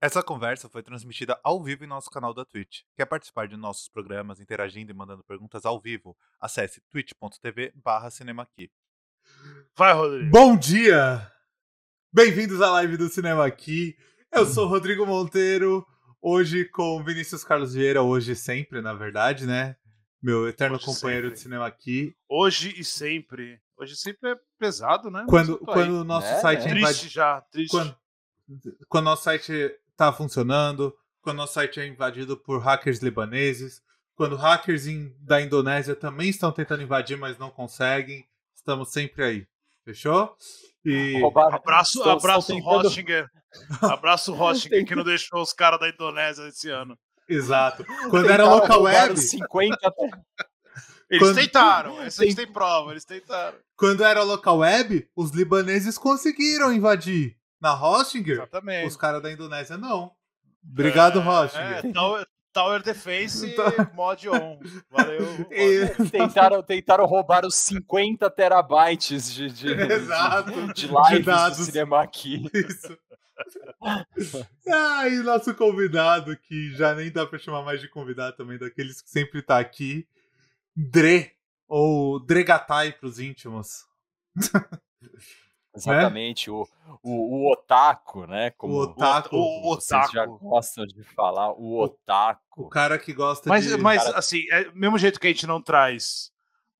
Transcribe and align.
Essa 0.00 0.22
conversa 0.22 0.68
foi 0.68 0.82
transmitida 0.82 1.40
ao 1.42 1.62
vivo 1.62 1.84
em 1.84 1.86
nosso 1.86 2.10
canal 2.10 2.34
da 2.34 2.44
Twitch. 2.44 2.82
Quer 2.94 3.06
participar 3.06 3.48
de 3.48 3.56
nossos 3.56 3.88
programas 3.88 4.38
interagindo 4.40 4.90
e 4.92 4.94
mandando 4.94 5.24
perguntas 5.24 5.64
ao 5.64 5.80
vivo? 5.80 6.14
Acesse 6.38 6.82
twitch.tv 6.90 7.72
barra 7.74 8.10
cinemaqui. 8.10 8.70
Vai, 9.74 9.94
Rodrigo. 9.94 10.30
Bom 10.30 10.54
dia! 10.56 11.32
Bem-vindos 12.12 12.60
à 12.60 12.70
live 12.72 12.98
do 12.98 13.08
Cinema 13.08 13.46
Aqui. 13.46 13.96
Eu 14.30 14.44
sou 14.44 14.66
o 14.66 14.68
Rodrigo 14.68 15.06
Monteiro, 15.06 15.84
hoje 16.20 16.66
com 16.66 17.02
Vinícius 17.02 17.42
Carlos 17.42 17.72
Vieira, 17.72 18.02
hoje 18.02 18.32
e 18.32 18.36
sempre, 18.36 18.82
na 18.82 18.92
verdade, 18.92 19.46
né? 19.46 19.76
Meu 20.22 20.46
eterno 20.46 20.76
Hoje 20.76 20.84
e 20.84 20.86
companheiro 20.94 21.26
sempre. 21.28 21.36
de 21.36 21.42
cinema 21.42 21.66
aqui. 21.66 22.14
Hoje 22.28 22.74
e 22.78 22.84
sempre. 22.84 23.60
Hoje 23.78 23.96
sempre 23.96 24.32
é 24.32 24.36
pesado, 24.58 25.10
né? 25.10 25.24
Quando, 25.28 25.58
quando 25.58 26.00
o 26.00 26.04
nosso 26.04 26.26
É, 26.26 26.40
site 26.40 26.66
é 26.66 26.70
Triste 26.70 27.08
já, 27.08 27.40
triste. 27.50 27.70
Quando, 27.70 27.96
quando 28.88 29.04
o 29.06 29.10
nosso 29.10 29.24
site 29.24 29.52
tá 29.96 30.12
funcionando, 30.12 30.94
quando 31.22 31.36
o 31.36 31.40
nosso 31.40 31.54
site 31.54 31.80
é 31.80 31.86
invadido 31.86 32.36
por 32.36 32.60
hackers 32.60 33.00
libaneses, 33.00 33.80
quando 34.14 34.36
hackers 34.36 34.86
in- 34.86 35.12
da 35.20 35.40
Indonésia 35.40 35.94
também 35.94 36.28
estão 36.28 36.52
tentando 36.52 36.82
invadir, 36.82 37.16
mas 37.18 37.38
não 37.38 37.50
conseguem, 37.50 38.24
estamos 38.54 38.90
sempre 38.92 39.24
aí. 39.24 39.46
Fechou? 39.84 40.36
E 40.84 41.20
Roubaram- 41.20 41.56
Abraço, 41.56 41.98
estão- 41.98 42.12
abraço 42.12 42.52
estão 42.52 42.56
tentando- 42.56 42.86
Hostinger. 42.86 43.28
Abraço 43.98 44.34
Hostinger 44.34 44.84
que 44.86 44.94
não 44.94 45.04
deixou 45.04 45.40
os 45.40 45.52
caras 45.52 45.80
da 45.80 45.88
Indonésia 45.88 46.46
esse 46.48 46.68
ano. 46.70 46.96
exato. 47.28 47.84
Quando 48.10 48.30
era 48.30 48.44
local 48.48 48.82
web, 48.82 49.14
os 49.14 49.30
50 49.30 49.92
Eles 51.08 51.22
Quando- 51.28 51.36
tentaram, 51.36 52.02
essa 52.02 52.22
a 52.22 52.26
gente 52.26 52.34
Tem- 52.36 52.44
tem 52.46 52.52
prova, 52.52 52.90
eles 52.90 53.04
tentaram. 53.04 53.56
quando 53.76 54.02
era 54.02 54.22
local 54.24 54.58
web, 54.58 55.08
os 55.14 55.30
libaneses 55.30 55.96
conseguiram 55.96 56.72
invadir. 56.72 57.36
Na 57.60 57.74
Hostinger, 57.74 58.36
Exatamente. 58.36 58.86
os 58.88 58.96
caras 58.96 59.22
da 59.22 59.32
Indonésia 59.32 59.76
não. 59.78 60.12
Obrigado, 60.62 61.20
É, 61.20 61.28
Hostinger. 61.28 61.86
É, 61.86 61.92
Tower, 61.92 62.26
Tower 62.52 62.82
Defense 62.82 63.54
Tá. 63.56 63.90
mod 63.94 64.28
on. 64.28 64.58
Valeu. 64.90 65.24
Tentaram, 66.10 66.62
tentaram 66.62 67.06
roubar 67.06 67.44
os 67.46 67.54
50 67.54 68.28
terabytes 68.30 69.32
de, 69.32 69.50
de, 69.50 69.68
Exato. 69.92 70.72
de 70.74 70.86
lives 70.86 71.08
De 71.10 71.22
dados. 71.22 71.58
do 71.58 71.64
cinema 71.64 72.02
aqui. 72.02 72.44
Isso. 72.52 72.98
Ah, 74.68 75.08
e 75.08 75.16
nosso 75.22 75.54
convidado, 75.54 76.36
que 76.38 76.72
já 76.74 76.94
nem 76.94 77.10
dá 77.10 77.26
pra 77.26 77.38
chamar 77.38 77.62
mais 77.62 77.80
de 77.80 77.88
convidado 77.88 78.34
também, 78.36 78.58
daqueles 78.58 79.00
que 79.02 79.10
sempre 79.10 79.42
tá 79.42 79.58
aqui, 79.58 80.06
Dre, 80.74 81.32
ou 81.68 82.18
Dregatai 82.18 82.92
pros 82.92 83.18
íntimos. 83.18 83.84
Exatamente, 85.76 86.50
o, 86.50 86.66
o, 87.02 87.10
o 87.46 87.52
otaku, 87.52 88.26
né? 88.26 88.50
Como 88.52 88.72
O 88.74 88.80
otaku. 88.82 89.36
O, 89.36 89.40
o 89.60 89.62
vocês 89.76 90.10
já 90.10 90.22
otaku. 90.24 90.38
gostam 90.48 90.86
de 90.86 91.02
falar, 91.04 91.50
o 91.52 91.74
O 91.74 91.82
otaku. 91.84 92.68
cara 92.68 92.98
que 92.98 93.12
gosta 93.12 93.48
Mas, 93.48 93.64
de... 93.66 93.76
mas 93.76 94.02
cara- 94.04 94.18
assim, 94.18 94.42
é, 94.50 94.70
mesmo 94.72 94.98
jeito 94.98 95.20
que 95.20 95.26
a 95.26 95.30
gente 95.30 95.46
não 95.46 95.60
traz 95.60 96.30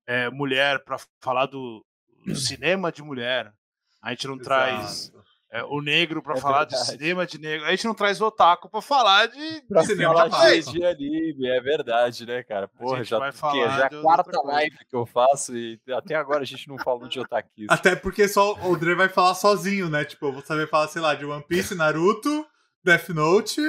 é, 0.05 0.29
mulher 0.29 0.83
pra 0.83 0.97
falar 1.21 1.45
do, 1.45 1.85
do 2.25 2.35
cinema 2.35 2.91
de 2.91 3.01
mulher, 3.03 3.53
a 4.01 4.09
gente 4.11 4.27
não 4.27 4.37
traz 4.37 5.09
Exato. 5.09 5.16
É, 5.51 5.63
o 5.63 5.81
negro 5.81 6.21
pra 6.21 6.35
É 6.35 6.39
falar 6.41 6.65
de 6.65 6.71
verdade. 6.75 6.91
cinema 6.91 7.25
de 7.25 7.37
negro, 7.39 7.65
a 7.65 7.71
gente 7.71 7.85
não 7.85 7.93
traz 7.93 8.19
o 8.21 8.25
otaku 8.25 8.69
pra 8.69 8.81
falar 8.81 9.27
de. 9.27 9.61
Pra 9.67 9.83
cinema 9.83 10.13
falar 10.13 10.27
de, 10.27 10.59
otaku. 10.59 10.71
de 10.77 10.85
anime, 10.85 11.47
é 11.47 11.61
verdade, 11.61 12.25
né, 12.25 12.43
cara? 12.43 12.67
Porra, 12.67 12.97
gente 12.97 13.09
já, 13.09 13.19
vai 13.19 13.31
que, 13.31 13.37
falar 13.37 13.69
já 13.77 13.85
é 13.85 13.89
de 13.89 13.95
a 13.97 14.01
quarta 14.01 14.41
live 14.43 14.77
que 14.89 14.95
eu 14.95 15.05
faço 15.05 15.55
e 15.55 15.79
até 15.91 16.15
agora 16.15 16.41
a 16.41 16.45
gente 16.45 16.67
não 16.67 16.77
falou 16.77 17.07
de 17.07 17.19
otaquismo. 17.19 17.67
Até 17.71 17.95
porque 17.95 18.27
só 18.27 18.53
o 18.67 18.75
Dre 18.77 18.93
vai 18.95 19.07
falar 19.09 19.35
sozinho, 19.35 19.89
né? 19.89 20.03
Tipo, 20.03 20.27
eu 20.27 20.33
vou 20.33 20.41
saber 20.41 20.67
falar, 20.69 20.87
sei 20.89 21.01
lá, 21.01 21.15
de 21.15 21.25
One 21.25 21.43
Piece, 21.47 21.75
Naruto, 21.75 22.45
Death 22.83 23.09
Note 23.09 23.61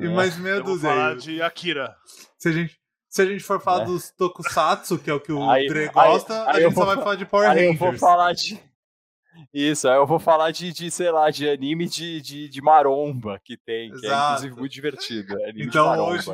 e 0.00 0.06
É. 0.06 0.08
mais 0.08 0.36
meia 0.38 0.54
Eu 0.56 0.64
vou 0.64 0.78
falar 0.78 1.14
dúzia. 1.14 1.34
de 1.34 1.42
Akira. 1.42 1.94
Se 2.38 2.48
a 2.48 2.52
gente... 2.52 2.78
Se 3.08 3.22
a 3.22 3.26
gente 3.26 3.44
for 3.44 3.60
falar 3.60 3.82
É. 3.82 3.84
dos 3.84 4.10
Tokusatsu, 4.10 4.98
que 4.98 5.08
é 5.08 5.14
o 5.14 5.20
que 5.20 5.30
o 5.30 5.48
Aí- 5.48 5.68
Dre 5.68 5.82
aí- 5.82 5.88
gosta, 5.88 6.34
a 6.42 6.50
aí 6.56 6.62
eu 6.64 6.70
gente 6.70 6.74
só 6.78 6.84
vou 6.84 6.94
vai 6.96 7.04
falar 7.04 7.14
de 7.14 7.24
Power 7.24 7.48
Aí 7.48 7.58
eu 7.58 7.72
Rangers. 7.72 7.78
vou 7.78 7.92
falar 7.98 8.32
de. 8.32 8.60
Isso, 9.52 9.88
aí 9.88 9.96
eu 9.96 10.06
vou 10.06 10.18
falar 10.18 10.50
de, 10.50 10.72
de 10.72 10.90
sei 10.90 11.10
lá, 11.10 11.30
de 11.30 11.48
anime 11.48 11.88
de, 11.88 12.20
de, 12.20 12.48
de 12.48 12.62
maromba 12.62 13.40
que 13.44 13.56
tem, 13.56 13.90
que 13.92 14.06
é 14.06 14.10
inclusive 14.14 14.54
muito 14.56 14.72
divertido. 14.72 15.40
é 15.42 15.50
Então, 15.56 15.98
hoje- 16.08 16.28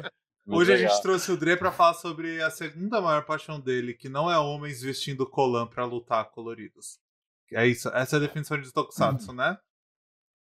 Muito 0.47 0.62
Hoje 0.62 0.72
a 0.72 0.77
gente 0.77 1.00
trouxe 1.03 1.31
o 1.31 1.37
Dre 1.37 1.56
pra 1.56 1.71
falar 1.71 1.94
sobre 1.94 2.43
a 2.43 2.50
segunda 2.50 3.00
maior 3.00 3.25
paixão 3.25 3.60
dele, 3.60 3.94
que 3.94 4.09
não 4.09 4.31
é 4.31 4.39
homens 4.39 4.83
vestindo 4.83 5.28
colã 5.28 5.66
pra 5.66 5.84
lutar 5.84 6.31
coloridos. 6.31 6.99
É 7.53 7.66
isso, 7.66 7.89
essa 7.91 8.16
é 8.16 8.19
a 8.19 8.21
definição 8.21 8.60
de 8.60 8.72
Tokusatsu, 8.72 9.33
né? 9.33 9.56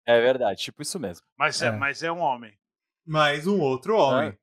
É 0.06 0.22
verdade, 0.22 0.62
tipo 0.62 0.81
isso 0.81 1.00
mesmo. 1.00 1.25
Mas 1.38 1.62
é, 1.62 1.67
É. 1.67 1.72
mas 1.72 2.03
é 2.03 2.12
um 2.12 2.19
homem. 2.19 2.57
Mas 3.06 3.47
um 3.47 3.59
outro 3.59 3.97
homem, 3.97 4.38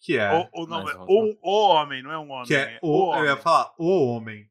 que 0.00 0.16
é, 0.18 0.28
não, 0.28 0.48
mas 0.84 0.94
é 0.94 0.98
outro. 0.98 1.06
o, 1.08 1.38
o 1.42 1.68
homem, 1.70 2.02
não 2.02 2.12
é 2.12 2.18
um 2.18 2.30
homem. 2.30 2.46
que 2.46 2.54
é 2.54 2.78
o, 2.82 3.14
eu 3.16 3.24
ia 3.24 3.36
falar, 3.36 3.72
o 3.78 4.06
homem. 4.06 4.48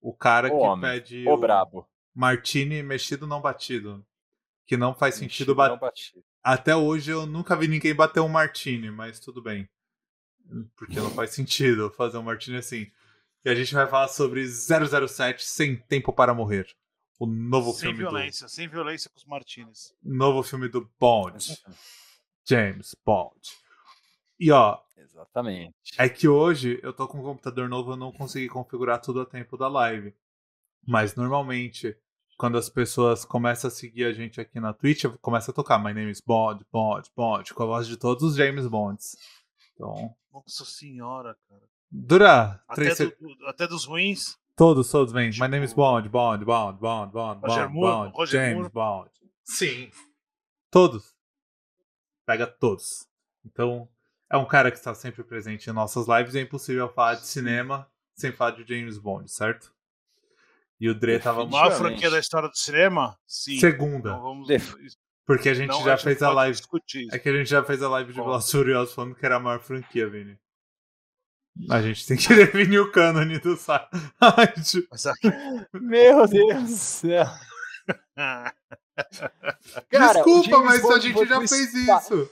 O 0.00 0.14
cara 0.14 0.48
O 0.48 0.50
que 0.50 0.56
homem, 0.66 0.90
pede 0.90 1.28
Ô, 1.28 1.36
brabo. 1.36 1.88
Martini 2.18 2.82
mexido 2.82 3.28
não 3.28 3.40
batido. 3.40 4.04
Que 4.66 4.76
não 4.76 4.92
faz 4.92 5.14
sentido 5.14 5.54
Mexido, 5.54 5.78
bater. 5.78 6.24
Até 6.42 6.74
hoje 6.74 7.12
eu 7.12 7.24
nunca 7.24 7.54
vi 7.56 7.68
ninguém 7.68 7.94
bater 7.94 8.20
um 8.20 8.28
martini, 8.28 8.90
mas 8.90 9.20
tudo 9.20 9.40
bem. 9.40 9.68
Porque 10.76 10.98
não 10.98 11.10
faz 11.10 11.30
sentido 11.30 11.90
fazer 11.96 12.18
um 12.18 12.22
martini 12.22 12.56
assim. 12.56 12.90
E 13.44 13.48
a 13.48 13.54
gente 13.54 13.72
vai 13.72 13.86
falar 13.86 14.08
sobre 14.08 14.44
007 14.46 15.44
Sem 15.44 15.76
Tempo 15.76 16.12
para 16.12 16.34
Morrer. 16.34 16.66
O 17.20 17.26
novo 17.26 17.72
Sem 17.72 17.80
filme 17.90 17.98
violência, 17.98 18.48
sem 18.48 18.68
violência 18.68 19.08
com 19.10 19.16
os 19.16 19.24
Martinez. 19.24 19.94
do 20.02 20.14
novo 20.14 20.42
filme 20.42 20.68
do 20.68 20.88
Bond, 21.00 21.56
James 22.48 22.94
Bond. 23.04 23.40
E 24.38 24.52
ó, 24.52 24.78
Exatamente. 24.96 25.74
é 25.98 26.08
que 26.08 26.28
hoje 26.28 26.78
eu 26.82 26.92
tô 26.92 27.08
com 27.08 27.18
um 27.18 27.22
computador 27.22 27.68
novo, 27.68 27.92
eu 27.92 27.96
não 27.96 28.12
consegui 28.12 28.48
configurar 28.48 29.00
tudo 29.00 29.20
a 29.20 29.26
tempo 29.26 29.56
da 29.56 29.66
live. 29.66 30.14
Mas 30.86 31.16
normalmente, 31.16 31.96
quando 32.38 32.56
as 32.56 32.70
pessoas 32.70 33.24
começam 33.24 33.68
a 33.68 33.70
seguir 33.70 34.04
a 34.04 34.12
gente 34.12 34.40
aqui 34.40 34.58
na 34.60 34.72
Twitch, 34.72 35.04
começa 35.20 35.50
a 35.50 35.54
tocar 35.54 35.78
My 35.78 35.92
name 35.92 36.10
is 36.10 36.20
Bond, 36.20 36.64
Bond, 36.72 37.10
Bond, 37.14 37.52
com 37.52 37.62
a 37.64 37.66
voz 37.66 37.86
de 37.86 37.96
todos 37.98 38.22
os 38.22 38.36
James 38.36 38.66
Bonds. 38.66 39.16
Então, 39.74 40.14
Nossa 40.32 40.64
senhora, 40.64 41.36
cara. 41.48 41.62
dura 41.90 42.62
Até, 42.68 42.94
três 42.94 42.98
do- 43.18 43.46
até 43.46 43.66
dos 43.66 43.84
ruins. 43.84 44.38
Todos, 44.56 44.90
todos 44.90 45.12
vêm. 45.12 45.26
My 45.26 45.32
Tipo- 45.32 45.48
name 45.48 45.64
is 45.66 45.72
Bond, 45.74 46.08
Bond, 46.08 46.44
Bond, 46.44 46.78
Bond, 46.80 47.12
Bond, 47.12 47.40
Roger 47.42 47.64
Bond, 47.68 47.74
Moore, 47.74 47.96
Bond, 48.06 48.16
Roger 48.16 48.40
James 48.40 48.72
Moore. 48.72 48.72
Bond. 48.72 49.10
Sim. 49.44 49.90
Todos. 50.70 51.14
Pega 52.26 52.46
todos. 52.46 53.06
Então, 53.44 53.88
é 54.30 54.36
um 54.36 54.44
cara 54.46 54.70
que 54.70 54.76
está 54.76 54.94
sempre 54.94 55.24
presente 55.24 55.70
em 55.70 55.72
nossas 55.72 56.06
lives. 56.06 56.34
É 56.34 56.40
impossível 56.42 56.88
falar 56.92 57.14
de 57.14 57.26
cinema 57.26 57.90
sem 58.14 58.30
falar 58.32 58.50
de 58.52 58.64
James 58.66 58.98
Bond, 58.98 59.30
certo? 59.30 59.72
E 60.80 60.88
o 60.88 60.94
Dre 60.94 61.18
tava 61.18 61.42
A 61.42 61.46
maior 61.46 61.72
franquia 61.72 62.08
da 62.10 62.18
história 62.18 62.48
do 62.48 62.56
cinema? 62.56 63.16
Sim. 63.26 63.58
segunda. 63.58 64.10
Não 64.12 64.22
vamos. 64.22 64.48
Def- 64.48 64.74
Porque 65.26 65.48
a 65.48 65.54
gente 65.54 65.68
não, 65.70 65.82
já 65.84 65.96
gente 65.96 66.04
fez 66.04 66.22
a 66.22 66.30
live. 66.30 66.56
Discutir. 66.56 67.08
É 67.12 67.18
que 67.18 67.28
a 67.28 67.32
gente 67.32 67.50
já 67.50 67.64
fez 67.64 67.82
a 67.82 67.88
live 67.88 68.12
de 68.12 68.20
Furiosos 68.50 68.94
falando 68.94 69.14
que 69.14 69.26
era 69.26 69.36
a 69.36 69.40
maior 69.40 69.60
franquia, 69.60 70.08
Vini. 70.08 70.38
A 71.68 71.82
gente 71.82 72.06
tem 72.06 72.16
que 72.16 72.28
definir 72.34 72.78
o 72.78 72.92
cânone 72.92 73.38
do 73.40 73.56
site. 73.56 73.88
Meu 75.74 76.26
Deus 76.28 76.62
do 76.62 76.68
céu. 76.68 77.26
Cara, 78.14 80.12
Desculpa, 80.12 80.50
James 80.50 80.64
mas 80.64 80.84
a 80.90 80.98
gente 81.00 81.26
já 81.26 81.38
fez 81.38 81.74
isso. 81.74 82.30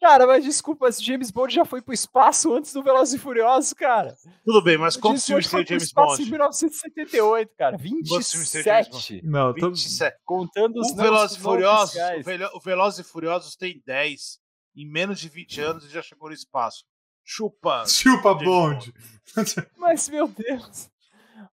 Cara, 0.00 0.26
mas 0.26 0.42
desculpa, 0.44 0.88
esse 0.88 1.04
James 1.04 1.30
Bond 1.30 1.54
já 1.54 1.64
foi 1.64 1.82
pro 1.82 1.92
espaço 1.92 2.54
antes 2.54 2.72
do 2.72 2.82
Velozes 2.82 3.14
e 3.14 3.18
Furiosos, 3.18 3.74
cara. 3.74 4.16
Tudo 4.44 4.62
bem, 4.62 4.78
mas 4.78 4.96
O 4.96 5.00
quantos 5.00 5.26
filmes 5.26 5.44
tem 5.44 5.50
foi 5.50 5.60
o 5.60 5.64
pro 5.64 5.68
James 5.74 5.82
espaço 5.84 6.08
Bond? 6.16 6.22
em 6.22 6.30
1978, 6.30 7.52
cara. 7.58 7.76
Quantos 8.08 8.30
filmes 8.30 8.50
tem 8.50 8.60
o 8.62 8.64
James 8.64 8.86
27. 8.88 9.26
Não, 9.26 9.52
tô... 9.54 9.68
27. 9.68 10.16
Contando 10.24 10.80
os 10.80 10.90
O 10.92 10.96
Velozes 10.96 11.36
e 11.36 11.40
Furiosos, 11.40 11.94
o 11.96 12.22
Velo- 12.22 12.50
o 12.54 12.60
Velozes 12.60 12.98
e 13.00 13.04
Furiosos 13.10 13.56
tem 13.56 13.82
10. 13.84 14.38
Em 14.74 14.88
menos 14.90 15.18
de 15.20 15.28
20 15.28 15.60
anos 15.60 15.84
e 15.84 15.88
já 15.90 16.00
chegou 16.00 16.28
no 16.28 16.34
espaço. 16.34 16.84
Chupa. 17.22 17.84
Chupa 17.90 18.32
Bond. 18.34 18.94
Mas, 19.76 20.08
meu 20.08 20.26
Deus. 20.28 20.88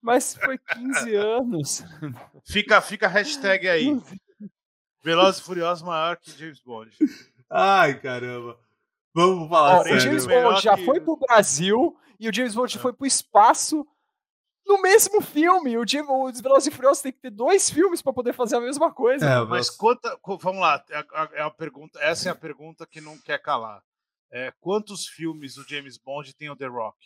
Mas 0.02 0.34
foi 0.34 0.58
15 0.58 1.14
anos. 1.16 1.82
Fica, 2.44 2.80
fica 2.82 3.06
a 3.06 3.08
hashtag 3.08 3.66
aí. 3.68 3.98
Velozes 5.02 5.40
e 5.40 5.44
Furiosos 5.44 5.82
maior 5.82 6.16
que 6.18 6.30
James 6.32 6.60
Bond. 6.60 6.90
Ai, 7.50 7.98
caramba. 8.00 8.58
Vamos 9.14 9.48
falar 9.48 9.76
Ó, 9.76 9.80
o 9.80 9.84
sério. 9.84 10.00
James 10.00 10.26
Melhor 10.26 10.52
Bond 10.54 10.62
já 10.62 10.76
que- 10.76 10.84
foi 10.84 11.00
pro 11.00 11.16
Brasil 11.16 11.96
e 12.18 12.28
o 12.28 12.34
James 12.34 12.54
Bond 12.54 12.78
foi 12.78 12.92
pro 12.92 13.06
espaço 13.06 13.86
no 14.66 14.80
mesmo 14.82 15.20
filme. 15.20 15.76
O 15.78 15.86
James, 15.86 16.08
os 16.34 16.40
Velozes 16.40 16.66
e 16.72 16.74
Furiosos 16.74 17.02
tem 17.02 17.12
que 17.12 17.20
ter 17.20 17.30
dois 17.30 17.70
filmes 17.70 18.02
pra 18.02 18.12
poder 18.12 18.32
fazer 18.32 18.56
a 18.56 18.60
mesma 18.60 18.92
coisa. 18.92 19.24
É, 19.28 19.44
Mas 19.44 19.70
quanta. 19.70 20.16
co- 20.18 20.38
Vamos 20.38 20.60
lá, 20.60 20.82
é 20.90 20.96
a, 20.98 21.28
é 21.34 21.42
a 21.42 21.50
pergunta, 21.50 21.98
essa 22.00 22.28
é 22.28 22.32
a 22.32 22.34
pergunta 22.34 22.86
que 22.86 23.00
não 23.00 23.16
quer 23.18 23.38
calar. 23.40 23.82
É, 24.32 24.52
quantos 24.60 25.06
filmes 25.06 25.54
do 25.54 25.62
James 25.68 25.96
Bond 25.96 26.34
tem 26.34 26.50
o 26.50 26.56
The 26.56 26.66
Rock? 26.66 26.96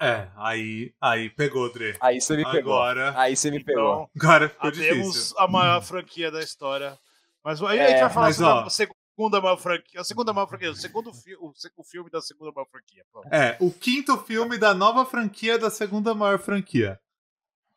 É, 0.00 0.28
aí, 0.36 0.92
aí 1.00 1.28
pegou, 1.30 1.70
Dre. 1.72 1.96
Aí 2.00 2.20
você 2.20 2.36
me 2.36 2.44
pegou. 2.50 2.72
Agora, 2.74 3.12
Aí 3.18 3.36
você 3.36 3.50
me 3.50 3.62
pegou. 3.62 4.08
Então, 4.16 4.28
agora 4.28 4.48
ficou 4.48 4.72
temos 4.72 5.12
difícil. 5.12 5.38
a 5.38 5.46
maior 5.46 5.80
franquia 5.82 6.30
da 6.30 6.40
história 6.40 6.98
Mas 7.44 7.62
aí 7.62 7.78
a 7.78 7.86
gente 7.88 7.98
É, 7.98 8.00
vai 8.00 8.10
falar 8.10 8.26
mas, 8.26 8.36
sobre 8.36 8.50
ó. 8.52 8.64
a 8.66 8.70
segunda 8.70 8.98
maior 9.16 9.56
franquia. 9.56 10.00
A 10.00 10.04
segunda 10.04 10.32
maior 10.32 10.46
franquia, 10.46 10.70
o 10.70 10.74
segundo 10.74 11.12
fi 11.14 11.34
o, 11.36 11.52
o 11.76 11.84
filme 11.84 12.10
da 12.10 12.20
segunda 12.20 12.52
maior 12.52 12.66
franquia. 12.66 13.04
Pronto. 13.12 13.32
É, 13.32 13.56
o 13.60 13.72
quinto 13.72 14.16
filme 14.18 14.58
da 14.58 14.74
nova 14.74 15.04
franquia 15.06 15.58
da 15.58 15.70
segunda 15.70 16.14
maior 16.14 16.38
franquia. 16.38 17.00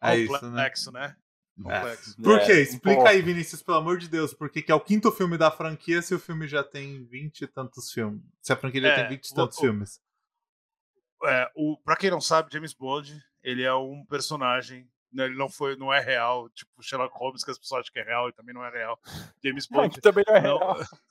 É 0.01 0.15
isso, 0.17 0.31
né? 0.33 0.39
Complexo, 0.39 0.91
né? 0.91 1.15
Complexo. 1.55 2.21
Por 2.21 2.39
É, 2.39 2.45
quê? 2.45 2.53
um 2.53 2.55
Explica 2.57 3.09
aí, 3.09 3.21
Vinícius, 3.21 3.63
pelo 3.63 3.77
amor 3.77 3.97
de 3.97 4.07
Deus, 4.07 4.33
por 4.33 4.49
que 4.49 4.61
que 4.61 4.71
é 4.71 4.75
o 4.75 4.79
quinto 4.79 5.11
filme 5.11 5.37
da 5.37 5.49
franquia 5.49 6.01
se 6.01 6.13
o 6.13 6.19
filme 6.19 6.47
já 6.47 6.63
tem 6.63 7.03
vinte 7.05 7.41
e 7.41 7.47
tantos 7.47 7.91
filmes? 7.91 8.21
Se 8.41 8.53
a 8.53 8.55
franquia 8.55 8.81
já 8.81 8.87
É, 8.89 8.95
tem 8.95 9.09
vinte 9.09 9.29
e 9.29 9.33
tantos 9.33 9.57
o- 9.57 9.61
filmes. 9.61 9.99
É, 11.25 11.51
o, 11.55 11.77
pra 11.83 11.95
quem 11.95 12.11
não 12.11 12.21
sabe, 12.21 12.53
James 12.53 12.73
Bond, 12.73 13.19
ele 13.41 13.63
é 13.63 13.73
um 13.73 14.05
personagem. 14.05 14.87
né, 15.11 15.25
Ele 15.25 15.35
não 15.35 15.49
foi, 15.49 15.75
não 15.75 15.91
é 15.91 15.99
real, 15.99 16.47
tipo 16.49 16.71
Sherlock 16.83 17.17
Holmes, 17.17 17.43
que 17.43 17.49
as 17.49 17.57
pessoas 17.57 17.81
acham 17.81 17.91
que 17.93 17.99
é 17.99 18.03
real, 18.03 18.29
e 18.29 18.33
também 18.33 18.53
não 18.53 18.63
é 18.63 18.69
real. 18.69 18.99
James 19.43 19.65
Bond 19.65 19.95
que 19.95 20.01
também 20.01 20.23
não 20.27 20.35
é 20.35 20.41
não- 20.41 20.57
real. 20.59 20.77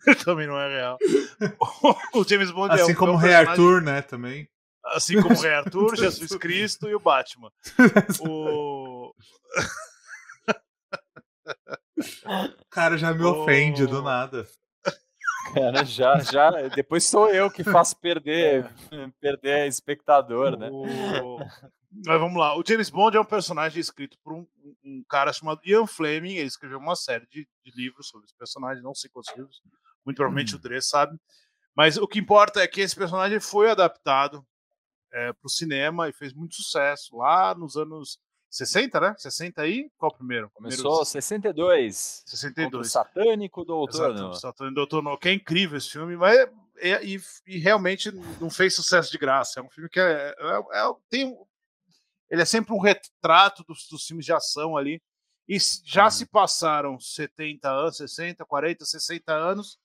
também 0.24 0.46
não 0.46 0.58
é 0.58 0.68
real. 0.68 0.98
O 2.14 2.24
James 2.24 2.50
Bond 2.50 2.72
é 2.74 2.82
Assim 2.82 2.92
um, 2.92 2.94
como 2.94 3.12
é 3.12 3.14
o 3.14 3.16
um 3.16 3.20
Rei 3.20 3.34
Arthur, 3.34 3.82
né, 3.82 4.02
também. 4.02 4.48
Assim 4.86 5.20
como 5.20 5.34
o 5.34 5.40
Rei 5.40 5.54
Arthur, 5.54 5.96
Jesus 5.96 6.36
Cristo 6.36 6.88
e 6.88 6.94
o 6.94 7.00
Batman. 7.00 7.50
O... 8.20 9.12
O 12.26 12.66
cara 12.70 12.98
já 12.98 13.14
me 13.14 13.24
ofende 13.24 13.86
do 13.86 14.02
nada. 14.02 14.46
Cara, 15.54 15.84
já, 15.84 16.18
já. 16.20 16.50
Depois 16.68 17.04
sou 17.04 17.28
eu 17.28 17.50
que 17.50 17.62
faço 17.62 17.96
perder, 17.98 18.68
perder 19.20 19.68
espectador, 19.68 20.58
né? 20.58 20.68
o- 20.70 21.38
Mas 22.06 22.20
vamos 22.20 22.36
lá. 22.38 22.58
O 22.58 22.64
James 22.66 22.90
Bond 22.90 23.16
é 23.16 23.20
um 23.20 23.24
personagem 23.24 23.78
escrito 23.80 24.16
por 24.24 24.32
um, 24.34 24.46
um 24.84 25.04
cara 25.08 25.32
chamado 25.32 25.60
Ian 25.64 25.86
Fleming. 25.86 26.34
Ele 26.34 26.48
escreveu 26.48 26.78
uma 26.78 26.96
série 26.96 27.26
de, 27.26 27.46
de 27.64 27.72
livros 27.76 28.08
sobre 28.08 28.24
esse 28.26 28.36
personagem, 28.36 28.82
não 28.82 28.94
sei 28.94 29.10
quantos 29.10 29.34
livros. 29.36 29.60
Muito 30.04 30.16
provavelmente 30.16 30.54
o 30.54 30.58
Dre 30.58 30.80
sabe. 30.82 31.18
Mas 31.74 31.96
o 31.96 32.06
que 32.06 32.18
importa 32.18 32.60
é 32.60 32.68
que 32.68 32.80
esse 32.80 32.94
personagem 32.94 33.40
foi 33.40 33.70
adaptado 33.70 34.46
para 35.10 35.34
o 35.44 35.48
cinema 35.48 36.08
e 36.08 36.12
fez 36.12 36.32
muito 36.32 36.56
sucesso 36.56 37.16
lá 37.16 37.54
nos 37.54 37.76
anos 37.76 38.18
60, 38.50 39.00
né? 39.00 39.14
60 39.18 39.62
aí? 39.62 39.90
Qual 39.96 40.10
o 40.12 40.14
primeiro? 40.16 40.50
Começou 40.50 40.82
Primeiro, 40.84 41.04
62. 41.06 42.22
Contra 42.24 42.80
o 42.80 42.84
62. 42.84 42.92
satânico 42.92 43.64
doutor. 43.64 43.94
Exato, 43.94 44.22
no- 44.22 44.34
Saturno 44.34 44.74
Doutor 44.74 45.02
No, 45.02 45.18
que 45.18 45.28
é 45.28 45.32
incrível 45.32 45.76
esse 45.78 45.90
filme, 45.90 46.16
mas 46.16 46.36
é- 46.36 46.52
é- 46.78 47.04
e, 47.04 47.20
e 47.46 47.58
realmente 47.58 48.10
não 48.40 48.50
fez 48.50 48.74
sucesso 48.74 49.10
de 49.10 49.18
graça. 49.18 49.58
É 49.58 49.62
um 49.62 49.70
filme 49.70 49.88
que 49.88 49.98
é, 50.00 50.34
é- 50.38 50.78
é- 50.80 50.94
tem, 51.08 51.36
ele 52.30 52.42
é 52.42 52.44
sempre 52.44 52.72
um 52.72 52.78
retrato 52.80 53.64
dos, 53.64 53.88
dos 53.88 54.04
filmes 54.06 54.24
de 54.24 54.32
ação 54.32 54.76
ali. 54.76 55.00
E 55.48 55.58
já 55.84 56.08
se 56.10 56.24
passaram 56.26 56.98
70 56.98 57.70
anos, 57.70 57.96
60, 57.98 58.44
40, 58.44 58.84
60 58.84 59.32
anos. 59.32 59.78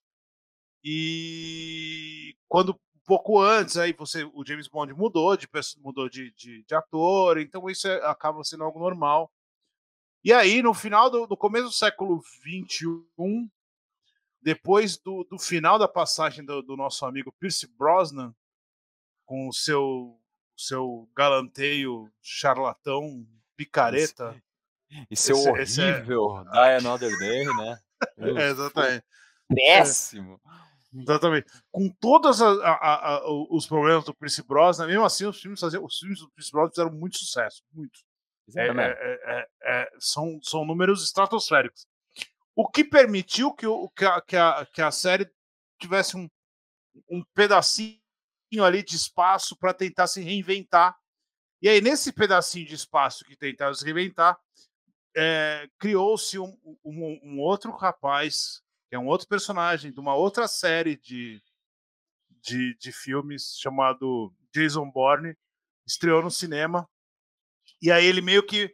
E 0.84 2.36
quando 2.48 2.72
um 2.74 3.00
pouco 3.06 3.42
antes 3.42 3.78
aí 3.78 3.92
você 3.94 4.24
o 4.34 4.46
James 4.46 4.68
Bond 4.68 4.94
mudou 4.94 5.36
de 5.36 5.48
mudou 5.80 6.08
de, 6.10 6.31
de, 6.31 6.64
de 6.64 6.76
ator, 6.76 7.40
então 7.40 7.70
isso 7.70 7.88
é- 7.88 8.06
acaba 8.06 8.44
sendo 8.44 8.64
algo 8.64 8.80
normal. 8.80 9.31
E 10.24 10.34
aí, 10.34 10.62
no 10.62 10.74
final 10.74 11.10
do 11.10 11.26
no 11.28 11.38
começo 11.38 11.66
do 11.66 11.72
século 11.72 12.22
XXI, 12.22 13.50
depois 14.42 14.98
do, 14.98 15.24
do 15.24 15.38
final 15.40 15.80
da 15.80 15.88
passagem 15.88 16.46
do, 16.46 16.62
do 16.62 16.76
nosso 16.76 17.06
amigo 17.06 17.31
Pierce 17.40 17.68
Brosnan, 17.78 18.34
com 19.26 19.48
o 19.48 19.54
seu, 19.54 20.20
seu 20.58 21.10
galanteio 21.16 22.12
charlatão, 22.22 23.26
picareta. 23.56 24.42
E 25.10 25.16
seu 25.16 25.36
Esse- 25.38 25.52
esse 25.62 25.81
é- 25.81 25.92
horrível 25.94 26.44
Die 26.52 26.60
Another 26.86 27.18
Day, 27.20 27.46
né? 27.46 27.80
É, 28.18 28.50
exatamente. 28.50 29.06
Péssimo. 29.54 30.40
Exatamente. 30.94 31.48
Com 31.72 31.90
todos 31.90 32.40
os 33.50 33.68
problemas 33.68 34.06
do 34.06 34.14
Pierce 34.14 34.42
Brosnan, 34.44 34.88
mesmo 34.88 35.06
assim, 35.06 35.26
os 35.26 35.40
filmes, 35.40 35.62
os 35.62 36.00
filmes 36.00 36.20
do 36.20 36.30
Pierce 36.32 36.52
Brosnan 36.52 36.72
fizeram 36.72 36.92
muito 36.92 37.18
sucesso. 37.18 37.64
Muito. 37.72 38.00
É, 38.56 38.64
Exatamente. 38.64 38.98
é, 39.00 39.20
é, 39.24 39.48
é, 39.64 39.90
são, 40.00 40.40
são 40.42 40.66
números 40.66 41.04
estratosféricos. 41.04 41.88
O 42.56 42.68
que 42.68 42.84
permitiu 42.84 43.54
que, 43.54 43.68
o, 43.68 43.90
que, 43.90 44.06
a, 44.06 44.22
que, 44.22 44.36
a, 44.36 44.66
que 44.66 44.82
a 44.82 44.92
série 44.92 45.30
tivesse 45.80 46.18
um, 46.18 46.28
um 47.10 47.24
pedacinho 47.34 48.00
ali 48.64 48.84
de 48.84 48.96
espaço 48.96 49.56
para 49.56 49.74
tentar 49.74 50.08
se 50.08 50.22
reinventar. 50.22 50.98
E 51.62 51.70
aí, 51.70 51.82
nesse 51.82 52.12
pedacinho 52.12 52.66
de 52.66 52.76
espaço 52.76 53.24
que 53.26 53.36
tentava 53.36 53.74
se 53.74 53.86
reinventar, 53.86 54.38
é, 55.16 55.70
criou-se 55.78 56.38
um, 56.40 56.58
um, 56.84 57.20
um 57.24 57.40
outro 57.40 57.72
rapaz, 57.72 58.62
que 58.90 58.96
é 58.96 59.00
um 59.00 59.08
outro 59.08 59.28
personagem 59.28 59.92
de 59.92 60.00
uma 60.00 60.16
outra 60.16 60.48
série 60.48 60.98
de, 60.98 61.42
de, 62.42 62.76
de 62.78 62.92
filmes 62.92 63.56
chamado 63.60 64.34
Jason 64.54 64.90
Bourne, 64.90 65.38
estreou 65.86 66.22
no 66.22 66.32
cinema. 66.32 66.90
E 67.82 67.92
aí 67.92 68.06
ele 68.06 68.22
meio 68.22 68.46
que 68.46 68.74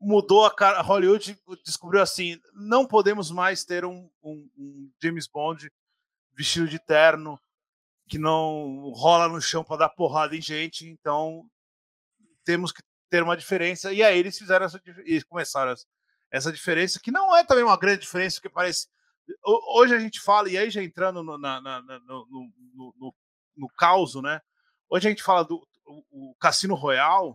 mudou 0.00 0.44
a 0.44 0.54
cara. 0.54 0.82
Hollywood 0.82 1.38
descobriu 1.64 2.02
assim: 2.02 2.40
não 2.52 2.86
podemos 2.86 3.30
mais 3.30 3.64
ter 3.64 3.84
um, 3.84 4.10
um, 4.22 4.50
um 4.56 4.92
James 5.02 5.26
Bond 5.26 5.70
vestido 6.32 6.68
de 6.68 6.78
terno 6.78 7.40
que 8.06 8.18
não 8.18 8.90
rola 8.90 9.28
no 9.28 9.40
chão 9.40 9.64
para 9.64 9.78
dar 9.78 9.88
porrada 9.88 10.36
em 10.36 10.42
gente. 10.42 10.86
Então 10.86 11.48
temos 12.44 12.72
que 12.72 12.82
ter 13.08 13.22
uma 13.22 13.36
diferença. 13.36 13.92
E 13.92 14.02
aí 14.02 14.18
eles 14.18 14.38
fizeram 14.38 14.66
essa 14.66 14.80
eles 14.84 15.24
começaram 15.24 15.72
essa, 15.72 15.86
essa 16.30 16.52
diferença, 16.52 17.00
que 17.00 17.10
não 17.10 17.34
é 17.36 17.44
também 17.44 17.64
uma 17.64 17.78
grande 17.78 18.02
diferença, 18.02 18.36
porque 18.36 18.52
parece. 18.52 18.88
Ho- 19.44 19.80
Hoje 19.80 19.94
a 19.94 19.98
gente 19.98 20.20
fala, 20.20 20.48
e 20.50 20.56
aí 20.58 20.70
já 20.70 20.82
entrando 20.82 21.22
no, 21.22 21.38
na, 21.38 21.60
na- 21.60 21.82
no, 21.82 22.26
no, 22.30 22.94
no, 22.98 23.14
no, 23.56 23.68
caos, 23.76 24.14
né? 24.22 24.40
Hoje 24.88 25.06
a 25.08 25.10
gente 25.10 25.22
fala 25.22 25.44
do 25.44 25.66
o, 25.86 26.30
o 26.30 26.34
Cassino 26.36 26.74
Royale, 26.74 27.34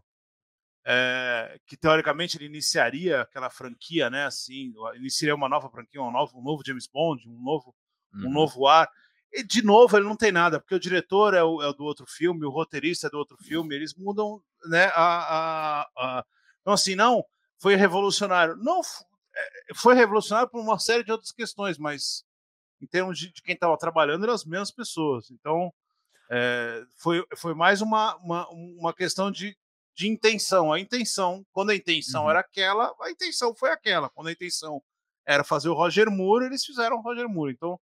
é, 0.85 1.59
que 1.67 1.77
teoricamente 1.77 2.37
ele 2.37 2.45
iniciaria 2.45 3.21
aquela 3.21 3.49
franquia, 3.49 4.09
né? 4.09 4.25
Assim, 4.25 4.73
iniciaria 4.95 5.35
uma 5.35 5.49
nova 5.49 5.69
franquia, 5.69 6.01
um 6.01 6.11
novo, 6.11 6.39
um 6.39 6.43
novo 6.43 6.63
James 6.65 6.87
Bond, 6.87 7.27
um 7.29 7.41
novo, 7.43 7.75
um 8.15 8.25
Uhum. 8.25 8.31
novo 8.31 8.67
ar. 8.67 8.89
E 9.31 9.43
de 9.43 9.61
novo 9.63 9.95
ele 9.95 10.07
não 10.07 10.15
tem 10.15 10.31
nada, 10.31 10.59
porque 10.59 10.73
o 10.73 10.79
diretor 10.79 11.35
é, 11.35 11.43
o, 11.43 11.61
é 11.61 11.71
do 11.73 11.83
outro 11.83 12.05
filme, 12.07 12.43
o 12.45 12.49
roteirista 12.49 13.05
é 13.07 13.09
do 13.11 13.17
outro 13.19 13.37
filme, 13.37 13.75
eles 13.75 13.93
mudam, 13.93 14.41
né? 14.65 14.85
A, 14.95 15.81
a, 15.81 15.89
a... 15.95 16.25
Então 16.61 16.73
assim, 16.73 16.95
não 16.95 17.23
foi 17.59 17.75
revolucionário, 17.75 18.55
não 18.55 18.81
foi 19.75 19.95
revolucionário 19.95 20.49
por 20.49 20.61
uma 20.61 20.79
série 20.79 21.03
de 21.03 21.11
outras 21.11 21.31
questões, 21.31 21.77
mas 21.77 22.23
em 22.81 22.87
termos 22.87 23.17
de, 23.17 23.31
de 23.31 23.41
quem 23.41 23.53
estava 23.53 23.77
trabalhando 23.77 24.23
eram 24.23 24.33
as 24.33 24.45
mesmas 24.45 24.71
pessoas. 24.71 25.29
Então 25.31 25.73
é, 26.29 26.83
foi, 26.97 27.25
foi 27.35 27.53
mais 27.53 27.81
uma, 27.81 28.15
uma, 28.17 28.47
uma 28.49 28.93
questão 28.93 29.31
de, 29.31 29.57
de 29.95 30.07
intenção. 30.07 30.71
A 30.71 30.79
intenção, 30.79 31.45
quando 31.51 31.71
a 31.71 31.75
intenção 31.75 32.23
Uhum. 32.23 32.29
era 32.29 32.39
aquela, 32.39 32.93
a 33.01 33.11
intenção 33.11 33.53
foi 33.55 33.71
aquela. 33.71 34.09
Quando 34.09 34.27
a 34.27 34.31
intenção 34.31 34.81
era 35.25 35.43
fazer 35.43 35.69
o 35.69 35.73
Roger 35.73 36.09
Moore, 36.09 36.45
eles 36.45 36.63
fizeram 36.63 36.97
o 36.97 37.01
Roger 37.01 37.27
Moore. 37.27 37.53
Então, 37.53 37.79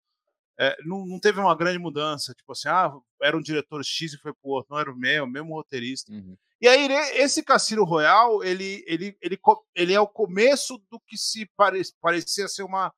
é, 0.60 0.76
não, 0.84 1.06
não 1.06 1.20
teve 1.20 1.40
uma 1.40 1.56
grande 1.56 1.80
mudança. 1.80 2.34
Tipo 2.34 2.52
assim, 2.52 2.68
ah, 2.68 2.92
era 3.22 3.38
um 3.38 3.42
diretor 3.42 3.84
X 3.84 4.14
e 4.14 4.18
foi 4.18 4.34
pro 4.34 4.50
outro. 4.52 4.74
Não 4.74 4.80
era 4.80 4.92
o 4.92 4.96
mesmo, 4.96 5.26
o 5.26 5.30
mesmo 5.30 5.54
roteirista. 5.54 6.12
Uhum. 6.12 6.38
E 6.62 6.68
aí, 6.68 6.88
né, 6.88 7.18
esse 7.18 7.44
Cassino 7.44 7.84
Royal, 7.84 8.44
ele, 8.44 8.84
ele, 8.88 9.18
ele, 9.22 9.40
ele 9.76 9.94
é 9.94 10.00
o 10.00 10.08
começo 10.08 10.78
do 10.92 11.00
que 11.00 11.18
se 11.18 11.48
pare, 11.58 11.82
parecia 12.00 12.48
ser 12.48 12.64
uma, 12.64 12.94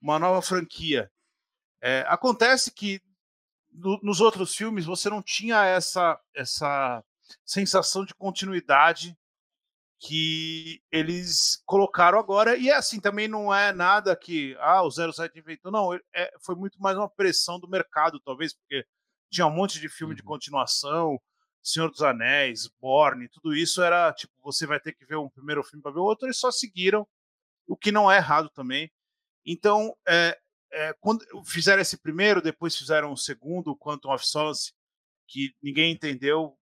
uma 0.00 0.18
nova 0.18 0.42
franquia. 0.42 1.10
É, 1.82 2.04
acontece 2.08 2.72
que 2.72 3.00
no- 3.72 4.00
nos 4.02 4.20
outros 4.20 4.54
filmes 4.56 4.86
você 4.86 5.10
não 5.10 5.22
tinha 5.22 5.64
essa, 5.64 6.20
essa 6.34 7.04
sensação 7.46 8.04
de 8.04 8.14
continuidade 8.14 9.16
que 10.00 10.82
eles 10.90 11.62
colocaram 11.64 12.18
agora. 12.18 12.56
E 12.56 12.70
assim, 12.70 13.00
também 13.00 13.28
não 13.28 13.54
é 13.54 13.72
nada 13.72 14.16
que 14.16 14.56
ah, 14.60 14.82
o 14.82 14.90
07 14.90 15.38
inventou, 15.38 15.70
não. 15.70 15.94
É, 16.14 16.32
foi 16.44 16.54
muito 16.56 16.80
mais 16.80 16.96
uma 16.96 17.08
pressão 17.08 17.58
do 17.60 17.68
mercado, 17.68 18.20
talvez, 18.20 18.54
porque 18.54 18.84
tinha 19.30 19.46
um 19.46 19.50
monte 19.54 19.80
de 19.80 19.88
filme 19.88 20.14
de 20.14 20.22
Uhum. 20.22 20.28
continuação, 20.28 21.20
Senhor 21.62 21.90
dos 21.90 22.02
Anéis, 22.02 22.68
Borne, 22.80 23.28
tudo 23.28 23.54
isso 23.54 23.82
era 23.82 24.12
tipo, 24.12 24.32
você 24.42 24.66
vai 24.66 24.80
ter 24.80 24.92
que 24.92 25.04
ver 25.06 25.16
um 25.16 25.28
primeiro 25.28 25.62
filme 25.62 25.82
para 25.82 25.92
ver 25.92 26.00
o 26.00 26.04
outro, 26.04 26.26
eles 26.26 26.38
só 26.38 26.50
seguiram, 26.50 27.06
o 27.66 27.76
que 27.76 27.92
não 27.92 28.10
é 28.10 28.16
errado 28.16 28.50
também. 28.50 28.90
Então, 29.46 29.96
é, 30.06 30.38
é, 30.72 30.92
quando 31.00 31.24
fizeram 31.44 31.80
esse 31.82 31.96
primeiro, 31.96 32.42
depois 32.42 32.76
fizeram 32.76 33.12
o 33.12 33.16
segundo, 33.16 33.68
o 33.72 33.76
Quantum 33.76 34.10
of 34.12 34.26
Solace, 34.26 34.72
que 35.28 35.54
ninguém 35.62 35.92
entendeu, 35.92 36.58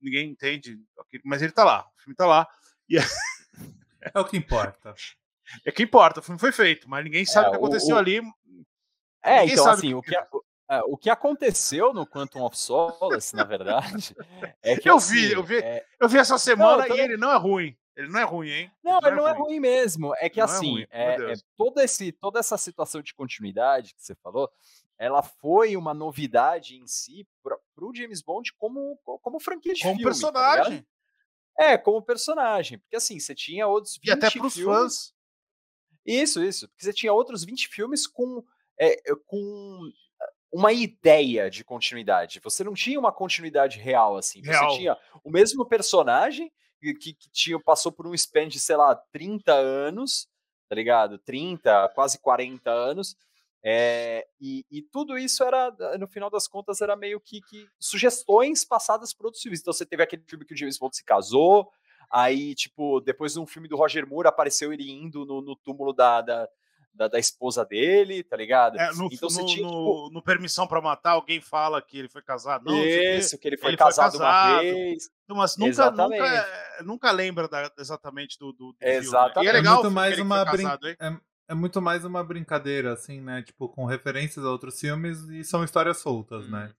ninguém 0.00 0.30
entende, 0.30 0.78
mas 1.24 1.42
ele 1.42 1.52
tá 1.52 1.64
lá, 1.64 1.86
o 1.96 2.00
filme 2.02 2.14
tá 2.14 2.26
lá, 2.26 2.46
e 2.88 2.96
é, 2.98 3.02
É 4.14 4.20
o 4.20 4.24
que 4.24 4.36
importa. 4.36 4.94
é 5.64 5.72
que 5.72 5.82
importa, 5.82 6.20
o 6.20 6.22
filme 6.22 6.38
foi 6.38 6.52
feito, 6.52 6.88
mas 6.88 7.04
ninguém 7.04 7.24
sabe 7.24 7.46
É, 7.46 7.48
o 7.48 7.52
que 7.52 7.56
aconteceu 7.58 7.96
o- 7.96 7.98
ali. 7.98 8.20
É, 9.22 9.40
Ninguém 9.40 9.52
então 9.52 9.64
sabe 9.64 9.78
assim, 9.78 9.94
o 9.94 9.98
o 9.98 10.02
que- 10.02 10.10
que, 10.10 10.16
a- 10.16 10.28
o- 10.68 10.72
é, 10.74 10.80
o 10.84 10.96
que 10.96 11.10
aconteceu 11.10 11.92
no 11.94 12.06
Quantum 12.06 12.42
of 12.44 12.58
Solace, 12.58 13.34
na 13.34 13.44
verdade, 13.44 14.14
é 14.62 14.76
que 14.76 14.88
Eu 14.88 14.96
assim, 14.96 15.14
vi, 15.14 15.32
eu 15.32 15.42
vi. 15.42 15.56
é, 15.58 15.84
Eu 16.00 16.08
vi 16.08 16.18
essa 16.18 16.38
semana 16.38 16.84
e 16.84 16.88
também- 16.88 17.04
ele 17.04 17.16
não 17.16 17.32
é 17.32 17.36
ruim. 17.36 17.76
Ele 17.96 18.08
não 18.08 18.20
é 18.20 18.24
ruim, 18.24 18.48
hein? 18.50 18.70
Não, 18.84 18.98
ele 19.02 19.16
não 19.16 19.26
é 19.26 19.32
ruim 19.32 19.58
mesmo. 19.58 20.14
É 20.18 20.28
que 20.28 20.38
Não 20.38 20.46
é 20.46 20.50
assim, 20.50 20.70
ruim, 20.70 20.86
é, 20.88 21.32
é 21.32 21.34
toda, 21.56 21.82
esse, 21.82 22.12
toda 22.12 22.38
essa 22.38 22.56
situação 22.56 23.02
de 23.02 23.12
continuidade 23.12 23.92
que 23.92 24.00
você 24.02 24.14
falou, 24.14 24.48
ela 24.96 25.20
foi 25.20 25.76
uma 25.76 25.92
novidade 25.92 26.76
em 26.76 26.86
si 26.86 27.26
para 27.42 27.56
o 27.80 27.92
James 27.94 28.22
Bond 28.22 28.52
como, 28.56 28.96
como 29.20 29.40
franquia 29.40 29.74
de 29.74 29.82
Como 29.82 29.96
filme. 29.96 30.04
tá 30.12 30.28
ligado? 30.28 30.54
personagem. 30.56 30.86
é, 31.58 31.76
como 31.76 32.00
personagem. 32.00 32.78
Porque 32.78 32.94
assim, 32.96 33.18
você 33.18 33.34
tinha 33.34 33.66
outros 33.66 33.94
20 33.96 34.06
e 34.06 34.10
até 34.12 34.30
pros 34.30 34.54
filmes. 34.54 34.78
fãs. 34.78 35.14
Isso, 36.06 36.42
isso. 36.42 36.68
Porque 36.68 36.84
você 36.84 36.92
tinha 36.92 37.12
outros 37.12 37.44
20 37.44 37.66
filmes 37.68 38.06
com, 38.06 38.44
é, 38.78 38.92
é, 39.10 39.14
com 39.26 39.90
uma 40.50 40.72
ideia 40.72 41.50
de 41.50 41.64
continuidade. 41.64 42.40
Você 42.42 42.64
não 42.64 42.74
tinha 42.74 42.98
uma 42.98 43.12
continuidade 43.12 43.78
real, 43.78 44.16
assim. 44.16 44.42
Você 44.42 44.50
Real. 44.50 44.76
tinha 44.76 44.96
o 45.22 45.30
mesmo 45.30 45.66
personagem 45.66 46.50
que, 46.80 47.12
que, 47.12 47.30
tinha, 47.30 47.60
passou 47.60 47.92
por 47.92 48.06
um 48.06 48.14
span 48.14 48.48
de, 48.48 48.58
sei 48.58 48.76
lá, 48.76 48.94
30 48.94 49.52
anos, 49.52 50.28
tá 50.68 50.74
ligado? 50.74 51.18
30, 51.18 51.90
quase 51.94 52.18
40 52.18 52.70
anos. 52.70 53.16
é, 53.62 54.26
e, 54.40 54.64
e 54.70 54.82
tudo 54.82 55.18
isso 55.18 55.42
era, 55.42 55.70
no 55.98 56.06
final 56.06 56.30
das 56.30 56.46
contas, 56.46 56.80
era 56.80 56.96
meio 56.96 57.20
que, 57.20 57.40
que 57.42 57.66
sugestões 57.78 58.64
passadas 58.64 59.12
por 59.12 59.26
outros 59.26 59.42
filmes. 59.42 59.60
Então 59.60 59.72
você 59.72 59.84
teve 59.84 60.02
aquele 60.02 60.22
filme 60.26 60.44
que 60.44 60.54
o 60.54 60.56
James 60.56 60.78
Bond 60.78 60.96
se 60.96 61.04
casou, 61.04 61.70
Aí, 62.10 62.54
tipo, 62.54 63.00
depois 63.00 63.34
de 63.34 63.40
um 63.40 63.46
filme 63.46 63.68
do 63.68 63.76
Roger 63.76 64.06
Moore, 64.06 64.28
apareceu 64.28 64.72
ele 64.72 64.90
indo 64.90 65.26
no, 65.26 65.42
no 65.42 65.54
túmulo 65.54 65.92
da, 65.92 66.22
da, 66.22 66.48
da, 66.98 67.08
da 67.08 67.18
esposa 67.18 67.64
dele, 67.64 68.22
tá 68.24 68.36
ligado? 68.36 68.76
É, 68.78 68.92
no, 68.94 69.08
então 69.12 69.30
você 69.30 69.40
no, 69.40 69.46
tinha, 69.46 69.62
no- 69.62 69.70
tipo, 69.70 70.10
no 70.12 70.22
Permissão 70.22 70.66
pra 70.66 70.80
Matar, 70.82 71.12
alguém 71.12 71.40
fala 71.40 71.80
que 71.80 71.96
ele 71.98 72.08
foi 72.08 72.20
casado. 72.20 72.64
Não, 72.66 72.84
isso, 72.84 73.38
que 73.38 73.46
ele 73.48 73.56
foi 73.56 73.70
ele 73.70 73.76
foi 73.76 73.86
casado 73.86 74.16
uma 74.16 74.24
casado. 74.24 74.60
vez. 74.62 75.10
Não, 75.28 75.36
mas 75.36 75.56
nunca, 75.56 75.68
Exatamente. 75.70 76.20
nunca, 76.20 76.36
é, 76.36 76.82
nunca 76.82 77.10
lembra 77.12 77.48
da- 77.48 77.72
exatamente 77.78 78.38
do, 78.38 78.52
do, 78.52 78.72
do 78.72 78.76
filme. 78.78 78.92
né? 78.92 78.94
E 78.94 78.98
Exatamente. 78.98 79.46
é 79.46 79.50
É 79.50 79.52
legal 79.52 79.74
muito 79.74 79.78
o 79.78 79.82
filme 79.90 79.94
mais 79.94 80.18
uma 80.18 80.42
foi 80.44 80.52
brin- 80.56 80.64
casado, 80.64 80.88
hein? 80.88 80.96
é, 81.00 81.16
é 81.50 81.54
muito 81.54 81.80
mais 81.80 82.04
uma 82.04 82.24
brincadeira, 82.24 82.92
assim, 82.92 83.20
né? 83.20 83.42
Tipo, 83.42 83.68
com 83.68 83.84
referências 83.84 84.44
a 84.44 84.50
outros 84.50 84.78
filmes 84.80 85.18
e 85.28 85.44
são 85.44 85.62
histórias 85.64 85.98
soltas, 85.98 86.48
né? 86.50 86.72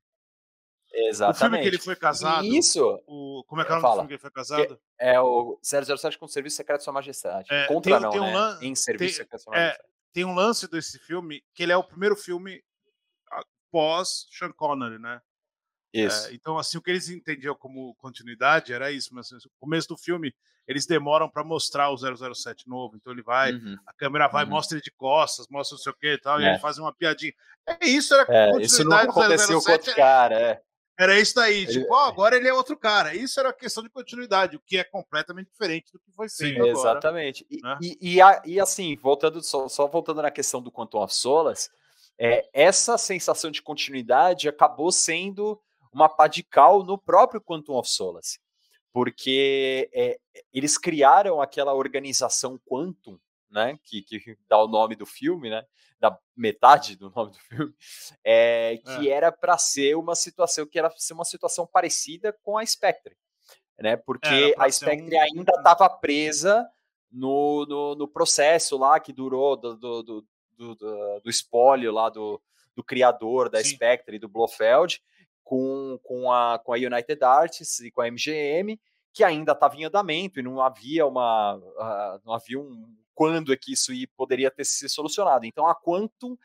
Exatamente. 0.92 1.36
O 1.36 1.40
filme 1.40 1.62
que 1.62 1.68
ele 1.68 1.78
foi 1.84 1.96
casado. 1.96 2.44
Isso 2.46 2.84
O, 3.08 3.44
como 3.48 3.62
é 3.62 3.66
que 3.66 3.72
é 3.72 3.76
o 3.76 3.76
nome 3.76 3.82
do 3.82 3.88
Fala. 3.88 3.96
filme 4.02 4.08
que 4.08 4.14
ele 4.16 4.22
foi 4.22 4.32
casado? 4.32 4.80
é 5.00 5.20
o 5.22 5.58
007 5.64 6.18
com 6.18 6.28
Serviço 6.28 6.58
Secreto 6.58 6.80
de 6.80 6.84
Sua 6.84 6.94
Majestade. 6.94 7.48
É, 7.52 7.68
Contra 7.68 7.94
tem- 7.94 8.02
não, 8.02 8.10
tem 8.10 8.20
um 8.20 8.26
né? 8.26 8.34
lan- 8.34 8.60
Em 8.62 8.74
Serviço 8.76 9.18
tem- 9.18 9.24
Secreto 9.26 9.38
de 9.40 9.44
Sua 9.44 9.56
é, 9.56 9.60
Majestade. 9.60 9.89
Tem 10.14 10.26
um 10.26 10.34
lance 10.34 10.68
desse 10.70 10.98
filme 11.00 11.44
que 11.54 11.64
ele 11.64 11.72
é 11.72 11.78
o 11.78 11.84
primeiro 11.84 12.16
filme 12.16 12.64
pós 13.72 14.26
Sean 14.32 14.52
Connery, 14.52 15.00
né? 15.00 15.22
Isso. 15.94 16.28
É, 16.28 16.34
então, 16.34 16.58
assim, 16.58 16.78
o 16.78 16.82
que 16.82 16.90
eles 16.92 17.10
entendiam 17.10 17.56
como 17.56 17.96
continuidade 17.96 18.72
era 18.74 18.92
isso, 18.92 19.10
mas 19.14 19.32
assim, 19.32 19.36
no 19.48 19.52
começo 19.60 19.88
do 19.88 19.98
filme 19.98 20.34
eles 20.68 20.86
demoram 20.86 21.28
para 21.28 21.44
mostrar 21.44 21.90
o 21.90 21.98
007 21.98 22.68
novo, 22.68 22.96
então 22.96 23.12
ele 23.12 23.24
vai, 23.24 23.54
Uhum. 23.54 23.76
a 23.88 23.94
câmera 23.94 24.28
vai, 24.28 24.44
Uhum. 24.44 24.52
mostra 24.52 24.76
ele 24.78 24.84
de 24.84 24.92
costas, 24.92 25.48
mostra 25.50 25.76
não 25.76 25.82
sei 25.82 25.92
o 25.92 25.96
que 25.96 26.14
e 26.14 26.18
tal, 26.20 26.40
e 26.40 26.46
É. 26.46 26.50
ele 26.52 26.60
faz 26.60 26.78
uma 26.78 26.94
piadinha. 26.94 27.34
É 27.66 27.88
isso, 27.88 28.14
era 28.14 28.22
É, 28.32 28.52
continuidade 28.52 28.66
isso 28.66 28.84
do 28.84 28.94
aconteceu 28.94 29.56
com 29.58 29.62
007, 29.66 29.72
outro 29.72 29.96
cara, 29.96 30.36
é. 30.40 30.62
Era 31.00 31.18
isso 31.18 31.34
daí, 31.34 31.64
Ele- 31.64 31.72
tipo, 31.72 31.94
ó, 31.94 32.08
agora 32.08 32.36
ele 32.36 32.50
é 32.50 32.54
outro 32.54 32.78
cara. 32.78 33.16
Isso 33.16 33.40
era 33.40 33.54
questão 33.54 33.82
de 33.82 33.90
continuidade, 33.90 34.58
o 34.58 34.60
que 34.60 34.78
é 34.78 34.84
completamente 34.84 35.50
diferente 35.50 35.94
do 35.94 36.00
que 36.00 36.12
foi 36.12 36.28
Sim, 36.28 36.38
feito 36.48 36.58
agora. 36.58 36.72
Exatamente. 36.72 37.48
E, 37.50 37.62
né? 37.62 37.78
e, 37.82 37.98
e, 38.16 38.22
a- 38.22 38.42
e 38.46 38.60
assim, 38.60 38.98
voltando 38.98 39.42
só, 39.42 39.70
só 39.70 39.88
voltando 39.88 40.22
na 40.22 40.30
questão 40.30 40.62
do 40.62 40.70
Quantum 40.70 40.98
of 41.02 41.16
Solas, 41.16 41.72
é, 42.18 42.50
essa 42.52 42.98
sensação 42.98 43.50
de 43.50 43.62
continuidade 43.62 44.50
acabou 44.50 44.92
sendo 44.92 45.58
uma 45.94 46.10
pá 46.10 46.28
de 46.28 46.44
cal 46.44 46.84
no 46.84 46.98
próprio 46.98 47.40
Quantum 47.40 47.76
of 47.78 47.90
Solace, 47.90 48.38
porque 48.92 49.90
é, 49.94 50.20
eles 50.54 50.78
criaram 50.78 51.42
aquela 51.42 51.74
organização 51.74 52.60
Quantum, 52.70 53.18
né, 53.50 53.78
que, 53.84 54.02
que 54.04 54.38
dá 54.48 54.58
o 54.62 54.68
nome 54.68 54.96
do 54.96 55.06
filme, 55.06 55.50
né, 55.50 55.66
da 56.00 56.18
metade 56.36 56.96
do 56.96 57.10
nome 57.16 57.32
do 57.32 57.40
filme, 57.40 57.74
é, 58.24 58.78
que 58.78 59.10
era 59.10 59.32
para 59.32 59.58
ser 59.58 59.96
uma 59.96 60.16
situação 60.16 60.66
que 60.66 60.78
era 60.80 60.90
ser 60.98 61.14
uma 61.14 61.26
situação 61.26 61.66
parecida 61.68 62.32
com 62.44 62.58
a 62.58 62.66
Spectre, 62.66 63.18
né, 63.80 63.98
porque 63.98 64.54
a 64.58 64.70
Spectre 64.70 65.16
um- 65.16 65.22
ainda 65.22 65.54
estava 65.58 65.90
presa 65.90 66.68
no, 67.12 67.66
no, 67.66 67.96
no 67.96 68.08
processo 68.08 68.78
lá 68.78 69.00
que 69.00 69.12
durou 69.12 69.58
do, 69.58 69.76
do, 69.76 70.04
do, 70.04 70.28
do, 70.56 70.76
do- 71.24 71.30
espólio 71.30 71.92
lá 71.92 72.10
do, 72.10 72.42
do 72.76 72.84
criador 72.84 73.50
da 73.50 73.64
Sim. 73.64 73.72
Spectre 73.72 74.18
e 74.18 74.20
do 74.20 74.30
Blofeld 74.30 75.02
com, 75.44 76.00
com, 76.04 76.32
a, 76.32 76.60
com 76.60 76.72
a 76.72 76.78
United 76.78 77.24
Artists 77.24 77.80
e 77.80 77.90
com 77.90 78.02
a 78.02 78.08
MGM, 78.12 78.80
que 79.12 79.24
ainda 79.24 79.54
estava 79.54 79.76
em 79.76 79.86
andamento 79.86 80.40
e 80.40 80.44
não 80.44 80.62
havia 80.62 81.08
uma 81.08 81.60
ah, 81.80 82.20
não 82.24 82.32
havia 82.34 82.60
um 82.60 82.96
quando 83.20 83.52
é 83.52 83.58
que 83.58 83.74
isso 83.74 83.92
ia, 83.92 84.08
poderia 84.16 84.50
ter 84.50 84.64
se 84.64 84.88
solucionado. 84.88 85.46
Então 85.46 85.68
a 85.68 85.76
Quantum 85.76 86.38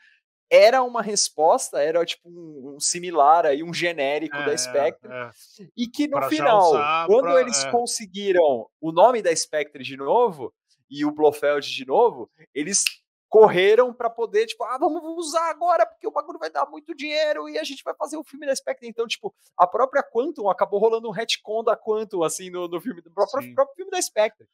era 0.51 0.83
uma 0.83 1.01
resposta, 1.01 1.81
era 1.81 2.03
tipo 2.05 2.27
um, 2.27 2.75
um 2.75 2.79
similar 2.81 3.45
aí, 3.45 3.63
um 3.63 3.73
genérico 3.73 4.35
da 4.35 4.55
Spectre, 4.57 5.09
é. 5.09 5.29
e 5.77 5.87
que 5.87 6.05
no 6.05 6.17
Pra 6.17 6.29
final, 6.29 6.69
usar 6.71 7.07
quando 7.07 7.23
pra- 7.31 7.39
eles 7.39 7.63
é. 7.63 7.71
conseguiram 7.71 8.69
o 8.81 8.91
nome 8.91 9.21
da 9.21 9.33
Spectre 9.33 9.83
de 9.85 9.95
novo 9.95 10.53
e 10.89 11.05
o 11.05 11.11
Blofeld 11.11 11.65
de 11.65 11.85
novo, 11.87 12.29
eles 12.53 12.83
correram 13.29 13.93
para 13.93 14.09
poder, 14.09 14.45
tipo, 14.45 14.63
ah, 14.65 14.77
vamos 14.77 15.01
usar 15.27 15.49
agora 15.49 15.85
porque 15.85 16.07
o 16.07 16.11
bagulho 16.11 16.37
vai 16.39 16.49
dar 16.49 16.65
muito 16.69 16.93
dinheiro 16.93 17.47
e 17.49 17.57
a 17.57 17.63
gente 17.63 17.83
vai 17.83 17.95
fazer 17.95 18.17
o 18.17 18.23
filme 18.23 18.45
da 18.45 18.53
Spectre. 18.55 18.87
Então, 18.87 19.07
tipo, 19.07 19.33
a 19.57 19.65
própria 19.65 20.03
Quantum 20.03 20.49
acabou 20.49 20.79
rolando 20.79 21.07
um 21.07 21.11
retcon 21.11 21.63
da 21.63 21.75
Quantum, 21.77 22.21
assim, 22.23 22.49
no, 22.49 22.67
no 22.67 22.81
filme, 22.81 23.01
do 23.01 23.11
próprio, 23.11 23.55
próprio 23.55 23.75
filme 23.77 23.91
da 23.91 24.01
Spectre. 24.01 24.45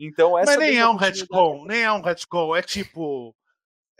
Então, 0.00 0.38
essa 0.38 0.52
Mas 0.52 0.58
nem 0.58 0.70
mesma 0.70 0.82
é 0.84 0.88
um 0.88 0.96
retcon, 0.96 1.64
nem 1.66 1.82
é 1.82 1.92
um 1.92 2.00
retcon, 2.00 2.56
é 2.56 2.62
tipo. 2.62 3.34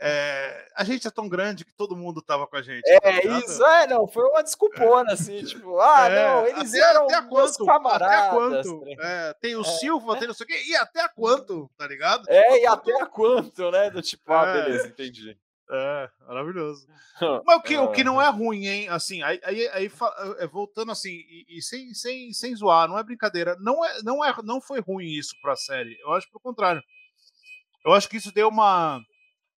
é, 0.03 0.67
a 0.75 0.83
gente 0.83 1.07
é 1.07 1.11
tão 1.11 1.29
grande 1.29 1.63
que 1.63 1.75
todo 1.75 1.95
mundo 1.95 2.23
tava 2.23 2.47
com 2.47 2.55
a 2.57 2.61
gente. 2.63 2.81
tá 2.81 3.07
É 3.07 3.21
ligado? 3.21 3.39
isso, 3.45 3.63
é, 3.63 3.85
não, 3.85 4.07
foi 4.07 4.23
uma 4.27 4.41
desculpona, 4.41 5.13
assim, 5.13 5.43
tipo, 5.43 5.79
ah, 5.79 6.07
É, 6.09 6.25
não, 6.27 6.47
eles 6.47 6.73
até- 6.73 6.89
eram 6.89 7.03
até 7.05 7.21
quanto, 7.21 7.65
camaradas. 7.67 8.17
Até 8.17 8.29
quanto? 8.31 8.79
tá? 8.97 9.03
É, 9.07 9.33
tem 9.39 9.55
o 9.55 9.63
Silva, 9.63 10.17
tem 10.17 10.27
não 10.27 10.33
sei 10.33 10.43
o 10.45 10.47
quê, 10.47 10.59
e 10.65 10.75
até 10.75 11.07
quanto, 11.09 11.69
tá 11.77 11.85
ligado? 11.87 12.25
É, 12.27 12.61
e 12.63 12.65
até 12.65 13.05
quanto, 13.05 13.69
né? 13.69 13.91
Do 13.91 14.01
tipo, 14.01 14.33
ah, 14.33 14.47
É. 14.47 14.53
beleza, 14.63 14.87
entendi. 14.87 15.37
É, 15.73 16.09
maravilhoso. 16.27 16.85
Mas 17.45 17.57
o 17.57 17.61
que, 17.61 17.77
o 17.77 17.91
que 17.91 18.01
Ah. 18.01 18.03
não 18.03 18.21
é 18.21 18.29
ruim, 18.29 18.67
hein? 18.67 18.89
Assim, 18.89 19.21
aí, 19.23 19.39
aí, 19.43 19.67
aí 19.69 19.91
é, 20.39 20.47
voltando 20.47 20.91
assim, 20.91 21.11
e, 21.11 21.45
e 21.57 21.61
sem, 21.61 21.93
sem, 21.93 22.33
sem 22.33 22.53
zoar, 22.55 22.89
não 22.89 22.97
é 22.99 23.03
brincadeira. 23.03 23.55
Não, 23.61 23.83
é, 23.85 24.01
não, 24.03 24.23
é, 24.25 24.33
não 24.43 24.59
foi 24.59 24.81
ruim 24.81 25.07
isso 25.07 25.33
pra 25.41 25.55
série. 25.55 25.97
Eu 26.01 26.11
acho 26.13 26.27
pelo 26.29 26.41
contrário. 26.41 26.81
Eu 27.85 27.93
acho 27.93 28.09
que 28.09 28.17
isso 28.17 28.33
deu 28.33 28.49
uma, 28.49 28.97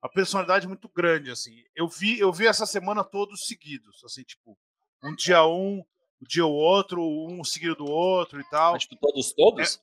uma 0.03 0.11
personalidade 0.15 0.69
muito 0.69 0.89
grande, 0.89 1.31
assim. 1.33 1.53
Eu 1.75 1.89
vi, 1.89 2.19
eu 2.19 2.33
vi 2.33 2.47
essa 2.47 2.65
semana 2.65 3.03
todos 3.03 3.47
seguidos, 3.47 4.03
assim, 4.05 4.23
tipo, 4.23 4.57
um 5.03 5.15
dia 5.17 5.45
um, 5.45 5.79
um 5.79 6.27
dia 6.29 6.47
o 6.47 6.53
outro, 6.53 7.03
um 7.03 7.43
seguido 7.43 7.75
do 7.75 7.87
outro 7.87 8.41
e 8.41 8.49
tal. 8.51 8.75
Mas, 8.75 8.85
tipo, 8.85 8.97
todos, 9.01 9.33
todos? 9.33 9.81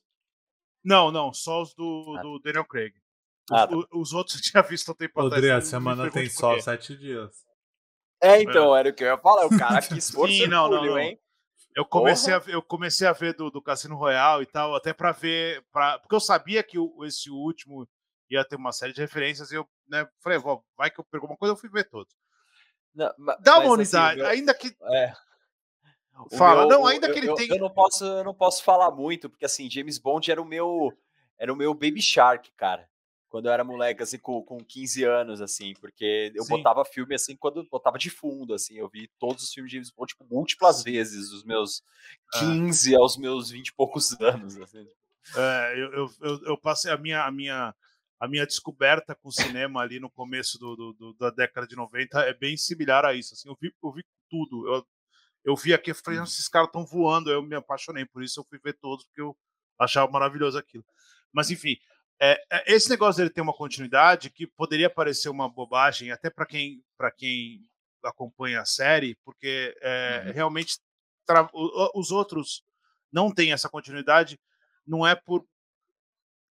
Não, 0.82 1.12
não, 1.12 1.32
só 1.32 1.60
os 1.62 1.74
do, 1.74 2.16
Ah. 2.18 2.22
do 2.22 2.38
Daniel 2.40 2.64
Craig. 2.64 2.94
Os, 3.50 3.58
Ah, 3.58 3.66
tá. 3.66 3.76
o- 3.76 4.00
os 4.00 4.12
outros 4.12 4.36
eu 4.36 4.42
tinha 4.42 4.62
visto 4.62 4.90
há 4.90 4.94
tempo 4.94 5.18
atrás, 5.20 5.34
Rodrigo, 5.34 5.56
a 5.56 5.60
semana 5.60 6.10
tem 6.10 6.28
só 6.28 6.58
sete 6.60 6.96
dias. 6.96 7.44
É, 8.22 8.40
então, 8.40 8.74
era 8.76 8.88
o 8.90 8.94
que 8.94 9.02
eu 9.02 9.08
ia 9.08 9.18
falar. 9.18 9.46
O 9.46 9.58
cara 9.58 9.80
que 9.82 9.98
esforço 9.98 10.32
Sim, 10.34 10.46
não, 10.46 10.68
não, 10.68 10.84
não. 10.84 10.98
hein? 10.98 11.18
Eu 11.74 11.84
comecei, 11.86 12.32
a, 12.34 12.38
ver- 12.38 12.54
eu 12.54 12.62
comecei 12.62 13.06
a 13.06 13.12
ver 13.12 13.34
do, 13.34 13.50
do 13.50 13.62
Cassino 13.62 13.96
Royale 13.96 14.42
e 14.42 14.46
tal, 14.46 14.74
até 14.76 14.92
pra 14.92 15.10
ver. 15.10 15.64
Pra, 15.72 15.98
porque 15.98 16.14
eu 16.14 16.20
sabia 16.20 16.62
que 16.62 16.78
o- 16.78 17.04
esse 17.04 17.30
último 17.30 17.88
ia 18.30 18.44
ter 18.44 18.56
uma 18.56 18.72
série 18.72 18.92
de 18.92 19.00
referências 19.00 19.50
e 19.50 19.54
eu 19.56 19.66
né, 19.88 20.06
falei, 20.20 20.38
"Vó, 20.38 20.62
vai 20.76 20.90
que 20.90 21.00
eu 21.00 21.04
pego 21.04 21.26
uma 21.26 21.36
coisa, 21.36 21.52
eu 21.52 21.56
fui 21.56 21.68
ver 21.70 21.88
todos. 21.88 22.14
Não, 22.94 23.10
Dá 23.40 23.54
uma 23.58 23.60
assim, 23.64 23.68
unidade, 23.72 24.20
meu- 24.20 24.26
ainda 24.28 24.54
que. 24.54 24.68
é. 24.92 25.14
Fala, 26.36 26.66
meu- 26.66 26.68
não, 26.78 26.86
ainda 26.86 27.08
eu, 27.08 27.12
que 27.12 27.18
ele 27.18 27.28
eu- 27.28 27.34
tenha- 27.34 27.54
Eu 27.56 27.60
não 27.60 27.70
posso, 27.70 28.04
eu 28.04 28.22
não 28.24 28.34
posso 28.34 28.62
falar 28.62 28.90
muito, 28.90 29.28
porque 29.30 29.44
assim, 29.46 29.68
James 29.70 29.98
Bond 29.98 30.30
era 30.30 30.40
o 30.40 30.44
meu. 30.44 30.92
Era 31.38 31.52
o 31.52 31.56
meu 31.56 31.72
Baby 31.74 32.00
Shark, 32.02 32.52
cara. 32.52 32.88
Quando 33.32 33.46
eu 33.46 33.52
era 33.52 33.64
moleque, 33.64 34.02
assim, 34.02 34.18
com, 34.18 34.42
com 34.42 34.58
15 34.62 35.04
anos, 35.04 35.40
assim, 35.40 35.72
porque 35.80 36.30
eu 36.34 36.44
Sim. 36.44 36.50
botava 36.50 36.84
filme 36.84 37.14
assim, 37.14 37.34
quando 37.34 37.60
eu 37.60 37.66
botava 37.70 37.96
de 37.98 38.10
fundo, 38.10 38.52
assim, 38.52 38.74
eu 38.74 38.90
vi 38.90 39.08
todos 39.18 39.42
os 39.44 39.50
filmes 39.54 39.70
de 39.70 39.78
James 39.78 39.90
Bond, 39.90 40.08
tipo, 40.12 40.26
múltiplas 40.30 40.82
vezes, 40.82 41.30
dos 41.30 41.42
meus 41.42 41.82
Ah. 42.34 42.38
15 42.40 42.94
aos 42.94 43.16
meus 43.16 43.48
20 43.50 43.68
e 43.68 43.72
poucos 43.74 44.10
anos, 44.20 44.58
assim. 44.60 44.86
é, 45.34 45.72
eu, 45.78 45.92
eu, 45.94 46.10
eu, 46.20 46.44
eu 46.44 46.58
passei 46.58 46.92
a 46.92 46.98
minha, 46.98 47.24
a, 47.24 47.30
minha, 47.30 47.74
a 48.20 48.28
minha 48.28 48.46
descoberta 48.46 49.14
com 49.14 49.30
o 49.30 49.32
cinema 49.32 49.80
ali 49.80 49.98
no 49.98 50.10
começo 50.10 50.58
do, 50.58 50.76
do- 50.76 50.92
do- 50.92 51.14
da 51.14 51.30
década 51.30 51.66
de 51.66 51.74
90 51.74 52.20
é 52.24 52.34
bem 52.34 52.54
similar 52.58 53.06
a 53.06 53.14
isso. 53.14 53.32
Assim, 53.32 53.48
eu, 53.48 53.56
vi, 53.58 53.72
eu 53.82 53.92
vi 53.92 54.04
tudo. 54.28 54.68
Eu, 54.74 54.86
eu 55.42 55.56
vi 55.56 55.72
aqui 55.72 55.90
e 55.92 55.94
falei, 55.94 56.20
"Nossa, 56.20 56.32
esses 56.32 56.48
caras 56.48 56.68
estão 56.68 56.84
voando. 56.84 57.30
Eu 57.30 57.42
me 57.42 57.56
apaixonei 57.56 58.04
por 58.04 58.22
isso, 58.22 58.38
eu 58.38 58.44
fui 58.44 58.58
ver 58.62 58.74
todos, 58.74 59.06
porque 59.06 59.22
eu 59.22 59.34
achava 59.78 60.12
maravilhoso 60.12 60.58
aquilo. 60.58 60.84
Mas 61.32 61.50
enfim, 61.50 61.78
é, 62.22 62.40
é, 62.52 62.72
esse 62.72 62.88
negócio 62.88 63.18
dele 63.18 63.30
ter 63.34 63.40
uma 63.40 63.52
continuidade 63.52 64.30
que 64.30 64.46
poderia 64.46 64.88
parecer 64.88 65.28
uma 65.28 65.48
bobagem, 65.48 66.12
até 66.12 66.30
para 66.30 66.46
quem, 66.46 66.82
pra 66.96 67.10
quem 67.10 67.60
acompanha 68.04 68.60
a 68.60 68.64
série, 68.64 69.16
porque 69.24 69.74
é, 69.80 70.22
Uhum. 70.26 70.32
realmente 70.32 70.78
tra- 71.26 71.50
os 71.94 72.10
outros 72.12 72.62
não 73.12 73.32
têm 73.32 73.52
essa 73.52 73.68
continuidade, 73.68 74.38
não 74.86 75.06
é 75.06 75.14
por 75.14 75.44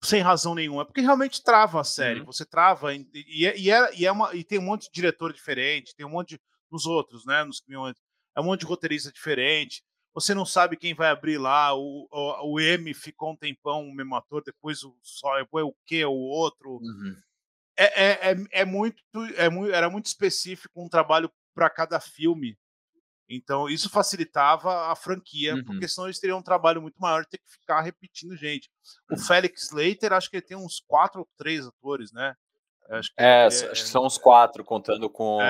sem 0.04 0.20
razão 0.20 0.54
nenhuma, 0.54 0.82
é 0.82 0.85
porque 0.85 1.00
realmente 1.00 1.42
trava 1.42 1.80
a 1.80 1.85
série. 1.85 2.20
Uhum. 2.20 2.26
Você 2.26 2.44
trava 2.44 2.94
e, 2.94 3.06
e, 3.12 3.46
é, 3.46 3.58
e, 3.58 3.70
é, 3.70 3.94
e, 3.94 4.06
é 4.06 4.12
uma, 4.12 4.35
e 4.35 4.44
tem 4.44 4.58
um 4.58 4.62
monte 4.62 4.85
de 4.85 4.90
diretor 4.92 5.32
diferente, 5.32 5.94
tem 5.96 6.06
um 6.06 6.11
monte 6.11 6.37
de, 6.37 6.40
nos 6.70 6.87
outros, 6.87 7.25
né? 7.25 7.42
Nos 7.44 7.62
é 8.37 8.40
um 8.40 8.44
monte 8.44 8.61
de 8.61 8.66
roteirista 8.66 9.11
diferente. 9.11 9.82
Você 10.16 10.32
não 10.32 10.46
sabe 10.46 10.78
quem 10.78 10.94
vai 10.94 11.11
abrir 11.11 11.37
lá. 11.37 11.75
O, 11.75 12.08
o, 12.11 12.54
o 12.54 12.61
M 12.61 12.94
ficou 12.94 13.32
um 13.32 13.37
tempão 13.37 13.87
o 13.87 13.94
mesmo 13.94 14.14
ator, 14.14 14.42
depois 14.42 14.82
o 14.82 14.96
só 15.02 15.37
depois 15.37 15.62
o 15.66 15.76
que 15.85 16.02
o 16.06 16.11
outro. 16.11 16.78
Uhum. 16.80 17.14
É, 17.76 18.02
é, 18.02 18.32
é, 18.32 18.37
é, 18.62 18.64
muito, 18.64 19.02
é 19.37 19.50
muito, 19.50 19.75
era 19.75 19.90
muito 19.90 20.06
específico 20.06 20.82
um 20.82 20.88
trabalho 20.88 21.30
para 21.54 21.68
cada 21.68 22.00
filme. 22.00 22.56
Então, 23.28 23.68
isso 23.68 23.90
facilitava 23.90 24.90
a 24.90 24.96
franquia, 24.96 25.54
uhum. 25.54 25.64
porque 25.64 25.87
senão 25.87 26.06
eles 26.06 26.18
teriam 26.18 26.38
um 26.38 26.42
trabalho 26.42 26.80
muito 26.80 26.99
maior 26.99 27.25
de 27.25 27.28
ter 27.28 27.38
que 27.38 27.50
ficar 27.50 27.82
repetindo 27.82 28.35
gente. 28.38 28.70
O 29.11 29.16
uhum. 29.16 29.20
Félix 29.20 29.70
Leiter, 29.70 30.14
acho 30.14 30.30
que 30.30 30.37
ele 30.37 30.46
tem 30.46 30.56
uns 30.56 30.80
quatro 30.80 31.20
ou 31.20 31.28
três 31.37 31.66
atores, 31.66 32.11
né? 32.11 32.35
Acho 32.88 33.11
que 33.11 33.23
é, 33.23 33.42
é, 33.42 33.46
acho 33.46 33.68
que 33.68 33.78
são 33.80 34.06
uns 34.06 34.16
quatro, 34.16 34.64
contando 34.64 35.11
com. 35.11 35.42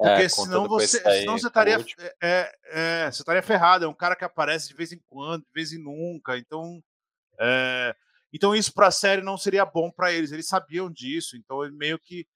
É, 0.00 0.08
porque 0.08 0.22
é, 0.22 0.28
senão 0.28 0.66
você, 0.66 0.98
senão 0.98 1.38
você 1.38 1.46
estaria, 1.46 1.84
é, 2.20 2.56
é, 2.66 3.10
você 3.10 3.22
estaria 3.22 3.42
ferrado. 3.42 3.84
É 3.84 3.88
um 3.88 3.94
cara 3.94 4.16
que 4.16 4.24
aparece 4.24 4.68
de 4.68 4.74
vez 4.74 4.92
em 4.92 5.00
quando, 5.08 5.42
de 5.42 5.52
vez 5.54 5.72
em 5.72 5.78
nunca. 5.78 6.36
Então, 6.36 6.82
é, 7.38 7.94
então 8.32 8.54
isso 8.54 8.72
para 8.72 8.88
a 8.88 8.92
série 8.92 9.22
não 9.22 9.38
seria 9.38 9.64
bom 9.64 9.90
para 9.90 10.12
eles. 10.12 10.32
Eles 10.32 10.48
sabiam 10.48 10.90
disso. 10.90 11.36
Então, 11.36 11.64
ele 11.64 11.74
meio 11.74 11.98
que 11.98 12.26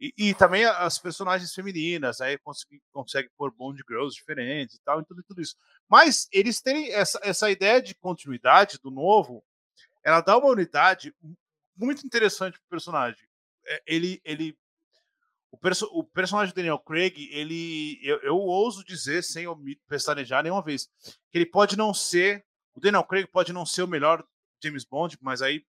e, 0.00 0.12
e, 0.18 0.34
também 0.34 0.64
as 0.64 0.98
personagens 0.98 1.54
femininas, 1.54 2.20
aí 2.20 2.36
consegue, 2.38 2.82
consegue 2.92 3.30
pôr 3.36 3.52
Bond 3.52 3.82
Girls 3.88 4.14
diferentes 4.14 4.76
e 4.76 4.80
tal, 4.82 5.00
e 5.00 5.04
tudo, 5.04 5.22
tudo 5.22 5.40
isso. 5.40 5.56
Mas 5.88 6.28
eles 6.32 6.60
terem 6.60 6.92
essa, 6.92 7.20
essa 7.22 7.50
ideia 7.50 7.80
de 7.80 7.94
continuidade 7.94 8.78
do 8.82 8.90
novo, 8.90 9.42
ela 10.02 10.20
dá 10.20 10.36
uma 10.36 10.50
unidade 10.50 11.14
muito 11.76 12.04
interessante 12.04 12.58
pro 12.58 12.68
personagem. 12.68 13.26
É, 13.66 13.82
ele, 13.86 14.20
ele 14.24 14.58
o, 15.54 15.56
perso 15.56 15.86
o 15.92 16.02
personagem 16.02 16.52
do 16.52 16.56
Daniel 16.56 16.78
Craig, 16.80 17.28
ele, 17.30 18.00
eu, 18.02 18.18
eu 18.22 18.36
ouso 18.36 18.84
dizer, 18.84 19.22
sem 19.22 19.46
pestanejar 19.88 20.42
nenhuma 20.42 20.62
vez, 20.62 20.88
que 21.30 21.38
ele 21.38 21.46
pode 21.46 21.76
não 21.76 21.94
ser, 21.94 22.44
o 22.74 22.80
Daniel 22.80 23.04
Craig 23.04 23.28
pode 23.28 23.52
não 23.52 23.64
ser 23.64 23.82
o 23.82 23.88
melhor 23.88 24.24
James 24.62 24.84
Bond, 24.84 25.16
mas 25.20 25.42
aí, 25.42 25.64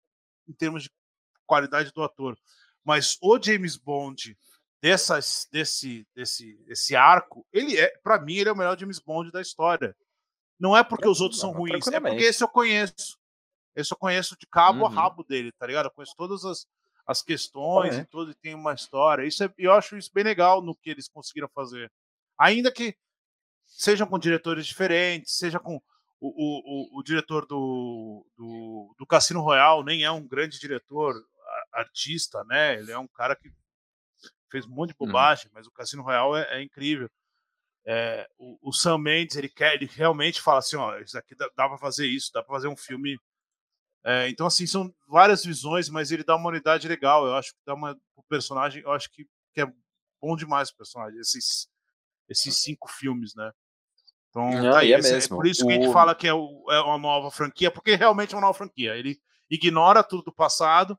em 0.48 0.54
termos 0.54 0.84
de 0.84 0.92
qualidade 1.46 1.92
do 1.92 2.01
ator, 2.01 2.36
mas 2.84 3.18
o 3.22 3.39
James 3.39 3.77
Bond 3.77 4.36
dessas, 4.82 5.48
desse, 5.51 6.08
desse, 6.15 6.56
desse 6.65 6.96
arco, 6.96 7.46
ele 7.54 7.77
é, 7.77 7.96
para 8.04 8.20
mim, 8.20 8.38
ele 8.38 8.50
é 8.50 8.51
o 8.51 8.58
melhor 8.58 8.77
James 8.80 9.00
Bond 9.00 9.32
da 9.32 9.42
história. 9.42 9.96
Não 10.60 10.75
é 10.75 10.84
porque 10.84 11.08
os 11.08 11.22
outros 11.22 11.39
são 11.39 11.51
ruins, 11.51 11.88
é 11.88 12.00
porque 12.00 12.24
esse 12.24 12.44
eu 12.44 12.48
conheço. 12.48 13.20
Esse 13.75 13.94
eu 13.94 13.98
conheço 13.98 14.36
de 14.39 14.48
cabo 14.48 14.80
uhum. 14.80 14.86
a 14.86 14.89
rabo 14.89 15.24
dele, 15.24 15.51
tá 15.51 15.68
ligado? 15.68 15.88
Eu 15.88 15.92
conheço 15.92 16.15
todas 16.15 16.46
as, 16.46 16.65
as 17.05 17.21
questões 17.21 17.95
é. 17.95 18.01
e 18.01 18.05
tudo, 18.05 18.31
e 18.31 18.35
tem 18.35 18.55
uma 18.55 18.74
história. 18.74 19.25
Isso 19.25 19.43
é, 19.43 19.53
eu 19.57 19.71
acho 19.74 19.97
isso 19.97 20.12
bem 20.13 20.24
legal 20.24 20.62
no 20.62 20.75
que 20.75 20.89
eles 20.89 21.07
conseguiram 21.07 21.50
fazer. 21.50 21.91
Ainda 22.38 22.71
que 22.71 22.95
sejam 23.65 24.07
com 24.07 24.19
diretores 24.19 24.65
diferentes, 24.65 25.38
seja 25.38 25.59
com 25.59 25.81
o, 26.19 26.29
o, 26.29 27.00
o, 27.00 27.03
diretor 27.03 27.45
do, 27.45 28.25
do, 28.35 28.95
do 28.97 29.05
Cassino 29.05 29.41
Royal, 29.41 29.83
nem 29.83 30.03
é 30.03 30.12
um 30.12 30.27
grande 30.27 30.59
diretor, 30.59 31.13
artista, 31.75 32.43
né? 32.45 32.79
Ele 32.79 32.91
é 32.91 32.97
um 32.97 33.07
cara 33.07 33.35
que 33.35 33.51
fez 34.50 34.65
um 34.65 34.69
monte 34.69 34.89
de 34.89 34.95
uhum. 35.00 35.07
bobagem, 35.07 35.47
hum. 35.47 35.51
mas 35.53 35.67
o 35.67 35.71
Cassino 35.71 36.03
Royal 36.03 36.35
é, 36.35 36.59
é 36.59 36.63
incrível. 36.63 37.09
É, 37.88 38.27
o, 38.38 38.69
o, 38.69 38.74
Sam 38.74 38.97
Mendes 38.97 39.35
ele 39.35 39.50
quer, 39.50 39.75
ele 39.75 39.85
realmente 39.85 40.41
fala 40.41 40.59
assim, 40.59 40.75
ó, 40.75 40.97
isso 40.97 41.17
aqui 41.17 41.35
dá, 41.35 41.47
dá 41.55 41.67
para 41.67 41.77
fazer 41.77 42.07
isso, 42.07 42.31
dá 42.33 42.41
para 42.41 42.55
fazer 42.55 42.67
um 42.67 42.77
filme. 42.77 43.17
É, 44.05 44.29
então 44.29 44.45
assim 44.45 44.67
são 44.67 44.93
várias 45.07 45.43
visões, 45.43 45.89
mas 45.89 46.12
ele 46.12 46.24
dá 46.24 46.35
uma 46.35 46.50
unidade 46.50 46.88
legal. 46.88 47.25
Eu 47.25 47.35
acho 47.35 47.51
que 47.51 47.59
dá 47.65 47.74
uma 47.74 47.97
o 48.15 48.24
personagem, 48.24 48.83
eu 48.83 48.91
acho 48.91 49.09
que, 49.12 49.25
que 49.53 49.62
é 49.62 49.67
bom 50.21 50.35
demais 50.35 50.69
o 50.69 50.77
personagem. 50.77 51.19
Esses 51.19 51.67
esses 52.29 52.57
cinco 52.57 52.89
filmes, 52.89 53.35
né? 53.35 53.51
Então, 54.30 54.49
Não, 54.51 54.71
tá 54.71 54.80
aí, 54.80 54.91
é, 54.91 54.99
é, 54.99 55.27
por 55.27 55.45
isso 55.47 55.65
que 55.65 55.71
a 55.71 55.75
gente 55.75 55.93
fala 55.93 56.13
que 56.13 56.27
é, 56.27 56.34
o, 56.34 56.65
é 56.69 56.82
uma 56.82 56.97
nova 56.97 57.32
franquia, 57.32 57.71
porque 57.71 57.95
realmente 57.95 58.34
é 58.34 58.38
uma 58.38 58.47
nova 58.47 58.58
franquia. 58.58 58.95
Ele 58.95 59.17
ignora 59.49 60.03
tudo 60.03 60.23
do 60.23 60.34
passado 60.34 60.97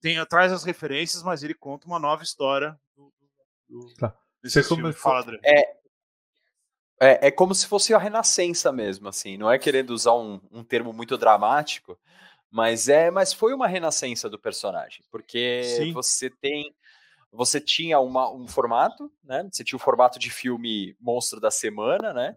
tem, 0.00 0.24
traz 0.26 0.52
as 0.52 0.62
referências, 0.64 1.22
mas 1.22 1.42
ele 1.42 1.54
conta 1.54 1.86
uma 1.86 1.98
nova 1.98 2.22
história 2.22 2.78
do, 2.94 3.12
do, 3.68 3.94
tá. 3.94 4.16
Você 4.42 4.62
filme. 4.62 4.92
Fala. 4.92 5.36
É, 5.44 5.60
é, 7.00 7.26
é 7.26 7.30
como 7.30 7.54
se 7.54 7.66
fosse 7.66 7.92
a 7.92 7.98
renascença 7.98 8.70
mesmo, 8.70 9.08
assim. 9.08 9.36
Não 9.36 9.50
é 9.50 9.58
querendo 9.58 9.90
usar 9.90 10.14
um, 10.14 10.40
um 10.52 10.62
termo 10.62 10.92
muito 10.92 11.18
dramático, 11.18 11.98
mas 12.50 12.88
é, 12.88 13.10
mas 13.10 13.32
foi 13.32 13.52
uma 13.54 13.66
renascença 13.66 14.28
do 14.30 14.38
personagem, 14.38 15.04
porque 15.10 15.62
Sim. 15.64 15.92
você 15.92 16.30
tem 16.30 16.74
você 17.32 17.60
tinha 17.60 18.00
uma, 18.00 18.32
um 18.32 18.48
formato, 18.48 19.12
né? 19.22 19.46
Você 19.52 19.62
tinha 19.62 19.76
o 19.76 19.80
formato 19.80 20.18
de 20.18 20.30
filme 20.30 20.96
monstro 20.98 21.38
da 21.38 21.50
semana, 21.50 22.12
né? 22.12 22.34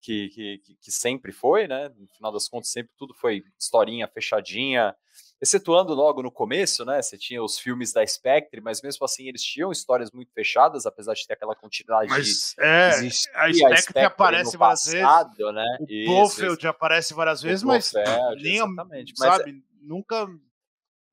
Que, 0.00 0.28
que, 0.28 0.76
que 0.80 0.90
sempre 0.90 1.32
foi, 1.32 1.66
né? 1.66 1.88
No 1.96 2.06
final 2.08 2.32
das 2.32 2.48
contas, 2.48 2.70
sempre 2.70 2.92
tudo 2.96 3.14
foi 3.14 3.44
historinha 3.58 4.06
fechadinha, 4.08 4.94
excetuando 5.42 5.92
logo 5.92 6.22
no 6.22 6.30
começo, 6.30 6.84
né? 6.84 7.02
Você 7.02 7.18
tinha 7.18 7.42
os 7.42 7.58
filmes 7.58 7.92
da 7.92 8.06
Spectre, 8.06 8.60
mas 8.60 8.80
mesmo 8.80 9.04
assim 9.04 9.26
eles 9.26 9.42
tinham 9.42 9.72
histórias 9.72 10.12
muito 10.12 10.32
fechadas, 10.32 10.86
apesar 10.86 11.14
de 11.14 11.26
ter 11.26 11.32
aquela 11.32 11.56
continuidade. 11.56 12.08
Mas 12.08 12.54
é, 12.60 12.90
a 12.90 12.92
Spectre, 13.10 13.64
a 13.64 13.76
Spectre 13.76 14.04
aparece 14.04 14.56
várias 14.56 14.84
passado, 14.84 15.36
vezes. 15.36 15.54
Né? 15.54 15.78
O 15.80 15.84
isso, 15.90 16.06
Blofeld 16.06 16.58
isso. 16.58 16.68
aparece 16.68 17.12
várias 17.14 17.42
vezes, 17.42 17.64
mas 17.64 17.92
nem, 18.40 18.54
exatamente. 18.54 19.12
sabe, 19.16 19.52
mas, 19.52 19.62
nunca 19.82 20.28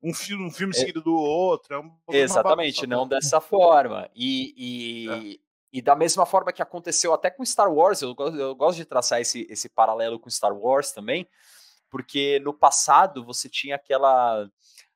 um 0.00 0.14
filme, 0.14 0.46
um 0.46 0.50
filme 0.50 0.76
é, 0.76 0.78
seguido 0.78 1.02
do 1.02 1.14
outro. 1.14 1.74
É 1.74 1.78
um, 1.80 1.90
exatamente, 2.10 2.86
não 2.86 3.08
dessa 3.08 3.40
forma. 3.40 4.08
E, 4.14 4.54
e, 4.56 5.10
é. 5.10 5.38
e, 5.72 5.82
da 5.82 5.96
mesma 5.96 6.24
forma 6.24 6.52
que 6.52 6.62
aconteceu 6.62 7.12
até 7.12 7.30
com 7.30 7.44
Star 7.44 7.70
Wars, 7.72 8.00
eu, 8.00 8.14
eu 8.16 8.54
gosto 8.54 8.76
de 8.76 8.84
traçar 8.84 9.20
esse, 9.20 9.44
esse 9.50 9.68
paralelo 9.68 10.20
com 10.20 10.30
Star 10.30 10.56
Wars 10.56 10.92
também 10.92 11.26
porque 11.90 12.38
no 12.40 12.54
passado 12.54 13.24
você 13.24 13.48
tinha 13.48 13.76
aquela 13.76 14.48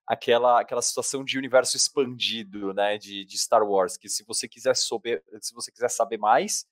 aquela 0.07 0.61
aquela 0.61 0.83
situação 0.83 1.25
de 1.25 1.39
universo 1.39 1.77
expandido, 1.77 2.73
né, 2.75 2.99
de, 2.99 3.25
de 3.25 3.39
Star 3.39 3.63
Wars, 3.63 3.97
que 3.97 4.09
se 4.09 4.25
você 4.25 4.47
quiser 4.49 4.77
saber, 4.77 5.23
se 5.41 5.55
você 5.55 5.73
quiser 5.73 5.91
saber 5.91 6.19
mais, 6.19 6.67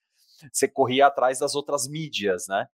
você 0.53 0.69
corria 0.69 1.07
atrás 1.07 1.39
das 1.39 1.55
outras 1.55 1.89
mídias, 1.89 2.47
né? 2.49 2.67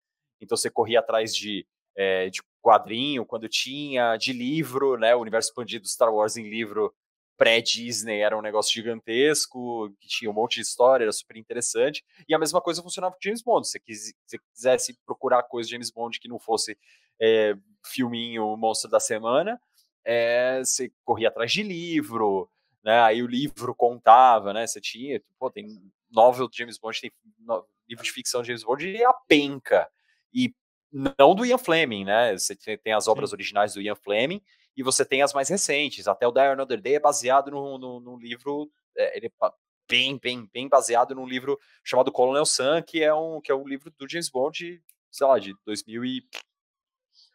Então 0.40 0.56
você 0.56 0.70
corria 0.70 1.00
atrás 1.00 1.34
de, 1.34 1.66
é, 1.96 2.28
de 2.30 2.42
quadrinho, 2.62 3.24
quando 3.24 3.48
tinha, 3.48 4.16
de 4.16 4.32
livro, 4.32 4.98
né? 4.98 5.14
O 5.14 5.20
universo 5.20 5.50
expandido 5.50 5.88
Star 5.88 6.12
Wars 6.12 6.36
em 6.36 6.48
livro 6.48 6.94
pré-Disney 7.36 8.20
era 8.20 8.36
um 8.36 8.42
negócio 8.42 8.72
gigantesco, 8.72 9.90
que 10.00 10.08
tinha 10.08 10.30
um 10.30 10.34
monte 10.34 10.56
de 10.56 10.62
história, 10.62 11.04
era 11.04 11.12
super 11.12 11.36
interessante. 11.36 12.04
E 12.28 12.34
a 12.34 12.38
mesma 12.38 12.60
coisa 12.60 12.82
funcionava 12.82 13.14
com 13.14 13.20
James 13.22 13.42
Bond. 13.42 13.68
Se 13.68 13.78
você 14.26 14.38
quisesse 14.54 14.98
procurar 15.04 15.42
coisa 15.42 15.66
de 15.66 15.72
James 15.72 15.90
Bond 15.90 16.18
que 16.18 16.28
não 16.28 16.38
fosse 16.38 16.78
é, 17.20 17.56
filminho 17.84 18.56
Monstro 18.56 18.90
da 18.90 19.00
Semana, 19.00 19.60
é, 20.04 20.60
você 20.60 20.92
corria 21.04 21.28
atrás 21.28 21.50
de 21.50 21.62
livro, 21.62 22.48
né? 22.84 23.00
Aí 23.00 23.22
o 23.22 23.26
livro 23.26 23.74
contava, 23.74 24.52
né? 24.52 24.66
Você 24.66 24.80
tinha, 24.80 25.20
pô, 25.38 25.50
tem 25.50 25.66
novel 26.10 26.48
de 26.48 26.58
James 26.58 26.78
Bond, 26.78 27.00
tem 27.00 27.12
no, 27.40 27.64
livro 27.88 28.04
de 28.04 28.12
ficção 28.12 28.42
de 28.42 28.48
James 28.48 28.64
Bond 28.64 28.88
e 28.88 29.04
a 29.04 29.12
penca. 29.12 29.88
E 30.32 30.54
não 30.92 31.34
do 31.34 31.44
Ian 31.44 31.58
Fleming, 31.58 32.04
né? 32.04 32.36
Você 32.36 32.56
tem 32.78 32.92
as 32.92 33.08
obras 33.08 33.30
Sim. 33.30 33.36
originais 33.36 33.74
do 33.74 33.80
Ian 33.80 33.96
Fleming 33.96 34.40
e 34.76 34.82
você 34.82 35.04
tem 35.04 35.22
as 35.22 35.32
mais 35.32 35.48
recentes. 35.48 36.06
Até 36.06 36.26
o 36.26 36.32
Die 36.32 36.40
Another 36.40 36.80
Day 36.80 36.96
é 36.96 37.00
baseado 37.00 37.50
num, 37.50 38.16
livro, 38.18 38.70
é, 38.96 39.16
ele 39.16 39.26
é 39.26 39.50
bem, 39.88 40.18
bem, 40.18 40.48
bem 40.52 40.68
baseado 40.68 41.14
num 41.14 41.26
livro 41.26 41.58
chamado 41.84 42.12
Colonel 42.12 42.46
Sun, 42.46 42.82
que 42.82 43.02
é 43.02 43.14
um, 43.14 43.40
que 43.40 43.50
é 43.50 43.54
um 43.54 43.66
livro 43.66 43.90
do 43.98 44.08
James 44.08 44.28
Bond, 44.28 44.82
sei 45.10 45.26
lá, 45.26 45.38
de 45.38 45.54
2000 45.64 46.04
e 46.04 46.28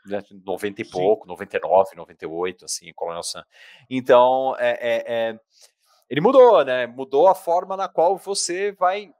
90 0.05 0.81
né, 0.81 0.87
e 0.87 0.91
pouco, 0.91 1.23
Sim. 1.23 1.29
99, 1.29 1.95
98, 1.95 2.65
assim, 2.65 2.91
Colonel 2.93 3.23
Sun. 3.23 3.41
Então, 3.89 4.55
é, 4.57 4.71
é, 4.71 5.03
é, 5.07 5.39
ele 6.09 6.21
mudou, 6.21 6.63
né? 6.65 6.87
Mudou 6.87 7.27
a 7.27 7.35
forma 7.35 7.77
na 7.77 7.87
qual 7.87 8.17
você 8.17 8.71
vai 8.71 9.13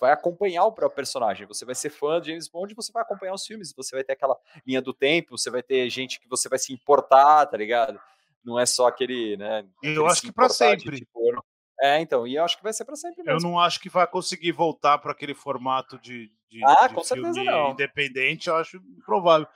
vai 0.00 0.12
acompanhar 0.12 0.64
o 0.64 0.72
próprio 0.72 0.96
personagem. 0.96 1.46
Você 1.46 1.64
vai 1.64 1.74
ser 1.74 1.88
fã 1.88 2.20
de 2.20 2.28
James 2.28 2.48
Bond, 2.48 2.74
você 2.74 2.92
vai 2.92 3.02
acompanhar 3.02 3.32
os 3.32 3.46
filmes, 3.46 3.72
você 3.74 3.96
vai 3.96 4.04
ter 4.04 4.12
aquela 4.12 4.36
linha 4.66 4.82
do 4.82 4.92
tempo, 4.92 5.38
você 5.38 5.50
vai 5.50 5.62
ter 5.62 5.88
gente 5.88 6.20
que 6.20 6.28
você 6.28 6.48
vai 6.48 6.58
se 6.58 6.72
importar, 6.74 7.46
tá 7.46 7.56
ligado? 7.56 7.98
Não 8.44 8.60
é 8.60 8.66
só 8.66 8.88
aquele, 8.88 9.36
né? 9.38 9.64
Eu 9.82 10.06
acho 10.06 10.20
que 10.20 10.32
para 10.32 10.50
sempre. 10.50 10.98
tipo, 10.98 11.42
é, 11.80 12.00
então, 12.00 12.26
e 12.26 12.36
eu 12.36 12.44
acho 12.44 12.56
que 12.56 12.62
vai 12.62 12.72
ser 12.72 12.84
para 12.84 12.96
sempre 12.96 13.22
mesmo. 13.22 13.38
Eu 13.38 13.50
não 13.50 13.58
acho 13.58 13.80
que 13.80 13.88
vai 13.88 14.06
conseguir 14.06 14.52
voltar 14.52 14.98
para 14.98 15.12
aquele 15.12 15.34
formato 15.34 15.98
de, 15.98 16.30
de, 16.48 16.64
ah, 16.64 16.86
de 16.86 16.94
com 16.94 17.02
certeza 17.02 17.42
não. 17.42 17.70
independente, 17.70 18.48
eu 18.48 18.56
acho 18.56 18.76
improvável. 18.76 19.46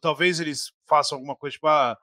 Talvez 0.00 0.40
eles 0.40 0.72
façam 0.86 1.16
alguma 1.16 1.36
coisa 1.36 1.54
tipo, 1.54 1.66
ah, 1.68 1.96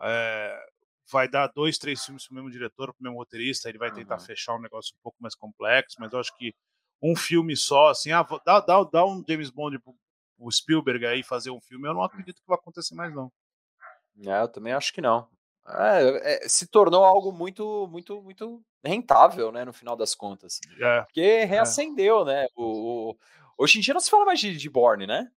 é, 0.00 0.66
vai 1.10 1.28
dar 1.28 1.48
dois, 1.48 1.78
três 1.78 2.04
filmes 2.04 2.26
para 2.26 2.32
o 2.32 2.34
mesmo 2.36 2.50
diretor, 2.50 2.92
para 2.92 3.00
o 3.00 3.02
mesmo 3.02 3.18
roteirista, 3.18 3.68
ele 3.68 3.78
vai 3.78 3.90
tentar 3.90 4.16
uhum. 4.16 4.20
fechar 4.20 4.54
um 4.54 4.60
negócio 4.60 4.94
um 4.96 5.02
pouco 5.02 5.18
mais 5.20 5.34
complexo, 5.34 5.96
mas 5.98 6.12
eu 6.12 6.20
acho 6.20 6.36
que 6.36 6.54
um 7.02 7.16
filme 7.16 7.56
só, 7.56 7.88
assim, 7.88 8.12
ah, 8.12 8.26
dá, 8.44 8.60
dá, 8.60 8.84
dá 8.84 9.06
um 9.06 9.24
James 9.28 9.50
Bond 9.50 9.78
pro, 9.78 9.94
pro 10.36 10.52
Spielberg 10.52 11.06
aí 11.06 11.22
fazer 11.22 11.50
um 11.50 11.60
filme, 11.60 11.88
eu 11.88 11.94
não 11.94 12.02
acredito 12.02 12.40
que 12.40 12.46
vai 12.46 12.56
acontecer 12.58 12.94
mais, 12.94 13.14
não. 13.14 13.32
É, 14.26 14.42
eu 14.42 14.48
também 14.48 14.72
acho 14.72 14.92
que 14.92 15.00
não. 15.00 15.28
É, 15.66 16.44
é, 16.44 16.48
se 16.48 16.66
tornou 16.66 17.04
algo 17.04 17.30
muito, 17.30 17.86
muito, 17.90 18.22
muito 18.22 18.62
rentável, 18.84 19.52
né, 19.52 19.64
no 19.64 19.72
final 19.72 19.96
das 19.96 20.14
contas. 20.14 20.60
É, 20.80 21.02
Porque 21.02 21.44
reacendeu, 21.44 22.24
né? 22.24 22.46
O, 22.56 23.10
o- 23.10 23.18
hoje 23.58 23.78
em 23.78 23.82
dia 23.82 23.92
não 23.92 24.00
se 24.00 24.10
fala 24.10 24.24
mais 24.24 24.40
de, 24.40 24.56
de 24.56 24.70
Borne, 24.70 25.06
né? 25.06 25.30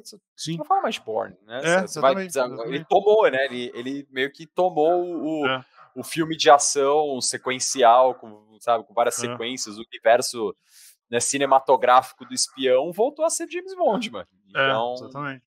Você, 0.00 0.16
você 0.16 0.22
sim. 0.52 0.56
não 0.56 0.64
fala 0.64 0.82
mais 0.82 0.94
de 0.96 1.00
Borne, 1.02 1.36
né? 1.46 1.60
É, 1.62 1.80
Você- 1.82 2.00
vai- 2.00 2.14
ele 2.14 2.84
tomou, 2.84 3.30
né? 3.30 3.44
Ele, 3.46 3.70
ele 3.74 4.08
meio 4.10 4.30
que 4.32 4.46
tomou 4.46 5.04
o, 5.04 5.46
É. 5.46 5.64
o 5.94 6.02
filme 6.02 6.36
de 6.36 6.48
ação 6.50 7.20
sequencial, 7.20 8.14
com, 8.14 8.56
sabe, 8.60 8.84
com 8.84 8.94
várias 8.94 9.16
É. 9.18 9.20
sequências, 9.22 9.78
o 9.78 9.82
universo 9.82 10.54
né, 11.10 11.20
cinematográfico 11.20 12.24
do 12.24 12.32
espião 12.34 12.90
voltou 12.92 13.24
a 13.24 13.30
ser 13.30 13.48
James 13.50 13.74
Bond, 13.76 14.10
mano. 14.10 14.28
É, 14.46 14.48
Então, 14.50 14.94
exatamente. 14.94 15.44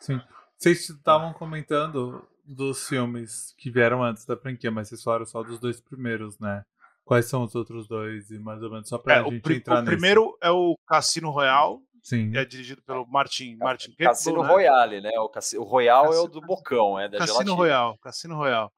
Sim. 0.00 0.20
Vocês 0.56 0.88
estavam 0.88 1.32
comentando 1.32 2.26
dos 2.44 2.86
filmes 2.88 3.54
que 3.58 3.70
vieram 3.70 4.02
antes 4.02 4.24
da 4.24 4.36
franquia, 4.36 4.70
mas 4.70 4.88
vocês 4.88 5.02
falaram 5.02 5.26
só 5.26 5.42
dos 5.42 5.58
dois 5.58 5.80
primeiros, 5.80 6.38
né? 6.38 6.64
Quais 7.04 7.26
são 7.26 7.42
os 7.42 7.54
outros 7.54 7.88
dois? 7.88 8.30
E 8.30 8.38
mais 8.38 8.62
ou 8.62 8.70
menos 8.70 8.88
só 8.88 8.98
pra 8.98 9.16
É, 9.16 9.22
o, 9.22 9.30
gente 9.30 9.42
pri- 9.42 9.56
entrar 9.56 9.76
o 9.78 9.82
nesse. 9.82 9.90
primeiro 9.92 10.36
é 10.40 10.50
o 10.50 10.76
Cassino 10.86 11.30
Royale, 11.30 11.78
Sim. 12.08 12.36
é 12.36 12.44
dirigido 12.44 12.82
pelo 12.82 13.06
Martin, 13.06 13.56
Martin 13.56 13.92
Cassino 13.96 14.36
Campbell, 14.36 14.48
né? 14.48 14.52
Royale, 14.68 15.00
né? 15.00 15.10
O, 15.20 15.28
cassi- 15.28 15.58
o 15.58 15.62
Royal 15.64 16.04
é 16.06 16.08
o 16.08 16.10
Cassino- 16.12 16.28
do 16.28 16.40
Bocão, 16.40 16.98
é 16.98 17.08
da 17.08 17.18
Cassino 17.18 17.34
gelatina. 17.38 17.56
Royale, 17.56 17.98
Cassino 17.98 18.36
Royale. 18.36 18.70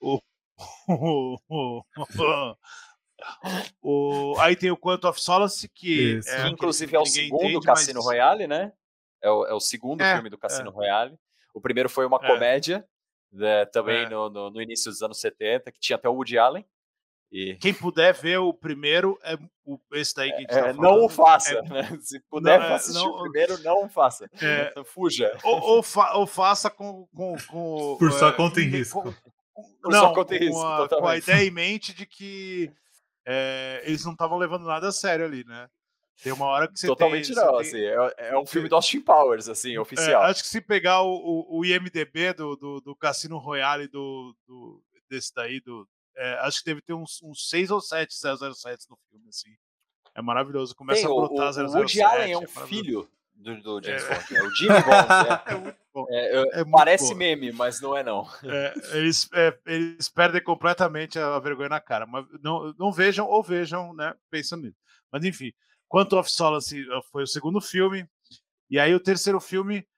O, 0.00 0.20
o, 0.88 1.38
o, 1.48 2.56
o- 3.82 4.34
aí 4.40 4.56
tem 4.56 4.70
o 4.70 4.76
Quantum 4.76 5.08
of 5.08 5.20
Solace, 5.20 5.68
que 5.68 6.18
Isso. 6.18 6.28
é 6.30 6.48
inclusive 6.48 6.94
é 6.94 6.98
o 7.00 7.06
segundo 7.06 7.44
entende, 7.44 7.64
Cassino 7.66 7.98
mas- 7.98 8.04
Royale, 8.06 8.46
né? 8.46 8.72
É 9.22 9.30
o, 9.30 9.46
é 9.46 9.54
o 9.54 9.60
segundo 9.60 10.02
É, 10.02 10.14
filme 10.14 10.28
do 10.30 10.38
Cassino 10.38 10.70
Royale. 10.70 11.18
O 11.54 11.60
primeiro 11.60 11.88
foi 11.88 12.04
uma 12.06 12.18
É. 12.22 12.26
comédia, 12.26 12.86
né, 13.32 13.64
também 13.66 14.04
É. 14.04 14.08
no, 14.08 14.28
no, 14.28 14.50
no 14.50 14.60
início 14.62 14.90
dos 14.90 15.02
anos 15.02 15.18
70, 15.20 15.72
que 15.72 15.80
tinha 15.80 15.96
até 15.96 16.08
o 16.08 16.12
Woody 16.14 16.38
Allen. 16.38 16.66
E 17.30 17.56
Quem 17.56 17.74
puder 17.74 18.14
ver 18.14 18.38
o 18.38 18.54
primeiro, 18.54 19.18
é 19.24 19.36
o, 19.64 19.78
esse 19.94 20.14
daí 20.14 20.28
que 20.30 20.36
a 20.36 20.40
gente 20.40 20.50
é, 20.52 20.60
tá 20.62 20.72
não 20.74 20.82
falando. 20.82 21.04
o 21.04 21.08
faça, 21.08 21.54
É- 21.58 21.62
né? 21.62 21.98
Se 22.00 22.20
puder 22.30 22.58
Não, 22.60 22.66
é, 22.66 22.74
assistir 22.74 22.94
não- 23.02 23.10
o 23.10 23.22
primeiro, 23.22 23.62
não 23.62 23.84
o 23.84 23.88
faça. 23.88 24.30
É. 24.40 24.72
Fuja. 24.86 25.36
ou, 25.42 25.60
ou, 25.60 25.82
fa- 25.82 26.14
ou 26.16 26.26
faça 26.26 26.70
com, 26.70 27.06
com, 27.14 27.36
com 27.48 27.96
Por 27.98 28.12
sua 28.12 28.28
é, 28.28 28.32
conta 28.32 28.60
e 28.60 28.70
com- 28.70 28.76
risco. 28.76 29.02
com- 29.02 29.62
Por 29.82 29.90
não, 29.92 30.14
com 30.14 30.22
risco, 30.22 30.62
a, 30.62 30.88
com 30.88 31.06
a 31.08 31.16
ideia 31.16 31.44
em 31.46 31.50
mente 31.50 31.92
de 31.94 32.06
que 32.06 32.70
é, 33.26 33.82
eles 33.84 34.04
não 34.04 34.12
estavam 34.12 34.38
levando 34.38 34.64
nada 34.66 34.88
a 34.88 34.92
sério 34.92 35.24
ali, 35.24 35.44
né? 35.44 35.68
Tem 36.22 36.32
uma 36.32 36.46
hora 36.46 36.68
que 36.68 36.78
você 36.78 36.86
Totalmente 36.86 37.26
tem, 37.26 37.34
você 37.34 37.40
não, 37.44 37.50
tem- 37.58 37.60
assim, 37.60 37.80
é, 37.80 38.28
é 38.30 38.38
um 38.38 38.46
filme 38.46 38.68
do 38.68 38.74
Austin 38.76 39.00
Powers, 39.00 39.48
assim, 39.48 39.74
É, 39.74 39.80
oficial. 39.80 40.22
acho 40.22 40.42
que 40.42 40.48
se 40.48 40.60
pegar 40.62 41.02
o, 41.02 41.10
o, 41.12 41.58
o 41.58 41.64
IMDB 41.64 42.32
do, 42.34 42.56
do, 42.56 42.80
do 42.80 42.96
Cassino 42.96 43.36
Royale 43.36 43.88
do, 43.88 44.34
do, 44.46 44.82
desse 45.10 45.34
daí, 45.34 45.60
do, 45.60 45.86
é, 46.16 46.34
acho 46.40 46.58
que 46.58 46.64
deve 46.66 46.80
ter 46.82 46.94
uns, 46.94 47.20
uns 47.22 47.48
6 47.48 47.70
ou 47.70 47.80
7 47.80 48.14
007 48.14 48.86
no 48.90 48.98
filme, 49.10 49.28
assim. 49.28 49.50
É 50.14 50.22
maravilhoso. 50.22 50.74
Começa 50.74 51.02
Tem, 51.06 51.10
a 51.10 51.14
brotar 51.14 51.48
o, 51.50 51.52
007. 51.52 51.66
o 51.68 51.78
Woody 51.78 52.02
Allen 52.02 52.32
é 52.32 52.38
um 52.38 52.40
maravilhoso. 52.40 52.66
filho 52.68 53.08
do, 53.34 53.60
do 53.60 53.82
James 53.84 54.02
É. 54.02 54.08
Bond. 54.14 54.36
É 54.36 54.42
o 54.42 54.50
Jimmy 54.54 54.82
Bond. 54.82 55.72
É. 55.72 55.86
É, 56.10 56.36
é, 56.36 56.60
É 56.60 56.64
parece 56.70 57.12
bom. 57.14 57.18
meme, 57.18 57.52
mas 57.52 57.80
não 57.80 57.96
é 57.96 58.02
não. 58.02 58.28
É, 58.44 58.74
eles, 58.98 59.30
é, 59.32 59.58
eles 59.64 60.10
perdem 60.10 60.42
completamente 60.44 61.18
a 61.18 61.38
vergonha 61.38 61.70
na 61.70 61.80
cara. 61.80 62.04
Mas 62.04 62.26
não, 62.42 62.74
não 62.78 62.92
vejam 62.92 63.26
ou 63.26 63.42
vejam, 63.42 63.94
né? 63.94 64.14
Pensando 64.30 64.64
nisso. 64.64 64.76
Mas 65.10 65.24
enfim, 65.24 65.54
Quantum 65.88 66.18
of 66.18 66.30
Solace 66.30 66.78
eh, 66.78 67.00
foi 67.10 67.22
o 67.22 67.26
segundo 67.26 67.62
filme. 67.62 68.06
E 68.68 68.78
aí 68.78 68.94
o 68.94 69.00
terceiro 69.00 69.40
filme 69.40 69.88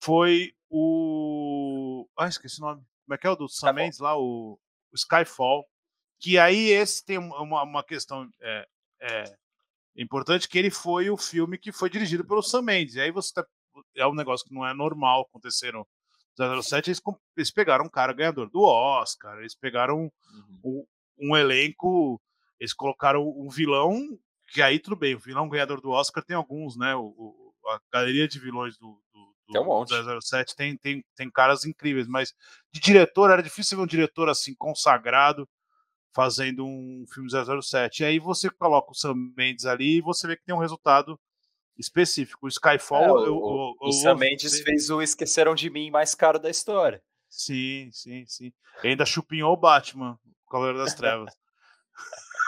foi 0.00 0.54
o. 0.70 2.08
Ah, 2.18 2.26
esqueci 2.28 2.58
o 2.62 2.64
nome. 2.64 2.82
Como 3.04 3.14
é 3.14 3.18
que 3.18 3.26
é 3.26 3.30
o 3.30 3.36
do 3.36 3.46
Sam 3.46 3.54
Skyfall. 3.68 3.74
Mendes 3.74 3.98
lá? 3.98 4.18
O, 4.18 4.58
o 4.94 4.96
Skyfall. 4.96 5.66
Que 6.20 6.38
aí 6.38 6.70
esse 6.70 7.04
tem 7.04 7.18
uma, 7.18 7.62
uma 7.64 7.84
questão 7.84 8.28
é, 8.40 8.66
é, 9.02 9.24
importante, 9.96 10.48
que 10.48 10.58
ele 10.58 10.70
foi 10.70 11.10
o 11.10 11.16
filme 11.16 11.58
que 11.58 11.72
foi 11.72 11.90
dirigido 11.90 12.24
pelo 12.26 12.42
Sam 12.42 12.62
Mendes. 12.62 12.94
E 12.94 13.00
aí 13.00 13.10
você 13.10 13.32
tá, 13.34 13.46
é 13.96 14.06
um 14.06 14.14
negócio 14.14 14.46
que 14.46 14.54
não 14.54 14.66
é 14.66 14.74
normal 14.74 15.22
acontecer 15.22 15.72
no 15.72 15.86
007. 16.62 16.90
Eles, 16.90 17.02
eles 17.36 17.50
pegaram 17.50 17.84
um 17.86 17.90
cara 17.90 18.12
ganhador 18.12 18.50
do 18.50 18.62
Oscar, 18.62 19.38
eles 19.38 19.54
pegaram 19.54 20.10
um, 20.64 20.86
um 21.18 21.36
elenco, 21.36 22.20
eles 22.58 22.72
colocaram 22.72 23.22
um 23.28 23.48
vilão, 23.48 24.00
que 24.48 24.62
aí 24.62 24.78
tudo 24.78 24.96
bem, 24.96 25.14
o 25.14 25.18
vilão 25.20 25.48
ganhador 25.48 25.80
do 25.80 25.90
Oscar 25.90 26.24
tem 26.24 26.36
alguns, 26.36 26.76
né? 26.76 26.94
O, 26.96 27.04
o- 27.06 27.52
a 27.66 27.80
galeria 27.92 28.28
de 28.28 28.38
vilões 28.38 28.76
do 28.76 29.00
Tem 29.52 29.60
um 29.60 29.64
monte. 29.64 29.90
007 30.20 30.56
tem, 30.56 30.76
tem, 30.76 31.04
tem 31.14 31.30
caras 31.30 31.64
incríveis, 31.64 32.06
mas 32.08 32.32
de 32.72 32.80
diretor 32.80 33.30
era 33.30 33.42
difícil 33.42 33.76
ver 33.76 33.82
um 33.84 33.86
diretor 33.86 34.28
assim 34.28 34.54
consagrado 34.54 35.48
fazendo 36.14 36.64
um 36.64 37.04
filme 37.12 37.28
007. 37.62 38.00
E 38.02 38.06
aí 38.06 38.18
você 38.18 38.48
coloca 38.48 38.92
o 38.92 38.94
Sam 38.94 39.14
Mendes 39.36 39.66
ali 39.66 39.96
e 39.98 40.00
você 40.00 40.26
vê 40.26 40.36
que 40.36 40.44
tem 40.44 40.54
um 40.54 40.58
resultado 40.60 41.18
específico. 41.76 42.46
O 42.46 42.48
Skyfall, 42.48 43.02
É, 43.02 43.12
o, 43.12 43.26
eu, 43.26 43.36
o- 43.36 43.76
eu- 43.82 43.88
o 43.88 43.92
Sam 43.92 44.10
eu- 44.10 44.16
Mendes 44.18 44.60
fez 44.62 44.90
o 44.90 45.02
Esqueceram 45.02 45.54
de 45.54 45.68
Mim 45.68 45.90
mais 45.90 46.14
caro 46.14 46.38
da 46.38 46.48
história. 46.48 47.02
Sim, 47.28 47.90
sim, 47.92 48.24
sim. 48.26 48.52
E 48.82 48.88
ainda 48.88 49.04
chupinhou 49.04 49.52
o 49.52 49.56
Batman, 49.56 50.16
o 50.46 50.50
Cavaleiro 50.50 50.78
das 50.78 50.94
Trevas. 50.94 51.34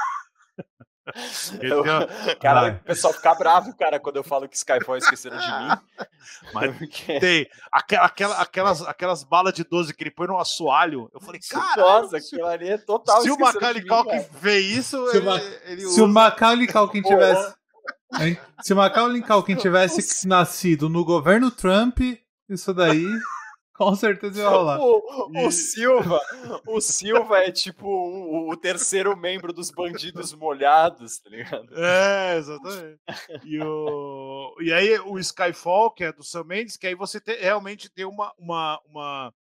Uma- 1.63 2.07
Cara, 2.41 2.61
Vai. 2.63 2.71
o 2.73 2.79
pessoal 2.81 3.13
fica 3.13 3.35
bravo, 3.35 3.77
cara, 3.77 4.01
quando 4.01 4.17
eu 4.17 4.25
falo 4.25 4.49
que 4.49 4.57
Skyfall 4.57 4.97
Esqueceram 4.97 5.39
de 5.39 5.47
Mim. 5.47 5.79
Mas 6.53 6.75
Porque- 6.79 7.21
tem 7.21 7.47
aquela, 7.73 8.05
aquela- 8.07 8.41
aquelas, 8.43 8.83
aquelas 8.83 9.25
balas 9.25 9.55
de 9.55 9.65
12 9.65 9.95
que 9.95 10.03
ele 10.03 10.11
põe 10.11 10.27
no 10.27 10.39
assoalho. 10.39 11.09
Eu 11.15 11.21
falei, 11.21 11.41
cara, 11.49 11.81
Nossa, 11.83 12.17
aquilo 12.17 12.47
ali 12.47 12.69
é 12.69 12.79
total 12.79 13.23
se 13.23 13.31
o 13.31 13.39
Macaulay 13.39 13.85
Culkin 13.87 14.25
vê 14.41 14.59
isso, 14.61 14.97
Se 15.11 15.17
o 15.17 15.21
ele, 15.21 15.27
Ma- 15.27 15.41
ele 15.67 15.81
Se 15.83 16.01
o 16.01 16.05
usa- 16.05 16.13
Macaulay 16.13 16.67
Culkin 16.67 17.03
tivesse. 17.03 17.55
Hein? 18.21 18.39
Se 18.63 18.73
o 18.73 18.77
Macaulay 18.77 19.23
Culkin 19.23 19.57
tivesse 19.57 20.27
nascido 20.27 20.89
no 20.89 21.05
governo 21.05 21.51
Trump, 21.51 21.99
isso 22.49 22.73
daí 22.75 23.05
com 23.77 23.95
certeza 23.95 24.41
ia 24.41 24.49
rolar. 24.49 24.81
O, 24.81 25.47
o 25.47 25.51
Silva, 25.51 26.21
o 26.67 26.81
Silva 26.81 27.39
é 27.39 27.51
tipo 27.53 27.87
o, 27.87 28.51
o 28.51 28.57
terceiro 28.57 29.17
membro 29.17 29.53
dos 29.53 29.71
bandidos 29.71 30.33
molhados, 30.33 31.19
tá 31.19 31.31
ligado? 31.31 31.69
É, 31.77 32.37
exatamente. 32.37 32.99
E, 33.45 33.61
o... 33.63 34.57
e 34.61 34.73
aí 34.73 34.99
o 35.01 35.19
Skyfall, 35.19 35.91
que 35.91 36.05
é 36.05 36.13
do 36.13 36.23
Sam 36.25 36.45
Mendes, 36.45 36.77
que 36.77 36.87
aí 36.87 36.95
você 36.95 37.21
te- 37.21 37.37
realmente 37.37 37.89
tem 37.91 38.05
uma, 38.05 38.33
uma, 38.39 38.81
uma... 38.87 39.35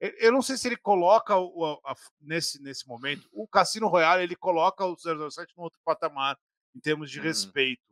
Eu- 0.00 0.32
não 0.32 0.40
sei 0.42 0.56
se 0.56 0.68
ele 0.68 0.76
coloca 0.76 1.36
o, 1.36 1.64
a- 1.84 1.92
a- 1.92 1.96
nesse, 2.20 2.62
nesse 2.62 2.86
momento. 2.88 3.28
O 3.32 3.46
Cassino 3.46 3.86
Royale 3.88 4.22
ele 4.22 4.36
coloca 4.36 4.84
o 4.84 4.96
007 4.96 5.52
num 5.56 5.64
outro 5.64 5.78
patamar 5.84 6.38
em 6.74 6.80
termos 6.80 7.10
de 7.10 7.18
Uhum. 7.18 7.24
respeito. 7.24 7.82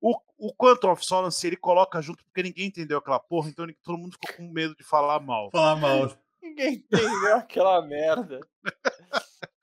O, 0.00 0.18
o 0.38 0.54
Quantum 0.54 0.90
of 0.90 1.04
Solace 1.04 1.46
ele 1.46 1.56
coloca 1.56 2.00
junto 2.02 2.24
porque 2.24 2.42
ninguém 2.42 2.66
entendeu 2.66 2.98
aquela 2.98 3.18
porra, 3.18 3.48
então 3.48 3.66
todo 3.82 3.98
mundo 3.98 4.12
ficou 4.12 4.36
com 4.36 4.52
medo 4.52 4.76
de 4.76 4.84
falar 4.84 5.20
mal. 5.20 5.50
Falar 5.50 5.76
mal. 5.76 6.16
Ninguém 6.42 6.74
entendeu 6.74 7.36
aquela 7.36 7.82
merda. 7.82 8.40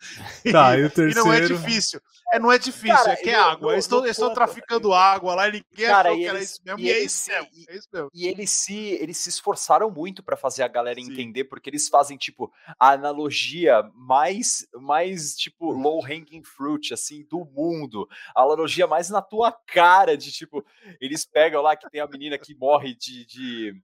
Tá, 0.52 0.78
e 0.78 0.84
o 0.84 0.88
E 0.88 1.14
não 1.16 1.32
é 1.34 1.40
terceiro? 1.40 1.58
difícil. 1.60 2.02
É, 2.32 2.40
não 2.40 2.52
é 2.52 2.58
difícil, 2.58 2.96
Cara, 2.96 3.12
é 3.14 3.16
que 3.16 3.30
é 3.30 3.36
água. 3.36 3.68
no- 3.68 3.72
eles 3.74 3.86
estão 3.86 4.00
no 4.00 4.06
eles 4.06 4.16
estão 4.18 4.30
ponto- 4.30 4.36
traficando 4.36 4.92
água 4.94 5.36
lá 5.36 5.48
e 5.48 5.52
ninguém 5.52 5.86
Cara, 5.88 6.10
achou 6.10 6.20
e 6.20 6.22
que 6.24 6.28
era 6.28 6.38
eles- 6.40 6.50
isso 6.52 6.62
mesmo. 6.66 6.80
e 6.80 6.84
E, 6.84 6.92
é 6.92 7.00
isso 7.04 7.30
mesmo. 7.32 7.48
e- 7.54 7.66
É 7.70 7.76
isso 7.78 7.88
mesmo. 7.94 8.10
E 8.14 8.28
eles 8.28 8.50
se, 8.50 8.76
eles 8.76 9.18
se 9.18 9.30
esforçaram 9.30 9.92
muito 9.92 10.24
pra 10.24 10.36
fazer 10.36 10.64
a 10.64 10.68
galera 10.68 11.00
Sim. 11.00 11.12
entender, 11.12 11.44
porque 11.44 11.70
eles 11.70 11.88
fazem, 11.88 12.18
tipo, 12.18 12.52
a 12.80 12.90
analogia 12.92 13.84
mais, 13.96 14.66
mais 14.74 15.36
tipo, 15.36 15.72
low 15.72 16.04
hanging 16.04 16.44
fruit, 16.44 16.94
assim, 16.94 17.24
do 17.30 17.46
mundo. 17.46 18.08
A 18.36 18.42
analogia 18.42 18.88
mais 18.88 19.10
na 19.12 19.22
tua 19.22 19.52
cara, 19.68 20.18
de 20.18 20.32
tipo, 20.32 20.66
eles 21.00 21.26
pegam 21.26 21.62
lá 21.62 21.76
que 21.76 21.88
tem 21.90 22.02
a 22.02 22.08
menina 22.08 22.38
que 22.38 22.56
morre 22.56 22.96
de. 22.96 23.26
de 23.26 23.76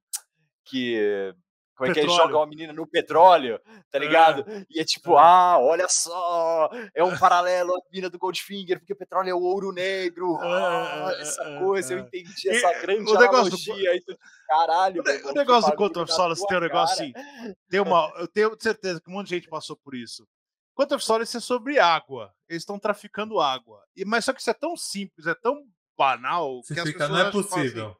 que. 0.65 1.33
Como 1.79 1.89
é 1.89 1.93
que 1.93 1.99
eles 2.01 2.11
Petróleo. 2.11 2.31
jogam 2.33 2.43
a 2.43 2.45
menina 2.45 2.73
no 2.73 2.85
petróleo, 2.85 3.57
tá 3.89 3.97
É, 3.97 3.99
ligado? 3.99 4.45
E 4.69 4.81
é 4.81 4.83
tipo, 4.83 5.13
é. 5.13 5.21
ah, 5.21 5.57
olha 5.61 5.87
só, 5.87 6.69
é 6.93 7.01
um 7.01 7.17
paralelo 7.17 7.73
à 7.73 7.79
mina 7.89 8.09
do 8.09 8.19
Goldfinger, 8.19 8.79
porque 8.79 8.91
o 8.91 8.97
petróleo 8.97 9.29
é 9.29 9.33
o 9.33 9.41
ouro 9.41 9.71
negro. 9.71 10.35
É, 10.35 10.45
Ah, 10.45 11.11
é, 11.15 11.21
essa 11.21 11.41
é, 11.41 11.59
coisa, 11.59 11.93
eu 11.93 11.99
é. 11.99 12.01
entendi 12.01 12.47
E, 12.47 12.49
essa 12.49 12.81
grande 12.81 13.09
o 13.09 13.17
negócio 13.17 13.71
analogia. 13.71 14.01
Caralho, 14.45 15.01
O, 15.01 15.05
meu 15.05 15.27
o 15.29 15.33
negócio 15.33 15.71
do 15.71 15.77
Quantum 15.77 16.01
of 16.01 16.11
Solace 16.11 16.45
tem 16.47 16.57
um 16.57 16.61
negócio 16.61 17.13
cara. 17.13 17.37
assim. 17.39 17.53
Tem 17.69 17.79
uma, 17.79 18.11
eu 18.17 18.27
tenho 18.27 18.57
certeza 18.59 18.99
que 18.99 19.09
um 19.09 19.13
monte 19.13 19.29
de 19.29 19.35
gente 19.35 19.47
passou 19.47 19.77
por 19.77 19.95
isso. 19.95 20.27
Quantum 20.75 20.95
of 20.95 21.03
Solace 21.05 21.37
é 21.37 21.39
sobre 21.39 21.79
água. 21.79 22.33
Eles 22.49 22.63
estão 22.63 22.77
traficando 22.77 23.39
água. 23.39 23.81
E, 23.95 24.03
mas 24.03 24.25
só 24.25 24.33
que 24.33 24.41
isso 24.41 24.49
é 24.49 24.53
tão 24.53 24.75
simples, 24.75 25.27
é 25.27 25.33
tão 25.35 25.63
banal 25.97 26.61
Você 26.61 26.73
que 26.73 26.79
as 26.81 26.87
fica, 26.87 26.99
pessoas 26.99 27.17
não 27.17 27.25
é 27.25 27.29
assim, 27.29 27.41
possível. 27.43 27.97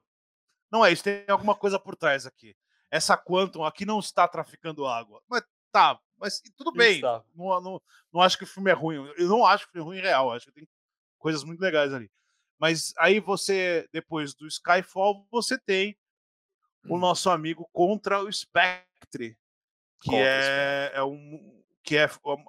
não 0.69 0.85
é 0.85 0.91
isso, 0.91 1.03
tem 1.03 1.23
alguma 1.29 1.55
coisa 1.55 1.79
por 1.79 1.95
trás 1.95 2.25
aqui. 2.25 2.53
Essa 2.91 3.15
Quantum 3.17 3.63
aqui 3.63 3.85
não 3.85 3.99
está 3.99 4.27
traficando 4.27 4.85
água. 4.85 5.21
Mas 5.27 5.43
tá, 5.71 5.99
mas 6.17 6.41
tudo 6.57 6.71
bem. 6.71 6.95
Não, 7.35 7.61
não, 7.61 7.81
não 8.11 8.21
acho 8.21 8.37
que 8.37 8.43
o 8.43 8.47
filme 8.47 8.71
é 8.71 8.73
ruim. 8.73 8.95
Eu 9.17 9.27
não 9.27 9.45
acho 9.45 9.65
que 9.65 9.69
o 9.69 9.73
filme 9.73 9.97
é 9.97 9.99
ruim 9.99 10.01
real. 10.07 10.31
Acho 10.31 10.47
que 10.47 10.51
tem 10.53 10.67
coisas 11.17 11.43
muito 11.43 11.59
legais 11.61 11.93
ali. 11.93 12.09
Mas 12.57 12.93
aí 12.97 13.19
você, 13.19 13.87
depois 13.93 14.33
do 14.33 14.47
Skyfall, 14.47 15.25
você 15.31 15.57
tem 15.57 15.97
o 16.89 16.97
nosso 16.97 17.29
amigo 17.29 17.69
contra 17.71 18.21
o 18.23 18.31
Spectre, 18.31 19.37
que 20.01 20.09
Contra 20.09 20.19
é, 20.25 20.91
é 20.95 21.03
um 21.03 21.57
que 21.83 21.97
é 21.97 22.07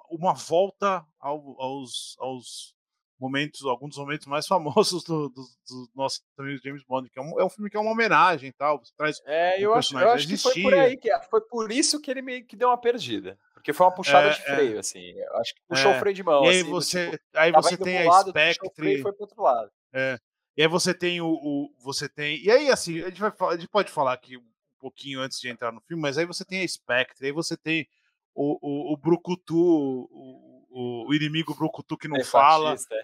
uma 0.09 0.33
volta 0.33 1.05
ao- 1.19 1.59
aos, 1.61 2.15
aos 2.19 2.75
momentos, 3.21 3.63
alguns 3.63 3.89
dos 3.91 3.99
momentos 3.99 4.25
mais 4.27 4.45
famosos 4.47 5.03
do, 5.03 5.29
do, 5.29 5.41
do 5.69 5.89
nosso 5.95 6.19
amigo 6.37 6.59
James 6.63 6.83
Bond, 6.83 7.09
que 7.09 7.19
é 7.19 7.21
um, 7.21 7.39
é 7.39 7.45
um 7.45 7.49
filme 7.49 7.69
que 7.69 7.77
é 7.77 7.79
uma 7.79 7.91
homenagem 7.91 8.49
e 8.49 8.53
tal. 8.53 8.79
Você 8.83 8.91
traz 8.97 9.21
É, 9.25 9.61
eu 9.63 9.73
acho, 9.73 9.97
eu 9.97 10.09
acho 10.09 10.27
que 10.27 10.35
foi 10.37 10.61
por 10.61 10.73
aí, 10.73 10.97
que 10.97 11.09
foi 11.29 11.41
por 11.41 11.71
isso 11.71 12.01
que 12.01 12.09
ele 12.11 12.21
meio 12.21 12.43
que 12.45 12.55
deu 12.55 12.69
uma 12.69 12.77
perdida. 12.77 13.37
Porque 13.53 13.71
foi 13.73 13.85
uma 13.85 13.93
puxada 13.93 14.27
É, 14.29 14.33
de 14.33 14.41
é. 14.41 14.55
freio, 14.55 14.79
assim. 14.79 15.11
Eu 15.11 15.37
acho 15.37 15.53
que 15.53 15.61
puxou 15.67 15.91
É. 15.91 15.95
o 15.95 15.99
freio 15.99 16.15
de 16.15 16.23
mão. 16.23 16.43
e 16.45 16.49
aí 16.49 16.61
assim, 16.61 16.69
você, 16.71 17.11
tipo, 17.11 17.23
aí 17.35 17.51
você 17.51 17.77
tem 17.77 18.01
a 18.07 18.09
lado, 18.11 18.29
Spectre. 18.31 18.93
e 18.95 19.01
foi 19.03 19.13
pro 19.13 19.21
outro 19.21 19.41
lado. 19.43 19.71
É. 19.93 20.17
E 20.57 20.63
aí 20.63 20.67
você 20.67 20.93
tem 20.93 21.21
o, 21.21 21.27
o- 21.29 21.69
Você 21.83 22.09
tem. 22.09 22.43
E 22.43 22.49
aí, 22.51 22.69
assim, 22.69 22.99
a 23.01 23.09
gente, 23.09 23.21
vai, 23.21 23.31
falar- 23.31 23.53
a 23.53 23.57
gente 23.57 23.69
pode 23.69 23.91
falar 23.91 24.13
aqui 24.13 24.35
um 24.35 24.43
pouquinho 24.79 25.21
antes 25.21 25.39
de 25.39 25.47
entrar 25.47 25.71
no 25.71 25.79
filme, 25.81 26.01
mas 26.01 26.17
aí 26.17 26.25
você 26.25 26.43
tem 26.43 26.63
a 26.63 26.67
Spectre, 26.67 27.27
aí 27.27 27.31
você 27.31 27.55
tem 27.55 27.87
o, 28.33 28.57
o, 28.61 28.93
o 28.93 28.97
Brucutu, 28.97 29.55
o, 29.55 30.50
o, 30.71 31.09
o 31.09 31.13
inimigo 31.13 31.53
Brucutu 31.55 31.97
que 31.97 32.07
não 32.07 32.17
É 32.17 32.23
fala. 32.23 32.71
fatista, 32.71 32.95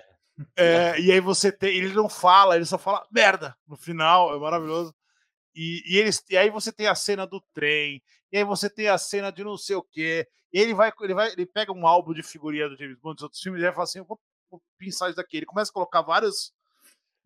é. 0.55 0.99
E 0.99 1.11
aí 1.11 1.19
você 1.19 1.51
tem. 1.51 1.75
Ele 1.75 1.93
não 1.93 2.07
fala, 2.09 2.55
ele 2.55 2.65
só 2.65 2.77
fala 2.77 3.05
merda 3.11 3.55
no 3.67 3.75
final, 3.75 4.33
é 4.35 4.39
maravilhoso. 4.39 4.93
E, 5.55 5.81
e, 5.87 5.97
eles, 5.97 6.23
e 6.29 6.37
aí 6.37 6.49
você 6.49 6.71
tem 6.71 6.87
a 6.87 6.93
cena 6.95 7.25
do 7.25 7.41
trem, 7.53 8.01
e 8.31 8.37
aí 8.37 8.43
você 8.43 8.69
tem 8.69 8.87
a 8.87 8.97
cena 8.97 9.31
de 9.31 9.43
não 9.43 9.57
sei 9.57 9.75
o 9.75 9.81
quê. 9.83 10.27
E 10.53 10.59
ele 10.59 10.73
vai, 10.73 10.91
ele 11.01 11.13
vai, 11.13 11.31
ele 11.31 11.45
pega 11.45 11.73
um 11.73 11.87
álbum 11.87 12.13
de 12.13 12.21
figurinha 12.21 12.69
do 12.69 12.77
James 12.77 12.97
Bond 12.99 13.15
dos 13.15 13.23
outros 13.23 13.41
filmes 13.41 13.61
e 13.61 13.65
ele 13.65 13.71
fala 13.73 13.83
assim: 13.83 13.99
eu 13.99 14.05
vou, 14.05 14.19
vou 14.49 14.61
pensar 14.77 15.07
isso 15.07 15.15
daqui. 15.17 15.37
Ele 15.37 15.45
começa 15.45 15.71
a 15.71 15.73
colocar 15.73 16.01
vários, 16.03 16.53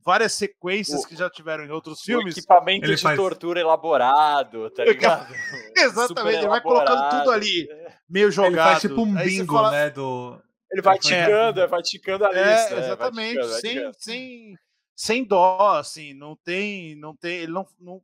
várias 0.03 0.33
sequências 0.33 1.03
O- 1.03 1.07
que 1.07 1.15
já 1.15 1.29
tiveram 1.29 1.63
em 1.65 1.69
outros 1.71 2.01
O 2.01 2.03
filmes. 2.03 2.37
equipamento 2.37 2.85
Ele 2.85 2.95
de 2.95 3.01
faz- 3.01 3.17
tortura 3.17 3.59
elaborado, 3.59 4.69
tá 4.71 4.83
ligado? 4.85 5.33
Exatamente, 5.77 6.07
Super 6.07 6.33
ele 6.33 6.47
vai 6.47 6.61
colocando 6.61 7.09
tudo 7.09 7.31
ali, 7.31 7.67
meio 8.09 8.25
Ele 8.25 8.31
jogado. 8.31 8.69
faz 8.69 8.81
tipo 8.81 9.01
um 9.01 9.13
bingo, 9.15 9.53
fala- 9.55 9.71
né? 9.71 9.89
Do. 9.89 10.41
Ele 10.71 10.81
vai 10.81 10.95
É. 10.95 10.99
ticando, 10.99 11.59
é, 11.61 11.67
vai 11.67 11.81
ticando 11.81 12.25
a 12.25 12.29
lista. 12.29 12.39
É, 12.41 12.63
é, 12.63 12.69
vai 12.69 12.79
exatamente, 12.85 13.33
ticando, 13.33 13.49
vai 13.51 13.59
sem, 13.61 13.73
ticando. 13.73 13.95
sem, 13.99 14.55
sem 14.95 15.23
dó, 15.25 15.75
assim, 15.77 16.13
não 16.13 16.35
tem, 16.35 16.95
não 16.95 17.15
tem, 17.15 17.39
ele 17.39 17.51
não, 17.51 17.67
não- 17.79 18.01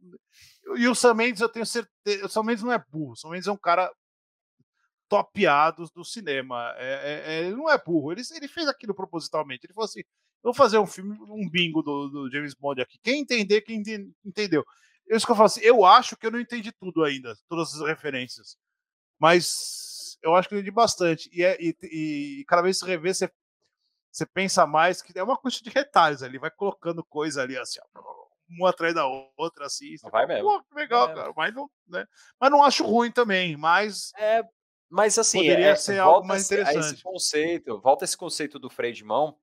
e 0.76 0.88
o 0.88 0.94
Sam 0.96 1.14
Mendes, 1.14 1.42
eu 1.42 1.48
tenho 1.50 1.66
certeza, 1.66 2.26
o 2.26 2.30
Sam 2.30 2.44
Mendes 2.44 2.64
não 2.64 2.74
é 2.74 2.84
burro, 2.92 3.14
o 3.14 3.16
Sam 3.16 3.30
Mendes 3.30 3.48
é 3.48 3.52
um 3.52 3.58
cara 3.58 3.90
topeado 5.10 5.86
do 5.96 6.04
cinema, 6.04 6.74
é, 6.78 6.94
é- 6.94 7.34
é- 7.36 7.40
ele 7.46 7.56
não 7.56 7.70
é 7.70 7.78
burro, 7.82 8.12
ele, 8.12 8.22
ele 8.36 8.48
fez 8.50 8.68
aquilo 8.68 8.94
propositalmente, 8.94 9.66
ele 9.66 9.74
falou 9.74 9.86
assim, 9.86 10.02
vou 10.44 10.54
fazer 10.54 10.78
um 10.80 10.88
filme, 10.88 11.18
um 11.30 11.50
bingo 11.50 11.82
do, 11.82 12.08
do 12.10 12.32
James 12.32 12.54
Bond 12.54 12.82
aqui, 12.82 12.98
quem 13.04 13.22
entender, 13.22 13.62
quem 13.62 13.78
enten- 13.80 14.14
entendeu. 14.26 14.64
É 15.10 15.16
Isso 15.16 15.26
que 15.26 15.32
eu 15.32 15.36
falo 15.36 15.46
assim, 15.48 15.62
eu 15.62 15.86
acho 15.86 16.16
que 16.18 16.26
eu 16.26 16.32
não 16.32 16.40
entendi 16.40 16.72
tudo 16.72 17.04
ainda, 17.04 17.36
todas 17.50 17.74
as 17.76 17.88
referências, 17.88 18.58
mas 19.20 20.18
eu 20.22 20.36
acho 20.36 20.48
que 20.50 20.56
eu 20.56 20.60
entendi 20.60 20.72
bastante, 20.72 21.30
e, 21.34 21.44
é- 21.44 21.58
e, 21.62 21.76
e 21.84 22.46
cada 22.48 22.62
vez 22.62 22.78
que 22.80 22.86
você 22.86 22.92
revê, 22.92 23.14
você 23.14 23.30
você 24.12 24.26
pensa 24.26 24.66
mais 24.66 25.00
que 25.02 25.18
é 25.18 25.22
uma 25.22 25.38
coisa 25.38 25.60
de 25.62 25.70
retalhos 25.70 26.24
ali, 26.24 26.40
vai 26.40 26.50
colocando 26.50 27.04
coisa 27.04 27.44
ali 27.44 27.56
assim, 27.58 27.80
ó, 27.96 28.28
uma 28.50 28.70
atrás 28.72 28.96
da 28.96 29.06
outra, 29.38 29.66
assim. 29.68 29.96
Vai 30.04 30.12
fala, 30.12 30.28
mesmo. 30.28 30.44
"Pô, 30.50 30.64
que 30.64 30.74
legal, 30.76 31.06
Vai 31.08 31.16
cara. 31.16 31.34
Mas 31.36 31.54
não, 31.54 31.70
né? 31.88 32.06
mas 32.40 32.50
não 32.52 32.64
acho 32.64 32.84
ruim 32.84 33.12
também, 33.12 33.56
mas 33.58 34.12
É, 34.18 34.42
mas 34.90 35.20
assim, 35.20 35.40
Poderia 35.40 35.72
é, 35.72 35.76
ser 35.76 36.00
algo 36.00 36.26
mais 36.26 36.44
esse- 36.44 36.56
a 36.56 36.62
esse 36.62 36.70
interessante. 36.70 37.04
conceito, 37.04 37.80
volta 37.80 38.06
esse 38.06 38.18
conceito 38.18 38.58
do 38.58 38.70
freio 38.72 38.94
de 38.94 39.04
mão, 39.04 39.38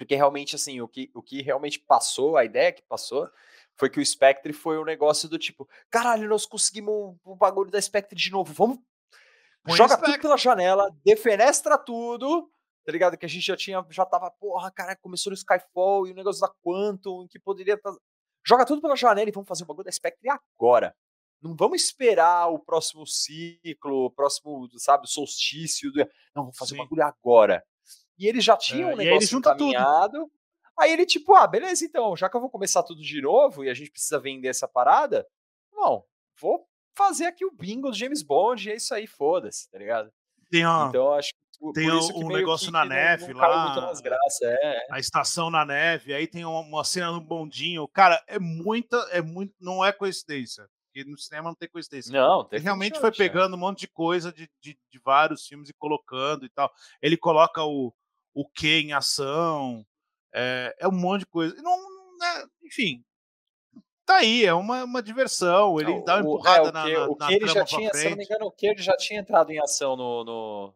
porque 0.00 0.16
realmente 0.16 0.56
assim, 0.56 0.80
o 0.80 0.88
que, 0.88 1.10
o 1.14 1.22
que 1.22 1.42
realmente 1.42 1.78
passou, 1.78 2.38
a 2.38 2.42
ideia 2.42 2.72
que 2.72 2.80
passou, 2.80 3.28
foi 3.76 3.90
que 3.90 4.00
o 4.00 4.06
Spectre 4.06 4.50
foi 4.50 4.78
um 4.78 4.84
negócio 4.84 5.28
do 5.28 5.38
tipo, 5.38 5.68
caralho, 5.90 6.26
nós 6.26 6.46
conseguimos 6.46 7.18
o, 7.22 7.36
bagulho 7.36 7.70
da 7.70 7.78
Spectre 7.78 8.18
de 8.18 8.30
novo, 8.30 8.50
vamos 8.50 8.78
Põe 9.62 9.76
joga 9.76 9.98
tudo 9.98 10.18
pela 10.18 10.38
janela, 10.38 10.90
defenestra 11.04 11.76
tudo, 11.76 12.50
tá 12.82 12.90
ligado? 12.90 13.18
Que 13.18 13.26
a 13.26 13.28
gente 13.28 13.44
já 13.44 13.54
tinha, 13.54 13.84
já 13.90 14.06
tava, 14.06 14.30
porra, 14.30 14.70
cara, 14.70 14.96
começou 14.96 15.32
no 15.32 15.36
Skyfall 15.36 16.06
e 16.06 16.12
o 16.12 16.14
negócio 16.14 16.40
da 16.40 16.50
Quantum, 16.64 17.28
que 17.28 17.38
poderia 17.38 17.76
tá... 17.76 17.94
Joga 18.42 18.64
tudo 18.64 18.80
pela 18.80 18.96
janela 18.96 19.28
e 19.28 19.32
vamos 19.32 19.46
fazer 19.48 19.64
o 19.64 19.66
bagulho 19.66 19.84
da 19.84 19.92
Spectre 19.92 20.30
agora. 20.30 20.96
Não 21.42 21.54
vamos 21.54 21.82
esperar 21.82 22.48
o 22.48 22.58
próximo 22.58 23.06
ciclo, 23.06 24.06
o 24.06 24.10
próximo, 24.10 24.66
sabe, 24.78 25.06
solstício. 25.10 25.92
do- 25.92 25.98
Não, 26.34 26.44
vamos 26.44 26.56
fazer 26.56 26.74
Sim. 26.74 26.80
o 26.80 26.84
bagulho 26.84 27.02
agora. 27.02 27.62
E 28.20 28.28
ele 28.28 28.40
já 28.40 28.56
tinha 28.56 28.86
É, 28.90 28.92
um 28.92 28.96
negócio 28.96 29.28
junta 29.28 29.52
tudo. 29.56 29.70
encaminhado. 29.70 30.30
Aí 30.78 30.92
ele, 30.92 31.04
tipo, 31.06 31.34
ah, 31.34 31.46
beleza, 31.46 31.84
então, 31.84 32.14
já 32.16 32.28
que 32.28 32.36
eu 32.36 32.40
vou 32.40 32.50
começar 32.50 32.82
tudo 32.82 33.02
de 33.02 33.20
novo 33.20 33.64
e 33.64 33.70
a 33.70 33.74
gente 33.74 33.90
precisa 33.90 34.20
vender 34.20 34.48
essa 34.48 34.68
parada, 34.68 35.26
não, 35.72 36.04
vou 36.40 36.66
fazer 36.96 37.24
aqui 37.26 37.44
o 37.44 37.50
bingo 37.50 37.90
do 37.90 37.96
James 37.96 38.22
Bond 38.22 38.68
e 38.68 38.72
é 38.72 38.76
isso 38.76 38.94
aí, 38.94 39.06
foda-se, 39.06 39.68
tá 39.70 39.78
ligado? 39.78 40.10
tem, 40.50 40.64
a, 40.64 40.86
Então, 40.88 41.12
acho 41.14 41.30
que 41.32 41.72
tem 41.74 41.90
um- 41.90 42.28
negócio 42.28 42.66
que 42.66 42.72
na 42.72 42.84
neve 42.84 43.32
lá. 43.32 43.74
graças, 44.02 44.42
é. 44.42 44.86
a 44.90 44.98
estação 44.98 45.50
na 45.50 45.64
neve, 45.64 46.12
aí 46.14 46.26
tem 46.26 46.44
uma, 46.44 46.60
uma 46.60 46.84
cena 46.84 47.10
no 47.12 47.20
bondinho. 47.20 47.86
Cara, 47.88 48.22
é 48.26 48.38
muita, 48.38 48.96
é 49.12 49.20
muito, 49.22 49.54
não 49.60 49.84
é 49.84 49.92
coincidência. 49.92 50.66
Porque 50.92 51.08
no 51.08 51.16
cinema 51.16 51.50
não 51.50 51.54
tem 51.54 51.68
coincidência. 51.68 52.12
Não, 52.12 52.48
Ele 52.50 52.64
realmente 52.64 52.98
foi 52.98 53.10
é. 53.10 53.12
pegando 53.12 53.54
um 53.54 53.58
monte 53.58 53.80
de 53.80 53.88
coisa 53.88 54.32
de, 54.32 54.50
de, 54.60 54.76
de 54.90 54.98
vários 54.98 55.46
filmes 55.46 55.68
e 55.68 55.74
colocando 55.74 56.44
e 56.44 56.48
tal. 56.48 56.68
Ele 57.00 57.16
coloca 57.16 57.62
o, 57.62 57.94
o 58.34 58.48
que 58.48 58.80
em 58.80 58.92
ação, 58.92 59.84
é, 60.34 60.74
é 60.78 60.88
um 60.88 60.92
monte 60.92 61.20
de 61.20 61.26
coisa. 61.26 61.54
Não, 61.62 61.76
não- 61.76 62.00
né, 62.18 62.46
enfim, 62.64 63.02
tá 64.04 64.16
aí, 64.16 64.44
é 64.44 64.52
uma, 64.54 64.84
uma 64.84 65.02
diversão. 65.02 65.80
Ele 65.80 65.92
Não, 65.92 66.04
dá 66.04 66.16
uma 66.16 66.20
o- 66.22 66.36
empurrada 66.36 66.58
é, 66.58 66.62
o 66.62 66.72
na, 66.72 66.82
que, 66.82 66.96
na, 66.96 67.06
o 67.08 67.16
na 67.16 67.26
que 67.26 67.32
ele 67.32 67.46
já 67.48 67.64
tinha, 67.64 67.92
se 67.94 68.06
eu 68.06 68.10
não 68.10 68.16
me 68.16 68.24
frente. 68.24 68.32
engano, 68.34 68.46
o 68.46 68.52
que 68.52 68.66
ele 68.66 68.82
já 68.82 68.96
tinha 68.96 69.20
entrado 69.20 69.50
em 69.50 69.58
ação 69.60 69.96
no, 69.96 70.24
no, 70.24 70.74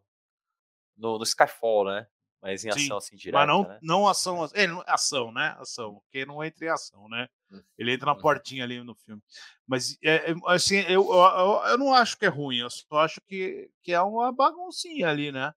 no, 0.97 1.17
no 1.17 1.23
Skyfall, 1.23 1.85
né? 1.85 2.07
Mas 2.41 2.63
em 2.63 2.69
Sim, 2.69 2.85
ação 2.85 2.97
assim 2.97 3.15
direta, 3.15 3.37
Mas 3.37 3.47
não, 3.47 3.63
né? 3.63 3.79
não 3.81 4.07
ação, 4.07 4.49
é, 4.53 4.67
não- 4.67 4.83
ação, 4.85 5.31
né? 5.31 5.55
Ação, 5.59 5.95
porque 5.95 6.25
não 6.25 6.43
entra 6.43 6.65
em 6.65 6.69
ação, 6.69 7.09
né? 7.09 7.27
Hum. 7.51 7.63
Ele 7.77 7.93
entra 7.93 8.05
na 8.07 8.13
Uhum. 8.13 8.21
portinha 8.21 8.63
ali 8.63 8.83
no 8.83 8.93
filme. 8.95 9.21
Mas, 9.65 9.97
é, 10.03 10.31
é, 10.31 10.35
assim, 10.47 10.77
eu, 10.87 11.03
eu, 11.11 11.61
eu 11.69 11.77
não 11.77 11.93
acho 11.93 12.17
que 12.17 12.25
é 12.25 12.29
ruim, 12.29 12.57
eu 12.57 12.69
só 12.69 12.99
acho 12.99 13.19
que, 13.27 13.69
que 13.81 13.91
é 13.91 14.01
uma 14.01 14.31
baguncinha 14.31 15.09
ali, 15.09 15.31
né? 15.31 15.51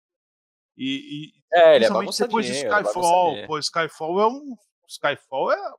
E, 0.78 1.26
e 1.26 1.32
É, 1.52 1.74
ele 1.74 1.84
é 1.84 1.88
principalmente 1.88 2.18
depois 2.18 2.46
de 2.46 2.52
é 2.52 2.54
Skyfall, 2.54 3.46
pô, 3.46 3.58
Skyfall 3.58 4.20
é 4.20 4.26
um. 4.28 4.56
Skyfall 4.86 5.52
é. 5.52 5.74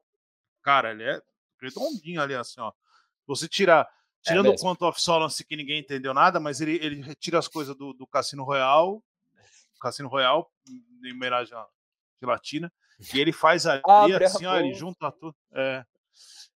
Cara, 0.62 0.92
ele 0.92 1.04
é 1.04 1.22
redondinho 1.62 2.22
ali, 2.22 2.36
assim, 2.36 2.60
ó. 2.60 2.72
Você 3.26 3.48
tira. 3.48 3.88
Tirando 4.22 4.48
o 4.48 4.52
mesmo. 4.52 4.68
Quantum 4.68 4.88
of 4.88 5.02
Solace, 5.02 5.46
que 5.46 5.56
ninguém 5.56 5.80
entendeu 5.80 6.14
nada, 6.14 6.42
mas 6.42 6.60
ele, 6.60 6.76
ele 6.84 7.02
retira 7.02 7.40
as 7.40 7.48
coisas 7.48 7.74
do, 7.78 7.94
do 7.94 8.06
Cassino 8.06 8.44
Royal, 8.44 9.02
Cassino 9.80 10.10
Royal, 10.10 10.52
em 10.68 11.14
homenagem 11.14 11.56
à 11.58 11.66
gelatina, 12.22 12.70
e 13.14 13.20
ele 13.22 13.32
faz 13.32 13.66
ali, 13.66 13.82
Abre 13.86 14.26
a 14.26 14.28
assim, 14.28 14.46
ó, 14.46 14.58
ele 14.58 14.74
junta 14.74 15.10
tudo. 15.14 15.34
É, 15.54 15.86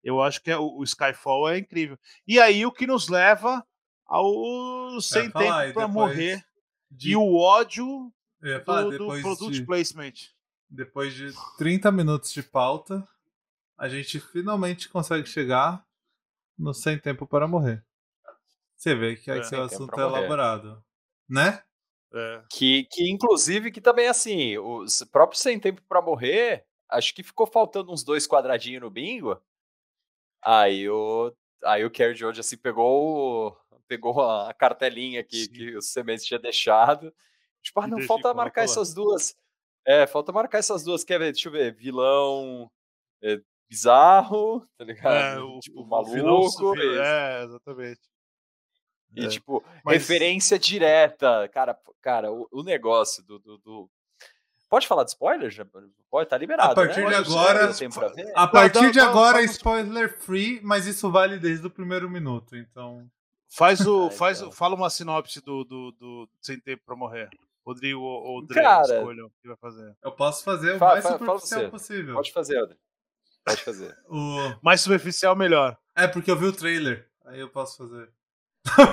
eu 0.03 0.19
acho 0.23 0.41
que 0.41 0.49
é, 0.49 0.57
o, 0.57 0.79
o 0.79 0.83
Skyfall 0.83 1.49
é 1.49 1.59
incrível. 1.59 1.99
E 2.27 2.39
aí 2.39 2.65
o 2.65 2.71
que 2.71 2.87
nos 2.87 3.07
leva 3.09 3.63
ao 4.07 4.99
Sem 4.99 5.29
Tempo 5.29 5.73
para 5.73 5.87
Morrer 5.87 6.43
De, 6.89 7.11
e 7.11 7.15
o 7.15 7.37
ódio 7.37 8.11
eu 8.41 8.49
ia 8.51 8.63
falar, 8.63 8.83
do, 8.83 8.91
do 8.91 8.97
depois, 8.97 9.21
product 9.21 9.51
de, 9.51 9.65
placement. 9.65 10.13
depois 10.69 11.13
de 11.13 11.31
30 11.57 11.91
minutos 11.91 12.31
de 12.31 12.41
pauta, 12.43 13.07
a 13.77 13.87
gente 13.89 14.19
finalmente 14.19 14.89
consegue 14.89 15.27
chegar 15.27 15.85
no 16.57 16.73
Sem 16.73 16.97
Tempo 16.99 17.25
para 17.27 17.47
Morrer. 17.47 17.83
Você 18.75 18.95
vê 18.95 19.15
que 19.15 19.29
É. 19.31 19.43
Sem 19.43 19.59
o 19.59 19.67
Tempo 19.67 19.75
assunto 19.75 19.91
para 19.91 20.03
é 20.03 20.07
elaborado. 20.07 20.83
Né? 21.29 21.63
É. 22.13 22.43
Que, 22.49 22.83
que 22.91 23.09
inclusive, 23.09 23.71
que 23.71 23.79
também 23.79 24.07
assim, 24.07 24.57
o 24.57 24.83
s- 24.83 25.05
próprio 25.05 25.39
Sem 25.39 25.59
Tempo 25.59 25.81
pra 25.87 26.01
Morrer, 26.01 26.65
acho 26.89 27.13
que 27.15 27.23
ficou 27.23 27.47
faltando 27.47 27.91
uns 27.91 28.03
dois 28.03 28.27
quadradinhos 28.27 28.81
no 28.81 28.89
bingo. 28.89 29.41
Aí 30.43 30.89
o, 30.89 31.33
aí 31.63 31.85
o 31.85 31.91
Kerry 31.91 32.15
Jones 32.15 32.39
assim 32.39 32.57
pegou, 32.57 33.55
pegou 33.87 34.19
a 34.21 34.49
a 34.49 34.53
cartelinha 34.53 35.23
que, 35.23 35.45
Sim. 35.45 35.51
que 35.51 35.77
o 35.77 35.81
Sementes 35.81 36.25
tinha 36.25 36.39
deixado. 36.39 37.13
Tipo, 37.61 37.79
ah, 37.81 37.87
não, 37.87 37.97
deixa- 37.97 38.07
falta 38.07 38.33
marcar 38.33 38.63
essas 38.63 38.93
duas. 38.93 39.35
É, 39.85 40.05
falta 40.07 40.31
marcar 40.31 40.57
essas 40.59 40.83
duas. 40.83 41.03
Quer 41.03 41.19
ver? 41.19 41.31
Deixa 41.31 41.47
eu 41.47 41.51
ver. 41.53 41.73
Vilão 41.73 42.69
é, 43.23 43.39
bizarro, 43.69 44.65
tá 44.77 44.83
ligado? 44.83 45.39
É, 45.39 45.39
o, 45.43 45.59
tipo, 45.59 45.81
o 45.81 45.85
maluco. 45.87 46.11
vilão- 46.11 46.75
e- 46.75 46.97
é, 46.97 47.43
exatamente. 47.43 48.01
E, 49.15 49.25
É. 49.25 49.27
tipo, 49.27 49.63
Mas- 49.83 49.93
referência 49.97 50.57
direta. 50.59 51.47
Cara, 51.49 51.77
cara 52.01 52.31
o, 52.31 52.47
o 52.51 52.63
negócio 52.63 53.23
do, 53.23 53.39
do, 53.39 53.57
do- 53.57 53.89
Pode 54.69 54.87
falar 54.87 55.03
de 55.03 55.09
spoiler? 55.09 55.49
Já? 55.49 55.65
Pode, 56.09 56.29
tá 56.29 56.37
liberado. 56.37 56.71
A 56.71 56.75
partir 56.75 57.01
né? 57.03 57.09
de 57.09 57.15
agora- 57.15 57.73
pra? 57.73 58.13
A 58.35 58.47
partir 58.47 58.91
de 58.91 58.99
não, 58.99 59.09
agora 59.09 59.41
é 59.41 59.45
spoiler 59.45 60.17
free, 60.17 60.61
mas 60.63 60.85
isso 60.87 61.11
vale 61.11 61.37
desde 61.37 61.67
o 61.67 61.69
primeiro 61.69 62.09
minuto, 62.09 62.55
então. 62.55 63.05
Faz 63.49 63.85
o, 63.85 64.07
Ah, 64.07 64.11
faz, 64.11 64.39
o- 64.39 64.45
então. 64.45 64.51
fala 64.53 64.75
uma 64.75 64.89
sinopse 64.89 65.41
do, 65.41 65.65
do, 65.65 65.91
do 65.91 66.29
Sem 66.39 66.57
Tempo 66.57 66.83
para 66.85 66.95
Morrer. 66.95 67.29
Rodrigo 67.65 67.99
ou 68.01 68.45
Dre 68.45 68.61
Cara- 68.61 68.81
escolham 68.97 69.27
o 69.27 69.31
que 69.41 69.47
vai 69.47 69.57
fazer. 69.57 69.95
Eu 70.03 70.11
posso 70.11 70.43
fazer 70.43 70.75
o 70.75 70.79
Fala- 70.79 70.93
mais 70.93 71.03
fala- 71.03 71.17
superficial 71.19 71.69
possível. 71.69 72.13
Pode 72.15 72.31
fazer, 72.33 72.57
André. 72.57 72.77
Pode 73.45 73.63
fazer. 73.63 73.97
O... 74.09 74.55
Mais 74.63 74.81
superficial, 74.81 75.35
melhor. 75.35 75.77
É 75.95 76.07
porque 76.07 76.29
eu 76.31 76.37
vi 76.37 76.45
o 76.45 76.53
trailer. 76.53 77.07
Aí 77.25 77.39
eu 77.39 77.49
posso 77.49 77.77
fazer. 77.77 78.09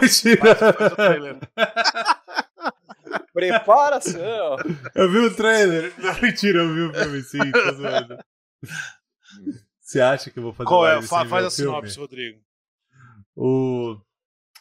Mentira. 0.01 0.55
Faz, 0.55 0.77
faz 0.77 0.93
o 0.93 0.97
trailer. 0.97 1.39
Preparação! 3.33 4.57
Eu 4.95 5.11
vi 5.11 5.19
o 5.19 5.35
trailer. 5.35 5.93
Não, 6.01 6.21
mentira, 6.21 6.59
eu 6.61 6.75
vi 6.75 6.81
o 6.83 6.95
filme 6.95 7.23
sim, 7.23 7.53
tô 7.53 7.73
zoando. 7.75 8.19
Você 9.81 10.01
acha 10.01 10.31
que 10.31 10.39
eu 10.39 10.43
vou 10.43 10.53
fazer 10.53 10.69
Qual 10.69 10.87
é? 10.87 11.01
faz 11.03 11.23
a 11.23 11.25
filme? 11.27 11.51
sinopse, 11.51 11.99
Rodrigo. 11.99 12.41
O... 13.37 13.97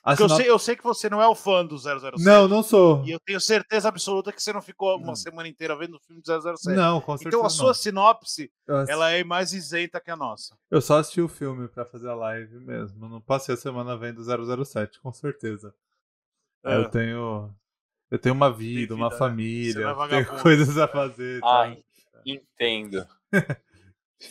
Eu, 0.06 0.30
sei, 0.30 0.50
eu 0.50 0.60
sei 0.60 0.76
que 0.76 0.84
você 0.84 1.10
não 1.10 1.22
é 1.22 1.28
o 1.28 1.36
fã 1.36 1.66
do 1.66 1.78
007. 1.78 2.24
Não, 2.24 2.48
não 2.48 2.64
sou. 2.64 3.04
E 3.06 3.12
eu 3.12 3.20
tenho 3.20 3.42
certeza 3.42 3.90
absoluta 3.90 4.32
que 4.32 4.42
você 4.42 4.54
não 4.54 4.62
ficou 4.62 4.96
uma 4.98 5.16
semana 5.16 5.48
inteira 5.50 5.76
vendo 5.76 5.96
o 5.98 6.00
filme 6.00 6.22
do 6.22 6.58
007. 6.58 6.76
Não, 6.76 7.02
com 7.02 7.18
certeza 7.18 7.36
então 7.36 7.46
a 7.46 7.50
sua 7.50 7.68
não. 7.68 7.74
sinopse, 7.74 8.52
assisti- 8.68 8.92
ela 8.92 9.12
é 9.12 9.24
mais 9.24 9.52
isenta 9.54 10.00
que 10.00 10.10
a 10.12 10.16
nossa. 10.16 10.58
Eu 10.72 10.82
só 10.82 11.00
assisti 11.00 11.20
o 11.22 11.28
filme 11.28 11.68
pra 11.68 11.86
fazer 11.86 12.10
a 12.10 12.16
live 12.16 12.60
mesmo. 12.60 13.10
Não 13.10 13.20
passei 13.22 13.56
a 13.56 13.58
semana 13.58 13.98
vendo 13.98 14.22
007, 14.24 15.00
com 15.02 15.12
certeza. 15.12 15.74
É. 16.66 16.76
Eu 16.76 16.90
tenho. 16.90 17.54
Eu 18.10 18.18
tenho 18.18 18.34
uma 18.36 18.50
vida, 18.52 18.88
Tem 18.88 18.96
uma 18.96 19.10
vida, 19.10 19.16
né? 19.16 19.20
família, 19.20 19.94
não 19.94 20.04
é 20.06 20.08
tenho 20.08 20.42
coisas 20.42 20.78
a 20.78 20.88
fazer. 20.88 21.42
tá? 21.42 21.62
Ai, 21.62 21.84
entendo. 22.26 23.06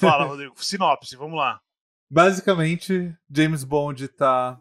Fala, 0.01 0.25
Rodrigo. 0.25 0.55
Sinopse, 0.57 1.15
vamos 1.17 1.37
lá. 1.39 1.61
Basicamente, 2.11 3.15
James 3.31 3.65
Bond 3.65 4.09
tá 4.09 4.59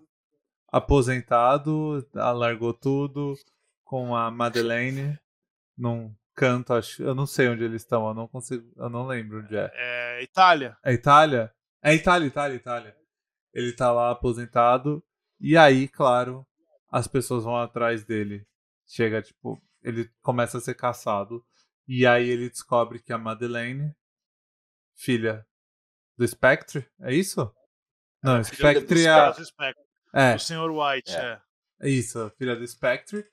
aposentado, 0.68 2.06
largou 2.14 2.74
tudo 2.74 3.36
com 3.84 4.16
a 4.16 4.30
Madeleine 4.32 5.18
num 5.78 6.14
canto, 6.36 6.74
acho, 6.74 7.02
eu 7.02 7.16
não 7.16 7.26
sei 7.26 7.48
onde 7.48 7.64
eles 7.64 7.82
estão, 7.82 8.08
eu 8.08 8.14
não 8.14 8.28
consigo, 8.28 8.70
eu 8.76 8.90
não 8.90 9.08
lembro 9.08 9.40
onde 9.40 9.56
é. 9.56 9.72
É, 9.74 10.24
Itália. 10.24 10.78
É 10.84 10.94
Itália? 10.94 11.54
É 11.82 11.94
Itália, 11.94 12.28
Itália, 12.28 12.56
Itália. 12.56 12.98
Ele 13.54 13.72
tá 13.72 13.92
lá 13.92 14.12
aposentado 14.12 15.04
e 15.40 15.56
aí, 15.58 15.88
claro, 15.88 16.46
as 16.92 17.08
pessoas 17.08 17.44
vão 17.44 17.56
atrás 17.56 18.04
dele. 18.04 18.46
Chega, 18.88 19.22
tipo, 19.22 19.62
ele 19.82 20.10
começa 20.22 20.58
a 20.58 20.62
ser 20.62 20.76
caçado 20.76 21.44
e 21.88 22.06
aí 22.06 22.28
ele 22.28 22.50
descobre 22.50 23.00
que 23.00 23.14
a 23.14 23.18
Madeleine, 23.18 23.96
filha 24.96 25.46
do 26.18 26.28
Spectre, 26.28 26.88
é 27.02 27.14
isso? 27.14 27.54
Não, 28.22 28.44
Spectre 28.44 29.06
é 29.06 29.10
a... 29.10 29.34
Spectre, 29.34 29.85
É, 30.16 30.36
O 30.36 30.40
Sr. 30.40 30.72
White, 30.72 31.12
É. 31.16 31.20
é. 31.20 31.40
é 31.82 31.90
isso, 31.90 32.32
filha 32.38 32.56
do 32.56 32.66
Spectre. 32.68 33.26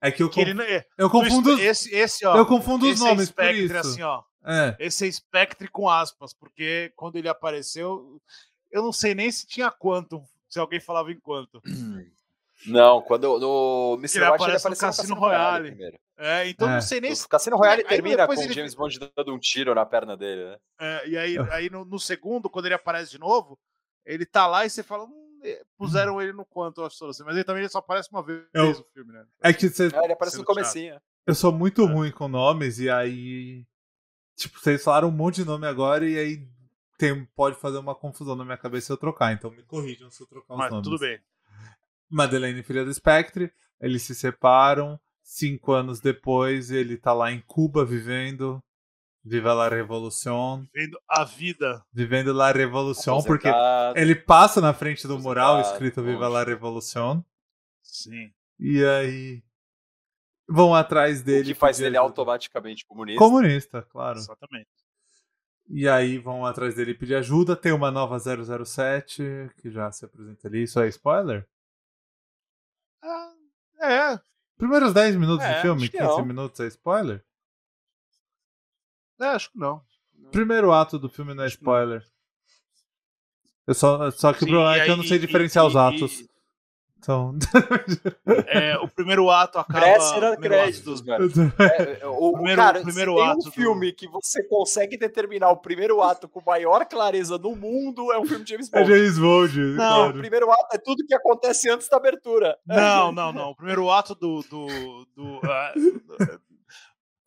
É 0.00 0.10
que 0.10 0.22
eu, 0.22 0.30
Que 0.30 0.40
ele 0.40 0.54
conf- 0.54 0.66
não- 0.66 0.74
é, 0.76 0.84
eu 0.98 1.08
confundo, 1.10 1.54
os- 1.54 1.60
esse, 1.60 1.94
esse, 1.94 2.26
ó. 2.26 2.36
eu 2.36 2.44
confundo 2.46 2.86
os 2.86 2.92
esse 2.92 3.04
nomes 3.04 3.28
é 3.28 3.32
por 3.32 3.42
Spectre, 3.44 3.64
isso. 3.66 3.76
assim, 3.76 4.02
ó. 4.02 4.22
É. 4.44 4.76
Esse 4.80 5.06
é 5.06 5.12
Spectre 5.12 5.68
com 5.68 5.88
aspas, 5.88 6.34
porque 6.34 6.92
quando 6.96 7.14
ele 7.16 7.28
apareceu, 7.28 8.20
eu 8.72 8.82
não 8.82 8.92
sei 8.92 9.14
nem 9.14 9.30
se 9.30 9.46
tinha 9.46 9.70
Quantum, 9.70 10.24
se 10.48 10.58
alguém 10.58 10.80
falava 10.80 11.12
em 11.12 11.20
Quantum. 11.20 11.60
Não, 12.64 13.02
quando 13.02 13.40
no 13.40 13.96
Mr. 13.98 14.18
Ele 14.18 14.24
White 14.30 14.34
aparece 14.44 14.66
ele 14.68 14.74
no 14.74 14.76
apareceu 14.76 14.86
no 14.86 14.96
Cassino 14.96 15.14
Royale. 15.16 15.68
primeiro. 15.70 15.98
É, 16.16 16.48
então 16.48 16.68
É. 16.70 16.74
não 16.74 16.80
sei 16.80 17.00
nem 17.00 17.12
se. 17.12 17.26
O 17.26 17.28
Cassino 17.28 17.56
Royale 17.56 17.82
Aí 17.82 17.88
termina 17.88 18.24
com 18.24 18.32
o 18.32 18.40
ele- 18.40 18.52
James 18.52 18.74
Bond 18.76 19.00
dando 19.16 19.34
um 19.34 19.38
tiro 19.38 19.74
na 19.74 19.84
perna 19.84 20.16
dele, 20.16 20.44
né? 20.44 20.56
é, 20.80 21.08
e 21.08 21.18
aí, 21.18 21.36
aí 21.64 21.68
no, 21.70 21.84
no 21.84 21.98
segundo, 21.98 22.48
quando 22.48 22.66
ele 22.66 22.74
aparece 22.76 23.10
de 23.10 23.18
novo, 23.18 23.58
ele 24.06 24.24
tá 24.24 24.46
lá 24.46 24.64
e 24.64 24.70
você 24.70 24.82
fala. 24.84 25.08
Hum, 25.42 25.46
é, 25.48 25.62
puseram 25.76 26.20
ele 26.22 26.32
no 26.32 26.44
Quantum 26.46 26.84
of 26.84 26.94
Solace, 26.96 27.22
mas 27.24 27.34
ele 27.34 27.44
também 27.44 27.68
só 27.68 27.78
aparece 27.78 28.08
uma 28.12 28.22
vez 28.22 28.44
Eu- 28.54 28.68
no 28.68 28.84
filme, 28.94 29.12
né? 29.12 29.24
É 29.42 29.52
que 29.52 29.68
você 29.68 29.90
Ah, 29.94 30.04
ele 30.04 30.12
aparece 30.12 30.36
no 30.38 30.44
Sendo 30.44 30.54
chato. 30.54 30.72
comecinho. 30.72 31.00
Eu 31.26 31.34
sou 31.34 31.52
muito 31.52 31.82
É. 31.82 31.92
ruim 31.92 32.10
com 32.10 32.28
nomes 32.28 32.78
e 32.78 32.88
aí. 32.90 33.64
Tipo, 34.36 34.58
vocês 34.58 34.82
falaram 34.82 35.08
um 35.08 35.12
monte 35.12 35.36
de 35.36 35.44
nome 35.44 35.66
agora 35.66 36.08
e 36.08 36.18
aí 36.18 36.48
tem, 36.98 37.24
pode 37.36 37.56
fazer 37.56 37.78
uma 37.78 37.94
confusão 37.94 38.34
na 38.34 38.44
minha 38.44 38.56
cabeça 38.56 38.86
se 38.86 38.92
eu 38.92 38.96
trocar. 38.96 39.32
Então 39.32 39.50
me 39.50 39.62
corrijam 39.62 40.10
se 40.10 40.22
eu 40.22 40.26
trocar 40.26 40.54
os 40.54 40.58
Mas 40.58 40.70
nomes. 40.70 40.84
tudo 40.88 40.98
bem. 40.98 41.20
Madeleine 42.10 42.60
e 42.60 42.62
filha 42.62 42.84
do 42.84 42.92
Spectre, 42.92 43.52
eles 43.80 44.02
se 44.02 44.14
separam. 44.14 44.98
Cinco 45.22 45.72
anos 45.72 46.00
depois, 46.00 46.70
ele 46.70 46.96
tá 46.96 47.12
lá 47.12 47.30
em 47.30 47.40
Cuba 47.46 47.84
vivendo. 47.84 48.62
Viva 49.24 49.54
la 49.54 49.68
Revolución. 49.68 50.68
Vendo 50.74 50.98
a 51.08 51.24
vida. 51.24 51.84
Vivendo 51.92 52.32
la 52.32 52.52
Revolución, 52.52 53.22
porque 53.24 53.48
ele 53.94 54.16
passa 54.16 54.60
na 54.60 54.72
frente 54.74 55.06
do 55.06 55.18
mural 55.18 55.60
escrito 55.60 56.02
Viva 56.02 56.26
poxa. 56.26 56.32
la 56.38 56.44
Revolución. 56.44 57.24
Sim. 57.82 58.32
E 58.58 58.84
aí. 58.84 59.42
Vão 60.48 60.74
atrás 60.74 61.20
O 61.20 61.24
dele. 61.24 61.44
que 61.44 61.54
faz 61.54 61.78
dele 61.78 61.96
ajuda. 61.96 62.08
automaticamente 62.10 62.84
comunista. 62.84 63.18
Comunista, 63.18 63.82
claro. 63.82 64.18
Exatamente. 64.18 64.68
E 65.68 65.88
aí 65.88 66.18
vão 66.18 66.44
atrás 66.44 66.74
dele 66.74 66.92
pedir 66.92 67.14
ajuda. 67.14 67.54
Tem 67.54 67.70
uma 67.72 67.90
nova 67.92 68.18
007 68.18 69.50
que 69.58 69.70
já 69.70 69.90
se 69.92 70.04
apresenta 70.04 70.48
ali. 70.48 70.64
Isso 70.64 70.80
é 70.80 70.88
spoiler? 70.88 71.46
Ah, 73.02 73.32
é, 73.80 74.20
Primeiros 74.58 74.92
10 74.92 75.16
minutos 75.16 75.44
É, 75.46 75.54
de 75.54 75.60
filme, 75.62 75.82
acho 75.82 75.90
que 75.92 75.98
15 75.98 76.08
não. 76.18 76.24
minutos 76.26 76.60
é 76.60 76.66
spoiler? 76.66 77.24
É, 79.22 79.30
acho 79.30 79.50
que 79.52 79.58
não. 79.58 79.80
Primeiro 80.30 80.72
ato 80.72 80.98
do 80.98 81.08
filme 81.08 81.34
não 81.34 81.44
é 81.44 81.48
spoiler. 81.48 82.02
Eu 83.66 83.74
só, 83.74 84.10
só 84.10 84.32
que 84.32 84.40
Sim, 84.40 84.46
o 84.46 84.48
problema 84.48 84.76
é 84.76 84.84
que 84.84 84.90
eu 84.90 84.96
não 84.96 85.04
sei 85.04 85.18
diferenciar 85.18 85.64
e- 85.64 85.68
os 85.68 85.76
atos. 85.76 86.20
e- 86.20 86.28
Então. 86.98 87.34
é, 88.46 88.76
o 88.78 88.88
primeiro 88.88 89.28
ato 89.30 89.58
acaba. 89.58 89.86
O 89.86 90.24
ato 90.32 90.40
créditos, 90.40 91.00
do- 91.00 91.06
mano. 91.10 91.30
É, 91.58 91.98
é, 92.02 92.06
o, 92.06 92.12
o 92.28 92.32
Primeiro- 92.34 92.62
cara, 92.62 92.80
primeiro 92.82 93.12
se 93.12 93.16
tem 93.18 93.26
ato 93.28 93.38
um 93.40 93.42
do- 93.44 93.50
filme 93.52 93.92
que 93.92 94.08
você 94.08 94.42
consegue 94.44 94.96
determinar 94.96 95.50
o 95.50 95.56
primeiro 95.56 96.00
ato 96.02 96.28
com 96.28 96.40
maior 96.44 96.84
clareza 96.86 97.38
no 97.38 97.54
mundo, 97.56 98.12
é 98.12 98.18
um 98.18 98.24
filme 98.26 98.44
de 98.44 98.50
James 98.50 98.72
É 98.72 98.78
Bond. 98.80 98.92
James 98.92 99.18
Bond. 99.18 99.58
Não, 99.58 99.74
O 99.74 99.76
claro. 100.04 100.18
primeiro 100.18 100.50
ato 100.50 100.68
é 100.74 100.78
tudo 100.78 101.04
que 101.06 101.14
acontece 101.14 101.68
antes 101.70 101.88
da 101.88 101.96
abertura. 101.96 102.56
Não, 102.66 103.12
não, 103.12 103.32
não. 103.32 103.50
O 103.50 103.56
primeiro 103.56 103.90
ato 103.90 104.14
do. 104.14 104.42
do, 104.42 104.66
do 105.16 105.40
ah, 105.50 105.72
o 105.76 106.51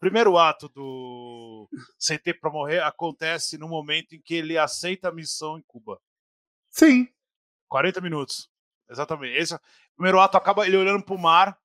primeiro 0.05 0.37
ato 0.37 0.69
do 0.69 1.67
Sem 1.97 2.19
Tempo 2.19 2.41
pra 2.41 2.51
Morrer 2.51 2.79
acontece 2.83 3.57
no 3.57 3.67
momento 3.67 4.13
em 4.13 4.21
que 4.21 4.35
ele 4.35 4.55
aceita 4.55 5.09
a 5.09 5.11
missão 5.11 5.57
em 5.57 5.63
Cuba. 5.63 5.99
Sim. 6.69 7.07
40 7.67 8.01
minutos. 8.01 8.47
Exatamente. 8.87 9.35
Esse, 9.35 9.55
o 9.55 9.59
primeiro 9.95 10.19
ato 10.19 10.37
acaba 10.37 10.67
ele 10.67 10.77
olhando 10.77 11.03
pro 11.03 11.17
mar, 11.17 11.57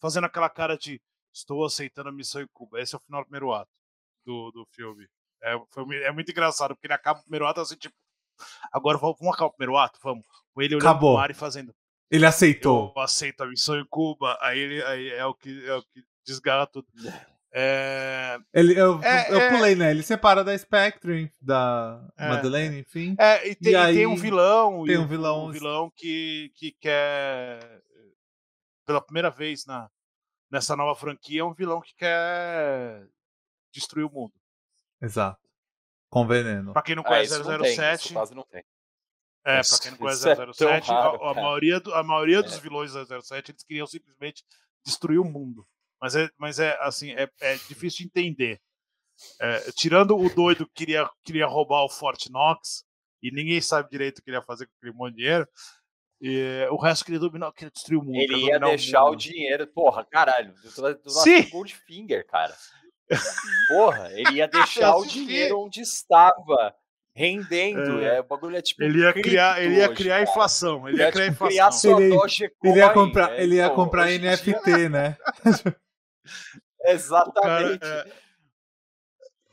fazendo 0.00 0.26
aquela 0.26 0.48
cara 0.48 0.78
de 0.78 1.02
estou 1.34 1.64
aceitando 1.64 2.08
a 2.08 2.12
missão 2.12 2.40
em 2.40 2.46
Cuba. 2.52 2.80
Esse 2.80 2.94
é 2.94 2.98
o 2.98 3.00
final 3.00 3.22
do 3.22 3.24
primeiro 3.24 3.52
ato 3.52 3.70
do, 4.24 4.52
do 4.52 4.64
filme. 4.70 5.08
É, 5.42 5.60
foi 5.70 5.84
é 6.04 6.12
muito 6.12 6.30
engraçado, 6.30 6.76
porque 6.76 6.86
ele 6.86 6.94
acaba 6.94 7.18
o 7.18 7.22
primeiro 7.22 7.46
ato 7.46 7.60
assim, 7.60 7.74
tipo. 7.74 7.96
Agora 8.72 8.96
vamos, 8.96 9.16
vamos 9.18 9.34
acabar 9.34 9.48
o 9.48 9.54
primeiro 9.54 9.76
ato? 9.76 9.98
Vamos. 10.00 10.24
Com 10.54 10.62
ele 10.62 10.76
olhando 10.76 10.86
Acabou. 10.86 11.14
pro 11.14 11.20
mar 11.20 11.30
e 11.32 11.34
fazendo. 11.34 11.74
Ele 12.08 12.24
aceitou. 12.24 12.92
Eu 12.94 13.02
aceito 13.02 13.40
a 13.40 13.46
missão 13.46 13.76
em 13.76 13.86
Cuba. 13.86 14.38
Aí 14.40 14.56
ele 14.56 14.82
aí 14.84 15.08
é 15.10 15.26
o 15.26 15.34
que, 15.34 15.66
é 15.66 15.74
o 15.74 15.82
que 15.82 16.04
desgarra 16.24 16.64
tudo. 16.68 16.86
É, 17.52 18.38
Ele, 18.52 18.78
eu, 18.78 19.02
É, 19.02 19.32
eu 19.32 19.40
é- 19.40 19.50
pulei, 19.50 19.74
né? 19.74 19.90
Ele 19.90 20.02
separa 20.02 20.44
da 20.44 20.56
Spectre, 20.56 21.32
da 21.40 22.06
É. 22.16 22.28
Madeleine, 22.28 22.80
enfim. 22.80 23.16
é, 23.18 23.48
e, 23.48 23.54
tem, 23.54 23.72
E 23.72 23.74
e 23.74 23.74
tem 23.74 23.76
aí 23.76 24.06
um 24.06 24.16
vilão. 24.16 24.84
tem 24.84 24.98
um 24.98 25.06
vilão- 25.06 25.46
um 25.46 25.50
vilão 25.50 25.90
que, 25.96 26.52
que 26.54 26.72
quer. 26.72 27.82
Pela 28.86 29.00
primeira 29.00 29.30
vez 29.30 29.64
na, 29.66 29.90
nessa 30.50 30.76
nova 30.76 30.98
franquia, 30.98 31.40
é 31.40 31.44
um 31.44 31.54
vilão 31.54 31.80
que 31.80 31.94
quer 31.94 33.06
destruir 33.72 34.04
o 34.04 34.10
mundo. 34.10 34.32
Exato. 35.00 35.40
Com 36.10 36.26
veneno. 36.26 36.72
Pra 36.72 36.82
quem 36.82 36.96
não 36.96 37.02
Ah, 37.02 37.06
conhece 37.08 37.32
isso 37.32 37.38
não 37.50 37.58
tem, 37.60 37.74
007, 37.74 38.04
isso 38.06 38.12
quase 38.14 38.34
não 38.34 38.44
tem. 38.44 38.64
é, 39.44 39.60
pra 39.62 39.78
quem 39.80 39.90
não 39.90 39.98
conhece 39.98 40.18
isso 40.20 40.28
é 40.28 40.34
tão 40.36 40.52
007, 40.52 40.90
a- 40.90 40.94
raro, 40.94 41.16
a, 41.16 41.34
cara. 41.34 41.42
maioria, 41.42 41.80
do- 41.80 41.94
a 41.94 42.02
maioria 42.02 42.42
dos 42.42 42.56
É. 42.56 42.60
vilões 42.60 42.92
do 42.92 42.98
007 43.06 43.50
eles 43.52 43.62
queriam 43.64 43.86
simplesmente 43.86 44.44
destruir 44.84 45.18
o 45.18 45.24
mundo. 45.24 45.66
Mas 46.00 46.14
é, 46.16 46.28
mas 46.38 46.58
é 46.58 46.76
assim, 46.80 47.12
é, 47.12 47.28
é 47.40 47.54
difícil 47.68 47.98
de 47.98 48.04
entender. 48.06 48.60
É, 49.40 49.72
tirando 49.72 50.16
o 50.16 50.32
doido 50.32 50.66
que 50.66 50.74
queria, 50.74 51.08
queria 51.24 51.46
roubar 51.46 51.84
o 51.84 51.88
Fort 51.88 52.26
Knox, 52.30 52.84
e 53.22 53.32
ninguém 53.32 53.60
sabe 53.60 53.90
direito 53.90 54.18
o 54.18 54.22
que 54.22 54.30
ele 54.30 54.36
ia 54.36 54.42
fazer 54.42 54.66
com 54.66 54.72
aquele 54.76 54.96
monte 54.96 55.14
de 55.16 55.22
dinheiro, 55.22 55.48
e, 56.20 56.66
o 56.70 56.76
resto 56.76 57.04
queria 57.04 57.20
dominar, 57.20 57.52
queria 57.52 57.70
destruir 57.70 57.98
o 57.98 58.04
mundo. 58.04 58.16
Ele 58.16 58.46
ia 58.46 58.58
deixar 58.58 59.04
o 59.04 59.10
mundo. 59.10 59.18
dinheiro. 59.18 59.66
Porra, 59.68 60.04
caralho. 60.04 60.52
Do, 60.54 60.94
do 60.94 61.04
nosso. 61.04 61.50
Goldfinger, 61.50 62.26
cara. 62.26 62.54
Porra, 63.68 64.10
ele 64.12 64.36
ia 64.36 64.46
deixar 64.48 64.96
o 64.96 65.06
dinheiro 65.06 65.60
onde 65.60 65.80
estava, 65.80 66.74
rendendo. 67.14 68.00
É. 68.00 68.16
É, 68.16 68.20
o 68.20 68.24
bagulho 68.24 68.56
é 68.56 68.62
tipo. 68.62 68.82
Ele 68.82 69.00
ia 69.00 69.12
criar, 69.12 69.62
ele 69.62 69.76
ia 69.76 69.86
hoje, 69.86 69.94
criar 69.96 70.18
cara. 70.18 70.30
inflação. 70.30 70.88
Ele 70.88 70.96
Ele 70.96 71.02
ia 71.02 71.06
ia 71.06 71.12
criar 71.12 71.30
tipo, 71.32 71.46
criar 71.46 71.66
inflação. 71.66 71.90
sua 71.90 72.02
Ele-. 72.02 72.52
Ele 72.64 72.78
ia 72.78 72.90
comprar, 72.90 73.30
né? 73.30 73.42
ele 73.42 73.54
ia 73.56 73.64
Então, 73.64 73.76
comprar 73.76 74.06
hoje 74.06 74.18
NFT, 74.18 74.88
né? 74.88 75.16
Exatamente. 76.84 77.76
O 77.76 77.80
cara, 77.80 78.12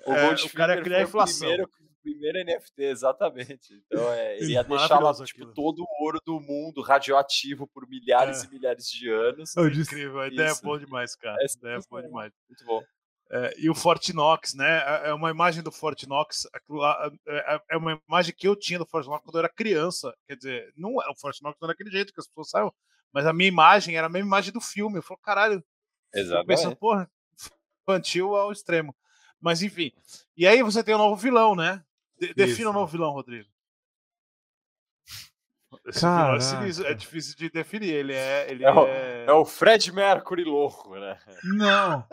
O 0.07 0.13
é, 0.13 0.25
Goldfinger 0.27 0.51
o 0.53 0.57
cara 0.57 0.75
ia 0.75 0.81
criar 0.83 1.07
foi. 1.07 1.25
Primeiro, 1.25 1.69
primeiro 2.03 2.45
NFT, 2.45 2.83
exatamente. 2.83 3.73
Então, 3.85 4.13
é, 4.13 4.37
ele 4.37 4.53
ia 4.53 4.63
deixar 4.63 4.99
lá 4.99 5.11
tipo, 5.13 5.23
aquilo. 5.23 5.53
todo 5.53 5.79
o 5.81 6.03
ouro 6.03 6.19
do 6.23 6.39
mundo 6.39 6.81
radioativo 6.81 7.67
por 7.67 7.87
milhares 7.89 8.43
É. 8.43 8.47
e 8.47 8.49
milhares 8.51 8.85
de 8.87 9.09
anos. 9.09 9.55
Eu 9.55 9.69
disse, 9.69 9.93
Incrível, 9.95 10.19
a 10.19 10.27
ideia 10.27 10.49
Isso. 10.51 10.59
é 10.61 10.63
boa 10.63 10.79
demais, 10.79 11.15
cara. 11.15 11.37
É 11.41 11.43
A 11.43 11.57
ideia 11.57 11.77
é 11.77 11.89
boa 11.89 12.01
demais. 12.03 12.31
Muito 12.47 12.65
bom. 12.65 12.83
É, 13.31 13.55
e 13.57 13.67
o 13.71 13.73
Fortinox, 13.73 14.53
né? 14.53 14.77
É, 14.85 15.09
é 15.09 15.13
uma 15.13 15.31
imagem 15.31 15.63
do 15.63 15.71
Fortinox. 15.71 16.47
É, 17.27 17.59
é 17.71 17.77
uma 17.77 17.99
imagem 18.07 18.35
que 18.37 18.47
eu 18.47 18.55
tinha 18.55 18.77
do 18.77 18.85
Fortinox 18.85 19.23
quando 19.23 19.35
eu 19.35 19.39
era 19.39 19.49
criança. 19.49 20.13
Quer 20.27 20.35
dizer, 20.35 20.71
não, 20.77 20.91
o 20.95 21.15
Fortinox 21.19 21.57
não 21.59 21.67
era 21.67 21.73
daquele 21.73 21.89
jeito 21.89 22.13
que 22.13 22.19
as 22.19 22.27
pessoas 22.27 22.51
saibam, 22.51 22.71
mas 23.11 23.25
a 23.25 23.33
minha 23.33 23.47
imagem 23.47 23.97
era 23.97 24.05
a 24.05 24.09
mesma 24.11 24.27
imagem 24.27 24.53
do 24.53 24.61
filme. 24.61 24.99
Eu 24.99 25.01
falei, 25.01 25.19
caralho. 25.23 25.63
Exatamente. 26.15 26.47
Pensando, 26.47 26.75
porra, 26.75 27.09
infantil 27.83 28.35
ao 28.35 28.51
extremo. 28.51 28.95
Mas 29.39 29.61
enfim. 29.61 29.91
E 30.35 30.47
aí 30.47 30.63
você 30.63 30.83
tem 30.83 30.95
o 30.95 30.97
um 30.97 31.01
novo 31.01 31.15
vilão, 31.15 31.55
né? 31.55 31.83
De, 32.19 32.33
defina 32.33 32.69
o 32.69 32.71
um 32.71 32.73
novo 32.73 32.91
vilão, 32.91 33.11
Rodrigo. 33.11 33.49
Cara, 35.99 36.37
é, 36.37 36.91
é 36.91 36.93
difícil 36.93 37.35
de 37.35 37.49
definir. 37.49 37.93
Ele 37.93 38.13
é. 38.13 38.49
Ele 38.49 38.63
é, 38.63 38.71
o, 38.71 38.87
é... 38.87 39.25
é 39.27 39.31
o 39.33 39.45
Fred 39.45 39.91
Mercury 39.91 40.43
louco, 40.43 40.95
né? 40.95 41.19
Não. 41.43 42.07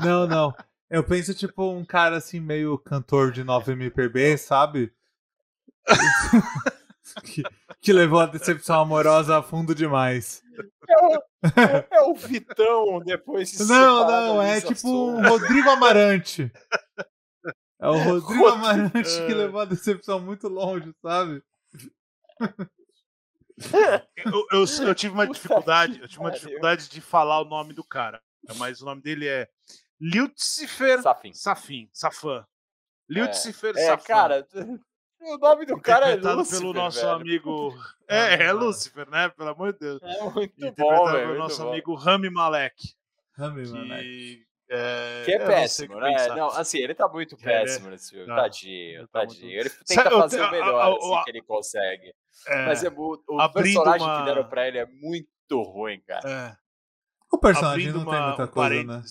Não, 0.00 0.26
não. 0.26 0.54
Eu 0.88 1.02
penso, 1.02 1.34
tipo, 1.34 1.70
um 1.70 1.84
cara 1.84 2.16
assim, 2.16 2.38
meio 2.38 2.78
cantor 2.78 3.32
de 3.32 3.42
9 3.42 3.72
MPB, 3.72 4.36
sabe? 4.38 4.92
que, 7.24 7.42
que, 7.82 7.92
levou 7.92 8.20
a 8.20 8.26
decepção 8.26 8.80
amorosa 8.80 9.38
a 9.38 9.42
fundo 9.42 9.74
demais. 9.74 10.42
É 10.88 10.96
o, 10.98 11.14
é, 11.16 11.88
é 11.90 12.00
o 12.02 12.14
Vitão 12.14 13.00
depois 13.00 13.50
de 13.50 13.64
Não, 13.66 14.06
não, 14.06 14.42
é 14.42 14.60
tipo 14.60 14.88
o 14.88 15.28
Rodrigo 15.28 15.68
Amarante. 15.70 16.50
É 17.80 17.88
o 17.88 17.98
Rodrigo 17.98 18.46
Amarante 18.48 19.26
que 19.26 19.34
levou 19.34 19.60
a 19.60 19.64
decepção 19.64 20.20
muito 20.20 20.48
longe, 20.48 20.94
sabe? 21.02 21.42
eu, 24.16 24.46
eu, 24.52 24.64
eu, 24.86 24.94
tive 24.94 25.14
uma 25.14 25.26
dificuldade, 25.26 26.00
eu 26.00 26.08
tive 26.08 26.20
uma 26.20 26.30
dificuldade 26.30 26.88
de 26.88 27.00
falar 27.00 27.40
o 27.40 27.44
nome 27.44 27.74
do 27.74 27.84
cara, 27.84 28.20
mas 28.56 28.80
o 28.80 28.84
nome 28.84 29.02
dele 29.02 29.28
é 29.28 29.48
Lucifer 30.00 31.00
Safin. 31.02 31.32
Safin, 31.32 31.88
Safan. 31.92 32.46
Lucifer 33.08 33.76
é, 33.76 33.86
Safan. 33.86 34.02
É, 34.02 34.06
cara, 34.06 34.48
o 35.22 35.38
nome 35.38 35.66
do 35.66 35.80
cara 35.80 36.10
é 36.10 36.16
Lúcifer, 36.16 36.60
pelo 36.60 36.72
nosso 36.72 37.00
velho. 37.00 37.12
amigo. 37.12 37.74
É, 38.08 38.44
é 38.44 38.52
Lúcifer, 38.52 39.08
né? 39.08 39.30
Pelo 39.30 39.48
amor 39.48 39.72
de 39.72 39.78
Deus. 39.78 40.02
É 40.02 40.22
muito 40.22 40.72
bom, 40.76 41.06
velho. 41.06 41.28
pelo 41.28 41.38
nosso 41.38 41.66
amigo 41.66 41.94
Rami 41.94 42.28
Malek. 42.28 42.76
Rami 43.38 43.66
Malek. 43.66 44.46
É, 44.68 45.22
que 45.24 45.32
é 45.32 45.38
péssimo, 45.38 45.98
né? 45.98 46.12
Pensar. 46.12 46.36
Não, 46.36 46.48
assim, 46.48 46.78
ele 46.78 46.94
tá 46.94 47.08
muito 47.08 47.36
péssimo 47.36 47.88
nesse 47.88 48.10
filme. 48.10 48.26
Não, 48.26 48.36
tadinho, 48.36 49.08
tá 49.08 49.20
tadinho. 49.20 49.46
Muito... 49.46 49.60
Ele 49.60 49.70
tenta 49.86 50.10
fazer 50.10 50.42
o 50.42 50.50
melhor 50.50 50.74
a, 50.74 50.84
a, 50.84 50.96
assim, 50.96 51.14
a, 51.14 51.24
que 51.24 51.30
ele 51.30 51.42
consegue. 51.42 52.14
É, 52.46 52.66
Mas 52.66 52.84
é, 52.84 52.88
o, 52.88 53.22
o 53.28 53.52
personagem 53.52 54.06
uma... 54.06 54.18
que 54.18 54.24
deram 54.24 54.48
pra 54.48 54.68
ele 54.68 54.78
é 54.78 54.86
muito 54.86 55.62
ruim, 55.62 56.00
cara. 56.00 56.28
É. 56.28 56.56
O 57.30 57.38
personagem 57.38 57.88
abrindo 57.88 58.04
não 58.04 58.10
uma, 58.10 58.12
tem 58.12 58.26
muita 58.28 58.48
coisa, 58.48 58.74
um 58.74 58.84
né? 58.84 59.02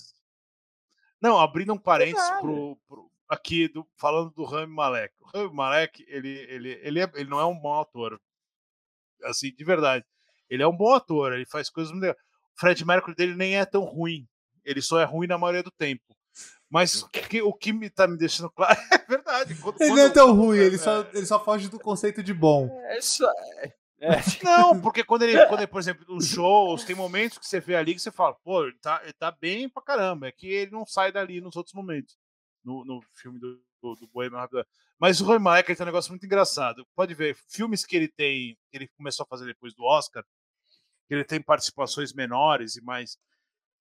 Não, 1.20 1.38
abrindo 1.38 1.72
um 1.72 1.78
parênteses 1.78 2.30
pro, 2.40 2.76
pro, 2.88 3.10
aqui, 3.32 3.68
do, 3.68 3.86
falando 3.96 4.30
do 4.30 4.44
Rami 4.44 4.74
Malek. 4.74 5.14
O 5.20 5.26
Rami 5.26 5.54
Malek, 5.54 6.04
ele, 6.08 6.30
ele, 6.48 6.80
ele, 6.82 7.00
é, 7.00 7.10
ele 7.14 7.30
não 7.30 7.40
é 7.40 7.46
um 7.46 7.58
bom 7.58 7.80
ator. 7.80 8.20
Assim, 9.24 9.52
de 9.54 9.64
verdade. 9.64 10.04
Ele 10.48 10.62
é 10.62 10.66
um 10.66 10.76
bom 10.76 10.94
ator, 10.94 11.32
ele 11.32 11.46
faz 11.46 11.70
coisas 11.70 11.90
muito 11.92 12.02
legais. 12.02 12.20
O 12.54 12.60
Fred 12.60 12.84
Mercury 12.84 13.14
dele 13.14 13.34
nem 13.34 13.56
é 13.56 13.64
tão 13.64 13.82
ruim 13.82 14.28
ele 14.64 14.80
só 14.80 15.00
é 15.00 15.04
ruim 15.04 15.26
na 15.26 15.38
maioria 15.38 15.62
do 15.62 15.70
tempo. 15.70 16.02
Mas 16.70 17.02
que, 17.28 17.42
o 17.42 17.52
que 17.52 17.72
me 17.72 17.90
tá 17.90 18.06
me 18.06 18.16
deixando 18.16 18.50
claro 18.56 18.78
é 18.90 18.98
verdade. 19.06 19.54
Quando, 19.56 19.80
ele 19.80 19.90
quando 19.90 19.98
não 19.98 20.06
é 20.06 20.10
tão 20.10 20.28
eu, 20.28 20.34
ruim, 20.34 20.58
é, 20.58 20.62
ele, 20.62 20.78
só, 20.78 21.00
ele 21.12 21.26
só 21.26 21.42
foge 21.42 21.68
do 21.68 21.78
conceito 21.78 22.22
de 22.22 22.32
bom. 22.32 22.68
É 22.86 22.98
isso. 22.98 23.24
É. 23.58 23.72
Não, 24.42 24.80
porque 24.80 25.04
quando 25.04 25.22
ele, 25.22 25.46
quando 25.46 25.60
ele, 25.60 25.68
por 25.68 25.78
exemplo, 25.78 26.04
nos 26.08 26.26
shows, 26.28 26.82
tem 26.82 26.96
momentos 26.96 27.38
que 27.38 27.46
você 27.46 27.60
vê 27.60 27.76
ali 27.76 27.94
que 27.94 28.00
você 28.00 28.10
fala, 28.10 28.34
pô, 28.42 28.64
ele 28.64 28.76
tá, 28.80 29.00
ele 29.04 29.12
tá 29.12 29.30
bem 29.30 29.68
pra 29.68 29.80
caramba. 29.80 30.26
É 30.26 30.32
que 30.32 30.48
ele 30.48 30.72
não 30.72 30.84
sai 30.84 31.12
dali 31.12 31.40
nos 31.40 31.54
outros 31.54 31.72
momentos. 31.72 32.16
No, 32.64 32.84
no 32.84 33.02
filme 33.14 33.40
do, 33.40 33.60
do, 33.82 33.94
do 33.96 34.06
Bohemian 34.08 34.46
Mas 34.98 35.20
o 35.20 35.24
Roy 35.24 35.38
Malek 35.38 35.74
tem 35.74 35.84
um 35.84 35.86
negócio 35.86 36.12
muito 36.12 36.24
engraçado. 36.24 36.86
Pode 36.94 37.12
ver, 37.14 37.36
filmes 37.48 37.84
que 37.84 37.96
ele 37.96 38.08
tem, 38.08 38.56
que 38.70 38.76
ele 38.76 38.88
começou 38.96 39.24
a 39.24 39.26
fazer 39.26 39.46
depois 39.46 39.74
do 39.74 39.84
Oscar, 39.84 40.24
que 41.08 41.14
ele 41.14 41.24
tem 41.24 41.42
participações 41.42 42.12
menores 42.12 42.76
e 42.76 42.82
mais 42.82 43.18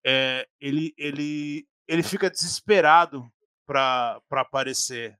é, 0.06 0.48
ele, 0.60 0.94
ele, 0.98 1.68
ele 1.88 2.04
fica 2.04 2.30
desesperado 2.30 3.32
para 3.66 4.22
aparecer 4.32 5.18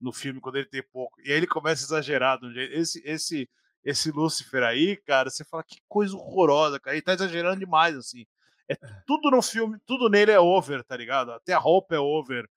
no 0.00 0.12
filme 0.12 0.40
quando 0.40 0.56
ele 0.56 0.66
tem 0.66 0.82
pouco. 0.82 1.20
E 1.20 1.30
aí 1.30 1.36
ele 1.36 1.46
começa 1.46 1.82
a 1.82 1.86
exagerar. 1.86 2.38
Esse, 2.54 3.02
esse, 3.04 3.50
esse 3.84 4.10
Lúcifer 4.10 4.62
aí, 4.62 4.96
cara, 4.96 5.30
você 5.30 5.44
fala 5.44 5.64
que 5.64 5.80
coisa 5.88 6.16
horrorosa, 6.16 6.78
cara. 6.78 6.94
Ele 6.96 7.02
tá 7.02 7.14
exagerando 7.14 7.58
demais, 7.58 7.96
assim. 7.96 8.26
É, 8.68 8.76
tudo 9.06 9.30
no 9.30 9.40
filme, 9.42 9.78
tudo 9.86 10.08
nele 10.08 10.30
é 10.30 10.38
over, 10.38 10.84
tá 10.84 10.96
ligado? 10.96 11.32
Até 11.32 11.54
a 11.54 11.58
roupa 11.58 11.94
é 11.94 11.98
over. 11.98 12.48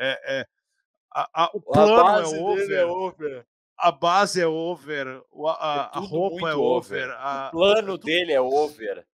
É, 0.00 0.40
é 0.40 0.46
a, 1.12 1.44
a, 1.44 1.50
o 1.52 1.60
plano 1.60 2.20
é 2.20 2.40
over, 2.40 2.70
é 2.70 2.84
over. 2.84 3.46
A 3.76 3.92
base 3.92 4.40
é 4.40 4.46
over. 4.46 5.06
A, 5.08 5.50
a, 5.50 5.90
é 5.94 5.98
a 5.98 6.00
roupa 6.00 6.50
é 6.50 6.54
over. 6.54 7.08
over. 7.08 7.10
o 7.10 7.50
plano 7.50 7.98
dele 7.98 8.32
é 8.32 8.40
over. 8.40 9.06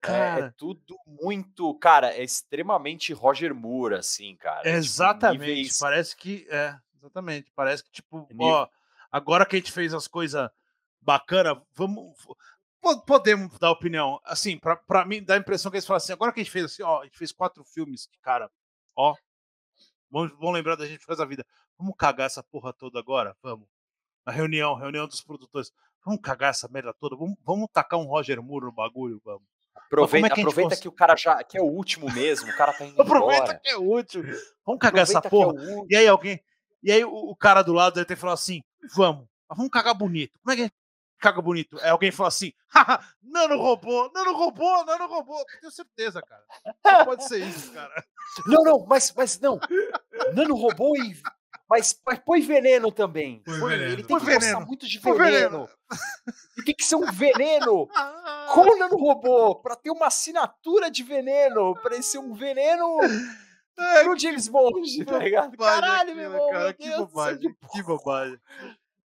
Cara, 0.00 0.44
é, 0.44 0.46
é, 0.46 0.52
tudo 0.56 0.96
muito, 1.06 1.74
cara, 1.74 2.14
é 2.14 2.22
extremamente 2.22 3.12
Roger 3.12 3.52
Moore, 3.52 3.96
assim, 3.96 4.36
cara. 4.36 4.68
Exatamente. 4.68 5.40
Tipo, 5.40 5.50
níveis... 5.50 5.78
Parece 5.78 6.16
que 6.16 6.46
é, 6.50 6.78
exatamente. 6.96 7.52
Parece 7.54 7.82
que 7.82 7.90
tipo, 7.90 8.28
ó, 8.40 8.68
agora 9.10 9.44
que 9.44 9.56
a 9.56 9.58
gente 9.58 9.72
fez 9.72 9.92
as 9.92 10.06
coisas 10.06 10.48
bacana, 11.00 11.60
vamos 11.74 12.14
podemos 13.06 13.58
dar 13.58 13.72
opinião. 13.72 14.20
Assim, 14.24 14.56
para 14.58 15.04
mim 15.04 15.22
dá 15.22 15.34
a 15.34 15.38
impressão 15.38 15.70
que 15.70 15.76
eles 15.76 15.86
falam 15.86 15.96
assim, 15.96 16.12
agora 16.12 16.32
que 16.32 16.40
a 16.40 16.42
gente 16.44 16.52
fez 16.52 16.64
assim, 16.64 16.82
ó, 16.82 17.00
a 17.00 17.04
gente 17.04 17.18
fez 17.18 17.32
quatro 17.32 17.64
filmes 17.64 18.08
cara, 18.22 18.48
ó, 18.94 19.16
vamos, 20.10 20.32
vamos 20.32 20.54
lembrar 20.54 20.76
da 20.76 20.86
gente 20.86 21.04
faz 21.04 21.20
a 21.20 21.24
vida. 21.24 21.44
Vamos 21.78 21.94
cagar 21.96 22.26
essa 22.26 22.42
porra 22.42 22.72
toda 22.72 22.98
agora? 22.98 23.36
Vamos. 23.42 23.66
Na 24.26 24.32
reunião, 24.32 24.74
reunião 24.74 25.06
dos 25.06 25.22
produtores. 25.22 25.72
Vamos 26.04 26.20
cagar 26.20 26.50
essa 26.50 26.68
merda 26.68 26.92
toda? 26.92 27.16
Vamos, 27.16 27.36
vamos 27.44 27.68
tacar 27.72 27.98
um 27.98 28.04
Roger 28.04 28.42
Moore 28.42 28.66
no 28.66 28.72
bagulho? 28.72 29.20
Vamos. 29.24 29.46
Aproveita, 29.86 30.26
é 30.26 30.30
que, 30.30 30.40
aproveita 30.40 30.76
que 30.76 30.88
o 30.88 30.92
cara 30.92 31.16
já 31.16 31.42
que 31.42 31.56
é 31.56 31.62
o 31.62 31.66
último 31.66 32.12
mesmo, 32.12 32.50
o 32.50 32.56
cara 32.56 32.72
tá 32.72 32.84
indo 32.84 33.00
Aproveita 33.00 33.44
embora. 33.44 33.58
que 33.58 33.68
é 33.68 33.76
o 33.76 33.82
último. 33.82 34.24
Vamos 34.66 34.80
cagar 34.80 35.04
aproveita 35.04 35.18
essa 35.18 35.22
porra. 35.30 35.54
É 35.62 35.84
e 35.90 35.96
aí 35.96 36.08
alguém, 36.08 36.40
e 36.82 36.92
aí 36.92 37.04
o, 37.04 37.10
o, 37.10 37.36
cara 37.36 37.62
do 37.62 37.72
lado 37.72 37.94
deve 37.94 38.06
ter 38.06 38.16
falado 38.16 38.34
assim: 38.34 38.62
"Vamos, 38.94 39.26
vamos 39.48 39.70
cagar 39.70 39.94
bonito". 39.94 40.38
Como 40.40 40.52
é 40.52 40.56
que 40.56 40.62
é? 40.62 40.70
Caga 41.18 41.42
bonito. 41.42 41.78
Aí 41.80 41.90
alguém 41.90 42.12
fala 42.12 42.28
assim: 42.28 42.52
Nano 43.22 43.56
robô, 43.56 44.10
nano 44.14 44.32
robô, 44.34 44.84
nano 44.84 45.06
robô. 45.06 45.44
Tenho 45.60 45.72
certeza, 45.72 46.22
cara. 46.22 46.44
Não 46.84 47.04
pode 47.04 47.26
ser 47.26 47.38
isso, 47.38 47.72
cara. 47.72 48.04
Não, 48.46 48.62
não, 48.62 48.86
mas, 48.86 49.12
mas 49.16 49.40
não. 49.40 49.58
Nano 50.34 50.54
robô 50.54 50.96
e 50.96 51.14
mas, 51.68 52.00
mas 52.04 52.18
põe 52.20 52.40
veneno 52.40 52.90
também. 52.90 53.42
Põe 53.44 53.60
põe, 53.60 53.70
veneno. 53.70 53.92
Ele 53.92 54.02
tem 54.02 54.06
põe 54.06 54.20
que 54.20 54.24
veneno. 54.24 54.52
gostar 54.52 54.66
muito 54.66 54.88
de 54.88 54.98
veneno. 54.98 55.18
veneno. 55.18 55.68
E 56.56 56.62
tem 56.64 56.74
que 56.74 56.84
ser 56.84 56.96
um 56.96 57.12
veneno 57.12 57.88
Conan 58.54 58.88
robô 58.88 59.56
para 59.56 59.76
ter 59.76 59.90
uma 59.90 60.06
assinatura 60.06 60.90
de 60.90 61.02
veneno, 61.02 61.74
para 61.82 61.94
ele 61.94 62.02
ser 62.02 62.18
um 62.18 62.32
veneno 62.32 62.98
é, 63.78 64.02
pro 64.02 64.18
James 64.18 64.48
Bond, 64.48 65.04
tá 65.04 65.18
ligado? 65.18 65.56
Caralho, 65.58 66.16
meu 66.16 66.24
irmão, 66.24 66.50
cara, 66.50 66.72
que 66.72 66.90
bobagem, 66.96 67.56
que 67.72 67.82
bobagem. 67.82 68.40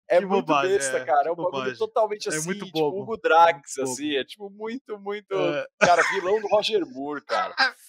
É 0.09 0.21
que 0.21 0.27
muito 0.27 0.47
bobagem, 0.47 0.73
besta, 0.73 0.99
é, 0.99 1.05
cara. 1.05 1.29
É 1.29 1.33
um 1.33 1.37
bagulho 1.37 1.77
totalmente 1.77 2.29
assim, 2.29 2.39
é 2.39 2.45
muito 2.45 2.65
tipo 2.67 2.79
bobo. 2.79 3.03
Hugo 3.03 3.17
Drax, 3.17 3.79
assim. 3.79 4.15
É 4.17 4.25
tipo 4.25 4.49
muito, 4.51 4.99
muito. 4.99 5.35
É. 5.35 5.67
Cara, 5.81 6.03
vilão 6.03 6.41
do 6.41 6.49
Roger 6.49 6.87
Moore, 6.87 7.23
cara. 7.23 7.55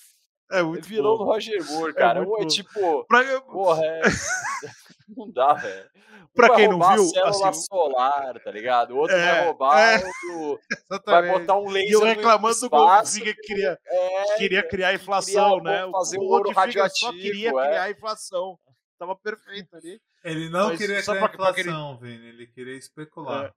É 0.50 0.64
muito 0.64 0.88
vilão 0.88 1.18
bom. 1.18 1.26
do 1.26 1.30
Roger 1.30 1.62
Moore, 1.66 1.94
cara. 1.94 2.24
É, 2.24 2.44
é 2.44 2.46
tipo. 2.46 3.06
Pra... 3.06 3.42
Porra, 3.42 3.86
é. 3.86 4.02
Não 5.16 5.30
dá, 5.30 5.54
velho. 5.54 5.90
Pra 6.34 6.56
quem 6.56 6.68
não 6.68 6.78
viu. 6.78 7.04
A 7.04 7.08
célula 7.08 7.50
assim, 7.50 7.62
solar, 7.62 8.40
tá 8.44 8.52
ligado? 8.52 8.92
O 8.94 8.98
outro 8.98 9.16
é, 9.16 9.26
vai 9.26 9.46
roubar 9.46 9.80
é, 9.80 10.04
o. 10.34 10.60
Vai 11.04 11.32
botar 11.32 11.58
um 11.58 11.68
laser. 11.68 11.90
E 11.90 11.94
eu 11.94 12.04
reclamando 12.04 12.60
do 12.60 12.70
Goldfinger 12.70 13.36
que 13.36 13.42
queria, 13.42 13.80
é, 13.84 14.38
queria 14.38 14.62
criar 14.62 14.94
inflação, 14.94 15.58
queria 15.58 15.86
né? 15.86 15.92
Fazer 15.92 16.20
o, 16.20 16.22
o 16.22 16.26
ouro 16.28 16.52
radioativo. 16.52 17.12
Só 17.12 17.12
queria 17.12 17.50
é. 17.50 17.52
criar 17.52 17.90
inflação. 17.90 18.60
Tava 18.98 19.16
perfeito 19.16 19.76
ali. 19.76 20.02
Ele 20.24 20.50
não 20.50 20.70
Mas 20.70 20.80
queria 20.80 21.04
criar 21.04 21.28
pra, 21.28 21.34
inflação, 21.34 21.98
pra 21.98 22.08
Vini. 22.08 22.28
Ele 22.28 22.48
queria 22.48 22.76
especular. 22.76 23.46
É. 23.46 23.54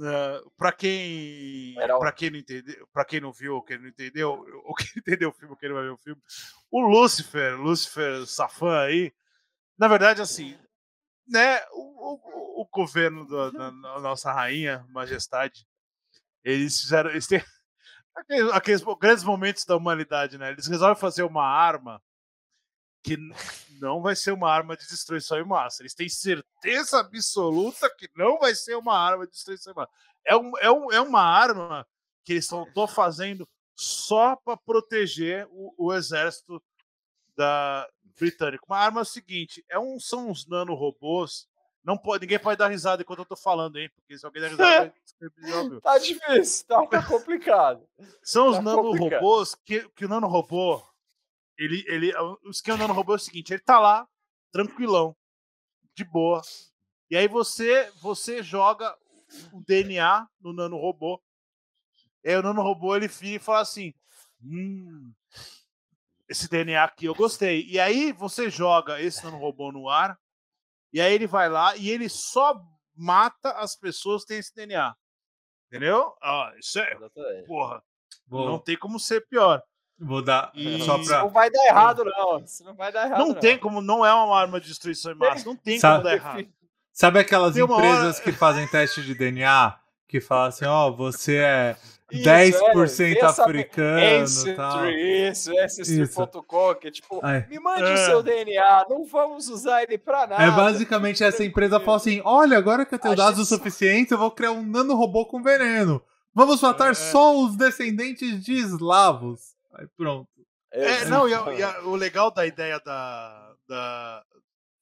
Uh, 0.00 0.50
para 0.56 0.70
quem 0.70 1.74
para 1.74 2.12
quem 2.12 2.30
não 2.30 2.38
entendeu 2.38 2.88
para 2.92 3.04
quem 3.04 3.20
não 3.20 3.32
viu 3.32 3.60
quem 3.62 3.78
não 3.78 3.88
entendeu 3.88 4.46
ou 4.64 4.72
quem 4.72 4.86
entendeu 4.96 5.30
o 5.30 5.32
filme 5.32 5.56
quem 5.56 5.68
não 5.68 5.74
vai 5.74 5.86
ver 5.86 5.90
o 5.90 5.96
filme 5.96 6.22
o 6.70 6.80
Lucifer 6.80 7.60
Lucifer 7.60 8.24
Safan 8.24 8.78
aí 8.78 9.12
na 9.76 9.88
verdade 9.88 10.22
assim 10.22 10.56
né 11.26 11.60
o, 11.72 12.14
o, 12.14 12.62
o 12.62 12.68
governo 12.72 13.26
da, 13.26 13.50
da, 13.50 13.70
nossa 13.72 14.32
rainha 14.32 14.86
majestade 14.90 15.66
eles 16.44 16.80
fizeram 16.80 17.10
eles 17.10 17.26
têm 17.26 17.42
aqueles, 18.14 18.52
aqueles 18.52 18.82
grandes 19.00 19.24
momentos 19.24 19.64
da 19.64 19.76
humanidade 19.76 20.38
né 20.38 20.52
eles 20.52 20.68
resolvem 20.68 20.94
fazer 20.94 21.24
uma 21.24 21.44
arma 21.44 22.00
que 23.08 23.16
não 23.80 24.02
vai 24.02 24.14
ser 24.14 24.32
uma 24.32 24.50
arma 24.50 24.76
de 24.76 24.86
destruição 24.86 25.38
em 25.38 25.44
massa. 25.44 25.82
Eles 25.82 25.94
têm 25.94 26.08
certeza 26.08 27.00
absoluta 27.00 27.88
que 27.96 28.08
não 28.14 28.38
vai 28.38 28.54
ser 28.54 28.76
uma 28.76 28.98
arma 28.98 29.24
de 29.26 29.32
destruição 29.32 29.72
em 29.72 29.76
massa. 29.76 29.92
É, 30.26 30.36
um, 30.36 30.52
é, 30.58 30.70
um, 30.70 30.92
é 30.92 31.00
uma 31.00 31.22
arma 31.22 31.86
que 32.22 32.34
eles 32.34 32.44
estão 32.44 32.86
fazendo 32.86 33.48
só 33.74 34.36
para 34.36 34.56
proteger 34.56 35.46
o, 35.50 35.72
o, 35.78 35.94
exército 35.94 36.62
da 37.34 37.88
britânico. 38.18 38.66
Uma 38.68 38.78
arma 38.78 39.00
é 39.00 39.02
o 39.02 39.06
seguinte: 39.06 39.64
é 39.70 39.78
um, 39.78 39.98
são 39.98 40.28
uns 40.28 40.46
nanorobôs. 40.46 41.48
Não 41.82 41.96
pode, 41.96 42.22
ninguém 42.22 42.38
pode 42.38 42.58
dar 42.58 42.68
risada 42.68 43.00
enquanto 43.00 43.20
eu 43.20 43.24
tô 43.24 43.36
falando, 43.36 43.78
hein? 43.78 43.88
Porque 43.94 44.18
se 44.18 44.26
alguém 44.26 44.42
der 44.42 44.50
risada, 44.50 44.92
Tá 45.80 45.96
difícil, 45.96 46.66
tá, 46.66 46.86
tá 46.86 47.02
complicado. 47.02 47.88
São 48.22 48.48
os 48.48 48.56
tá 48.56 48.62
nanorobôs 48.62 49.54
que, 49.64 49.88
que 49.90 50.04
o 50.04 50.08
nanorobô. 50.08 50.82
Ele, 51.58 51.84
ele, 51.88 52.16
o 52.16 52.50
esquema 52.50 52.78
do 52.78 52.82
nanorobô 52.82 53.14
é 53.14 53.16
o 53.16 53.18
seguinte: 53.18 53.52
ele 53.52 53.62
tá 53.62 53.80
lá, 53.80 54.08
tranquilão, 54.52 55.16
de 55.94 56.04
boa. 56.04 56.40
E 57.10 57.16
aí 57.16 57.26
você, 57.26 57.90
você 58.00 58.42
joga 58.42 58.96
o 59.52 59.60
DNA 59.66 60.28
no 60.40 60.52
nanorobô. 60.52 61.20
E 62.24 62.30
aí 62.30 62.36
o 62.36 62.42
nanorobô 62.42 62.94
ele 62.94 63.08
fica 63.08 63.36
e 63.36 63.38
fala 63.38 63.60
assim: 63.60 63.92
Hum, 64.40 65.12
esse 66.28 66.48
DNA 66.48 66.84
aqui 66.84 67.06
eu 67.06 67.14
gostei. 67.14 67.66
E 67.66 67.80
aí 67.80 68.12
você 68.12 68.48
joga 68.48 69.00
esse 69.00 69.24
nanorobô 69.24 69.72
no 69.72 69.88
ar, 69.88 70.16
e 70.92 71.00
aí 71.00 71.12
ele 71.12 71.26
vai 71.26 71.48
lá 71.48 71.76
e 71.76 71.90
ele 71.90 72.08
só 72.08 72.62
mata 72.94 73.52
as 73.52 73.74
pessoas 73.74 74.22
que 74.22 74.28
têm 74.28 74.38
esse 74.38 74.54
DNA. 74.54 74.94
Entendeu? 75.66 76.14
Ah, 76.22 76.52
isso 76.58 76.78
é. 76.78 76.94
Porra. 77.46 77.82
Não 78.46 78.58
tem 78.58 78.76
como 78.78 78.98
ser 78.98 79.26
pior. 79.26 79.62
Vou 80.00 80.22
dar. 80.22 80.52
E... 80.54 80.80
Só 80.82 80.98
pra... 80.98 81.20
Não 81.20 81.30
vai 81.30 81.50
dar 81.50 81.66
errado, 81.66 82.04
não. 82.04 82.38
Isso 82.38 82.64
não 82.64 82.74
vai 82.74 82.92
dar 82.92 83.06
errado. 83.06 83.18
Não, 83.18 83.28
não, 83.28 83.34
tem 83.34 83.58
como, 83.58 83.80
não 83.80 84.06
é 84.06 84.12
uma 84.14 84.40
arma 84.40 84.60
de 84.60 84.68
destruição 84.68 85.12
em 85.12 85.16
massa. 85.16 85.44
Não 85.44 85.56
tem 85.56 85.78
Sabe... 85.78 85.96
como 85.96 86.04
dar 86.04 86.14
errado. 86.14 86.48
Sabe 86.92 87.18
aquelas 87.20 87.56
empresas 87.56 88.16
hora... 88.16 88.24
que 88.24 88.32
fazem 88.32 88.66
teste 88.68 89.02
de 89.02 89.14
DNA? 89.14 89.76
Que 90.08 90.20
falam 90.20 90.46
assim, 90.46 90.64
ó, 90.64 90.88
oh, 90.88 90.96
você 90.96 91.36
é 91.36 91.76
10% 92.12 93.16
é, 93.16 93.24
africano. 93.24 93.98
Esse, 93.98 94.54
tal. 94.54 94.88
Isso, 94.88 95.52
Ancestry.com, 95.58 96.74
que 96.76 96.88
é 96.88 96.90
tipo, 96.90 97.20
Ai. 97.22 97.46
me 97.50 97.60
mande 97.60 97.82
é. 97.84 97.94
o 97.94 97.96
seu 97.98 98.22
DNA, 98.22 98.86
não 98.88 99.04
vamos 99.04 99.48
usar 99.48 99.82
ele 99.82 99.98
pra 99.98 100.26
nada. 100.26 100.42
É 100.42 100.50
basicamente 100.50 101.22
essa 101.22 101.44
empresa 101.44 101.78
fala 101.78 101.98
assim: 101.98 102.22
olha, 102.24 102.56
agora 102.56 102.86
que 102.86 102.94
eu 102.94 102.98
tenho 102.98 103.14
dados 103.14 103.38
o 103.38 103.44
suficiente, 103.44 104.12
eu 104.12 104.18
vou 104.18 104.30
criar 104.30 104.52
um 104.52 104.62
nanorobô 104.62 105.26
com 105.26 105.42
veneno. 105.42 106.02
Vamos 106.34 106.62
matar 106.62 106.92
é. 106.92 106.94
só 106.94 107.36
os 107.38 107.56
descendentes 107.56 108.42
de 108.42 108.54
eslavos. 108.54 109.57
Aí 109.78 109.86
pronto. 109.96 110.28
É, 110.70 111.04
não, 111.06 111.28
e, 111.28 111.32
a, 111.32 111.52
e 111.54 111.62
a, 111.62 111.80
o 111.82 111.96
legal 111.96 112.30
da 112.30 112.44
ideia 112.46 112.78
da, 112.80 113.54
da, 113.66 114.24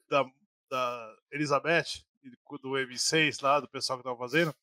da, 0.09 0.25
da 0.69 1.17
Elizabeth, 1.31 2.03
do 2.61 2.71
M6 2.71 3.41
lá, 3.43 3.61
do 3.61 3.69
pessoal 3.69 3.99
que 3.99 4.05
tava 4.05 4.17
fazendo, 4.17 4.55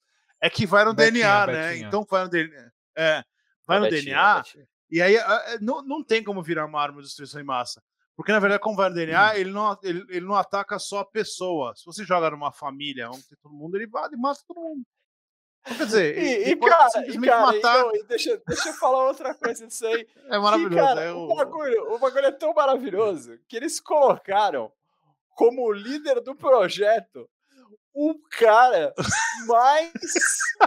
é 0.41 0.49
que 0.49 0.65
vai 0.65 0.83
no 0.83 0.93
Betinha, 0.93 1.45
DNA, 1.45 1.45
Betinha. 1.45 1.61
né? 1.61 1.77
Então 1.77 2.05
vai 2.09 2.23
no 2.23 2.29
DNA. 2.29 2.71
É, 2.95 3.23
vai 3.65 3.79
no 3.79 3.89
Betinha, 3.89 4.43
DNA. 4.43 4.67
E 4.91 5.01
aí 5.01 5.15
não, 5.61 5.81
não 5.81 6.03
tem 6.03 6.23
como 6.23 6.43
virar 6.43 6.65
uma 6.65 6.81
arma 6.81 6.97
de 6.97 7.07
destruição 7.07 7.39
em 7.39 7.45
massa. 7.45 7.81
Porque, 8.15 8.31
na 8.31 8.39
verdade, 8.39 8.61
como 8.61 8.75
vai 8.75 8.89
no 8.89 8.95
DNA, 8.95 9.31
hum. 9.31 9.35
ele, 9.35 9.51
não, 9.51 9.79
ele, 9.81 10.05
ele 10.09 10.25
não 10.25 10.35
ataca 10.35 10.77
só 10.77 10.99
a 10.99 11.05
pessoa. 11.05 11.73
Se 11.75 11.85
você 11.85 12.03
joga 12.03 12.29
numa 12.29 12.51
família 12.51 13.09
onde 13.09 13.27
tem 13.27 13.37
todo 13.41 13.53
mundo, 13.53 13.75
ele 13.75 13.87
vai 13.87 14.07
e 14.11 14.17
mata 14.17 14.41
todo 14.47 14.59
mundo. 14.59 14.85
Então, 15.65 15.77
quer 15.77 15.85
dizer, 15.85 16.17
e, 16.17 16.51
e 16.51 16.55
cara, 16.57 16.89
simplesmente 16.89 17.25
e 17.25 17.29
cara, 17.29 17.45
matar. 17.53 17.79
E, 17.79 17.99
não, 17.99 18.05
deixa, 18.05 18.41
deixa 18.45 18.69
eu 18.69 18.73
falar 18.73 19.07
outra 19.07 19.33
coisa 19.33 19.65
disso 19.65 19.85
aí. 19.87 20.07
É 20.29 20.37
maravilhoso. 20.37 20.75
cara, 20.75 21.01
é 21.01 21.11
o... 21.13 21.23
O, 21.23 21.35
bagulho, 21.35 21.93
o 21.93 21.99
bagulho 21.99 22.25
é 22.25 22.31
tão 22.31 22.53
maravilhoso 22.53 23.39
que 23.47 23.55
eles 23.55 23.79
colocaram 23.79 24.71
como 25.35 25.71
líder 25.71 26.19
do 26.19 26.35
projeto 26.35 27.29
o 27.93 28.15
cara 28.31 28.93
mais, 29.45 29.91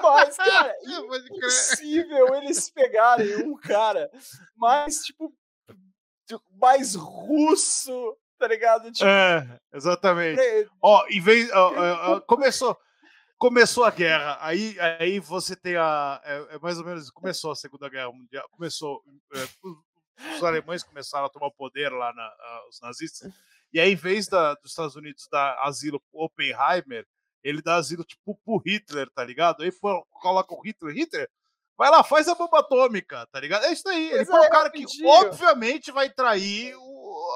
mais 0.01 0.37
cara, 0.39 0.75
impossível 0.85 2.35
eles 2.37 2.71
pegarem 2.71 3.45
um 3.45 3.57
cara 3.57 4.11
mais, 4.57 5.03
tipo, 5.03 5.35
mais 6.53 6.95
russo, 6.95 8.17
tá 8.39 8.47
ligado? 8.47 8.93
Tipo, 8.93 9.09
é, 9.09 9.61
exatamente. 9.73 10.41
É, 10.41 10.67
ó, 10.81 11.05
em 11.09 11.21
vez, 11.21 11.51
ó, 11.53 11.73
ó, 12.15 12.21
começou, 12.27 12.79
começou 13.39 13.85
a 13.85 13.91
guerra, 13.91 14.39
aí, 14.41 14.77
aí 14.99 15.21
você 15.21 15.55
tem 15.55 15.77
a, 15.77 16.21
é, 16.25 16.57
é, 16.57 16.59
mais 16.59 16.79
ou 16.79 16.85
menos, 16.85 17.11
começou 17.11 17.51
a 17.53 17.57
Segunda 17.57 17.89
Guerra 17.89 18.13
Mundial, 18.13 18.49
começou, 18.51 19.03
é, 19.35 20.37
os 20.37 20.43
alemães 20.43 20.83
começaram 20.83 21.27
a 21.27 21.31
tomar 21.31 21.51
poder 21.51 21.91
lá, 21.93 22.13
na, 22.13 22.33
os 22.69 22.81
nazistas, 22.81 23.33
e 23.73 23.81
aí, 23.81 23.93
em 23.93 23.97
vez 23.97 24.27
da, 24.29 24.55
dos 24.55 24.71
Estados 24.71 24.97
Unidos 24.97 25.29
dar 25.31 25.59
asilo 25.63 26.01
pro 26.11 26.23
Oppenheimer, 26.23 27.07
ele 27.43 27.63
dá 27.63 27.77
asilo 27.77 28.05
tipo 28.05 28.35
pro 28.45 28.57
Hitler, 28.57 29.09
tá 29.11 29.25
ligado? 29.25 29.63
Aí 29.63 29.71
pô, 29.71 30.05
coloca 30.13 30.55
o 30.55 30.61
Hitler, 30.63 30.95
Hitler, 30.95 31.31
vai 31.77 31.91
lá, 31.91 32.03
faz 32.03 32.27
a 32.29 32.35
bomba 32.35 32.61
atômica, 32.61 33.27
tá 33.31 33.39
ligado? 33.39 33.65
É 33.65 33.73
isso 33.73 33.89
aí. 33.89 34.11
Ele 34.13 34.25
foi 34.25 34.41
o 34.41 34.51
cara 34.51 34.71
que 34.71 34.85
obviamente 35.05 35.93
vai 35.93 36.11
trair 36.11 36.75
o. 36.77 37.29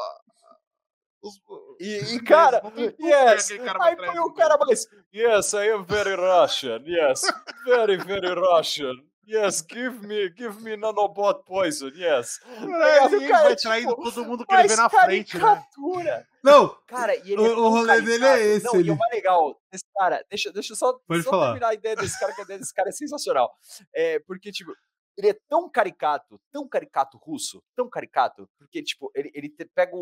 Os, 1.22 1.40
e, 1.78 2.16
e 2.16 2.20
cara, 2.24 2.62
yes, 2.98 3.48
cara 3.58 3.84
aí 3.84 3.96
põe 3.96 4.18
o 4.18 4.32
cara 4.32 4.56
mais, 4.58 4.86
yes, 5.14 5.52
I 5.52 5.70
am 5.70 5.84
very 5.84 6.14
Russian, 6.14 6.82
yes, 6.86 7.22
very, 7.64 7.96
very 7.98 8.34
Russian. 8.34 8.94
Yes, 9.30 9.62
give 9.62 10.04
me, 10.04 10.28
give 10.30 10.60
me 10.60 10.76
nanobot 10.76 11.44
poison, 11.46 11.92
yes. 11.94 12.40
É, 12.58 13.04
ele 13.04 13.28
cara, 13.28 13.44
vai 13.44 13.54
traindo 13.54 13.90
tipo, 13.90 14.02
todo 14.02 14.24
mundo 14.24 14.44
que 14.44 14.52
ele 14.52 14.66
vê 14.66 14.74
na 14.74 14.90
frente, 14.90 15.38
né? 15.38 16.26
Não, 16.42 16.76
cara, 16.84 17.14
e 17.14 17.32
ele 17.32 17.40
o, 17.40 17.46
é 17.46 17.56
o 17.56 17.68
rolê 17.68 18.00
dele 18.00 18.24
é 18.24 18.46
esse. 18.56 18.64
Não, 18.64 18.74
ele... 18.74 18.88
e 18.88 18.90
o 18.90 18.96
mais 18.96 19.12
legal 19.14 19.56
desse 19.70 19.84
cara, 19.94 20.24
deixa, 20.28 20.50
deixa 20.50 20.72
eu 20.72 20.76
só, 20.76 20.98
Pode 21.06 21.22
só 21.22 21.30
falar. 21.30 21.46
terminar 21.46 21.68
a 21.68 21.74
ideia 21.74 21.94
desse 21.94 22.18
cara, 22.18 22.34
que 22.34 22.40
a 22.40 22.44
ideia 22.44 22.58
desse 22.58 22.74
cara 22.74 22.88
é 22.88 22.92
sensacional. 22.92 23.52
É, 23.94 24.18
porque, 24.26 24.50
tipo, 24.50 24.72
ele 25.20 25.28
é 25.28 25.38
tão 25.48 25.68
caricato, 25.68 26.40
tão 26.50 26.66
caricato 26.66 27.18
russo, 27.18 27.62
tão 27.76 27.90
caricato, 27.90 28.48
porque, 28.58 28.82
tipo, 28.82 29.12
ele, 29.14 29.30
ele 29.34 29.50
pega 29.74 29.94
o, 29.94 30.00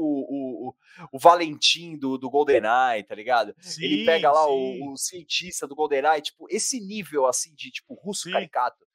o, 0.69 0.75
o 1.12 1.19
Valentim 1.19 1.99
do, 1.99 2.16
do 2.16 2.31
GoldenEye, 2.31 3.03
tá 3.03 3.16
ligado? 3.16 3.53
Sim, 3.59 3.85
ele 3.85 4.07
pega 4.07 4.31
lá 4.31 4.49
o, 4.49 4.93
o, 4.93 4.97
cientista 4.97 5.66
do 5.66 5.75
GoldenEye, 5.75 6.23
tipo, 6.23 6.47
esse 6.49 6.81
nível, 6.81 7.27
assim, 7.27 7.53
de, 7.53 7.73
tipo, 7.73 7.95
russo 7.95 8.25
sim. 8.25 8.31
caricato. 8.31 8.87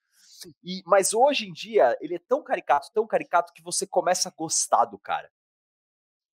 E, 0.64 0.82
mas 0.86 1.14
hoje 1.14 1.48
em 1.48 1.54
dia, 1.54 1.98
ele 2.00 2.16
é 2.16 2.20
tão 2.20 2.42
caricato, 2.42 2.90
tão 2.94 3.06
caricato, 3.06 3.52
que 3.54 3.62
você 3.62 3.86
começa 3.86 4.30
a 4.30 4.34
gostar 4.34 4.86
do 4.86 4.98
cara. 4.98 5.30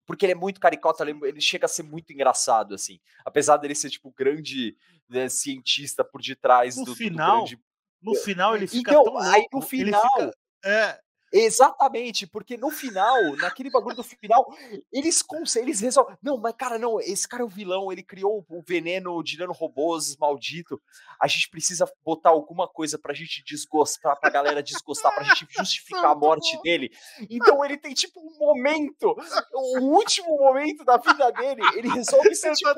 Porque 0.06 0.26
ele 0.26 0.34
é 0.34 0.36
muito 0.36 0.60
caricato, 0.60 1.04
ele, 1.04 1.42
chega 1.42 1.66
a 1.66 1.70
ser 1.70 1.84
muito 1.84 2.14
engraçado, 2.14 2.76
assim. 2.76 3.00
Apesar 3.26 3.58
dele 3.58 3.74
ser, 3.74 3.90
tipo, 3.90 4.12
grande 4.12 4.78
né, 5.08 5.30
cientista 5.30 6.04
por 6.04 6.22
detrás 6.22 6.76
do, 6.76 6.96
final, 6.96 7.44
do 7.44 7.46
grande... 7.46 7.64
No 8.02 8.16
final 8.16 8.56
ele 8.56 8.68
fica 8.68 8.91
então, 8.91 9.04
tão 9.04 9.18
aí 9.18 9.45
no 9.52 9.62
final... 9.62 10.02
Fica, 10.02 10.34
é, 10.64 11.00
Exatamente, 11.32 12.26
porque 12.28 12.58
no 12.58 12.72
final, 12.72 13.36
naquele 13.38 13.70
bagulho 13.70 13.96
do 13.96 14.04
final, 14.04 14.54
eles 14.92 15.24
eles 15.56 15.80
resolvem. 15.80 16.18
Não, 16.22 16.38
mas 16.38 16.54
cara, 16.58 16.80
não, 16.80 17.00
esse 17.00 17.28
cara 17.28 17.44
é 17.44 17.46
o 17.46 17.50
vilão, 17.50 17.92
ele 17.92 18.04
criou 18.04 18.46
o 18.50 18.64
veneno 18.66 19.22
de 19.24 19.38
robôs 19.46 20.16
maldito. 20.18 20.82
A 21.20 21.28
gente 21.28 21.50
precisa 21.50 21.90
botar 22.04 22.30
alguma 22.30 22.68
coisa 22.68 22.98
pra 22.98 23.14
gente 23.14 23.44
desgostar, 23.46 24.20
pra 24.20 24.30
galera 24.30 24.64
desgostar, 24.64 25.14
pra 25.14 25.24
gente 25.24 25.48
justificar 25.50 26.12
a 26.12 26.16
morte 26.16 26.60
dele. 26.62 26.90
Então 27.30 27.64
ele 27.64 27.78
tem 27.78 27.94
tipo 27.94 28.20
um 28.20 28.38
momento, 28.40 29.16
o 29.54 29.80
último 29.80 30.38
momento 30.38 30.84
da 30.84 30.98
vida 30.98 31.32
dele, 31.32 31.62
ele 31.76 31.90
resolve 31.90 32.34
ser 32.36 32.54
tipo, 32.54 32.70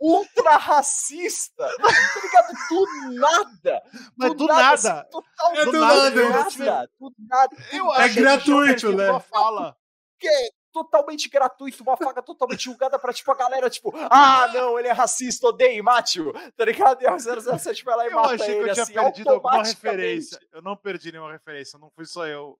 ultra 0.00 0.56
racista. 0.56 1.66
Tá 1.76 2.20
ligado? 2.22 2.52
Do 2.68 3.14
nada. 3.14 3.82
Mas 4.16 4.30
do, 4.30 4.36
do 4.36 4.46
nada. 4.46 4.62
nada. 4.62 4.74
Assim, 4.74 5.10
total, 5.10 5.54
é 5.54 5.64
do, 5.64 5.72
do 5.72 5.80
nada, 5.80 6.10
nada, 6.10 6.64
nada, 6.64 6.90
do 6.98 7.14
nada. 7.18 7.56
Eu 7.72 7.85
é 7.94 8.08
gratuito, 8.08 8.92
né? 8.92 9.20
Fala. 9.20 9.76
Que 10.18 10.28
é 10.28 10.48
totalmente 10.76 11.30
gratuito, 11.30 11.82
uma 11.82 11.96
faca 11.96 12.22
totalmente 12.22 12.64
julgada 12.64 12.98
pra, 12.98 13.10
tipo, 13.10 13.32
a 13.32 13.34
galera, 13.34 13.70
tipo, 13.70 13.94
ah, 14.10 14.46
não, 14.52 14.78
ele 14.78 14.88
é 14.88 14.92
racista, 14.92 15.46
odeio, 15.46 15.82
mate-o, 15.82 16.34
tá 16.54 16.66
ligado? 16.66 17.00
E 17.00 17.06
a 17.06 17.16
007 17.18 17.82
vai 17.82 17.96
lá 17.96 18.04
e 18.04 18.08
eu 18.08 18.14
mata 18.14 18.34
achei 18.34 18.56
ele, 18.56 18.64
que 18.64 18.70
eu 18.70 18.74
tinha 18.74 18.82
assim, 18.82 18.92
perdido 18.92 19.30
alguma 19.30 19.62
referência. 19.62 20.38
Eu 20.52 20.60
não 20.60 20.76
perdi 20.76 21.10
nenhuma 21.12 21.32
referência, 21.32 21.78
não 21.78 21.90
fui 21.90 22.04
só 22.04 22.26
eu. 22.26 22.58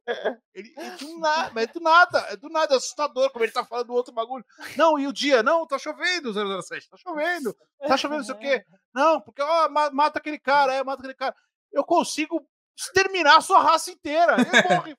Ele, 0.55 0.73
é 0.79 0.91
do 0.93 1.19
nada, 1.19 1.61
é 1.61 1.67
do 1.67 1.81
nada, 1.81 2.19
é 2.31 2.37
do 2.37 2.49
nada, 2.49 2.73
é 2.75 2.77
assustador, 2.79 3.31
como 3.31 3.45
ele 3.45 3.53
tá 3.53 3.67
falando 3.67 3.89
do 3.89 3.93
outro 3.93 4.15
bagulho. 4.15 4.47
Não, 4.79 4.99
e 4.99 5.07
o 5.07 5.13
dia? 5.13 5.43
Não, 5.43 5.67
tá 5.67 5.79
chovendo, 5.79 6.33
007, 6.33 6.89
tá 6.89 6.97
chovendo, 6.97 7.55
tá 7.87 7.99
chovendo, 7.99 8.21
não 8.21 8.25
sei 8.25 8.35
o 8.35 8.39
quê. 8.39 8.65
Não, 8.95 9.21
porque, 9.21 9.43
ó, 9.43 9.69
mata 9.69 10.19
aquele 10.19 10.39
cara, 10.39 10.73
é, 10.73 10.83
mata 10.83 11.01
aquele 11.03 11.15
cara. 11.15 11.35
Eu 11.71 11.85
consigo 11.85 12.43
exterminar 12.79 13.37
a 13.37 13.41
sua 13.41 13.61
raça 13.61 13.91
inteira. 13.91 14.37
Ele 14.39 14.75
morre. 14.75 14.97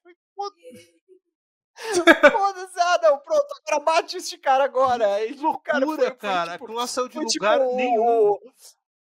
Foda-se, 2.32 2.80
ah, 2.80 3.00
não, 3.04 3.20
pronto, 3.20 3.48
agora 3.68 3.84
bate 3.84 4.18
este 4.18 4.38
cara 4.38 4.64
agora. 4.64 5.26
E 5.26 5.34
o 5.34 5.58
cara, 5.60 5.86
foi, 5.86 6.12
cara. 6.12 6.52
Tipo, 6.54 6.68
de 6.68 6.88
foi, 6.88 7.24
lugar 7.24 7.60
tipo, 7.60 7.76
nenhum. 7.76 8.32
O, 8.32 8.40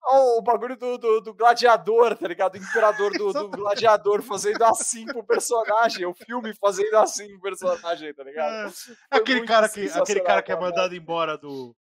o, 0.05 0.39
o 0.39 0.41
bagulho 0.41 0.75
do, 0.75 0.97
do, 0.97 1.21
do, 1.21 1.33
gladiador, 1.33 2.15
tá 2.17 2.27
ligado? 2.27 2.55
O 2.55 2.57
imperador 2.57 3.11
do, 3.11 3.31
do, 3.31 3.49
gladiador 3.49 4.21
fazendo 4.21 4.63
assim 4.65 5.05
pro 5.05 5.23
personagem, 5.23 6.05
o 6.05 6.13
filme 6.13 6.53
fazendo 6.55 6.97
assim 6.97 7.27
pro 7.29 7.41
personagem, 7.41 8.13
tá 8.13 8.23
ligado? 8.23 8.69
É. 8.69 9.17
Aquele 9.17 9.45
cara, 9.45 9.69
que, 9.69 9.87
aquele 9.87 10.21
cara 10.21 10.41
que 10.41 10.51
é 10.51 10.59
mandado 10.59 10.95
embora 10.95 11.37
do, 11.37 11.75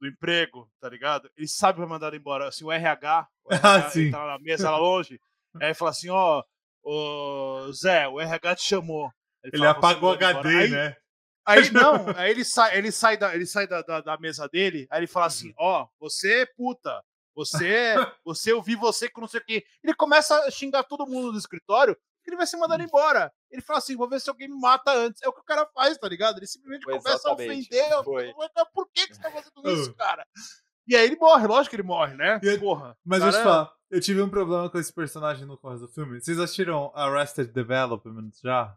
do 0.00 0.06
emprego, 0.06 0.70
tá 0.80 0.88
ligado? 0.88 1.30
Ele 1.36 1.48
sabe 1.48 1.74
que 1.74 1.80
vai 1.80 1.88
mandar 1.88 2.14
embora. 2.14 2.48
Assim, 2.48 2.64
o 2.64 2.72
RH, 2.72 3.28
o 3.44 3.52
RH 3.52 3.68
ah, 4.08 4.10
tá 4.10 4.26
na 4.26 4.38
mesa 4.38 4.70
lá 4.70 4.78
longe, 4.78 5.20
aí 5.60 5.74
fala 5.74 5.90
assim, 5.90 6.08
ó, 6.08 6.38
oh, 6.38 6.44
Zé, 7.72 8.08
o 8.08 8.20
RH 8.20 8.56
te 8.56 8.64
chamou. 8.64 9.10
Ele, 9.42 9.56
ele 9.56 9.58
fala, 9.58 9.70
apagou 9.70 10.10
o 10.10 10.14
HD, 10.14 10.48
aí, 10.48 10.70
né? 10.70 10.96
Aí 11.46 11.70
não, 11.70 12.08
aí 12.16 12.30
ele 12.30 12.44
sai, 12.44 12.76
ele 12.76 12.90
sai, 12.90 13.16
da, 13.16 13.34
ele 13.34 13.46
sai 13.46 13.66
da, 13.66 13.82
da, 13.82 14.00
da 14.00 14.18
mesa 14.18 14.48
dele, 14.48 14.86
aí 14.90 15.00
ele 15.00 15.06
fala 15.06 15.26
assim: 15.26 15.54
ó, 15.58 15.82
oh, 15.82 15.88
você 16.00 16.42
é 16.42 16.46
puta, 16.46 17.02
você, 17.34 17.94
você, 18.24 18.52
eu 18.52 18.62
vi 18.62 18.74
você 18.74 19.08
com 19.08 19.20
não 19.20 19.28
sei 19.28 19.40
o 19.40 19.44
quê. 19.44 19.64
Ele 19.82 19.94
começa 19.94 20.36
a 20.40 20.50
xingar 20.50 20.82
todo 20.84 21.06
mundo 21.06 21.32
no 21.32 21.38
escritório, 21.38 21.96
ele 22.26 22.36
vai 22.36 22.46
ser 22.46 22.56
mandado 22.56 22.82
embora. 22.82 23.32
Ele 23.50 23.62
fala 23.62 23.78
assim: 23.78 23.96
vou 23.96 24.08
ver 24.08 24.20
se 24.20 24.28
alguém 24.28 24.48
me 24.48 24.58
mata 24.58 24.92
antes. 24.92 25.22
É 25.22 25.28
o 25.28 25.32
que 25.32 25.40
o 25.40 25.44
cara 25.44 25.66
faz, 25.74 25.96
tá 25.96 26.08
ligado? 26.08 26.38
Ele 26.38 26.46
simplesmente 26.46 26.82
Foi 26.82 26.98
começa 26.98 27.28
a 27.28 27.32
exatamente. 27.32 27.68
ofender. 27.68 28.04
Foi. 28.04 28.34
Por 28.74 28.88
que, 28.92 29.06
que 29.06 29.14
você 29.14 29.22
tá 29.22 29.30
fazendo 29.30 29.70
isso, 29.70 29.94
cara? 29.94 30.26
E 30.86 30.94
aí 30.96 31.06
ele 31.06 31.16
morre, 31.16 31.46
lógico 31.46 31.70
que 31.70 31.76
ele 31.76 31.82
morre, 31.82 32.14
né? 32.14 32.40
E- 32.42 32.58
Porra. 32.58 32.96
Mas 33.04 33.18
cara, 33.20 33.30
deixa 33.30 33.38
eu 33.38 33.42
te 33.42 33.44
falar, 33.44 33.72
eu 33.90 34.00
tive 34.00 34.22
um 34.22 34.28
problema 34.28 34.70
com 34.70 34.78
esse 34.78 34.92
personagem 34.92 35.46
no 35.46 35.56
começo 35.58 35.82
do 35.86 35.88
filme. 35.92 36.20
Vocês 36.20 36.38
assistiram 36.38 36.92
Arrested 36.94 37.52
Development 37.52 38.30
já? 38.42 38.74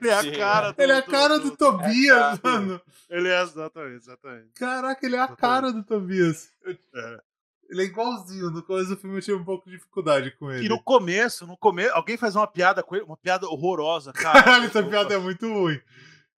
Ele 0.00 0.10
é 0.10 0.14
a 0.14 0.22
Sim, 0.22 0.32
cara 0.32 0.70
do, 0.72 0.80
Ele 0.80 0.92
é 0.92 0.96
a 0.96 1.02
cara 1.02 1.38
do, 1.38 1.56
Tobias, 1.56 2.16
É 2.16 2.22
a 2.32 2.38
cara 2.38 2.60
mano. 2.60 2.80
Ele 3.08 3.28
é 3.28 3.42
exatamente, 3.42 3.96
exatamente. 3.96 4.52
Caraca, 4.54 5.06
ele 5.06 5.16
é 5.16 5.20
a 5.20 5.28
cara 5.28 5.72
do 5.72 5.82
Tobias. 5.82 6.50
É. 6.94 7.20
Ele 7.68 7.82
é 7.82 7.84
igualzinho. 7.84 8.50
No 8.50 8.62
começo 8.62 8.90
do 8.90 8.96
filme 8.96 9.16
eu 9.16 9.22
tive 9.22 9.36
um 9.38 9.44
pouco 9.44 9.64
de 9.68 9.76
dificuldade 9.76 10.30
com 10.32 10.50
ele. 10.50 10.66
E 10.66 10.68
no 10.68 10.80
começo, 10.82 11.46
no 11.46 11.56
começo, 11.56 11.92
alguém 11.94 12.16
faz 12.16 12.36
uma 12.36 12.46
piada 12.46 12.82
com 12.82 12.94
ele, 12.96 13.04
uma 13.04 13.16
piada 13.16 13.46
horrorosa, 13.48 14.12
cara. 14.14 14.42
Caralho, 14.42 14.66
essa 14.66 14.82
piada 14.82 15.14
é 15.14 15.18
muito 15.18 15.46
ruim. 15.52 15.80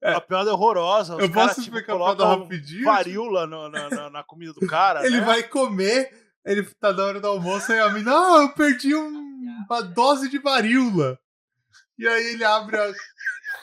A 0.03 0.21
piada 0.21 0.51
é 0.51 0.53
horrorosa. 0.53 1.17
Os 1.17 1.23
Eu 1.23 1.31
caras, 1.31 1.51
posso 1.55 1.63
tipo, 1.63 1.77
explicar 1.79 1.95
a 1.95 2.15
piada 2.15 2.25
rapidinho? 2.27 2.85
varíola 2.85 3.47
no- 3.47 3.69
na, 3.69 3.89
na- 3.91 4.11
na 4.11 4.23
comida 4.25 4.53
do 4.53 4.67
cara. 4.67 5.07
Ele 5.07 5.21
né? 5.21 5.25
vai 5.27 5.43
comer, 5.45 6.11
ele 6.45 6.65
tá 6.81 6.93
na 6.93 7.05
hora 7.05 7.21
do 7.21 7.27
almoço 7.29 7.73
e 7.73 7.79
a 7.79 7.89
mina, 7.91 8.11
não, 8.11 8.43
eu 8.43 8.49
perdi 8.53 8.95
um- 8.95 9.65
uma 9.69 9.81
dose 9.83 10.29
de 10.29 10.39
varíola. 10.39 11.19
E 11.99 12.09
aí 12.09 12.33
ele 12.35 12.45
abre 12.45 12.77
a 12.77 12.93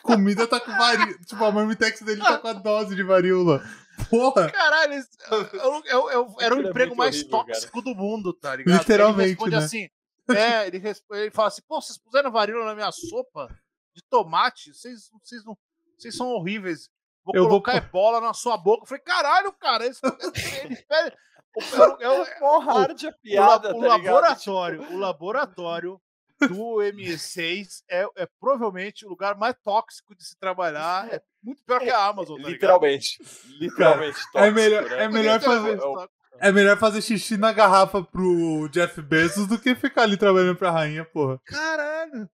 comida, 0.01 0.47
tá 0.47 0.59
com 0.59 0.71
varíola. 0.71 1.13
Tipo, 1.25 1.43
a 1.43 1.51
marmitex 1.51 2.01
dele 2.01 2.21
tá 2.21 2.37
com 2.37 2.47
a 2.47 2.53
dose 2.53 2.95
de 2.95 3.03
varíola. 3.03 3.61
Porra! 4.09 4.49
Caralho, 4.49 4.93
eu- 5.29 5.83
eu- 5.85 6.09
eu- 6.11 6.35
era 6.39 6.55
o 6.55 6.61
é 6.65 6.69
emprego 6.69 6.95
mais 6.95 7.15
horrível, 7.15 7.31
tóxico 7.45 7.81
do 7.81 7.93
mundo, 7.93 8.31
tá 8.33 8.55
ligado? 8.55 8.77
Literalmente, 8.79 9.21
Ele 9.23 9.29
responde 9.31 9.55
né? 9.57 9.57
assim. 9.63 9.89
É, 10.29 10.67
ele, 10.67 10.77
responde, 10.77 11.21
ele 11.23 11.31
fala 11.31 11.49
assim: 11.49 11.61
pô, 11.67 11.81
vocês 11.81 11.97
puseram 11.97 12.31
varíola 12.31 12.63
na 12.65 12.75
minha 12.75 12.91
sopa 12.93 13.49
de 13.93 14.01
tomate? 14.09 14.73
Vocês, 14.73 15.09
vocês, 15.21 15.43
não, 15.43 15.57
vocês 16.01 16.15
são 16.15 16.27
horríveis. 16.27 16.89
Vou 17.23 17.35
Eu 17.35 17.41
vou 17.43 17.49
colocar 17.61 17.81
pôr- 17.81 17.91
bola 17.91 18.21
na 18.21 18.33
sua 18.33 18.57
boca. 18.57 18.83
Eu 18.83 18.87
falei, 18.87 19.03
caralho, 19.03 19.51
cara, 19.53 19.85
esse, 19.85 19.99
o- 20.03 22.01
é 22.01 22.09
o- 22.09 22.23
é 22.23 22.41
o- 22.41 22.59
hard 22.59 23.03
a 23.05 23.09
o, 23.09 23.13
piada, 23.21 23.69
o 23.75 23.81
tá 23.81 23.97
ligado? 23.97 24.03
laboratório, 24.05 24.81
o 24.93 24.97
laboratório 24.97 26.01
do 26.39 26.81
M6 26.81 27.83
é, 27.89 28.07
é 28.15 28.27
provavelmente 28.39 29.05
o 29.05 29.09
lugar 29.09 29.35
mais 29.37 29.55
tóxico 29.63 30.15
de 30.15 30.23
se 30.23 30.37
trabalhar. 30.39 31.13
É 31.13 31.21
muito 31.43 31.61
pior 31.65 31.79
que 31.81 31.89
a 31.89 32.05
Amazon, 32.05 32.41
tá? 32.41 32.47
Literalmente. 32.49 33.17
Literalmente. 33.59 34.17
É 34.19 34.31
tóxico, 34.31 34.55
melhor, 34.55 34.83
né? 34.89 35.03
é, 35.03 35.07
melhor 35.09 35.41
fazer, 35.41 35.77
É 35.77 35.83
o- 35.85 36.09
é 36.41 36.51
melhor 36.53 36.77
fazer 36.77 37.01
xixi 37.01 37.35
na 37.35 37.51
garrafa 37.51 38.01
pro 38.01 38.69
Jeff 38.69 39.01
Bezos 39.01 39.47
do 39.47 39.59
que 39.59 39.75
ficar 39.75 40.03
ali 40.03 40.15
trabalhando 40.15 40.55
pra 40.55 40.71
rainha, 40.71 41.03
porra. 41.03 41.37
Caralho. 41.45 42.29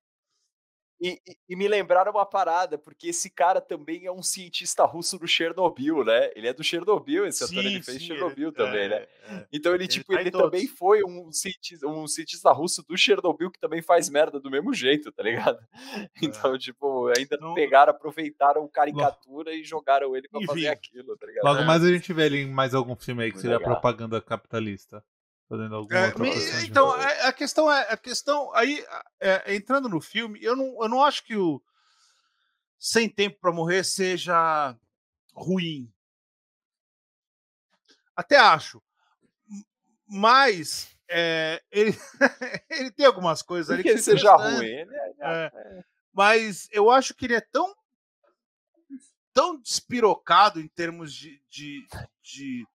E, 1.01 1.19
e- 1.27 1.37
e 1.49 1.55
me 1.57 1.67
lembraram 1.67 2.11
uma 2.13 2.25
parada, 2.25 2.77
porque 2.77 3.07
esse 3.09 3.29
cara 3.29 3.59
também 3.59 4.05
é 4.05 4.11
um 4.11 4.23
cientista 4.23 4.85
russo 4.85 5.19
do 5.19 5.27
Chernobyl, 5.27 6.05
né? 6.05 6.31
Ele 6.35 6.47
é 6.47 6.53
do 6.53 6.63
Chernobyl, 6.63 7.25
esse 7.25 7.43
ator, 7.43 7.57
ele 7.65 7.83
fez 7.83 8.01
Chernobyl 8.01 8.51
também, 8.53 8.87
né? 8.87 9.05
Então 9.51 9.75
ele, 9.75 9.87
tipo, 9.87 10.13
tá 10.13 10.21
ele 10.21 10.31
também 10.31 10.65
foi 10.67 11.03
um 11.03 11.31
cientista, 11.33 11.85
um 11.85 12.07
cientista 12.07 12.49
russo 12.53 12.81
do 12.87 12.97
Chernobyl 12.97 13.51
que 13.51 13.59
também 13.59 13.81
faz 13.81 14.09
merda 14.09 14.39
do 14.39 14.49
mesmo 14.49 14.73
jeito, 14.73 15.11
tá 15.11 15.21
ligado? 15.21 15.59
Então, 16.49 16.57
tipo, 16.57 17.07
ainda 17.17 17.37
Não- 17.41 17.53
pegaram, 17.53 17.91
aproveitaram 17.91 18.67
caricatura 18.67 19.53
e 19.53 19.63
jogaram 19.63 20.15
ele 20.15 20.29
pra 20.29 20.39
Enfim. 20.39 20.47
fazer 20.47 20.67
aquilo, 20.67 21.17
tá 21.17 21.25
ligado? 21.27 21.43
Logo 21.43 21.59
É. 21.61 21.65
mais 21.65 21.83
a 21.83 21.91
gente 21.91 22.11
vê 22.13 22.25
ele 22.27 22.37
em 22.43 22.49
mais 22.49 22.73
algum 22.73 22.95
filme 22.95 23.23
aí 23.23 23.29
que 23.29 23.35
Muito 23.35 23.41
seria 23.41 23.57
legal. 23.57 23.73
propaganda 23.73 24.21
capitalista. 24.21 25.03
Fazendo 25.47 25.75
alguma 25.75 25.99
É, 25.99 26.07
me- 26.07 26.31
personagem. 26.31 26.69
então, 26.69 26.91
a, 26.91 27.27
a 27.27 27.33
questão 27.33 27.71
é, 27.71 27.91
a 27.91 27.97
questão 27.97 28.53
aí, 28.55 28.83
é, 29.19 29.55
entrando 29.55 29.87
no 29.87 30.01
filme, 30.01 30.41
eu 30.43 30.55
não, 30.55 30.81
eu 30.81 30.89
não 30.89 31.03
acho 31.03 31.23
que 31.23 31.35
o 31.35 31.61
Sem 32.79 33.07
Tempo 33.07 33.37
para 33.39 33.51
Morrer 33.51 33.83
seja 33.83 34.75
ruim. 35.33 35.91
Até 38.15 38.37
acho. 38.37 38.81
Mas 40.07 40.95
é, 41.07 41.61
ele, 41.71 41.91
ele 42.69 42.91
tem 42.91 43.05
algumas 43.05 43.41
coisas 43.41 43.69
ali 43.71 43.83
que 43.83 43.89
ele 43.89 44.01
são 44.01 44.13
seja 44.13 44.35
ruim. 44.35 44.65
Ele 44.65 44.95
é- 44.95 45.13
É. 45.21 45.83
Mas 46.13 46.67
eu 46.71 46.89
acho 46.89 47.13
que 47.13 47.25
ele 47.25 47.35
é 47.35 47.41
tão 47.41 47.75
tão 49.33 49.59
despirocado 49.59 50.61
em 50.61 50.67
termos 50.69 51.13
de, 51.13 51.43
de, 51.49 51.85
de, 52.23 52.65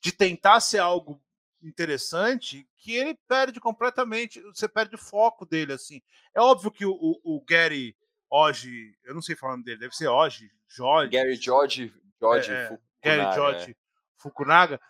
de 0.00 0.10
tentar 0.12 0.58
ser 0.58 0.78
algo 0.78 1.22
interessante 1.62 2.68
que 2.76 2.92
ele 2.92 3.18
perde 3.28 3.60
completamente, 3.60 4.40
você 4.42 4.68
perde 4.68 4.94
o 4.94 4.98
foco 4.98 5.46
dele, 5.46 5.72
assim. 5.72 6.02
É 6.34 6.40
óbvio 6.40 6.70
que 6.70 6.84
o, 6.84 6.92
o, 6.92 7.36
o 7.36 7.44
Gary 7.44 7.96
hoje, 8.28 8.96
eu 9.04 9.14
não 9.14 9.22
sei 9.22 9.36
falar 9.36 9.52
o 9.52 9.56
nome 9.56 9.64
dele, 9.64 9.80
deve 9.80 9.94
ser 9.94 10.08
hoje, 10.08 10.50
Jorge, 10.68 11.10
Gary 11.12 11.36
George, 11.36 11.92
George 12.18 12.50
É, 12.50 12.54
é. 12.54 12.68
Fukunaga, 12.68 12.82
Gary 13.02 13.20
é. 13.20 13.32
George 13.32 13.76
Fukunaga, 14.16 14.80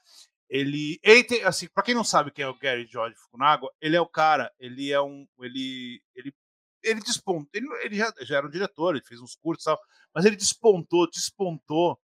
ele, 0.49 1.01
ele 1.03 1.25
tem, 1.25 1.43
assim, 1.45 1.67
para 1.69 1.83
quem 1.83 1.95
não 1.95 2.05
sabe 2.05 2.31
quem 2.31 2.45
é 2.45 2.49
o 2.49 2.59
Gary 2.59 2.87
George 2.87 3.17
Fukunaga, 3.17 3.67
ele 3.81 3.97
é 3.97 4.01
o 4.01 4.07
cara, 4.07 4.53
ele 4.59 4.93
é 4.93 5.01
um, 5.01 5.27
ele, 5.41 6.01
ele, 6.15 6.35
ele 6.83 7.01
despontou, 7.01 7.49
ele, 7.53 7.67
ele 7.85 7.97
já, 7.97 8.13
já 8.21 8.37
era 8.37 8.47
um 8.47 8.51
diretor, 8.51 8.95
ele 8.95 9.05
fez 9.05 9.21
uns 9.21 9.35
cursos 9.35 9.65
e 9.65 9.67
tal, 9.67 9.81
mas 10.15 10.25
ele 10.25 10.37
despontou, 10.37 11.11
despontou 11.11 11.99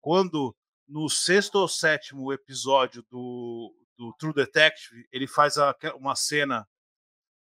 quando 0.00 0.56
no 0.88 1.08
sexto 1.08 1.54
ou 1.56 1.68
sétimo 1.68 2.32
episódio 2.32 3.04
do, 3.08 3.72
do 4.00 4.14
True 4.14 4.32
Detective, 4.32 5.06
ele 5.12 5.26
faz 5.26 5.58
a- 5.58 5.76
uma 5.96 6.16
cena 6.16 6.66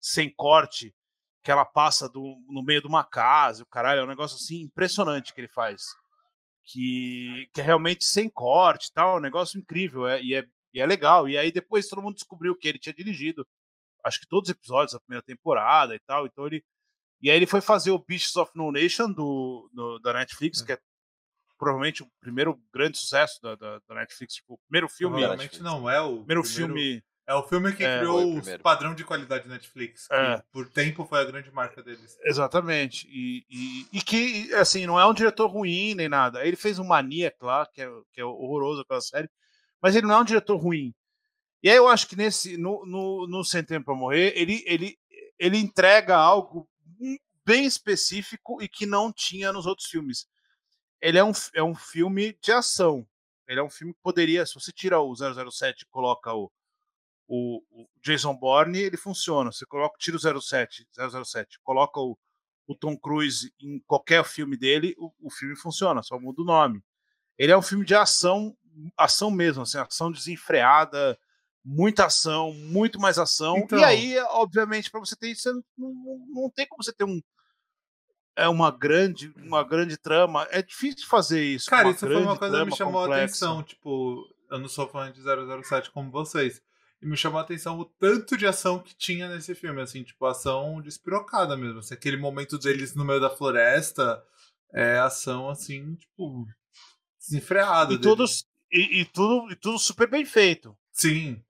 sem 0.02 0.30
corte 0.36 0.94
que 1.42 1.50
ela 1.52 1.64
passa 1.64 2.10
do, 2.10 2.22
no 2.50 2.62
meio 2.62 2.82
de 2.82 2.88
uma 2.88 3.04
casa, 3.04 3.64
o 3.64 3.66
caralho, 3.66 4.02
é 4.02 4.04
um 4.04 4.08
negócio 4.08 4.36
assim 4.36 4.62
impressionante 4.64 5.34
que 5.34 5.40
ele 5.40 5.48
faz 5.48 5.82
que, 6.66 7.48
que 7.54 7.62
é 7.62 7.64
realmente 7.64 8.04
sem 8.06 8.30
corte 8.30 8.92
tal, 8.94 9.16
é 9.16 9.18
um 9.20 9.22
negócio 9.22 9.58
incrível 9.60 10.06
é, 10.08 10.22
e, 10.22 10.36
é, 10.36 10.46
e 10.74 10.82
é 10.82 10.86
legal. 10.86 11.28
E 11.30 11.38
aí 11.38 11.52
depois 11.52 11.88
todo 11.88 12.02
mundo 12.02 12.16
descobriu 12.16 12.56
que 12.56 12.68
ele 12.68 12.78
tinha 12.78 12.94
dirigido, 12.94 13.48
acho 14.04 14.20
que 14.20 14.28
todos 14.28 14.50
os 14.50 14.56
episódios 14.56 14.94
da 14.94 15.00
primeira 15.00 15.24
temporada 15.24 15.96
e 15.96 16.00
tal. 16.00 16.26
Então 16.26 16.46
ele. 16.46 16.64
E 17.22 17.30
aí 17.30 17.38
ele 17.38 17.48
foi 17.48 17.62
fazer 17.62 17.92
o 17.92 18.00
Beasts 18.00 18.36
of 18.36 18.52
No 18.56 18.72
Nation 18.72 19.12
do, 19.12 19.70
do- 19.74 20.00
da 20.00 20.14
Netflix, 20.14 20.62
que 20.62 20.74
é 20.74 20.80
provavelmente 21.60 22.02
o 22.02 22.08
primeiro 22.20 22.60
grande 22.74 22.98
sucesso 22.98 23.40
da, 23.44 23.54
da, 23.56 23.80
da 23.88 23.96
Netflix, 23.96 24.34
tipo, 24.36 24.56
o 24.56 24.58
primeiro 24.68 24.90
filme. 24.90 25.18
Provavelmente 25.20 25.62
não 25.62 25.88
é 25.90 26.02
o 26.02 26.18
Primeiro 26.24 26.42
primeiro- 26.42 26.74
filme. 26.74 27.04
É 27.28 27.34
o 27.36 27.44
filme 27.44 27.72
que 27.76 27.84
É, 27.84 28.00
criou 28.00 28.38
o 28.40 28.60
padrão 28.60 28.96
de 28.96 29.04
qualidade 29.04 29.48
Netflix, 29.48 30.08
que 30.08 30.16
É. 30.16 30.42
por 30.52 30.68
tempo 30.68 31.06
foi 31.06 31.20
a 31.20 31.24
grande 31.26 31.52
marca 31.52 31.84
deles. 31.84 32.18
Exatamente. 32.24 33.08
E, 33.08 33.46
e, 33.48 33.88
e 34.00 34.02
que, 34.02 34.52
assim, 34.56 34.88
não 34.88 35.00
é 35.00 35.06
um 35.06 35.14
diretor 35.14 35.46
ruim 35.46 35.94
nem 35.94 36.10
nada. 36.10 36.44
Ele 36.44 36.56
fez 36.56 36.80
um 36.80 36.86
Maniac 36.86 37.38
lá, 37.40 37.68
que 37.68 37.84
é, 37.84 37.90
que 38.14 38.20
é 38.20 38.26
horroroso 38.26 38.82
aquela 38.82 39.00
série, 39.02 39.30
mas 39.80 39.96
ele 39.96 40.08
não 40.08 40.16
é 40.16 40.22
um 40.22 40.26
diretor 40.26 40.56
ruim. 40.58 40.92
E 41.62 41.70
aí 41.70 41.76
eu 41.76 41.88
acho 41.88 42.08
que 42.08 42.16
nesse, 42.16 42.58
no, 42.58 42.84
no, 42.88 43.28
no 43.28 43.44
Sem 43.44 43.64
Tempo 43.64 43.86
pra 43.86 43.94
Morrer, 43.96 44.34
ele, 44.36 44.64
ele, 44.66 44.98
ele 45.38 45.58
entrega 45.60 46.16
algo 46.16 46.68
bem 47.46 47.66
específico 47.66 48.60
e 48.60 48.68
que 48.68 48.88
não 48.88 49.12
tinha 49.14 49.54
nos 49.54 49.68
outros 49.68 49.88
filmes. 49.88 50.26
Ele 51.02 51.18
é 51.18 51.24
um, 51.24 51.32
é 51.54 51.64
um 51.64 51.76
filme 51.76 52.38
de 52.42 52.52
ação. 52.52 53.08
Ele 53.48 53.60
é 53.60 53.64
um 53.64 53.70
filme 53.70 53.94
que 53.94 54.00
poderia, 54.02 54.46
se 54.46 54.54
você 54.54 54.72
tira 54.72 55.00
o 55.00 55.14
007 55.16 55.84
e 55.84 55.86
coloca 55.88 56.34
o, 56.34 56.52
o, 57.28 57.64
o 57.72 57.88
Jason 58.02 58.36
Bourne, 58.36 58.78
ele 58.80 58.98
funciona. 58.98 59.52
Você 59.52 59.66
coloca, 59.66 59.96
tira 59.98 60.18
o 60.18 60.42
07, 60.42 60.88
007, 61.26 61.60
coloca 61.64 62.00
o, 62.00 62.18
o 62.68 62.76
Tom 62.76 62.98
Cruise 62.98 63.52
em 63.60 63.80
qualquer 63.88 64.24
filme 64.24 64.56
dele, 64.58 64.94
o, 65.00 65.12
o 65.22 65.32
filme 65.32 65.56
funciona, 65.56 66.04
só 66.04 66.20
muda 66.20 66.42
o 66.42 66.46
nome. 66.46 66.84
Ele 67.38 67.52
é 67.52 67.58
um 67.58 67.62
filme 67.62 67.86
de 67.86 67.96
ação, 67.96 68.56
ação 68.98 69.32
mesmo, 69.32 69.64
assim, 69.64 69.78
ação 69.80 70.12
desenfreada, 70.12 71.18
muita 71.64 72.06
ação, 72.06 72.54
muito 72.54 73.00
mais 73.00 73.18
ação. 73.18 73.58
Então- 73.58 73.80
E 73.80 73.84
aí, 73.84 74.20
obviamente, 74.32 74.92
para 74.92 75.00
você 75.00 75.16
ter 75.16 75.30
isso, 75.32 75.52
não, 75.78 75.94
não, 75.94 76.26
não 76.44 76.50
tem 76.50 76.68
como 76.68 76.84
você 76.84 76.94
ter 76.94 77.06
um 77.06 77.20
é 78.40 78.48
uma 78.48 78.72
grande, 78.72 79.34
uma 79.38 79.64
grande 79.64 79.98
trama. 79.98 80.48
É 80.50 80.62
difícil 80.62 81.08
fazer 81.08 81.44
isso. 81.44 81.70
Cara, 81.70 81.90
isso 81.90 82.06
foi 82.06 82.16
uma 82.16 82.38
coisa 82.38 82.60
que 82.60 82.66
me 82.66 82.76
chamou 82.76 83.02
a 83.02 83.04
complexa. 83.06 83.26
atenção. 83.26 83.64
Tipo, 83.64 84.26
eu 84.50 84.60
não 84.60 84.68
sou 84.68 84.88
fã 84.88 85.12
de 85.12 85.22
007 85.22 85.92
como 85.92 86.10
vocês. 86.10 86.62
E 87.02 87.06
me 87.06 87.16
chamou 87.16 87.40
a 87.40 87.44
atenção 87.44 87.80
o 87.80 87.86
tanto 87.86 88.36
de 88.36 88.46
ação 88.46 88.80
que 88.80 88.96
tinha 88.96 89.30
nesse 89.30 89.56
filme, 89.56 89.82
assim, 89.82 90.04
tipo, 90.04 90.26
ação 90.26 90.82
despirocada 90.82 91.56
mesmo. 91.56 91.80
Assim, 91.80 91.94
aquele 91.94 92.18
momento 92.18 92.58
deles 92.58 92.96
no 92.96 93.06
meio 93.06 93.22
da 93.22 93.30
floresta 93.30 94.22
é 94.74 95.00
ação, 95.00 95.50
assim, 95.50 95.96
tipo, 95.96 96.46
desenfreada. 97.20 97.94
E, 97.94 97.98
deles. 97.98 98.04
todos, 98.04 98.46
e, 98.72 99.02
e 99.02 99.06
tudo, 99.06 99.52
e 99.52 99.56
tudo 99.56 99.80
super 99.80 100.10
bem 100.10 100.26
feito. 100.26 100.78
Sim. 100.92 101.42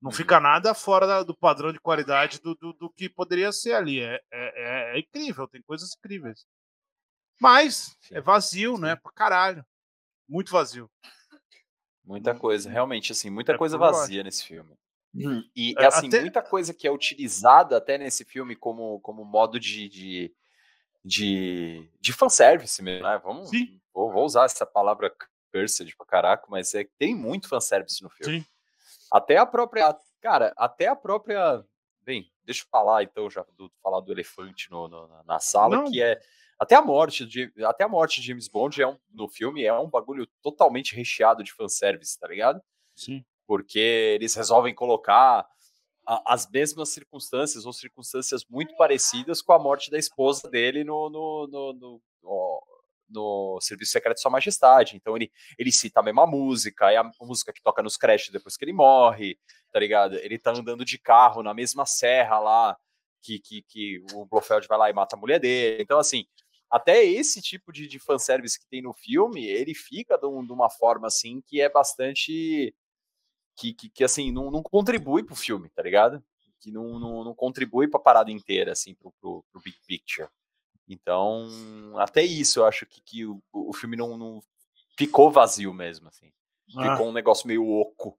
Não 0.00 0.12
fica 0.12 0.38
nada 0.38 0.74
fora 0.74 1.24
do 1.24 1.36
padrão 1.36 1.72
de 1.72 1.80
qualidade 1.80 2.40
do, 2.40 2.54
do, 2.54 2.72
do 2.72 2.90
que 2.90 3.08
poderia 3.08 3.50
ser 3.50 3.74
ali. 3.74 4.00
É, 4.00 4.20
é, 4.30 4.92
é- 4.92 4.96
é 4.96 4.98
incrível, 5.00 5.48
tem 5.48 5.60
coisas 5.62 5.94
incríveis. 5.96 6.46
Mas 7.40 7.96
Sim. 8.00 8.14
é 8.14 8.20
vazio, 8.20 8.76
Sim. 8.76 8.82
né? 8.82 8.96
Pra 8.96 9.12
caralho. 9.12 9.64
Muito 10.28 10.52
vazio. 10.52 10.90
Muita 12.04 12.34
coisa, 12.34 12.70
realmente, 12.70 13.12
assim, 13.12 13.28
muita 13.28 13.52
é 13.52 13.58
coisa 13.58 13.76
vazia 13.76 14.22
nesse 14.22 14.44
filme. 14.44 14.74
E, 15.54 15.74
é, 15.76 15.86
assim, 15.86 16.08
até... 16.08 16.20
muita 16.20 16.42
coisa 16.42 16.72
que 16.72 16.86
é 16.86 16.90
utilizada 16.90 17.76
até 17.76 17.98
nesse 17.98 18.24
filme 18.24 18.54
como, 18.54 19.00
como 19.00 19.24
modo 19.24 19.58
de, 19.58 19.88
de, 19.88 20.34
de, 21.04 21.90
de 22.00 22.12
fanservice 22.12 22.82
mesmo, 22.82 23.06
né? 23.06 23.20
Vamos, 23.22 23.50
Sim. 23.50 23.80
Vou, 23.92 24.12
vou 24.12 24.24
usar 24.24 24.44
essa 24.44 24.64
palavra 24.64 25.12
cursed 25.52 25.94
pra 25.96 26.06
caraca, 26.06 26.46
mas 26.48 26.72
é, 26.74 26.88
tem 26.98 27.14
muito 27.14 27.48
fanservice 27.48 28.02
no 28.02 28.10
filme. 28.10 28.40
Sim. 28.40 28.46
Até 29.10 29.36
a 29.36 29.46
própria, 29.46 29.96
cara, 30.20 30.52
até 30.56 30.86
a 30.86 30.96
própria, 30.96 31.64
bem, 32.02 32.30
deixa 32.44 32.62
eu 32.64 32.68
falar 32.70 33.02
então 33.02 33.28
já, 33.30 33.44
do, 33.56 33.70
falar 33.82 34.00
do 34.00 34.12
elefante 34.12 34.70
no, 34.70 34.88
no 34.88 35.08
na 35.24 35.38
sala, 35.38 35.76
Não. 35.76 35.90
que 35.90 36.02
é 36.02 36.20
até 36.58 36.74
a 36.74 36.82
morte 36.82 37.24
de 37.24 37.52
até 37.64 37.84
a 37.84 37.88
morte 37.88 38.20
de 38.20 38.26
James 38.26 38.48
Bond 38.48 38.82
é 38.82 38.86
um, 38.86 38.98
no 39.12 39.28
filme 39.28 39.64
é 39.64 39.72
um 39.72 39.88
bagulho 39.88 40.26
totalmente 40.42 40.94
recheado 40.94 41.44
de 41.44 41.52
fanservice, 41.52 42.18
tá 42.18 42.26
ligado? 42.26 42.60
Sim. 42.96 43.24
Porque 43.46 43.78
eles 43.78 44.34
resolvem 44.34 44.74
colocar 44.74 45.46
a, 46.04 46.34
as 46.34 46.50
mesmas 46.50 46.88
circunstâncias 46.88 47.64
ou 47.64 47.72
circunstâncias 47.72 48.44
muito 48.48 48.76
parecidas 48.76 49.40
com 49.40 49.52
a 49.52 49.58
morte 49.58 49.90
da 49.90 49.98
esposa 49.98 50.50
dele 50.50 50.82
no, 50.82 51.08
no, 51.08 51.46
no, 51.46 51.72
no, 51.72 52.02
no 52.22 52.62
no 53.08 53.58
Serviço 53.60 53.92
Secreto 53.92 54.16
de 54.16 54.22
Sua 54.22 54.30
Majestade. 54.30 54.96
Então 54.96 55.16
ele, 55.16 55.30
ele 55.58 55.72
cita 55.72 56.00
a 56.00 56.02
mesma 56.02 56.26
música, 56.26 56.90
é 56.92 56.96
a 56.96 57.10
música 57.20 57.52
que 57.52 57.62
toca 57.62 57.82
nos 57.82 57.96
créditos 57.96 58.32
depois 58.32 58.56
que 58.56 58.64
ele 58.64 58.72
morre, 58.72 59.38
tá 59.72 59.78
ligado? 59.78 60.16
Ele 60.16 60.38
tá 60.38 60.52
andando 60.52 60.84
de 60.84 60.98
carro 60.98 61.42
na 61.42 61.54
mesma 61.54 61.86
serra 61.86 62.38
lá 62.38 62.76
que, 63.22 63.38
que, 63.38 63.62
que 63.62 64.02
o 64.12 64.24
Blofeld 64.26 64.66
vai 64.66 64.78
lá 64.78 64.90
e 64.90 64.92
mata 64.92 65.16
a 65.16 65.18
mulher 65.18 65.40
dele. 65.40 65.82
Então, 65.82 65.98
assim, 65.98 66.24
até 66.70 67.04
esse 67.04 67.40
tipo 67.40 67.72
de, 67.72 67.86
de 67.86 67.98
fanservice 67.98 68.58
que 68.58 68.66
tem 68.68 68.82
no 68.82 68.92
filme, 68.92 69.46
ele 69.46 69.74
fica 69.74 70.16
de, 70.18 70.26
um, 70.26 70.44
de 70.44 70.52
uma 70.52 70.70
forma 70.70 71.06
assim 71.06 71.40
que 71.46 71.60
é 71.60 71.68
bastante. 71.68 72.74
que, 73.56 73.74
que, 73.74 73.88
que 73.90 74.04
assim, 74.04 74.30
não, 74.30 74.50
não 74.50 74.62
contribui 74.62 75.22
pro 75.22 75.34
filme, 75.34 75.68
tá 75.70 75.82
ligado? 75.82 76.22
Que 76.60 76.70
não, 76.70 76.98
não, 76.98 77.24
não 77.24 77.34
contribui 77.34 77.88
pra 77.88 78.00
parada 78.00 78.30
inteira, 78.30 78.72
assim, 78.72 78.94
pro, 78.94 79.12
pro, 79.20 79.44
pro 79.50 79.62
big 79.62 79.78
picture. 79.86 80.28
Então, 80.88 81.48
até 81.98 82.22
isso 82.22 82.60
eu 82.60 82.66
acho 82.66 82.86
que, 82.86 83.00
que 83.02 83.26
o, 83.26 83.42
o 83.52 83.72
filme 83.74 83.96
não, 83.96 84.16
não 84.16 84.40
ficou 84.96 85.30
vazio 85.30 85.72
mesmo, 85.74 86.08
assim. 86.08 86.32
Ah. 86.76 86.92
Ficou 86.92 87.08
um 87.08 87.12
negócio 87.12 87.46
meio 87.46 87.68
oco 87.68 88.18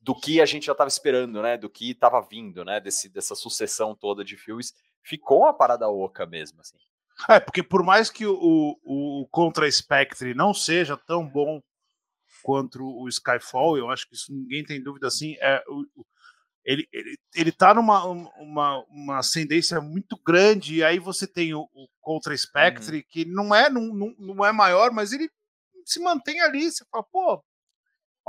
do 0.00 0.14
que 0.14 0.40
a 0.40 0.46
gente 0.46 0.66
já 0.66 0.72
estava 0.72 0.88
esperando, 0.88 1.40
né? 1.42 1.56
Do 1.56 1.70
que 1.70 1.90
estava 1.90 2.20
vindo, 2.20 2.64
né? 2.64 2.80
Desse, 2.80 3.08
dessa 3.08 3.34
sucessão 3.34 3.94
toda 3.94 4.24
de 4.24 4.36
filmes. 4.36 4.74
Ficou 5.02 5.40
uma 5.40 5.54
parada 5.54 5.88
oca 5.88 6.26
mesmo, 6.26 6.60
assim. 6.60 6.76
É, 7.28 7.40
porque 7.40 7.62
por 7.62 7.82
mais 7.82 8.10
que 8.10 8.24
o, 8.26 8.78
o, 8.82 9.22
o 9.22 9.26
Contra 9.28 9.70
Spectre 9.70 10.34
não 10.34 10.54
seja 10.54 10.96
tão 10.96 11.26
bom 11.26 11.60
quanto 12.42 12.84
o 12.84 13.08
Skyfall, 13.08 13.76
eu 13.76 13.90
acho 13.90 14.08
que 14.08 14.14
isso 14.14 14.32
ninguém 14.32 14.64
tem 14.64 14.82
dúvida 14.82 15.08
assim. 15.08 15.36
É, 15.40 15.62
o, 15.68 15.84
ele, 16.68 16.86
ele, 16.92 17.18
ele 17.34 17.50
tá 17.50 17.72
numa 17.72 18.04
uma, 18.04 18.84
uma 18.90 19.18
ascendência 19.18 19.80
muito 19.80 20.20
grande, 20.22 20.76
e 20.76 20.84
aí 20.84 20.98
você 20.98 21.26
tem 21.26 21.54
o, 21.54 21.62
o 21.62 21.88
Contra 21.98 22.36
Spectre, 22.36 22.98
uhum. 22.98 23.04
que 23.08 23.24
não 23.24 23.54
é, 23.54 23.70
não, 23.70 23.80
não, 23.86 24.14
não 24.18 24.44
é 24.44 24.52
maior, 24.52 24.92
mas 24.92 25.10
ele 25.10 25.30
se 25.86 25.98
mantém 25.98 26.42
ali, 26.42 26.70
você 26.70 26.84
fala, 26.90 27.02
pô, 27.04 27.42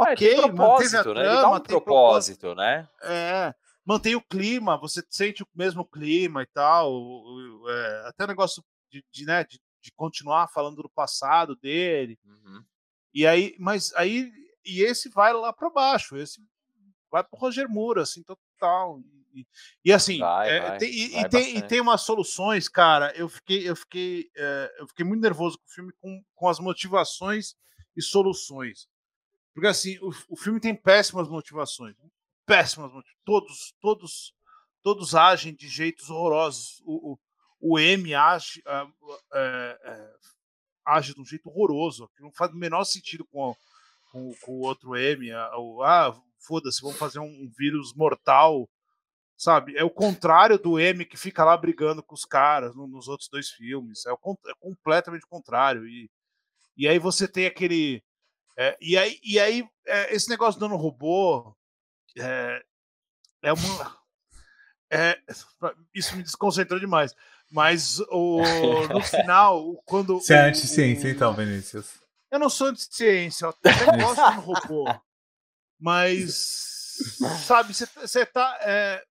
é, 0.08 0.14
ok, 0.14 0.34
é, 0.36 0.52
manteve 0.54 0.96
a 0.96 1.04
trama, 1.04 1.20
né? 1.20 1.26
Ele 1.26 1.36
dá 1.36 1.50
um 1.50 1.60
propósito, 1.60 1.84
propósito, 1.84 2.56
né? 2.56 2.88
É, 3.04 3.54
mantém 3.86 4.16
o 4.16 4.22
clima, 4.22 4.80
você 4.80 5.04
sente 5.10 5.44
o 5.44 5.48
mesmo 5.54 5.84
clima 5.84 6.42
e 6.42 6.48
tal, 6.48 6.94
é, 7.68 8.08
até 8.08 8.24
o 8.24 8.28
negócio 8.28 8.64
de, 8.90 9.04
de, 9.12 9.26
né, 9.26 9.44
de, 9.44 9.60
de, 9.84 9.92
continuar 9.98 10.48
falando 10.48 10.82
do 10.82 10.90
passado 10.90 11.58
dele. 11.58 12.18
Uhum. 12.24 12.64
E 13.14 13.28
aí, 13.28 13.54
mas 13.60 13.94
aí 13.96 14.32
e 14.64 14.82
esse 14.82 15.10
vai 15.10 15.34
lá 15.34 15.52
para 15.52 15.70
baixo, 15.70 16.16
esse 16.16 16.40
vai 17.12 17.24
pro 17.24 17.40
Roger 17.40 17.70
Moore, 17.70 18.02
assim, 18.02 18.24
total. 18.24 19.00
E, 19.34 19.46
e 19.86 19.94
assim, 19.94 20.20
vai, 20.20 20.50
é, 20.50 20.62
vai, 20.62 20.78
tem, 20.78 21.12
vai 21.12 21.22
e, 21.22 21.30
tem, 21.30 21.58
e, 21.58 21.62
tem, 21.62 21.82
umas 21.82 22.02
soluções, 22.02 22.68
cara. 22.68 23.14
Eu 23.16 23.30
fiquei, 23.30 23.70
eu 23.70 23.76
fiquei, 23.76 24.30
é, 24.36 24.76
eu 24.80 24.88
fiquei 24.88 25.06
muito 25.06 25.22
nervoso 25.22 25.58
com 25.58 25.66
o 25.66 25.74
filme, 25.74 25.94
com, 26.00 26.24
com 26.36 26.48
as 26.48 26.60
motivações 26.60 27.56
e 27.96 28.02
soluções. 28.02 28.88
Porque 29.54 29.68
assim, 29.68 29.98
o, 30.00 30.12
o 30.30 30.38
filme 30.38 30.60
tem 30.60 30.76
péssimas 30.76 31.28
motivações. 31.28 31.96
Péssimas 32.46 32.92
motivações. 32.92 33.18
Todos, 33.26 33.74
todos, 33.80 34.34
todos 34.82 35.16
agem 35.16 35.54
de 35.54 35.68
jeitos 35.68 36.10
horrorosos. 36.10 36.82
O, 36.86 37.14
o, 37.14 37.20
o 37.62 37.80
M 37.80 38.14
age, 38.14 38.64
é, 38.66 39.80
é, 39.84 40.14
age 40.86 41.14
de 41.14 41.22
um 41.22 41.26
jeito 41.26 41.50
horroroso, 41.50 42.10
que 42.16 42.24
não 42.24 42.32
faz 42.32 42.52
o 42.52 42.58
menor 42.58 42.84
sentido 42.84 43.26
com, 43.26 43.56
com, 44.12 44.34
com 44.42 44.52
o 44.54 44.62
outro 44.62 44.96
M. 44.96 45.32
Ah, 45.32 46.16
foda-se, 46.40 46.82
vamos 46.82 46.98
fazer 46.98 47.20
um, 47.20 47.52
vírus 47.58 47.94
mortal, 47.94 48.70
sabe? 49.38 49.78
É 49.78 49.84
o 49.84 49.90
contrário 49.90 50.58
do 50.58 50.80
M 50.80 51.06
que 51.06 51.18
fica 51.18 51.44
lá 51.44 51.56
brigando 51.56 52.04
com 52.04 52.16
os 52.16 52.26
caras 52.26 52.76
no, 52.76 52.88
nos 52.88 53.08
outros 53.08 53.30
dois 53.30 53.50
filmes. 53.50 54.06
É, 54.06 54.12
o, 54.12 54.38
é 54.48 54.54
completamente 54.60 55.26
o 55.26 55.30
contrário. 55.30 55.88
E, 55.88 56.10
e 56.78 56.88
aí 56.88 57.00
você 57.00 57.28
tem 57.28 57.46
aquele. 57.46 58.04
É, 58.58 58.78
e 58.82 58.98
aí, 58.98 59.20
e 59.24 59.40
aí 59.40 59.68
é, 59.86 60.14
esse 60.14 60.30
negócio 60.30 60.60
do 60.60 60.68
dano 60.68 60.80
robô 60.80 61.56
é, 62.18 62.64
é 63.44 63.54
uma. 63.54 64.00
É, 64.92 65.22
isso 65.94 66.16
me 66.16 66.24
desconcentrou 66.24 66.80
demais. 66.80 67.14
Mas 67.52 68.00
o, 68.10 68.42
no 68.92 69.04
final, 69.04 69.76
quando. 69.86 70.20
Você 70.20 70.34
é 70.34 70.50
anti-ciência, 70.50 71.10
então, 71.10 71.32
Vinícius? 71.36 72.00
Eu 72.32 72.40
não 72.40 72.50
sou 72.50 72.70
anti-ciência, 72.70 73.46
eu 73.46 73.50
até 73.50 73.72
gosto 73.98 74.36
do 74.36 74.42
robô. 74.42 74.86
Mas, 75.80 77.18
sabe, 77.46 77.74
você 77.74 78.26
tá. 78.26 78.58
É, 78.62 79.04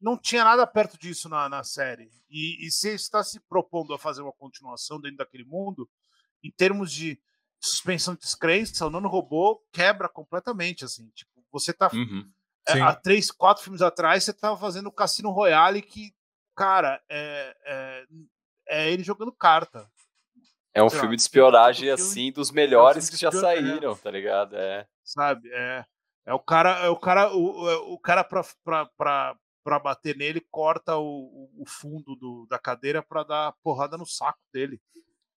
não 0.00 0.16
tinha 0.16 0.44
nada 0.44 0.66
perto 0.66 0.98
disso 0.98 1.28
na, 1.28 1.48
na 1.48 1.62
série. 1.64 2.10
E, 2.30 2.66
e 2.66 2.70
você 2.70 2.94
está 2.94 3.22
se 3.22 3.40
propondo 3.40 3.94
a 3.94 3.98
fazer 3.98 4.22
uma 4.22 4.32
continuação 4.32 5.00
dentro 5.00 5.18
daquele 5.18 5.44
mundo, 5.44 5.88
em 6.42 6.50
termos 6.50 6.92
de 6.92 7.20
suspensão 7.60 8.14
de 8.14 8.20
descrença, 8.20 8.86
o 8.86 8.90
Nono 8.90 9.08
Robô 9.08 9.60
quebra 9.72 10.08
completamente, 10.08 10.84
assim. 10.84 11.08
Tipo, 11.14 11.44
você 11.50 11.72
tá... 11.72 11.90
Uhum. 11.92 12.30
É, 12.68 12.80
há 12.82 12.94
três, 12.94 13.30
quatro 13.30 13.64
filmes 13.64 13.80
atrás, 13.80 14.24
você 14.24 14.32
tava 14.32 14.56
fazendo 14.58 14.88
o 14.88 14.92
Cassino 14.92 15.30
Royale 15.30 15.80
que, 15.80 16.14
cara, 16.54 17.02
é, 17.08 17.56
é, 17.64 18.06
é 18.68 18.92
ele 18.92 19.02
jogando 19.02 19.32
carta. 19.32 19.90
É 20.78 20.82
um 20.82 20.90
filme 20.90 21.16
de 21.16 21.22
espionagem, 21.22 21.90
assim, 21.90 22.30
dos 22.30 22.50
melhores 22.50 23.04
é 23.04 23.08
um 23.08 23.10
que 23.10 23.16
já 23.20 23.32
saíram, 23.32 23.96
tá 23.96 24.10
ligado? 24.10 24.56
É. 24.56 24.86
Sabe? 25.04 25.48
É, 25.52 25.84
é 26.26 26.34
o 26.34 26.38
cara, 26.38 26.78
é 26.80 26.88
o 26.88 26.96
cara, 26.96 27.34
o, 27.34 27.70
é 27.70 27.76
o 27.76 27.98
cara 27.98 28.22
pra, 28.22 28.44
pra, 28.64 28.86
pra, 28.96 29.36
pra 29.64 29.78
bater 29.78 30.16
nele, 30.16 30.46
corta 30.50 30.96
o, 30.96 31.50
o 31.58 31.64
fundo 31.66 32.14
do, 32.16 32.46
da 32.48 32.58
cadeira 32.58 33.02
pra 33.02 33.22
dar 33.22 33.54
porrada 33.62 33.96
no 33.96 34.06
saco 34.06 34.38
dele. 34.52 34.80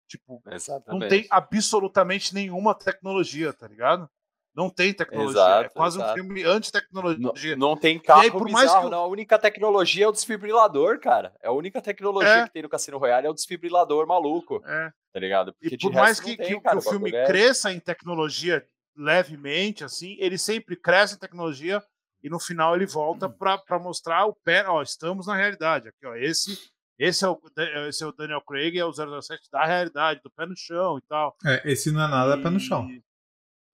Tipo, 0.08 0.42
Exatamente. 0.52 1.02
não 1.02 1.08
tem 1.08 1.26
absolutamente 1.30 2.34
nenhuma 2.34 2.76
tecnologia, 2.76 3.54
tá 3.54 3.68
ligado? 3.68 4.10
Não 4.54 4.70
tem 4.70 4.94
tecnologia. 4.94 5.40
É 5.40 5.46
exato, 5.46 5.66
é 5.66 5.70
quase 5.70 5.98
exato. 5.98 6.12
um 6.12 6.16
filme 6.16 6.44
anti-tecnologia. 6.44 7.56
Não, 7.56 7.70
não, 7.70 7.78
tem 7.78 7.98
carro 7.98 8.22
aí, 8.22 8.32
por 8.32 8.44
bizarro, 8.44 8.66
mais 8.66 8.84
que... 8.84 8.90
não. 8.92 9.04
A 9.06 9.08
única 9.08 9.40
tecnologia 9.40 10.06
é 10.06 10.08
o 10.08 10.12
desfibrilador, 10.12 11.00
cara. 11.00 11.34
É 11.42 11.48
a 11.48 11.54
única 11.54 11.82
tecnologia 11.82 12.30
é. 12.30 12.44
que 12.44 12.52
tem 12.52 12.64
no 12.64 12.70
Cassino 12.70 12.98
Royale 12.98 13.28
é 13.28 13.30
o 13.30 13.34
desfibrilador 13.34 14.06
maluco. 14.06 14.62
É. 14.66 14.92
Tá 15.14 15.20
ligado? 15.20 15.54
Porque 15.54 15.76
e 15.76 15.78
por 15.78 15.92
mais 15.92 16.20
que, 16.20 16.38
tem, 16.38 16.56
que, 16.56 16.62
cara, 16.62 16.80
que, 16.80 16.88
o 16.88 16.90
filme 16.90 17.14
é... 17.14 17.26
cresça 17.26 17.72
em 17.72 17.80
tecnologia 17.80 18.66
levemente, 18.96 19.84
assim, 19.84 20.16
ele 20.20 20.38
sempre 20.38 20.76
cresce 20.76 21.16
em 21.16 21.20
tecnologia 21.20 21.82
e 22.24 22.30
no 22.30 22.40
final 22.40 22.76
ele 22.76 22.86
volta 22.86 23.28
hum. 23.28 23.32
para 23.32 23.80
mostrar 23.80 24.26
o 24.26 24.36
pé. 24.44 24.68
Ó, 24.68 24.82
estamos 24.82 25.28
na 25.28 25.36
realidade. 25.36 25.90
Aqui, 25.90 26.06
ó, 26.06 26.16
esse 26.16 26.58
esse 27.00 27.26
é, 27.26 27.28
o, 27.28 27.42
esse 27.88 28.04
é 28.04 28.08
o 28.08 28.12
Daniel 28.12 28.42
Craig, 28.42 28.78
é 28.78 28.86
o 28.86 28.94
007 28.94 29.50
da 29.52 29.66
realidade, 29.66 30.22
do 30.24 30.30
pé 30.30 30.46
no 30.46 30.56
chão 30.56 31.00
e 31.00 31.02
tal. 31.10 31.36
É, 31.44 31.72
esse 31.72 31.92
não 31.92 32.04
é 32.04 32.08
nada 32.08 32.38
e... 32.38 32.44
pé 32.44 32.50
no 32.52 32.60
chão 32.60 32.88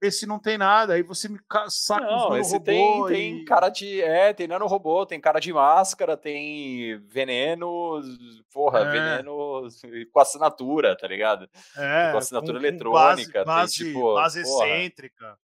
esse 0.02 0.26
não 0.26 0.40
tem 0.40 0.58
nada, 0.58 0.94
aí 0.94 1.02
você 1.02 1.28
me 1.28 1.40
saca 1.70 2.06
não, 2.06 2.38
esse 2.38 2.60
tem, 2.60 3.06
e... 3.06 3.08
tem 3.08 3.46
cara 3.46 3.70
de. 3.70 4.02
É, 4.02 4.32
tem 4.34 4.48
nanorobô, 4.48 5.06
tem 5.06 5.20
cara 5.20 5.40
de 5.40 5.52
máscara, 5.52 6.16
tem 6.16 7.00
veneno, 7.08 8.02
porra, 8.54 8.80
é. 8.82 8.92
veneno 8.92 9.68
com 10.12 10.20
assinatura, 10.20 10.96
tá 10.96 11.08
ligado? 11.08 11.50
É, 11.76 12.12
com 12.12 12.18
assinatura 12.18 12.60
com, 12.60 12.66
eletrônica. 12.66 13.40
Com 13.40 13.46
base, 13.46 13.78
tem, 13.78 13.88
tipo, 13.88 14.14
base 14.14 14.42
excêntrica. 14.42 15.38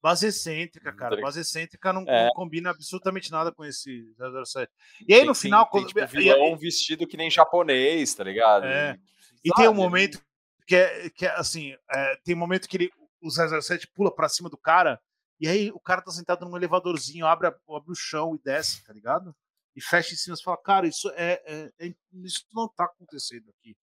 Base 0.00 0.26
excêntrica, 0.28 0.92
cara. 0.92 1.20
Base 1.20 1.40
excêntrica 1.40 1.92
não, 1.92 2.04
é. 2.06 2.26
não, 2.26 2.32
combina 2.32 2.70
absolutamente 2.70 3.30
nada 3.30 3.52
com 3.52 3.64
esse 3.64 4.04
007. 4.44 4.72
E 5.06 5.12
aí, 5.12 5.20
tem, 5.20 5.28
no 5.28 5.34
final. 5.34 5.64
Tem, 5.64 5.70
quando... 5.70 5.92
tem 5.92 6.06
tipo, 6.06 6.16
vilão 6.18 6.56
vestido 6.56 7.06
que 7.06 7.16
nem 7.16 7.30
japonês, 7.30 8.14
tá 8.14 8.24
ligado? 8.24 8.64
É. 8.64 8.96
E, 9.44 9.50
e 9.50 9.52
tem 9.52 9.68
um 9.68 9.74
momento 9.74 10.20
que 10.66 10.76
é, 10.76 11.10
que 11.10 11.26
é 11.26 11.30
assim: 11.30 11.74
é, 11.90 12.16
tem 12.24 12.34
um 12.34 12.38
momento 12.38 12.68
que 12.68 12.76
ele 12.76 12.90
o 13.20 13.30
007 13.30 13.88
pula 13.88 14.14
pra 14.14 14.28
cima 14.28 14.48
do 14.48 14.56
cara, 14.56 15.00
e 15.40 15.46
aí 15.48 15.70
o 15.72 15.80
cara 15.80 16.02
tá 16.02 16.10
sentado 16.10 16.44
num 16.44 16.56
elevadorzinho, 16.56 17.26
abre, 17.26 17.46
abre 17.48 17.90
o 17.90 17.94
chão 17.94 18.34
e 18.34 18.40
desce, 18.44 18.84
tá 18.84 18.92
ligado? 18.92 19.34
E 19.76 19.80
fecha 19.80 20.12
em 20.14 20.16
cima 20.16 20.36
e 20.38 20.42
fala, 20.42 20.56
cara, 20.56 20.86
isso 20.86 21.08
é, 21.14 21.40
é, 21.46 21.70
é, 21.86 21.94
isso 22.24 22.44
não 22.52 22.68
tá 22.68 22.84
acontecendo 22.84 23.48
aqui. 23.50 23.76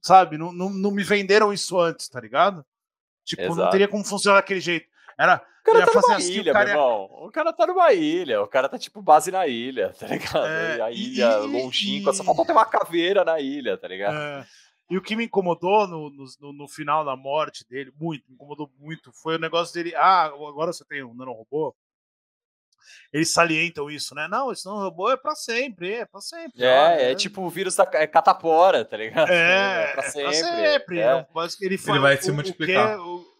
Sabe? 0.00 0.38
Não, 0.38 0.52
não, 0.52 0.70
não 0.70 0.90
me 0.90 1.02
venderam 1.02 1.52
isso 1.52 1.78
antes, 1.78 2.08
tá 2.08 2.20
ligado? 2.20 2.64
Tipo, 3.24 3.42
não 3.42 3.52
Exato. 3.52 3.70
teria 3.70 3.88
como 3.88 4.04
funcionar 4.04 4.38
daquele 4.38 4.60
jeito. 4.60 4.88
Era. 5.18 5.44
O 5.60 5.64
cara 5.64 5.86
tá 5.86 6.00
numa 6.00 6.16
assim, 6.16 6.32
o 6.32 6.36
ilha, 6.40 6.52
cara 6.52 6.64
meu 6.64 6.74
ia- 6.74 6.80
irmão. 6.80 7.04
O 7.26 7.30
cara 7.30 7.52
tá 7.52 7.66
numa 7.66 7.92
ilha. 7.92 8.42
O 8.42 8.48
cara 8.48 8.68
tá, 8.68 8.78
tipo, 8.78 9.00
base 9.02 9.30
na 9.30 9.46
ilha, 9.46 9.92
tá 9.92 10.06
ligado? 10.08 10.46
É, 10.46 10.76
E 10.78 10.80
a 10.80 10.90
ilha 10.90 11.38
e- 11.38 11.46
longínqua. 11.46 12.12
Só 12.12 12.22
e- 12.22 12.26
faltou 12.26 12.44
ter 12.46 12.52
uma 12.52 12.64
caveira 12.64 13.24
na 13.24 13.38
ilha, 13.40 13.76
tá 13.78 13.86
ligado? 13.86 14.16
É, 14.16 14.46
E 14.90 14.96
o 14.98 15.02
que 15.02 15.16
me 15.16 15.24
incomodou 15.24 15.86
no, 15.86 16.10
no, 16.10 16.52
no- 16.52 16.68
final 16.68 17.04
da 17.04 17.16
morte 17.16 17.64
dele, 17.68 17.90
muito, 17.98 18.24
me 18.28 18.34
incomodou 18.34 18.70
muito, 18.78 19.10
foi 19.12 19.36
o 19.36 19.38
negócio 19.38 19.72
dele. 19.74 19.94
Ah, 19.96 20.24
agora 20.24 20.72
você 20.72 20.84
tem 20.84 21.02
um 21.02 21.14
nanorobô. 21.14 21.74
Eles 23.12 23.30
salientam 23.32 23.88
isso, 23.90 24.14
né? 24.14 24.26
Não, 24.28 24.50
esse 24.50 24.66
nanorobô 24.66 25.10
é 25.10 25.16
pra 25.16 25.34
sempre, 25.34 25.92
é 25.94 26.04
pra 26.06 26.20
sempre. 26.20 26.62
É, 26.64 27.12
é, 27.12 27.14
tipo 27.14 27.40
o 27.42 27.48
vírus 27.48 27.76
da 27.76 27.88
é 27.92 28.06
catapora, 28.06 28.84
tá 28.84 28.96
ligado? 28.96 29.30
É, 29.30 29.92
pra 29.94 30.02
é 30.04 30.10
sempre. 30.10 30.22
pra 30.24 30.32
sempre. 30.32 30.98
é. 30.98 31.12
não 31.14 31.24
pode- 31.24 31.56
ele, 31.60 31.78
fala- 31.78 32.00
vai 32.00 32.16
se 32.20 32.30
o- 32.30 32.34
multiplicar. 32.34 32.98
O 32.98 33.02
que, 33.02 33.26
o, 33.28 33.32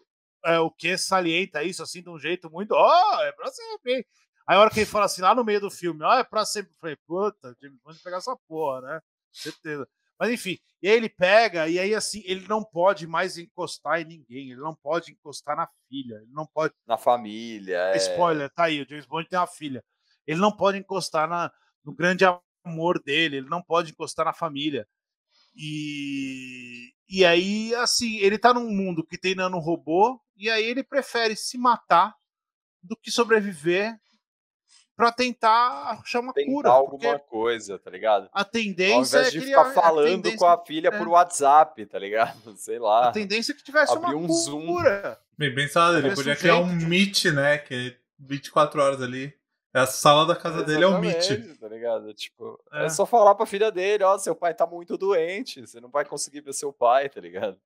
é, 0.45 0.59
o 0.59 0.71
que 0.71 0.97
salienta 0.97 1.61
isso 1.63 1.83
assim 1.83 2.01
de 2.01 2.09
um 2.09 2.17
jeito 2.17 2.49
muito. 2.49 2.71
Ó, 2.71 3.21
é 3.23 3.31
pra 3.33 3.47
sempre. 3.51 3.95
hein? 3.97 4.05
Aí 4.47 4.57
a 4.57 4.59
hora 4.59 4.69
que 4.69 4.79
ele 4.79 4.85
fala 4.85 5.05
assim, 5.05 5.21
lá 5.21 5.35
no 5.35 5.43
meio 5.43 5.59
do 5.61 5.69
filme, 5.71 6.03
ó, 6.03 6.13
é 6.17 6.23
pra 6.23 6.45
sempre. 6.45 6.71
Eu 6.71 6.77
falei, 6.79 6.97
puta, 7.05 7.55
James 7.61 7.79
Bond 7.83 7.99
pegar 8.03 8.17
essa 8.17 8.35
porra, 8.47 8.81
né? 8.81 8.99
Certeza. 9.31 9.87
Mas 10.23 10.31
enfim, 10.31 10.57
e 10.81 10.87
aí 10.87 10.95
ele 10.95 11.09
pega, 11.09 11.67
e 11.67 11.77
aí 11.77 11.93
assim, 11.93 12.23
ele 12.23 12.47
não 12.47 12.63
pode 12.63 13.05
mais 13.05 13.37
encostar 13.37 13.99
em 13.99 14.05
ninguém, 14.05 14.51
ele 14.51 14.61
não 14.61 14.73
pode 14.73 15.11
encostar 15.11 15.53
na 15.53 15.67
filha, 15.89 16.15
ele 16.15 16.31
não 16.31 16.45
pode. 16.45 16.73
Na 16.87 16.97
família. 16.97 17.91
é. 17.93 17.97
Spoiler, 17.97 18.49
tá 18.49 18.63
aí, 18.63 18.81
o 18.81 18.87
James 18.87 19.05
Bond 19.05 19.27
tem 19.27 19.37
uma 19.37 19.45
filha. 19.45 19.83
Ele 20.25 20.39
não 20.39 20.55
pode 20.55 20.77
encostar 20.77 21.27
na, 21.27 21.51
no 21.83 21.93
grande 21.93 22.23
amor 22.63 23.03
dele, 23.03 23.35
ele 23.35 23.49
não 23.49 23.61
pode 23.61 23.91
encostar 23.91 24.23
na 24.23 24.31
família. 24.31 24.87
E, 25.53 26.93
e 27.09 27.25
aí, 27.25 27.75
assim, 27.75 28.15
ele 28.19 28.37
tá 28.37 28.53
num 28.53 28.69
mundo 28.69 29.05
que 29.05 29.17
tem 29.17 29.35
nanorobô, 29.35 30.21
e 30.37 30.49
aí 30.49 30.63
ele 30.63 30.85
prefere 30.85 31.35
se 31.35 31.57
matar 31.57 32.15
do 32.81 32.95
que 32.95 33.11
sobreviver 33.11 33.93
pra 35.03 35.11
tentar 35.11 35.99
achar 36.01 36.19
uma 36.21 36.33
Tentar 36.33 36.51
cura. 36.51 36.69
alguma 36.69 37.19
coisa, 37.19 37.77
tá 37.77 37.89
ligado? 37.89 38.29
a 38.33 38.39
Ao 38.39 38.45
tendência 38.45 39.17
invés 39.19 39.27
é 39.27 39.31
de 39.39 39.41
ficar 39.41 39.61
a 39.61 39.73
falando 39.73 40.05
tendência- 40.07 40.37
com 40.39 40.45
a 40.45 40.65
filha 40.65 40.87
é. 40.87 40.97
por 40.97 41.07
WhatsApp, 41.07 41.85
tá 41.85 41.99
ligado? 41.99 42.33
Sei 42.57 42.79
lá. 42.79 43.09
a 43.09 43.11
tendência 43.11 43.51
é 43.51 43.55
que 43.55 43.63
tivesse 43.63 43.93
Abrir 43.93 44.15
uma 44.15 44.25
um 44.25 44.31
Zoom. 44.33 44.65
cura. 44.67 45.19
Bem 45.37 45.53
pensado, 45.53 45.93
ele 45.97 46.03
Parece 46.03 46.15
podia 46.15 46.33
um 46.33 46.37
criar 46.37 46.57
um 46.57 46.73
Meet, 46.87 47.25
né? 47.25 47.57
Que 47.57 47.73
é 47.73 47.97
24 48.19 48.81
horas 48.81 49.01
ali. 49.01 49.33
É 49.73 49.79
A 49.79 49.85
sala 49.87 50.25
da 50.27 50.35
casa 50.35 50.63
dele 50.63 50.83
é 50.83 50.87
o 50.87 50.99
Meet. 50.99 51.57
Tá 51.59 51.67
ligado? 51.67 52.13
Tipo, 52.13 52.59
é. 52.71 52.85
É. 52.85 52.89
só 52.89 53.05
falar 53.05 53.33
pra 53.35 53.45
filha 53.45 53.71
dele, 53.71 54.03
ó, 54.03 54.17
seu 54.19 54.35
pai 54.35 54.53
tá 54.53 54.67
muito 54.67 54.95
doente, 54.97 55.61
você 55.61 55.81
não 55.81 55.89
vai 55.89 56.05
conseguir 56.05 56.41
ver 56.41 56.53
seu 56.53 56.71
pai, 56.71 57.09
tá 57.09 57.19
ligado? 57.19 57.57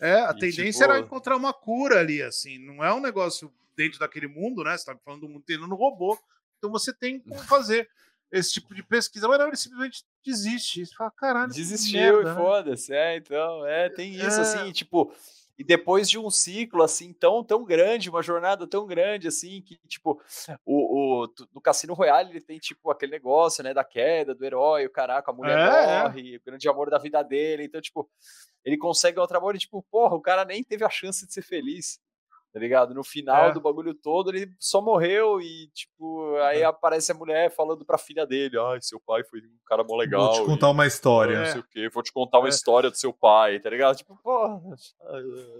É, 0.00 0.20
a 0.20 0.30
E, 0.30 0.38
tendência 0.38 0.70
tipo- 0.72 0.84
era 0.84 0.98
encontrar 1.00 1.34
uma 1.36 1.52
cura 1.52 1.98
ali, 1.98 2.22
assim. 2.22 2.58
Não 2.64 2.84
é 2.84 2.94
um 2.94 3.00
negócio 3.00 3.52
dentro 3.76 3.98
daquele 3.98 4.28
mundo, 4.28 4.62
né? 4.62 4.76
Você 4.78 4.84
tá 4.86 4.96
falando 5.04 5.22
do 5.22 5.28
mundo 5.28 5.40
inteiro 5.40 5.66
no 5.66 5.74
robô. 5.74 6.16
Então 6.58 6.70
você 6.70 6.92
tem 6.92 7.20
como 7.22 7.40
fazer 7.44 7.88
esse 8.30 8.52
tipo 8.52 8.74
de 8.74 8.82
pesquisa. 8.82 9.26
Mas 9.26 9.38
não, 9.38 9.46
ele 9.48 9.56
simplesmente 9.56 10.04
desiste. 10.24 10.84
Você 10.84 10.94
fala, 10.94 11.10
caralho. 11.10 11.52
Desistiu 11.52 12.00
merda, 12.00 12.20
e 12.20 12.24
né? 12.24 12.34
foda-se, 12.34 12.92
é, 12.94 13.16
então, 13.16 13.66
é, 13.66 13.88
tem 13.88 14.12
isso, 14.14 14.38
É. 14.38 14.40
assim, 14.42 14.70
tipo, 14.72 15.12
e 15.58 15.64
depois 15.64 16.08
de 16.08 16.18
um 16.18 16.30
ciclo, 16.30 16.82
assim, 16.82 17.12
tão, 17.12 17.42
tão 17.42 17.64
grande, 17.64 18.10
uma 18.10 18.22
jornada 18.22 18.64
tão 18.66 18.86
grande, 18.86 19.26
assim, 19.26 19.60
que, 19.62 19.76
tipo, 19.88 20.20
o, 20.64 21.24
o, 21.24 21.34
no 21.52 21.60
Cassino 21.60 21.94
Royale 21.94 22.30
ele 22.30 22.40
tem, 22.40 22.58
tipo, 22.58 22.90
aquele 22.90 23.10
negócio, 23.12 23.64
né, 23.64 23.72
da 23.74 23.82
queda 23.82 24.34
do 24.34 24.44
herói, 24.44 24.86
o 24.86 24.90
caraca, 24.90 25.30
a 25.30 25.34
mulher 25.34 25.58
É, 25.58 25.62
é. 25.62 26.02
morre, 26.02 26.36
o 26.36 26.42
grande 26.44 26.68
amor 26.68 26.90
da 26.90 26.98
vida 26.98 27.22
dele, 27.24 27.64
então, 27.64 27.80
tipo, 27.80 28.08
ele 28.64 28.76
consegue 28.76 29.18
outro 29.18 29.36
amor 29.38 29.56
e, 29.56 29.58
tipo, 29.58 29.82
porra, 29.90 30.14
o 30.14 30.20
cara 30.20 30.44
nem 30.44 30.62
teve 30.62 30.84
a 30.84 30.90
chance 30.90 31.26
de 31.26 31.32
ser 31.32 31.42
feliz, 31.42 31.98
tá 32.52 32.58
ligado? 32.58 32.94
No 32.94 33.04
final 33.04 33.50
É. 33.50 33.52
do 33.52 33.60
bagulho 33.60 33.92
todo, 33.94 34.30
ele 34.30 34.52
só 34.58 34.80
morreu 34.80 35.40
e, 35.40 35.68
tipo, 35.74 36.34
aí 36.36 36.62
É. 36.62 36.64
aparece 36.64 37.12
a 37.12 37.14
mulher 37.14 37.54
falando 37.54 37.84
pra 37.84 37.98
filha 37.98 38.26
dele, 38.26 38.58
ai, 38.58 38.80
seu 38.80 38.98
pai 39.00 39.22
foi 39.24 39.40
um 39.40 39.58
cara 39.66 39.84
mó 39.84 39.96
legal. 39.96 40.22
Vou 40.26 40.32
te 40.32 40.42
e- 40.42 40.46
contar 40.46 40.70
uma 40.70 40.86
história. 40.86 41.36
não 41.36 41.42
É. 41.44 41.50
sei 41.52 41.60
o 41.60 41.64
quê, 41.64 41.88
vou 41.90 42.02
te 42.02 42.12
contar 42.12 42.38
uma 42.38 42.48
É. 42.48 42.50
história 42.50 42.90
do 42.90 42.96
seu 42.96 43.12
pai, 43.12 43.60
tá 43.60 43.68
ligado? 43.70 43.96
Tipo, 43.96 44.16
porra. 44.22 44.60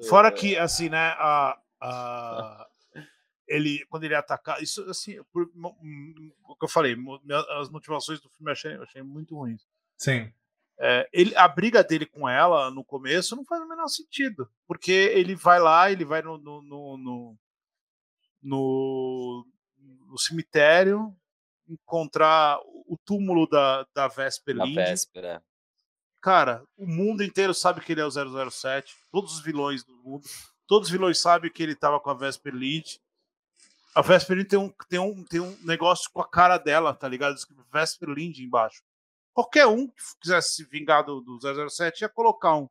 Fora 0.08 0.32
que, 0.32 0.56
assim, 0.56 0.88
né? 0.88 1.14
A, 1.18 1.58
a- 1.80 2.66
ele, 3.46 3.84
quando 3.88 4.04
ele 4.04 4.14
atacar. 4.14 4.62
Isso, 4.62 4.82
assim, 4.90 5.22
por, 5.32 5.50
hum, 5.82 6.32
o 6.48 6.56
que 6.56 6.64
eu 6.64 6.68
falei, 6.68 6.96
minha- 6.96 7.44
as 7.60 7.68
motivações 7.70 8.20
do 8.20 8.28
filme 8.30 8.50
eu 8.50 8.52
achei, 8.52 8.76
eu 8.76 8.82
achei 8.82 9.02
muito 9.02 9.36
ruins. 9.36 9.62
Sim. 9.96 10.32
É, 10.80 11.08
ele, 11.12 11.34
a 11.36 11.48
briga 11.48 11.82
dele 11.82 12.06
com 12.06 12.28
ela 12.28 12.70
no 12.70 12.84
começo 12.84 13.34
não 13.34 13.44
faz 13.44 13.60
o 13.62 13.68
menor 13.68 13.88
sentido. 13.88 14.48
Porque 14.66 14.92
ele 14.92 15.34
vai 15.34 15.58
lá, 15.58 15.90
ele 15.90 16.04
vai 16.04 16.22
no, 16.22 16.38
no, 16.38 16.62
no, 16.62 16.96
no, 16.96 17.36
no- 18.42 20.18
cemitério 20.18 21.14
encontrar 21.68 22.58
o 22.86 22.96
túmulo 23.04 23.46
da, 23.46 23.86
da 23.94 24.08
Vesper 24.08 24.56
Lind. 24.56 24.74
véspera. 24.74 25.42
Cara, 26.20 26.64
o 26.76 26.86
mundo 26.86 27.22
inteiro 27.22 27.52
sabe 27.54 27.80
que 27.80 27.92
ele 27.92 28.00
é 28.00 28.04
o 28.04 28.10
007. 28.50 28.96
Todos 29.10 29.34
os 29.34 29.42
vilões 29.42 29.84
do 29.84 29.94
mundo. 29.96 30.26
Todos 30.66 30.88
os 30.88 30.92
vilões 30.92 31.18
sabem 31.18 31.50
que 31.50 31.62
ele 31.62 31.74
tava 31.76 32.00
com 32.00 32.10
a 32.10 32.14
Vesper 32.14 32.54
Lind. 32.54 32.96
A 33.94 34.02
Vesper 34.02 34.36
Lind 34.38 34.48
tem 34.48 34.58
um, 34.58 34.72
tem, 34.88 34.98
um, 34.98 35.24
tem 35.24 35.40
um 35.40 35.56
negócio 35.62 36.10
com 36.12 36.20
a 36.20 36.28
cara 36.28 36.56
dela, 36.58 36.94
tá 36.94 37.08
ligado? 37.08 37.36
Vesper 37.72 38.08
Lind 38.10 38.38
embaixo. 38.38 38.82
Qualquer 39.38 39.68
um 39.68 39.86
que 39.86 40.02
quisesse 40.20 40.54
se 40.56 40.64
vingar 40.64 41.04
do, 41.04 41.20
do 41.20 41.38
007 41.70 42.02
ia 42.02 42.08
colocar 42.08 42.56
um, 42.56 42.68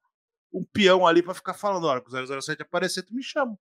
um 0.51 0.65
peão 0.65 1.07
ali 1.07 1.23
pra 1.23 1.33
ficar 1.33 1.53
falando: 1.53 1.87
olha, 1.87 2.01
que 2.01 2.13
o 2.13 2.41
007 2.41 2.61
aparecer, 2.61 3.03
tu 3.03 3.15
me 3.15 3.23
chama. 3.23 3.57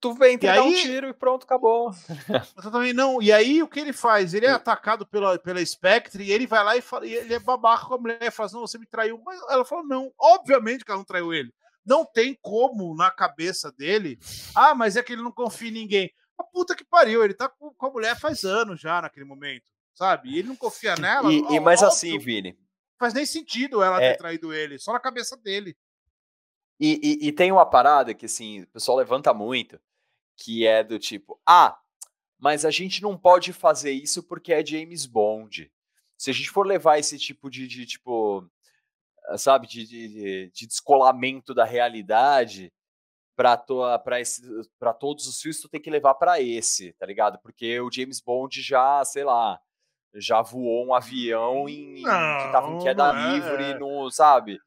Tu 0.00 0.12
vem 0.14 0.34
entregar 0.34 0.62
um 0.62 0.66
aí- 0.66 0.82
tiro 0.82 1.08
e 1.08 1.14
pronto, 1.14 1.44
acabou. 1.44 1.92
Eu 2.64 2.72
também 2.72 2.92
não. 2.92 3.22
E 3.22 3.30
aí 3.30 3.62
o 3.62 3.68
que 3.68 3.78
ele 3.78 3.92
faz? 3.92 4.34
Ele 4.34 4.46
é 4.46 4.50
atacado 4.50 5.06
pela, 5.06 5.38
pela 5.38 5.64
Spectre 5.64 6.24
e 6.24 6.32
ele 6.32 6.44
vai 6.44 6.64
lá 6.64 6.76
e, 6.76 6.80
fala, 6.80 7.06
e 7.06 7.14
ele 7.14 7.34
é 7.34 7.38
babaca 7.38 7.84
com 7.86 7.94
a 7.94 7.98
mulher 7.98 8.18
e 8.20 8.30
fala 8.32 8.48
assim, 8.48 8.56
não, 8.56 8.66
você 8.66 8.78
me 8.78 8.86
traiu. 8.86 9.22
Mas 9.24 9.40
ela 9.48 9.64
fala, 9.64 9.84
não, 9.84 10.12
obviamente 10.18 10.84
que 10.84 10.90
ela 10.90 10.98
não 10.98 11.04
traiu 11.04 11.32
ele. 11.32 11.54
Não 11.86 12.04
tem 12.04 12.36
como 12.42 12.96
na 12.96 13.12
cabeça 13.12 13.70
dele. 13.70 14.18
Ah, 14.56 14.74
mas 14.74 14.96
é 14.96 15.04
que 15.04 15.12
ele 15.12 15.22
não 15.22 15.30
confia 15.30 15.68
em 15.68 15.72
ninguém. 15.72 16.10
A 16.36 16.42
puta 16.42 16.74
que 16.74 16.84
pariu, 16.84 17.22
ele 17.22 17.34
tá 17.34 17.48
com, 17.48 17.72
com 17.72 17.86
a 17.86 17.90
mulher 17.90 18.18
faz 18.18 18.42
anos 18.42 18.80
já 18.80 19.00
naquele 19.00 19.24
momento, 19.26 19.62
sabe? 19.94 20.30
E 20.30 20.38
ele 20.38 20.48
não 20.48 20.56
confia 20.56 20.94
nela. 20.96 21.32
E, 21.32 21.38
e 21.54 21.60
mas 21.60 21.80
óbvio, 21.82 21.88
assim, 21.88 22.18
Vini, 22.18 22.58
faz 22.98 23.14
nem 23.14 23.24
sentido 23.26 23.82
ela 23.82 24.02
É. 24.02 24.12
ter 24.12 24.18
traído 24.18 24.52
ele, 24.52 24.78
só 24.78 24.92
na 24.92 25.00
cabeça 25.00 25.36
dele. 25.36 25.76
e, 26.82 26.98
e- 27.02 27.28
e 27.28 27.32
tem 27.32 27.52
uma 27.52 27.66
parada 27.66 28.14
que 28.14 28.24
assim, 28.26 28.62
o 28.62 28.66
pessoal 28.68 28.96
levanta 28.96 29.34
muito, 29.34 29.78
que 30.36 30.66
é 30.66 30.82
do 30.82 30.98
tipo, 30.98 31.38
ah, 31.46 31.78
mas 32.38 32.64
a 32.64 32.70
gente 32.70 33.02
não 33.02 33.18
pode 33.18 33.52
fazer 33.52 33.90
isso 33.92 34.22
porque 34.22 34.50
é 34.52 34.64
James 34.64 35.04
Bond. 35.04 35.70
Se 36.16 36.30
a 36.30 36.32
gente 36.32 36.48
for 36.48 36.66
levar 36.66 36.98
esse 36.98 37.18
tipo 37.18 37.50
de, 37.50 37.68
de, 37.68 37.84
tipo, 37.84 38.48
ah, 39.26 39.36
sabe, 39.36 39.66
de, 39.66 39.86
de, 39.86 40.08
de- 40.08 40.50
de 40.54 40.66
descolamento 40.66 41.52
da 41.52 41.64
realidade 41.66 42.72
para 43.36 43.56
todos 44.98 45.26
os 45.26 45.40
filmes, 45.40 45.60
tu 45.60 45.68
tem 45.68 45.80
que 45.80 45.90
levar 45.90 46.14
para 46.14 46.40
esse, 46.40 46.92
tá 46.94 47.04
ligado? 47.06 47.38
Porque 47.40 47.78
o 47.80 47.90
James 47.92 48.20
Bond 48.20 48.60
já, 48.62 49.04
sei 49.04 49.24
lá, 49.24 49.60
já 50.14 50.42
voou 50.42 50.86
um 50.86 50.94
avião 50.94 51.68
em, 51.68 51.98
em- 52.00 52.02
que 52.02 52.52
tava 52.52 52.68
em 52.68 52.72
Não, 52.74 52.78
queda 52.82 53.12
não 53.12 53.20
é. 53.20 53.32
livre, 53.34 53.78
no, 53.78 54.10
sabe? 54.10 54.58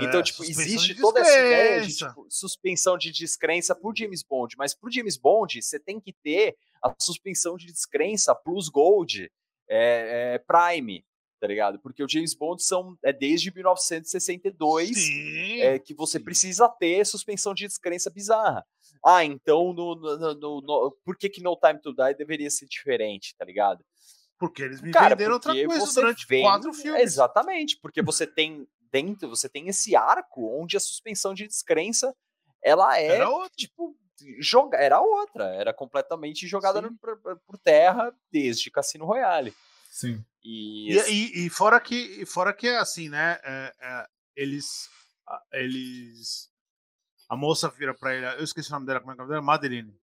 Então, 0.00 0.20
É, 0.20 0.22
tipo, 0.22 0.38
suspensão 0.44 0.64
existe 0.64 0.94
toda 1.00 1.20
essa 1.20 1.30
ideia 1.38 1.80
de 1.82 1.96
tipo, 1.96 2.26
suspensão 2.30 2.96
de 2.96 3.10
descrença 3.10 3.74
por 3.74 3.92
James 3.96 4.22
Bond, 4.22 4.54
mas 4.56 4.74
pro 4.74 4.90
James 4.90 5.16
Bond 5.16 5.60
você 5.60 5.78
tem 5.78 6.00
que 6.00 6.12
ter 6.12 6.56
a 6.82 6.94
suspensão 7.00 7.56
de 7.56 7.66
descrença 7.66 8.34
plus 8.34 8.68
Gold 8.68 9.30
é, 9.68 10.34
é, 10.34 10.38
Prime, 10.38 11.04
tá 11.40 11.46
ligado? 11.48 11.80
Porque 11.80 12.02
o 12.02 12.08
James 12.08 12.32
Bond 12.34 12.62
são, 12.62 12.96
é 13.04 13.12
desde 13.12 13.52
1962 13.52 14.96
Sim. 14.96 15.60
é, 15.60 15.78
que 15.78 15.94
você 15.94 16.18
sim. 16.18 16.24
precisa 16.24 16.68
ter 16.68 17.04
suspensão 17.04 17.52
de 17.54 17.66
descrença 17.66 18.08
bizarra. 18.10 18.64
Ah, 19.04 19.24
então 19.24 19.72
no- 19.72 19.96
no- 19.96 20.34
no- 20.34 20.60
no- 20.60 20.96
por 21.04 21.16
que, 21.16 21.28
que 21.28 21.42
No 21.42 21.56
Time 21.56 21.80
to 21.80 21.92
Die 21.92 22.14
deveria 22.16 22.50
ser 22.50 22.66
diferente, 22.66 23.34
tá 23.36 23.44
ligado? 23.44 23.84
Porque 24.42 24.60
eles 24.60 24.80
me 24.80 24.90
Cara, 24.90 25.10
venderam 25.10 25.34
outra 25.34 25.52
coisa 25.54 25.94
durante 26.00 26.26
vem- 26.26 26.42
quatro 26.42 26.72
filmes. 26.72 27.00
Exatamente, 27.00 27.78
porque 27.80 28.02
você 28.12 28.26
tem 28.26 28.66
dentro, 28.90 29.28
você 29.28 29.48
tem 29.48 29.68
esse 29.68 29.94
arco 29.94 30.60
onde 30.60 30.76
a 30.76 30.80
suspensão 30.80 31.32
de 31.32 31.46
descrença 31.46 32.12
ela 32.60 32.98
é 32.98 33.06
Era 33.06 33.30
outro. 33.30 33.56
tipo 33.56 33.96
joga, 34.40 34.78
era 34.78 35.00
outra, 35.00 35.44
era 35.54 35.72
completamente 35.72 36.46
jogada 36.48 36.80
no- 36.82 36.96
por, 36.98 37.16
por 37.46 37.56
terra 37.58 38.12
desde 38.32 38.68
Cassino 38.70 39.04
Royale. 39.04 39.54
Sim. 39.90 40.24
E, 40.44 40.92
E, 41.08 41.46
e- 41.46 41.50
fora 41.50 41.78
que, 41.80 42.26
fora 42.26 42.52
que 42.52 42.66
é 42.66 42.78
assim, 42.78 43.08
né? 43.08 43.38
é, 43.44 43.72
é, 43.80 44.06
eles, 44.34 44.88
a- 45.26 45.42
eles, 45.52 46.50
a 47.28 47.36
moça 47.36 47.68
vira 47.68 47.94
pra 47.94 48.12
ele, 48.14 48.26
eu 48.40 48.42
esqueci 48.44 48.70
o 48.70 48.72
nome 48.72 48.86
dela, 48.86 48.98
como 49.00 49.12
é 49.12 49.14
que 49.16 49.22
é? 49.34 49.40
Madeline. 49.40 49.96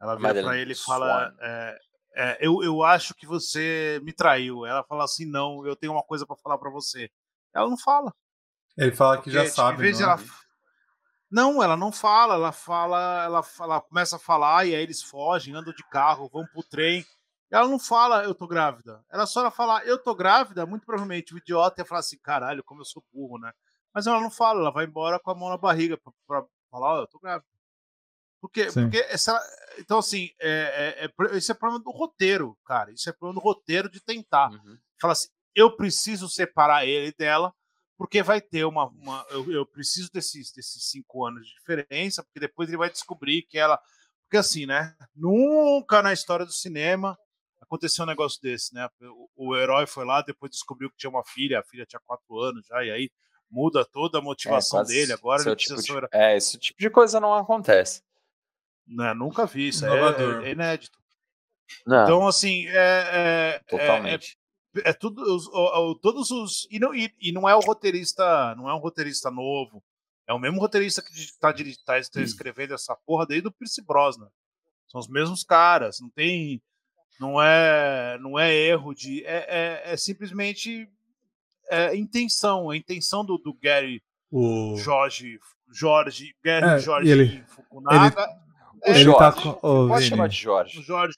Ela 0.00 0.14
vira 0.16 0.28
pra 0.34 0.42
Madeline 0.42 0.62
ele 0.62 0.72
e 0.72 0.76
fala, 0.76 1.34
é, 1.40 1.78
é, 2.16 2.38
eu, 2.40 2.62
eu 2.62 2.82
acho 2.82 3.14
que 3.14 3.26
você 3.26 4.00
me 4.02 4.12
traiu. 4.12 4.64
Ela 4.64 4.82
fala 4.84 5.04
assim, 5.04 5.26
não, 5.26 5.66
eu 5.66 5.76
tenho 5.76 5.92
uma 5.92 6.02
coisa 6.02 6.26
pra 6.26 6.34
falar 6.36 6.56
pra 6.56 6.70
você. 6.70 7.10
Ela 7.54 7.68
não 7.68 7.76
fala. 7.76 8.12
Ele 8.76 8.92
fala 8.92 9.20
que 9.20 9.30
já 9.30 9.40
Porque, 9.40 9.50
tipo, 9.50 9.62
sabe. 9.62 9.78
em 9.78 9.80
vez 9.82 10.00
não 10.00 10.08
é? 10.08 10.12
ela... 10.12 10.22
Não, 11.30 11.62
ela 11.62 11.76
não 11.76 11.92
fala, 11.92 12.34
ela 12.34 12.52
fala, 12.52 13.24
ela 13.24 13.42
fala, 13.42 13.80
começa 13.82 14.16
a 14.16 14.18
falar 14.18 14.64
e 14.64 14.74
aí 14.74 14.82
eles 14.82 15.02
fogem, 15.02 15.54
andam 15.54 15.74
de 15.74 15.82
carro, 15.90 16.30
vão 16.32 16.46
pro 16.46 16.62
trem. 16.62 17.04
Ela 17.50 17.68
não 17.68 17.78
fala, 17.78 18.24
eu 18.24 18.34
tô 18.34 18.46
grávida. 18.46 19.04
Ela 19.10 19.26
só 19.26 19.40
ela 19.40 19.50
fala, 19.50 19.84
eu 19.84 20.02
tô 20.02 20.14
grávida, 20.14 20.64
muito 20.64 20.86
provavelmente 20.86 21.34
o 21.34 21.38
idiota 21.38 21.82
ia 21.82 21.84
falar 21.84 22.00
assim, 22.00 22.18
caralho, 22.18 22.64
como 22.64 22.80
eu 22.80 22.84
sou 22.84 23.04
burro, 23.12 23.38
né? 23.38 23.52
Mas 23.92 24.06
ela 24.06 24.20
não 24.20 24.30
fala, 24.30 24.60
ela 24.60 24.70
vai 24.70 24.84
embora 24.86 25.18
com 25.18 25.30
a 25.30 25.34
mão 25.34 25.48
na 25.48 25.58
barriga 25.58 25.98
pra, 25.98 26.12
pra 26.26 26.44
falar, 26.70 26.94
ó, 26.94 27.00
eu 27.00 27.06
tô 27.06 27.18
grávida. 27.18 27.46
Porque, 28.46 28.70
Sim. 28.70 28.82
porque 28.82 28.98
essa, 29.08 29.38
então, 29.78 29.98
assim, 29.98 30.30
é, 30.40 31.04
é, 31.04 31.04
é 31.06 31.36
esse 31.36 31.50
é 31.50 31.54
problema 31.54 31.82
do 31.82 31.90
roteiro, 31.90 32.56
cara. 32.64 32.92
Isso 32.92 33.08
é 33.10 33.12
problema 33.12 33.40
do 33.40 33.44
roteiro 33.44 33.90
de 33.90 34.00
tentar. 34.00 34.50
Uhum. 34.50 34.78
Fala 35.00 35.12
assim, 35.12 35.28
eu 35.54 35.74
preciso 35.76 36.28
separar 36.28 36.86
ele 36.86 37.12
dela, 37.18 37.52
porque 37.98 38.22
vai 38.22 38.40
ter 38.40 38.64
uma. 38.64 38.86
uma- 38.86 39.26
eu, 39.30 39.50
eu 39.50 39.66
preciso 39.66 40.10
desses, 40.12 40.52
desses 40.52 40.90
cinco 40.90 41.26
anos 41.26 41.46
de 41.46 41.54
diferença, 41.54 42.22
porque 42.22 42.38
depois 42.38 42.68
ele 42.68 42.78
vai 42.78 42.90
descobrir 42.90 43.42
que 43.42 43.58
ela. 43.58 43.80
Porque 44.24 44.36
assim, 44.36 44.64
né? 44.66 44.94
Nunca 45.14 46.02
na 46.02 46.12
história 46.12 46.46
do 46.46 46.52
cinema 46.52 47.18
aconteceu 47.60 48.04
um 48.04 48.08
negócio 48.08 48.40
desse, 48.40 48.72
né? 48.74 48.88
O, 49.34 49.50
o 49.50 49.56
herói 49.56 49.86
foi 49.86 50.04
lá, 50.04 50.22
depois 50.22 50.50
descobriu 50.52 50.88
que 50.90 50.96
tinha 50.96 51.10
uma 51.10 51.24
filha, 51.24 51.58
a 51.60 51.64
filha 51.64 51.84
tinha 51.86 52.00
quatro 52.06 52.38
anos 52.38 52.64
já, 52.66 52.84
e 52.84 52.90
aí 52.90 53.10
muda 53.50 53.84
toda 53.84 54.18
a 54.18 54.22
motivação 54.22 54.80
É, 54.80 54.84
dele. 54.84 55.12
Agora 55.12 55.42
é 55.42 55.46
ele 55.46 55.56
tipo 55.56 55.74
precisa 55.74 56.00
de-. 56.00 56.08
É, 56.12 56.36
esse 56.36 56.58
tipo 56.58 56.78
de 56.78 56.90
coisa 56.90 57.18
não 57.18 57.34
acontece. 57.34 58.02
Né, 58.86 59.12
nunca 59.14 59.46
vi, 59.46 59.68
isso 59.68 59.84
é, 59.84 59.88
Inovador. 59.90 60.44
é 60.44 60.50
inédito. 60.52 60.98
Não, 61.86 62.04
Então, 62.04 62.28
assim, 62.28 62.66
é, 62.68 62.72
é, 62.76 63.56
é, 63.56 63.58
totalmente. 63.68 64.38
é 64.84 64.92
tudo 64.92 65.22
os, 65.22 65.48
todos 66.00 66.30
os 66.30 66.68
e 66.70 66.78
não, 66.78 66.94
e, 66.94 67.12
e 67.20 67.32
não 67.32 67.48
é 67.48 67.54
o 67.56 67.60
roteirista 67.60 68.54
não 68.54 68.68
é 68.70 68.74
um 68.74 68.78
roteirista 68.78 69.30
novo 69.30 69.82
é 70.28 70.32
o 70.32 70.38
mesmo 70.38 70.60
roteirista 70.60 71.02
que 71.02 71.10
está 71.12 71.52
tá, 71.52 72.00
tá 72.12 72.20
escrevendo 72.20 72.74
essa 72.74 72.94
porra 73.06 73.26
desde 73.26 73.48
o 73.48 73.52
Pierce 73.52 73.82
Brosnan 73.84 74.28
são 74.86 75.00
os 75.00 75.08
mesmos 75.08 75.42
caras 75.42 75.98
não 76.00 76.10
tem 76.10 76.62
não 77.18 77.42
é 77.42 78.16
não 78.20 78.38
é 78.38 78.54
erro 78.54 78.94
de 78.94 79.24
é, 79.24 79.82
é, 79.88 79.92
é 79.92 79.96
simplesmente 79.96 80.88
é 81.68 81.96
intenção 81.96 82.70
a 82.70 82.76
intenção 82.76 83.24
do, 83.24 83.38
do 83.38 83.52
Gary 83.54 84.00
O... 84.30 84.76
Jorge 84.76 85.40
Jorge 85.72 86.32
Gary 86.44 86.66
É, 86.66 86.78
Jorge 86.78 87.10
ele- 87.10 87.42
Fukunaga 87.48 88.45
O 88.84 88.90
ele 88.90 89.04
Jorge. 89.04 89.18
tá 89.18 89.32
com- 89.32 89.50
ô, 89.66 89.88
Pode 89.88 89.98
Vini. 90.04 90.10
chamar 90.10 90.28
de 90.28 90.36
o 90.36 90.40
Jorge. 90.40 90.82
Jorge 90.82 91.16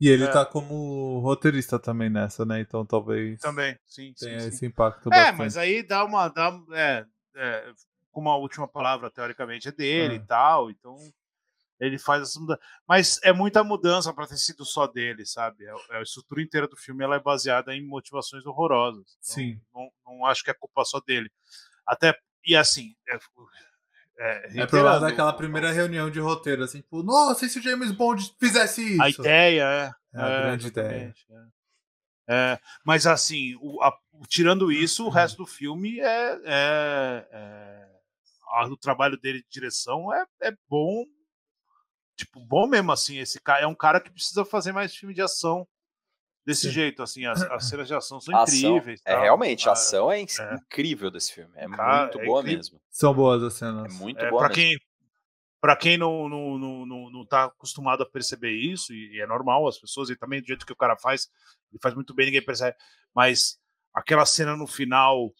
E 0.00 0.08
ele 0.08 0.24
É. 0.24 0.30
tá 0.30 0.44
como 0.44 1.20
roteirista 1.20 1.78
também 1.78 2.10
nessa, 2.10 2.44
né? 2.44 2.60
Então 2.60 2.84
talvez 2.84 3.40
também 3.40 3.78
sim, 3.86 4.12
sim, 4.14 4.26
tenha 4.26 4.40
sim. 4.40 4.48
esse 4.48 4.66
impacto 4.66 5.08
É, 5.08 5.10
bastante. 5.16 5.38
mas 5.38 5.56
aí 5.56 5.82
dá 5.82 6.04
uma. 6.04 6.28
Dá, 6.28 6.52
é, 6.72 7.06
é, 7.36 7.72
como 8.10 8.28
a 8.30 8.36
última 8.36 8.68
palavra, 8.68 9.10
teoricamente, 9.10 9.68
é 9.68 9.72
dele 9.72 10.14
É. 10.14 10.16
e 10.16 10.20
tal, 10.20 10.70
então 10.70 10.96
ele 11.80 11.98
faz 11.98 12.22
essa 12.22 12.38
mudança. 12.40 12.60
Mas 12.88 13.18
é 13.22 13.32
muita 13.32 13.62
mudança 13.64 14.12
para 14.12 14.26
ter 14.26 14.36
sido 14.38 14.64
só 14.66 14.86
dele, 14.86 15.24
sabe? 15.26 15.64
É- 15.64 15.74
é 15.96 15.98
a 15.98 16.02
estrutura 16.02 16.42
inteira 16.42 16.66
do 16.68 16.76
filme 16.76 17.02
ela 17.04 17.16
é 17.16 17.20
baseada 17.20 17.74
em 17.74 17.86
motivações 17.86 18.44
horrorosas. 18.46 19.00
Então, 19.18 19.34
Sim. 19.34 19.60
Não, 19.74 19.90
não 20.04 20.26
acho 20.26 20.42
que 20.44 20.50
é 20.50 20.54
culpa 20.54 20.84
só 20.84 21.00
dele. 21.00 21.30
Até. 21.86 22.14
E 22.44 22.54
assim. 22.56 22.94
É, 24.18 24.58
é, 24.58 24.60
É 24.62 24.66
provável 24.66 25.00
daquela 25.00 25.32
primeira 25.32 25.70
reunião 25.72 26.10
de 26.10 26.18
roteiro, 26.20 26.64
assim, 26.64 26.80
tipo, 26.80 27.02
nossa, 27.02 27.44
e 27.44 27.48
se 27.48 27.58
o 27.58 27.62
James 27.62 27.92
Bond 27.92 28.34
fizesse 28.40 28.82
isso? 28.82 29.02
A 29.02 29.08
ideia 29.10 29.62
é. 29.62 30.18
É 30.18 30.22
a 30.22 30.40
grande 30.42 30.66
exatamente, 30.66 31.26
é. 31.30 31.56
É, 32.28 32.58
mas 32.84 33.06
assim, 33.06 33.54
o- 33.60 33.80
a- 33.82 33.96
tirando 34.26 34.72
isso, 34.72 35.04
o 35.06 35.10
resto 35.10 35.36
do 35.38 35.46
filme 35.46 36.00
é, 36.00 36.40
é- 36.44 37.28
é- 37.30 37.88
a- 38.52 38.66
o 38.66 38.76
trabalho 38.76 39.16
dele 39.20 39.40
de 39.42 39.48
direção 39.48 40.12
é, 40.12 40.24
é 40.42 40.52
bom, 40.68 41.04
tipo 42.16 42.40
bom 42.40 42.66
mesmo 42.66 42.90
assim. 42.90 43.18
Esse 43.18 43.40
cara 43.40 43.60
é 43.60 43.66
um 43.66 43.74
cara 43.74 44.00
que 44.00 44.10
precisa 44.10 44.44
fazer 44.44 44.72
mais 44.72 44.94
filme 44.96 45.14
de 45.14 45.22
ação 45.22 45.68
desse 46.46 46.68
Sim. 46.68 46.70
jeito, 46.70 47.02
assim. 47.02 47.26
As, 47.26 47.42
as 47.42 47.68
cenas 47.68 47.88
de 47.88 47.94
ação 47.94 48.20
são 48.20 48.34
ação, 48.36 48.76
incríveis. 48.76 49.00
é 49.04 49.18
realmente, 49.20 49.68
a 49.68 49.72
ação 49.72 50.10
é, 50.10 50.20
é. 50.20 50.54
incrível 50.54 51.10
desse 51.10 51.32
filme. 51.32 51.52
É 51.56 51.66
Cara, 51.68 52.02
muito 52.02 52.20
é 52.20 52.24
boa 52.24 52.40
incrível. 52.40 52.58
mesmo. 52.58 52.80
São 52.90 53.12
boas 53.12 53.42
as 53.42 53.54
É 53.54 53.58
cenas. 53.58 53.94
muito 53.98 54.20
É, 54.20 54.30
boa 54.30 54.42
para 54.48 54.56
mesmo. 54.56 54.62
quem 54.78 54.78
para 55.60 55.74
quem 55.74 55.98
não, 55.98 56.28
não, 56.28 56.56
não, 56.58 56.86
não, 56.86 57.10
não 57.10 57.26
tá 57.26 57.44
acostumado 57.46 58.02
a 58.02 58.08
perceber 58.08 58.52
isso, 58.52 58.92
e 58.94 59.20
é 59.20 59.26
normal 59.26 59.66
as 59.66 59.78
pessoas, 59.78 60.08
e 60.10 60.14
também 60.16 60.40
do 60.40 60.46
jeito 60.46 60.64
que 60.64 60.72
o 60.72 60.76
cara 60.76 60.96
faz, 60.96 61.28
ele 61.72 61.80
faz 61.82 61.92
muito 61.94 62.14
bem, 62.14 62.26
ninguém 62.26 62.44
percebe. 62.44 62.76
Mas 63.12 63.58
aquela 63.92 64.24
cena 64.24 64.54
no 64.56 64.66
final 64.66 65.32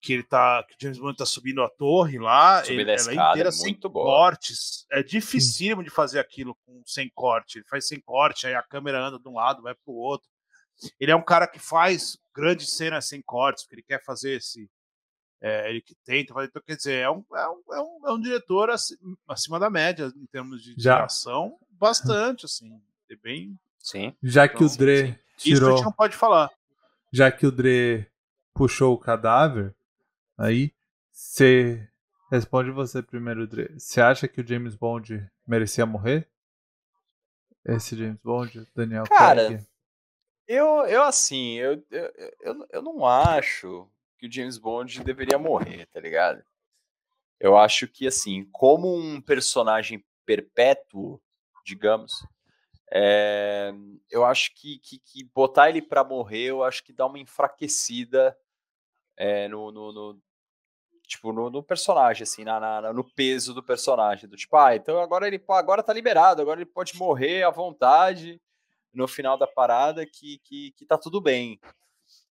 que 0.00 0.12
ele 0.12 0.22
tá. 0.22 0.62
que 0.68 0.74
o 0.74 0.76
James 0.80 0.98
Bond 0.98 1.16
tá 1.16 1.26
subindo 1.26 1.62
a 1.64 1.70
torre 1.70 2.16
lá, 2.18 2.62
ele, 2.68 2.78
a 2.78 2.82
ela 2.82 2.92
é 2.92 2.94
escada, 2.94 3.30
inteira 3.30 3.48
é 3.48 3.52
sem 3.52 3.72
muito 3.72 3.88
boa. 3.88 4.04
cortes. 4.04 4.86
É 4.92 5.02
dificílimo 5.02 5.82
de 5.82 5.90
fazer 5.90 6.20
aquilo 6.20 6.54
com, 6.64 6.80
sem 6.86 7.10
corte. 7.12 7.58
Ele 7.58 7.64
faz 7.68 7.88
sem 7.88 7.98
corte, 8.00 8.46
aí 8.46 8.54
a 8.54 8.62
câmera 8.62 9.00
anda 9.04 9.18
de 9.18 9.28
um 9.28 9.34
lado, 9.34 9.62
vai 9.62 9.74
pro 9.74 9.94
outro. 9.94 10.28
Ele 11.00 11.10
é 11.10 11.16
um 11.16 11.22
cara 11.24 11.46
que 11.46 11.58
faz 11.58 12.18
grandes 12.34 12.70
cenas 12.72 13.06
sem 13.06 13.22
cortes, 13.22 13.64
porque 13.64 13.76
ele 13.76 13.82
quer 13.82 14.02
fazer 14.04 14.36
esse. 14.36 14.70
É, 15.40 15.68
ele 15.70 15.80
que 15.82 15.94
tenta 16.04 16.32
fazer. 16.34 16.48
Então, 16.48 16.62
quer 16.66 16.76
dizer, 16.76 16.94
é 17.00 17.10
um, 17.10 17.24
é 17.34 17.48
um, 17.48 17.62
é 17.74 17.80
um, 17.80 18.08
é 18.08 18.12
um 18.12 18.20
diretor 18.20 18.70
aci- 18.70 18.98
acima 19.28 19.58
da 19.58 19.68
média 19.70 20.10
em 20.16 20.26
termos 20.26 20.62
de, 20.62 20.74
de 20.74 20.88
ação, 20.88 21.58
bastante, 21.70 22.46
assim. 22.46 22.80
É 23.10 23.16
bem. 23.16 23.58
Sim. 23.78 24.14
Já 24.22 24.48
que 24.48 24.62
o 24.62 24.66
Então, 24.66 24.76
Dre 24.78 25.08
Isso 25.08 25.18
a 25.36 25.54
tirou, 25.54 25.76
gente 25.76 25.84
não 25.84 25.92
pode 25.92 26.16
falar. 26.16 26.50
já 27.12 27.30
que 27.30 27.46
o 27.46 27.52
Dre 27.52 28.06
puxou 28.54 28.94
o 28.94 28.98
cadáver, 28.98 29.74
aí 30.38 30.72
você 31.12 31.88
responde 32.30 32.70
você 32.70 33.02
primeiro, 33.02 33.46
Dre. 33.46 33.72
Você 33.78 34.00
acha 34.00 34.26
que 34.26 34.40
o 34.40 34.46
James 34.46 34.74
Bond 34.74 35.30
merecia 35.46 35.86
morrer? 35.86 36.28
Esse 37.64 37.96
James 37.96 38.20
Bond, 38.22 38.66
Daniel 38.74 39.04
Cara, 39.04 39.46
Craig? 39.46 39.66
Eu, 40.48 40.86
eu 40.86 41.02
assim, 41.02 41.54
eu, 41.54 41.82
eu, 41.90 42.12
eu, 42.40 42.66
eu 42.70 42.82
não 42.82 43.04
acho 43.04 43.88
que 44.18 44.26
o 44.26 44.32
James 44.32 44.58
Bond 44.58 45.02
deveria 45.02 45.38
morrer, 45.38 45.86
tá 45.86 46.00
ligado? 46.00 46.42
Eu 47.40 47.56
acho 47.56 47.86
que, 47.88 48.06
assim, 48.06 48.48
como 48.52 48.96
um 48.96 49.20
personagem 49.20 50.04
perpétuo, 50.24 51.20
digamos, 51.64 52.12
é, 52.92 53.72
eu 54.10 54.24
acho 54.24 54.54
que, 54.54 54.78
que, 54.80 54.98
que 55.00 55.24
botar 55.34 55.70
ele 55.70 55.82
pra 55.82 56.04
morrer, 56.04 56.46
eu 56.50 56.64
acho 56.64 56.84
que 56.84 56.92
dá 56.92 57.06
uma 57.06 57.18
enfraquecida 57.18 58.36
é, 59.16 59.48
no, 59.48 59.72
no, 59.72 59.92
no- 59.92 60.22
tipo, 61.06 61.32
no, 61.32 61.50
no 61.50 61.62
personagem, 61.62 62.24
assim, 62.24 62.44
na, 62.44 62.60
na- 62.60 62.92
no 62.92 63.04
peso 63.04 63.54
do 63.54 63.62
personagem. 63.62 64.28
Do 64.28 64.36
tipo, 64.36 64.56
ah, 64.56 64.74
então 64.76 65.00
agora 65.00 65.26
ele 65.26 65.42
agora 65.48 65.82
tá 65.82 65.92
liberado, 65.92 66.42
agora 66.42 66.60
ele 66.60 66.70
pode 66.70 66.96
morrer 66.96 67.44
à 67.44 67.50
vontade 67.50 68.40
no 68.96 69.06
final 69.06 69.36
da 69.38 69.46
parada 69.46 70.06
que, 70.06 70.38
que, 70.44 70.72
que 70.72 70.86
tá 70.86 70.96
tudo 70.96 71.20
bem. 71.20 71.60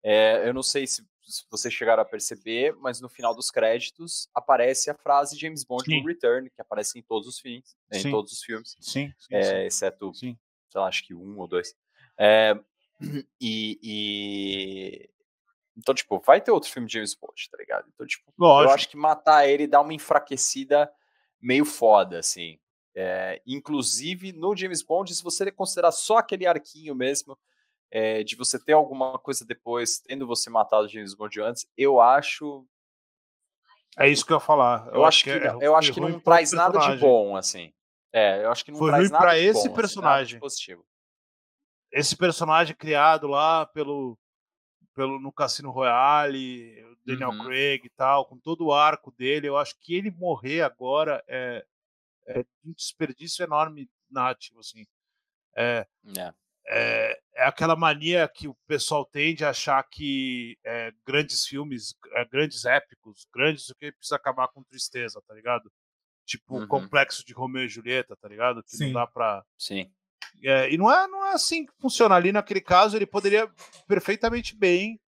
É, 0.01 0.47
eu 0.47 0.53
não 0.53 0.64
sei 0.64 0.88
se, 0.88 1.05
se 1.22 1.43
vocês 1.49 1.74
chegaram 1.74 2.01
a 2.01 2.05
perceber, 2.05 2.74
mas 2.78 3.01
no 3.01 3.09
final 3.09 3.36
dos 3.36 3.51
créditos 3.51 4.28
aparece 4.34 4.89
a 4.89 4.95
frase 4.95 5.38
James 5.38 5.64
Bond 5.64 5.84
Sim. 5.86 6.03
return, 6.05 6.49
que 6.49 6.61
aparece 6.61 6.97
em 6.97 7.01
todos 7.01 7.28
os 7.28 7.39
filmes, 7.39 7.76
em 7.91 7.99
Sim. 8.01 8.11
todos 8.11 8.32
os 8.32 8.41
filmes, 8.43 8.76
Sim, 8.80 9.14
sim. 9.20 9.36
é, 9.36 9.66
exceto, 9.66 10.14
sim. 10.14 10.38
sei 10.70 10.82
lá, 10.82 10.88
acho 10.88 11.03
que 11.05 11.14
um 11.14 11.38
ou 11.39 11.47
dois. 11.47 11.76
É, 12.18 12.57
e, 13.39 13.80
e- 13.84 15.09
então, 15.76 15.93
tipo, 15.95 16.20
vai 16.20 16.39
ter 16.39 16.51
outro 16.51 16.70
filme 16.70 16.88
de 16.88 16.93
James 16.93 17.16
Bond, 17.16 17.49
tá 17.49 17.57
ligado? 17.57 17.89
Então, 17.93 18.05
tipo, 18.05 18.24
eu 18.30 18.34
Lógico. 18.45 18.74
acho 18.74 18.89
que 18.89 18.97
matar 18.97 19.47
ele 19.49 19.66
dá 19.68 19.82
uma 19.82 19.93
enfraquecida 19.93 20.91
meio 21.41 21.66
foda, 21.66 22.20
assim. 22.20 22.59
É, 22.95 23.41
inclusive, 23.45 24.31
no 24.31 24.55
James 24.55 24.83
Bond, 24.83 25.13
se 25.13 25.23
você 25.23 25.51
considerar 25.51 25.91
só 25.91 26.17
aquele 26.17 26.45
arquinho 26.45 26.93
mesmo, 26.93 27.37
é, 27.89 28.23
de 28.23 28.35
você 28.35 28.57
ter 28.63 28.73
alguma 28.73 29.17
coisa 29.19 29.45
depois, 29.45 29.99
tendo 29.99 30.27
você 30.27 30.49
matado 30.49 30.85
o 30.85 30.87
James 30.89 31.13
Bond 31.15 31.41
antes, 31.41 31.65
eu 31.77 31.99
acho. 31.99 32.65
É 33.97 34.07
isso 34.09 34.25
que 34.25 34.31
eu 34.33 34.37
ia 34.37 34.41
falar. 34.41 34.87
Eu, 34.93 35.05
acho 35.05 35.23
que, 35.23 35.29
é- 35.29 35.55
eu 35.61 35.75
acho 35.75 35.93
que 35.93 35.99
não 35.99 36.19
traz 36.19 36.51
nada 36.51 36.77
de 36.79 36.97
bom, 36.97 37.35
assim. 37.35 37.71
É, 38.11 38.43
eu 38.43 38.51
acho 38.51 38.63
que 38.65 38.71
não 38.71 38.79
Foi 38.79 38.89
traz 38.89 39.03
ruim 39.03 39.11
nada 39.11 39.23
pra 39.25 39.33
de 39.35 39.45
esse 39.45 39.53
bom, 39.53 39.59
assim, 39.59 39.75
personagem. 39.75 40.39
positivo. 40.39 40.85
esse 41.91 42.15
personagem 42.15 42.75
criado 42.75 43.27
lá 43.27 43.67
pelo, 43.67 44.17
pelo 44.95 45.19
no 45.19 45.31
Cassino 45.31 45.69
Royale, 45.69 46.83
o 46.85 46.95
Daniel 47.05 47.29
Uhum. 47.29 47.45
Craig 47.45 47.81
e 47.85 47.89
tal, 47.89 48.25
com 48.25 48.37
todo 48.39 48.65
o 48.65 48.73
arco 48.73 49.11
dele, 49.11 49.47
eu 49.47 49.57
acho 49.57 49.75
que 49.79 49.93
ele 49.95 50.09
morrer 50.09 50.61
agora 50.61 51.23
é, 51.27 51.63
é 52.28 52.39
um 52.65 52.74
desperdício 52.74 53.43
enorme 53.43 53.89
narrativo, 54.09 54.59
assim. 54.59 54.86
É, 55.55 55.86
É. 56.17 56.34
é, 56.67 57.19
é 57.36 57.43
aquela 57.45 57.76
mania 57.76 58.28
que 58.28 58.47
o 58.47 58.55
pessoal 58.67 59.05
tende 59.05 59.43
a 59.45 59.49
achar 59.49 59.84
que 59.84 60.57
é, 60.65 60.91
grandes 61.05 61.45
filmes, 61.45 61.95
é, 62.13 62.26
grandes 62.26 62.65
épicos, 62.65 63.28
grandes 63.34 63.69
o 63.69 63.76
que 63.76 63.91
precisa 63.91 64.15
acabar 64.15 64.47
com 64.47 64.63
tristeza, 64.63 65.21
tá 65.28 65.34
ligado? 65.34 65.71
Tipo 66.26 66.55
Uhum. 66.57 66.63
o 66.63 66.67
complexo 66.67 67.26
de 67.26 67.34
Romeu 67.34 67.65
e 67.65 67.69
Julieta, 67.69 68.15
tá 68.15 68.28
ligado? 68.30 68.63
Que 68.63 68.78
Sim. 68.78 68.86
não 68.88 68.93
dá 68.93 69.07
pra. 69.07 69.43
Sim. 69.57 69.91
É, 70.43 70.71
e 70.74 70.78
não 70.78 70.89
é, 70.89 71.05
não 71.07 71.26
é 71.26 71.34
assim 71.34 71.65
que 71.65 71.74
funciona. 71.80 72.15
Ali 72.15 72.32
naquele 72.32 72.61
caso, 72.61 72.95
ele 72.97 73.05
poderia 73.05 73.47
perfeitamente 73.88 74.55
bem 74.55 74.99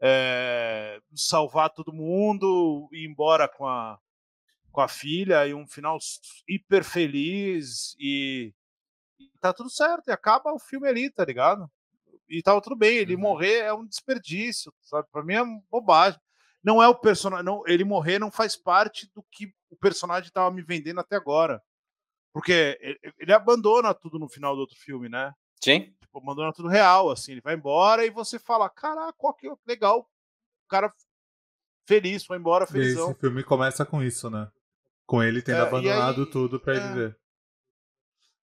é, 0.00 1.00
salvar 1.14 1.70
todo 1.70 1.92
mundo, 1.92 2.88
ir 2.92 3.06
embora 3.08 3.48
com 3.48 3.66
a, 3.66 3.98
com 4.72 4.80
a 4.80 4.88
filha 4.88 5.46
e 5.46 5.54
um 5.54 5.66
final 5.66 5.98
hiper 6.48 6.82
feliz 6.82 7.94
e, 7.98 8.52
e 9.20 9.30
tá 9.40 9.52
tudo 9.52 9.70
certo, 9.70 10.08
e 10.08 10.12
acaba 10.12 10.52
o 10.52 10.58
filme 10.58 10.88
ali, 10.88 11.10
tá 11.10 11.24
ligado? 11.24 11.70
E 12.28 12.42
tava 12.42 12.60
tudo 12.60 12.74
bem, 12.74 12.96
ele 12.96 13.14
uhum. 13.14 13.20
morrer 13.20 13.58
é 13.58 13.74
um 13.74 13.86
desperdício, 13.86 14.72
sabe? 14.80 15.06
Pra 15.12 15.22
mim 15.22 15.34
é 15.34 15.42
bobagem. 15.70 16.18
Não 16.64 16.82
é 16.82 16.88
o 16.88 16.94
personagem, 16.94 17.44
não, 17.44 17.62
ele 17.66 17.84
morrer 17.84 18.18
não 18.18 18.30
faz 18.30 18.56
parte 18.56 19.10
do 19.14 19.22
que 19.30 19.52
o 19.68 19.76
personagem 19.76 20.30
tava 20.30 20.50
me 20.50 20.62
vendendo 20.62 21.00
até 21.00 21.16
agora. 21.16 21.62
Porque 22.32 22.78
ele, 22.80 22.98
ele 23.18 23.32
abandona 23.32 23.92
tudo 23.92 24.18
no 24.18 24.28
final 24.28 24.54
do 24.54 24.60
outro 24.60 24.76
filme, 24.76 25.08
né? 25.08 25.34
Sim. 25.62 25.94
Tipo, 26.00 26.18
abandona 26.18 26.52
tudo 26.52 26.68
real, 26.68 27.10
assim, 27.10 27.32
ele 27.32 27.40
vai 27.40 27.54
embora 27.54 28.06
e 28.06 28.10
você 28.10 28.38
fala, 28.38 28.70
caraca, 28.70 29.12
que 29.38 29.52
legal, 29.66 30.00
o 30.64 30.68
cara 30.68 30.92
feliz, 31.86 32.24
foi 32.24 32.38
embora 32.38 32.66
felizão. 32.66 33.08
E 33.08 33.10
esse 33.10 33.20
filme 33.20 33.42
começa 33.42 33.84
com 33.84 34.02
isso, 34.02 34.30
né? 34.30 34.50
Com 35.06 35.22
ele 35.22 35.42
tendo 35.42 35.58
é, 35.58 35.60
abandonado 35.60 36.22
aí, 36.22 36.30
tudo 36.30 36.60
para 36.60 36.74
é, 36.74 36.76
ele 36.76 36.94
ver. 36.94 37.18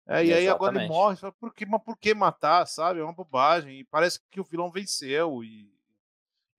É, 0.07 0.25
e 0.25 0.33
aí 0.33 0.47
agora 0.47 0.77
ele 0.77 0.87
morre, 0.87 1.15
fala, 1.15 1.33
por 1.33 1.53
que, 1.53 1.65
mas 1.65 1.81
por 1.83 1.97
que 1.97 2.13
matar, 2.13 2.65
sabe? 2.67 2.99
É 2.99 3.03
uma 3.03 3.13
bobagem. 3.13 3.79
E 3.79 3.83
parece 3.85 4.19
que 4.29 4.39
o 4.39 4.43
vilão 4.43 4.71
venceu. 4.71 5.43
E, 5.43 5.67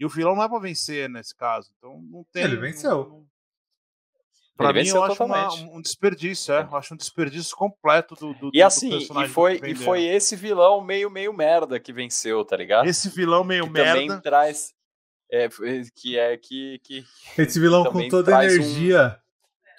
e 0.01 0.05
o 0.05 0.09
vilão 0.09 0.35
não 0.35 0.43
é 0.43 0.49
pra 0.49 0.59
vencer 0.59 1.09
nesse 1.09 1.35
caso. 1.35 1.73
Então 1.79 2.03
não 2.03 2.25
tem. 2.25 2.45
Ele 2.45 2.57
venceu. 2.57 2.91
Não, 2.91 3.09
não... 3.09 3.27
Pra 4.57 4.71
ele 4.71 4.85
mim, 4.85 4.89
eu 4.89 5.05
acho 5.05 5.23
uma, 5.23 5.53
um 5.55 5.83
desperdício, 5.83 6.55
é. 6.55 6.63
Eu 6.63 6.77
acho 6.77 6.95
um 6.95 6.97
desperdício 6.97 7.55
completo 7.55 8.15
do, 8.15 8.33
do 8.33 8.51
E 8.55 8.63
assim, 8.63 8.89
do 8.89 9.23
e, 9.23 9.29
foi, 9.29 9.61
e 9.63 9.75
foi 9.75 10.05
esse 10.05 10.35
vilão 10.35 10.81
meio, 10.81 11.11
meio 11.11 11.33
merda 11.33 11.79
que 11.79 11.93
venceu, 11.93 12.43
tá 12.43 12.57
ligado? 12.57 12.89
Esse 12.89 13.11
vilão 13.11 13.45
meio 13.45 13.65
que 13.67 13.71
merda. 13.71 14.01
Também 14.01 14.21
traz. 14.21 14.75
É, 15.31 15.49
que 15.95 16.19
é 16.19 16.37
que. 16.39 16.81
que 16.83 17.05
esse 17.37 17.61
vilão 17.61 17.85
com 17.85 18.09
toda 18.09 18.39
a 18.39 18.45
energia. 18.45 19.21
Um 19.21 19.26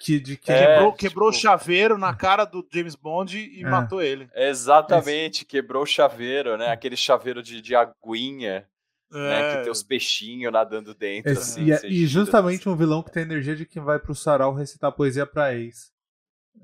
que, 0.00 0.20
de 0.20 0.36
que 0.36 0.52
é, 0.52 0.66
quebrou, 0.66 0.92
quebrou 0.92 1.30
tipo... 1.30 1.38
o 1.38 1.40
chaveiro 1.40 1.98
na 1.98 2.14
cara 2.14 2.44
do 2.44 2.66
James 2.72 2.94
Bond 2.94 3.38
e 3.38 3.62
é. 3.62 3.68
matou 3.68 4.02
ele. 4.02 4.28
Exatamente, 4.34 5.38
Esse... 5.38 5.44
quebrou 5.44 5.82
o 5.82 5.86
chaveiro, 5.86 6.56
né? 6.56 6.68
Aquele 6.68 6.96
chaveiro 6.96 7.42
de, 7.42 7.60
de 7.60 7.74
aguinha. 7.74 8.66
Né, 9.10 9.56
que 9.56 9.62
tem 9.62 9.72
os 9.72 9.82
peixinhos 9.82 10.52
nadando 10.52 10.94
dentro. 10.94 11.32
Esse, 11.32 11.40
assim, 11.40 11.64
e, 11.64 11.72
é, 11.72 11.80
e, 11.86 12.06
justamente 12.06 12.60
assim. 12.60 12.68
um 12.68 12.76
vilão 12.76 13.02
que 13.02 13.10
tem 13.10 13.22
a 13.22 13.26
energia 13.26 13.56
de 13.56 13.64
quem 13.64 13.82
vai 13.82 13.98
pro 13.98 14.14
sarau 14.14 14.52
recitar 14.52 14.92
poesia 14.92 15.24
pra 15.24 15.54
ex. 15.54 15.90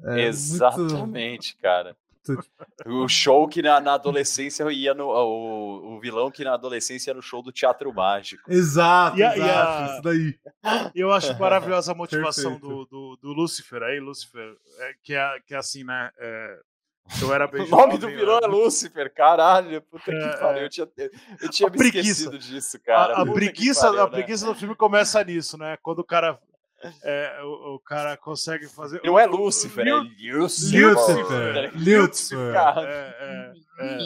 É 0.04 0.26
Exatamente, 0.26 1.54
muito... 1.54 1.62
cara. 1.62 1.96
O 2.86 3.06
show 3.08 3.46
que 3.46 3.60
na, 3.60 3.80
na 3.80 3.94
adolescência 3.94 4.70
ia 4.72 4.94
no. 4.94 5.08
O, 5.08 5.96
o, 5.96 6.00
vilão 6.00 6.30
que 6.30 6.42
na 6.42 6.54
adolescência 6.54 7.10
ia 7.10 7.14
no 7.14 7.22
show 7.22 7.42
do 7.42 7.52
Teatro 7.52 7.92
Mágico. 7.92 8.50
Exato, 8.50 9.18
e 9.18 9.22
a, 9.22 9.36
exato, 9.36 9.42
e 9.42 9.50
a... 9.50 9.92
isso 9.92 10.02
daí. 10.02 10.90
Eu 10.94 11.12
acho 11.12 11.38
maravilhosa 11.38 11.92
a 11.92 11.94
motivação 11.94 12.58
do, 12.58 12.86
do, 12.86 13.16
do 13.20 13.32
Lucifer 13.32 13.82
aí, 13.82 14.00
Lucifer, 14.00 14.56
é, 14.78 14.94
que, 15.02 15.14
é, 15.14 15.40
que 15.46 15.54
é 15.54 15.58
assim, 15.58 15.84
né? 15.84 16.10
É, 16.18 16.58
eu 17.20 17.34
era 17.34 17.46
bem 17.46 17.62
O 17.66 17.68
nome 17.68 17.98
do 17.98 18.08
vilão 18.08 18.40
é 18.42 18.46
Lucifer, 18.46 19.12
caralho. 19.12 19.82
Puta 19.82 20.10
que 20.10 20.16
é, 20.16 20.36
pariu. 20.36 20.62
Eu 20.62 20.70
tinha, 20.70 20.88
eu 21.42 21.50
tinha 21.50 21.68
me 21.68 21.76
preguiça. 21.76 22.08
esquecido 22.08 22.38
disso, 22.38 22.80
cara. 22.80 23.14
A, 23.14 23.22
a 23.22 23.26
preguiça, 23.26 23.82
pariu, 23.82 24.00
a 24.00 24.04
né? 24.04 24.10
preguiça 24.10 24.46
do 24.46 24.54
filme 24.54 24.74
começa 24.74 25.22
nisso, 25.22 25.58
né? 25.58 25.76
Quando 25.82 25.98
o 25.98 26.04
cara 26.04 26.38
é, 27.02 27.42
o, 27.42 27.74
o, 27.74 27.80
cara 27.80 28.16
consegue 28.16 28.68
fazer. 28.68 29.00
Não 29.04 29.18
é 29.18 29.26
Lúcifer, 29.26 29.86
é 29.86 29.92
Lúcifer. 29.92 30.92
Lúcifer. 30.92 31.72
Lúcifer. 31.74 32.54
É, 32.54 33.52
é, 33.78 34.02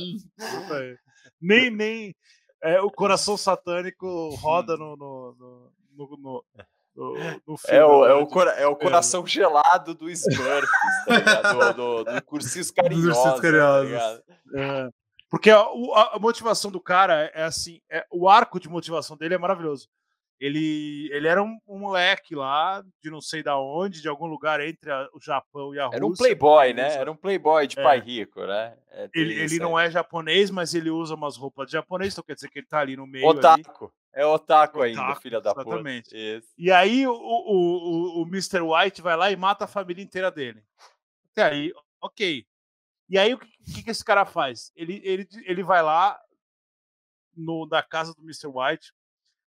é. 0.72 0.97
Nem, 1.41 1.70
nem 1.70 2.16
é, 2.62 2.81
o 2.81 2.91
coração 2.91 3.37
satânico 3.37 4.35
roda 4.37 4.76
no, 4.76 4.97
no, 4.97 5.37
no, 5.39 5.72
no, 5.97 6.16
no 6.16 6.45
no, 7.47 7.57
filme, 7.57 7.79
é, 7.79 7.85
o, 7.85 8.07
é, 8.07 8.14
o 8.14 8.26
cora 8.26 8.51
é 8.53 8.66
o 8.66 8.74
coração 8.74 9.24
gelado 9.24 9.95
do 9.95 10.11
Smurfs, 10.11 10.68
tá 11.07 11.53
do, 11.53 11.74
do, 11.74 12.05
do 12.05 12.22
Cursinhos 12.24 12.72
Carinhosos. 12.72 13.41
Tá 13.41 14.20
é, 14.57 14.89
porque 15.31 15.49
a, 15.49 15.61
a, 15.61 16.18
motivação 16.18 16.72
do 16.72 16.81
cara 16.81 17.31
é 17.33 17.45
assim, 17.45 17.81
é, 17.89 18.05
o 18.11 18.29
arco 18.29 18.59
de 18.59 18.68
motivação 18.68 19.16
dele 19.16 19.35
é 19.35 19.39
maravilhoso. 19.39 19.89
Ele, 20.41 21.11
ele 21.12 21.26
era 21.26 21.43
um, 21.43 21.59
um, 21.66 21.78
moleque 21.78 22.34
lá, 22.34 22.84
de 23.03 23.11
não 23.11 23.20
sei 23.20 23.43
da 23.43 23.59
onde, 23.59 24.01
de 24.01 24.09
algum 24.09 24.26
lugar 24.26 24.61
entre 24.61 24.91
a, 24.91 25.09
o 25.12 25.20
Japão 25.20 25.74
e 25.74 25.80
a 25.80 25.86
Rússia. 25.86 25.97
Era 25.97 26.07
um 26.07 26.12
playboy, 26.12 26.72
né? 26.72 26.95
Era 26.95 27.11
um 27.11 27.16
playboy 27.16 27.66
de 27.66 27.78
é. 27.78 27.82
pai 27.82 27.99
rico, 27.99 28.47
né? 28.47 28.76
É, 28.91 29.09
ele, 29.14 29.34
ele 29.34 29.59
não 29.59 29.76
é 29.76 29.91
japonês, 29.91 30.49
mas 30.51 30.74
ele 30.74 30.91
usa 30.91 31.16
umas 31.16 31.36
roupas 31.36 31.66
de 31.66 31.72
japonês, 31.72 32.14
então 32.14 32.22
quer 32.24 32.34
dizer 32.34 32.49
que 32.51 32.61
ele 32.61 32.66
tá 32.66 32.78
ali 32.78 32.97
no 32.97 33.07
meio. 33.07 33.26
Otaku. 33.26 33.86
Ali. 33.86 33.93
É 34.14 34.24
otaku, 34.24 34.78
otaku 34.78 34.82
ainda, 34.82 35.14
filha 35.16 35.41
da 35.41 35.55
puta. 35.55 35.68
Exatamente. 35.68 36.43
E 36.57 36.70
aí 36.70 37.07
o, 37.07 37.12
o, 37.12 38.20
o, 38.20 38.22
o 38.22 38.26
Mr. 38.26 38.61
White 38.61 39.03
vai 39.03 39.16
lá 39.16 39.30
e 39.30 39.36
mata 39.36 39.64
a 39.64 39.68
família 39.68 40.03
inteira 40.03 40.30
dele. 40.30 40.62
Até 41.32 41.43
aí, 41.43 41.72
ok. 42.01 42.47
E 43.09 43.18
aí 43.18 43.34
o 43.34 43.39
que, 43.39 43.82
que 43.82 43.91
esse 43.91 44.05
cara 44.05 44.24
faz? 44.24 44.70
Ele, 44.76 45.01
ele, 45.05 45.28
ele 45.45 45.62
vai 45.62 45.82
lá 45.82 46.18
no, 47.36 47.66
na 47.66 47.82
casa 47.82 48.12
do 48.14 48.22
Mr. 48.22 48.49
White 48.49 48.93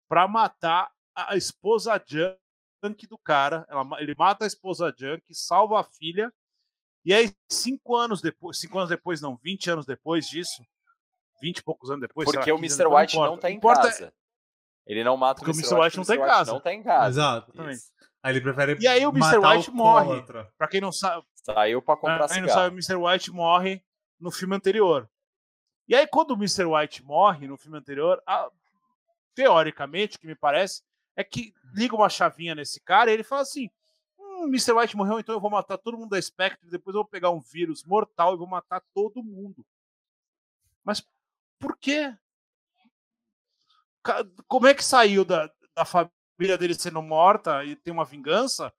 para 0.07 0.27
matar 0.27 0.91
a 1.15 1.35
esposa 1.35 2.01
junk 2.05 3.07
do 3.07 3.17
cara. 3.17 3.65
Ela, 3.69 3.85
ele 3.99 4.15
mata 4.17 4.45
a 4.45 4.47
esposa 4.47 4.93
junk, 4.97 5.23
salva 5.33 5.79
a 5.79 5.83
filha. 5.83 6.31
E 7.03 7.13
aí, 7.13 7.31
cinco 7.49 7.95
anos 7.95 8.21
depois, 8.21 8.59
cinco 8.59 8.77
anos 8.77 8.89
depois, 8.89 9.21
não, 9.21 9.37
20 9.37 9.71
anos 9.71 9.85
depois 9.85 10.27
disso, 10.27 10.65
20 11.41 11.57
e 11.57 11.63
poucos 11.63 11.89
anos 11.89 12.01
depois. 12.01 12.25
Porque 12.25 12.51
lá, 12.51 12.57
o 12.57 12.59
Mr. 12.59 12.87
White 12.87 13.15
não, 13.15 13.25
não 13.25 13.37
tá 13.37 13.51
em 13.51 13.59
casa. 13.59 14.13
Ele 14.87 15.03
não 15.03 15.17
mata 15.17 15.39
Porque 15.39 15.51
o 15.51 15.55
Mr. 15.55 15.79
White, 15.79 15.97
não 15.97 16.03
tá 16.03 16.15
em 16.15 16.19
casa. 16.19 16.51
Não 16.51 16.59
tá 16.59 16.73
em 16.73 16.83
casa. 16.83 17.09
Exato. 17.09 17.53
Aí 18.23 18.33
ele 18.33 18.41
prefere. 18.41 18.77
E 18.79 18.87
aí 18.87 19.05
o 19.05 19.09
Mr. 19.09 19.37
White 19.37 19.71
morre. 19.71 20.23
Para 20.57 20.67
quem 20.67 20.81
não 20.81 20.91
sabe. 20.91 21.23
Saiu 21.35 21.79
para 21.79 21.95
comprar 21.95 22.27
Quem 22.27 22.41
não 22.41 22.49
sabe, 22.49 22.69
o 22.69 22.77
Mr. 22.77 22.95
White 22.95 23.31
morre 23.31 23.83
no 24.19 24.31
filme 24.31 24.55
anterior. 24.55 25.07
E 25.87 25.93
aí, 25.93 26.07
quando 26.07 26.31
o 26.31 26.33
Mr. 26.33 26.65
White 26.65 27.03
morre 27.03 27.47
no 27.47 27.55
filme 27.55 27.77
anterior, 27.77 28.19
a, 28.25 28.49
teoricamente, 29.35 30.17
que 30.17 30.25
me 30.25 30.35
parece, 30.35 30.81
é 31.15 31.23
que 31.23 31.53
liga 31.73 31.95
uma 31.95 32.09
chavinha 32.09 32.55
nesse 32.55 32.79
cara 32.79 33.11
e 33.11 33.13
ele 33.13 33.23
fala 33.23 33.41
assim: 33.41 33.69
hum, 34.17 34.47
Mr. 34.47 34.71
White 34.73 34.97
morreu, 34.97 35.19
então 35.19 35.35
eu 35.35 35.41
vou 35.41 35.51
matar 35.51 35.77
todo 35.77 35.97
mundo 35.97 36.09
da 36.09 36.21
Spectre, 36.21 36.69
depois 36.69 36.95
eu 36.95 37.01
vou 37.01 37.09
pegar 37.09 37.29
um 37.29 37.41
vírus 37.41 37.83
mortal 37.83 38.33
e 38.33 38.37
vou 38.37 38.47
matar 38.47 38.81
todo 38.93 39.23
mundo. 39.23 39.65
Mas 40.83 41.05
por 41.59 41.77
quê? 41.77 42.15
Como 44.47 44.67
é 44.67 44.73
que 44.73 44.83
saiu 44.83 45.25
da, 45.25 45.51
da 45.75 45.83
família 45.83 46.57
dele 46.57 46.75
sendo 46.75 47.01
morta 47.01 47.63
e 47.65 47.75
tem 47.75 47.91
uma 47.91 48.05
vingança? 48.05 48.71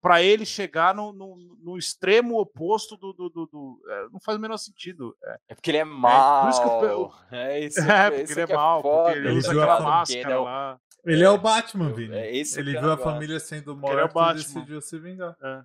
Para 0.00 0.22
ele 0.22 0.46
chegar 0.46 0.94
no, 0.94 1.12
no, 1.12 1.36
no, 1.62 1.78
extremo 1.78 2.38
oposto 2.38 2.96
do. 2.96 3.12
do, 3.12 3.28
do, 3.28 3.46
do 3.46 3.82
é, 3.88 4.08
não 4.12 4.20
faz 4.20 4.38
o 4.38 4.40
menor 4.40 4.56
sentido. 4.56 5.16
É, 5.24 5.38
é 5.48 5.54
porque 5.54 5.70
ele 5.70 5.78
é 5.78 5.84
mal. 5.84 6.38
É, 6.38 6.42
por 6.42 6.50
isso 6.50 6.62
que 6.62 6.84
eu, 6.84 7.12
é, 7.32 7.60
isso, 7.60 7.80
é 7.80 8.10
porque 8.10 8.32
ele 8.32 8.40
é, 8.40 8.44
é 8.44 8.54
mal. 8.54 8.82
Porque 8.82 9.18
ele 9.18 9.30
usa 9.30 9.50
aquela 9.50 9.80
máscara 9.80 10.34
é 10.34 10.38
lá. 10.38 10.80
Ele 11.04 11.22
é 11.22 11.30
o 11.30 11.38
Batman, 11.38 11.92
Vini. 11.92 12.16
É 12.16 12.36
ele 12.36 12.78
viu 12.78 12.92
a 12.92 12.98
família 12.98 13.38
sendo 13.38 13.76
morta 13.76 14.32
e 14.32 14.34
decidiu 14.34 14.80
se 14.80 14.98
vingar. 14.98 15.36
É. 15.42 15.62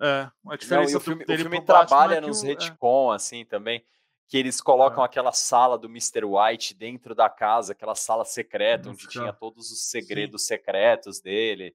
É, 0.00 0.30
a 0.48 0.56
diferença 0.56 0.92
não, 0.92 0.98
o 0.98 1.00
filme, 1.00 1.22
o 1.22 1.36
filme 1.36 1.60
trabalha 1.60 2.18
nos 2.18 2.42
retcon, 2.42 3.10
assim, 3.10 3.44
também, 3.44 3.84
que 4.26 4.38
eles 4.38 4.58
colocam 4.58 5.04
aquela 5.04 5.32
sala 5.32 5.76
do 5.76 5.86
Mr. 5.86 6.24
White 6.24 6.74
dentro 6.74 7.14
da 7.14 7.28
casa, 7.28 7.72
aquela 7.72 7.94
sala 7.94 8.24
secreta, 8.24 8.88
onde 8.88 9.06
tinha 9.06 9.34
todos 9.34 9.70
os 9.70 9.90
segredos 9.90 10.42
Sim. 10.42 10.48
secretos 10.48 11.20
dele 11.20 11.74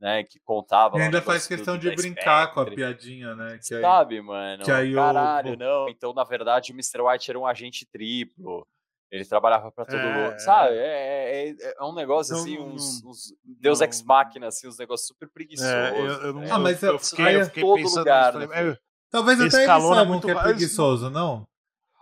né, 0.00 0.22
que 0.24 0.38
contava. 0.40 0.98
E 0.98 1.02
ainda 1.02 1.22
faz 1.22 1.46
questão 1.46 1.78
de 1.78 1.94
brincar 1.94 2.52
com 2.52 2.60
a 2.60 2.66
piadinha, 2.66 3.34
né? 3.34 3.58
Que 3.62 3.74
aí, 3.74 3.80
Sabe, 3.80 4.20
mano? 4.20 4.64
Que 4.64 4.70
aí 4.70 4.94
Caralho, 4.94 5.54
o... 5.54 5.56
não. 5.56 5.88
Então, 5.88 6.12
na 6.12 6.24
verdade, 6.24 6.72
o 6.72 6.74
Mr. 6.74 7.00
White 7.00 7.30
era 7.30 7.38
um 7.38 7.46
agente 7.46 7.86
triplo. 7.86 8.66
Ele 9.10 9.24
trabalhava 9.24 9.70
para 9.70 9.84
todo 9.84 10.02
mundo, 10.02 10.32
é, 10.32 10.38
sabe? 10.40 10.74
É, 10.74 10.80
é, 10.80 11.48
é, 11.48 11.74
é, 11.78 11.84
um 11.84 11.94
negócio 11.94 12.34
não, 12.34 12.40
assim, 12.40 12.58
uns, 12.58 13.02
não, 13.02 13.10
uns 13.10 13.34
Deus 13.44 13.80
Ex 13.80 14.02
Machina, 14.02 14.48
assim, 14.48 14.66
uns 14.66 14.76
negócios 14.78 15.06
super 15.06 15.28
preguiçosos. 15.28 15.72
É, 15.72 16.00
eu, 16.00 16.06
eu, 16.06 16.34
né? 16.34 16.48
ah, 16.50 16.58
mas 16.58 16.82
eu, 16.82 16.94
eu 16.94 16.98
fiquei, 16.98 17.36
eu 17.36 17.44
fiquei 17.44 17.62
todo 17.62 17.76
pensando 17.76 17.98
lugar. 18.00 18.34
Nisso, 18.34 18.78
Talvez 19.08 19.40
até 19.40 19.62
eles 19.62 19.66
saibam 19.66 20.20
que 20.20 20.30
é 20.30 20.34
preguiçoso, 20.34 21.08
não? 21.08 21.46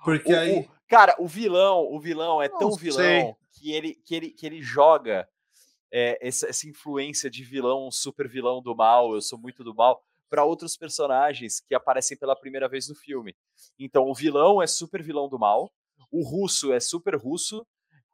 Porque 0.02 0.32
o, 0.32 0.38
aí. 0.38 0.60
O, 0.60 0.68
cara, 0.88 1.14
o 1.18 1.28
vilão, 1.28 1.86
o 1.92 2.00
vilão 2.00 2.42
é 2.42 2.48
tão 2.48 2.74
vilão 2.74 3.36
que 3.52 3.72
ele, 3.72 3.94
que, 3.94 4.14
ele, 4.14 4.30
que 4.30 4.46
ele 4.46 4.62
joga 4.62 5.28
é, 5.96 6.18
essa, 6.20 6.48
essa 6.48 6.68
influência 6.68 7.30
de 7.30 7.44
vilão, 7.44 7.88
super 7.88 8.28
vilão 8.28 8.60
do 8.60 8.74
mal, 8.74 9.14
eu 9.14 9.22
sou 9.22 9.38
muito 9.38 9.62
do 9.62 9.72
mal, 9.72 10.02
para 10.28 10.44
outros 10.44 10.76
personagens 10.76 11.60
que 11.60 11.72
aparecem 11.72 12.18
pela 12.18 12.34
primeira 12.34 12.68
vez 12.68 12.88
no 12.88 12.96
filme. 12.96 13.36
Então, 13.78 14.10
o 14.10 14.14
vilão 14.14 14.60
é 14.60 14.66
super 14.66 15.00
vilão 15.00 15.28
do 15.28 15.38
mal, 15.38 15.72
o 16.10 16.24
russo 16.24 16.72
é 16.72 16.80
super 16.80 17.14
russo, 17.14 17.64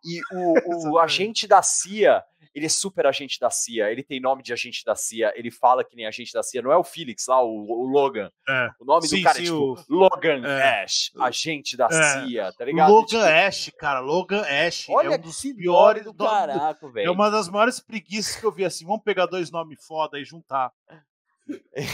E 0.05 0.21
o, 0.33 0.55
o 0.95 0.99
agente 0.99 1.47
da 1.47 1.63
CIA, 1.63 2.25
ele 2.55 2.67
é 2.67 2.69
super 2.69 3.07
agente 3.07 3.39
da 3.39 3.49
CIA, 3.51 3.91
ele 3.93 4.03
tem 4.03 4.19
nome 4.21 4.43
de 4.43 4.53
agente 4.53 4.85
da 4.85 4.95
CIA, 4.97 5.33
ele 5.37 5.51
fala 5.51 5.85
que 5.85 5.95
nem 5.95 6.07
agente 6.07 6.33
da 6.33 6.43
CIA, 6.43 6.63
não 6.63 6.73
é 6.73 6.77
o 6.77 6.83
Felix 6.83 7.27
lá, 7.29 7.43
o, 7.43 7.49
o 7.49 7.87
Logan. 7.87 8.31
É. 8.49 8.71
O 8.81 8.85
nome 8.85 9.07
Sim, 9.07 9.19
do 9.19 9.23
cara 9.23 9.37
sim, 9.37 9.43
é 9.43 9.45
tipo 9.47 9.57
o- 9.59 9.85
Logan 9.89 10.47
é. 10.47 10.83
Ash, 10.83 11.13
agente 11.21 11.77
da 11.77 11.87
É. 11.87 12.25
CIA, 12.27 12.53
tá 12.53 12.65
ligado? 12.65 12.91
Logan 12.93 13.07
Tipo, 13.07 13.23
Ash, 13.23 13.73
cara, 13.79 14.01
Logan 14.01 14.43
Ash 14.43 14.87
Olha 14.89 15.15
é 15.15 15.17
um 15.17 15.21
dos 15.21 15.41
piores 15.41 16.05
do 16.05 16.15
caraca, 16.15 16.87
É 16.87 16.91
velho. 16.91 17.13
uma 17.13 17.31
das 17.31 17.49
maiores 17.49 17.79
preguiças 17.79 18.37
que 18.37 18.45
eu 18.45 18.51
vi 18.53 18.65
assim. 18.65 18.85
Vamos 18.85 19.03
pegar 19.05 19.27
dois 19.27 19.51
nomes 19.51 19.85
foda 19.87 20.19
e 20.19 20.25
juntar. 20.25 20.73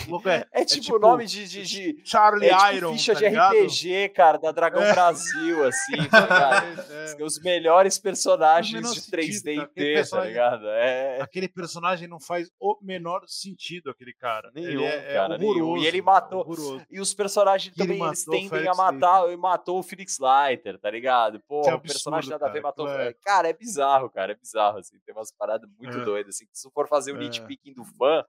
Logan 0.08 0.44
É, 0.52 0.64
tipo 0.64 0.96
o 0.96 0.98
nome 0.98 1.26
de, 1.26 1.46
de, 1.48 1.62
de 1.62 2.00
Charlie 2.04 2.48
é 2.48 2.56
tipo 2.56 2.72
Iron, 2.74 2.92
ficha 2.92 3.12
tá 3.14 3.18
de 3.20 3.24
ligado? 3.28 3.54
RPG, 3.56 4.08
cara, 4.10 4.38
da 4.38 4.52
Dragão 4.52 4.82
É. 4.82 4.92
Brasil, 4.92 5.64
assim, 5.64 5.96
tá 6.08 6.20
ligado? 6.20 6.86
É, 6.90 7.20
é. 7.20 7.24
Os 7.24 7.38
melhores 7.40 7.98
personagens 7.98 8.82
de 8.82 9.00
sentido, 9.00 9.16
3D 9.16 9.56
cara. 9.56 9.70
e 9.76 10.02
T, 10.02 10.10
tá 10.10 10.24
ligado? 10.24 10.66
É. 10.68 11.20
Aquele 11.20 11.48
personagem 11.48 12.08
não 12.08 12.18
faz 12.20 12.50
o 12.60 12.78
menor 12.82 13.22
sentido, 13.26 13.90
aquele 13.90 14.12
cara. 14.14 14.50
Nenhum, 14.54 14.68
ele 14.70 14.84
é, 14.84 15.10
é 15.10 15.14
cara, 15.14 15.38
nenhum. 15.38 15.50
horroroso, 15.50 15.84
E 15.84 15.86
ele 15.86 16.02
matou- 16.02 16.40
horroroso. 16.40 16.86
E 16.90 17.00
os 17.00 17.14
personagens 17.14 17.72
ele 17.76 17.86
também, 17.86 18.06
eles 18.06 18.24
tendem 18.24 18.68
a 18.68 18.74
matar, 18.74 19.24
ele 19.26 19.36
matou 19.36 19.78
o 19.78 19.82
Felix 19.82 20.18
Leiter, 20.18 20.78
tá 20.78 20.90
ligado? 20.90 21.40
Pô, 21.46 21.62
Que 21.62 21.70
o 21.70 21.80
personagem 21.80 22.32
absurdo, 22.32 22.40
nada 22.40 22.46
a 22.46 22.52
ver 22.52 22.62
cara, 22.62 22.68
matou. 22.68 22.88
é- 22.88 23.14
Cara, 23.24 23.48
é 23.48 23.52
bizarro, 23.52 24.10
cara, 24.10 24.32
é 24.32 24.34
bizarro, 24.34 24.78
assim. 24.78 24.96
Tem 25.04 25.14
umas 25.14 25.32
paradas 25.32 25.68
muito 25.78 25.98
É. 25.98 26.04
doidas, 26.04 26.34
assim. 26.36 26.46
que 26.46 26.58
Se 26.58 26.70
for 26.70 26.88
fazer 26.88 27.12
o 27.12 27.16
É. 27.16 27.18
nitpicking 27.20 27.74
do 27.74 27.84
fã, 27.84 28.24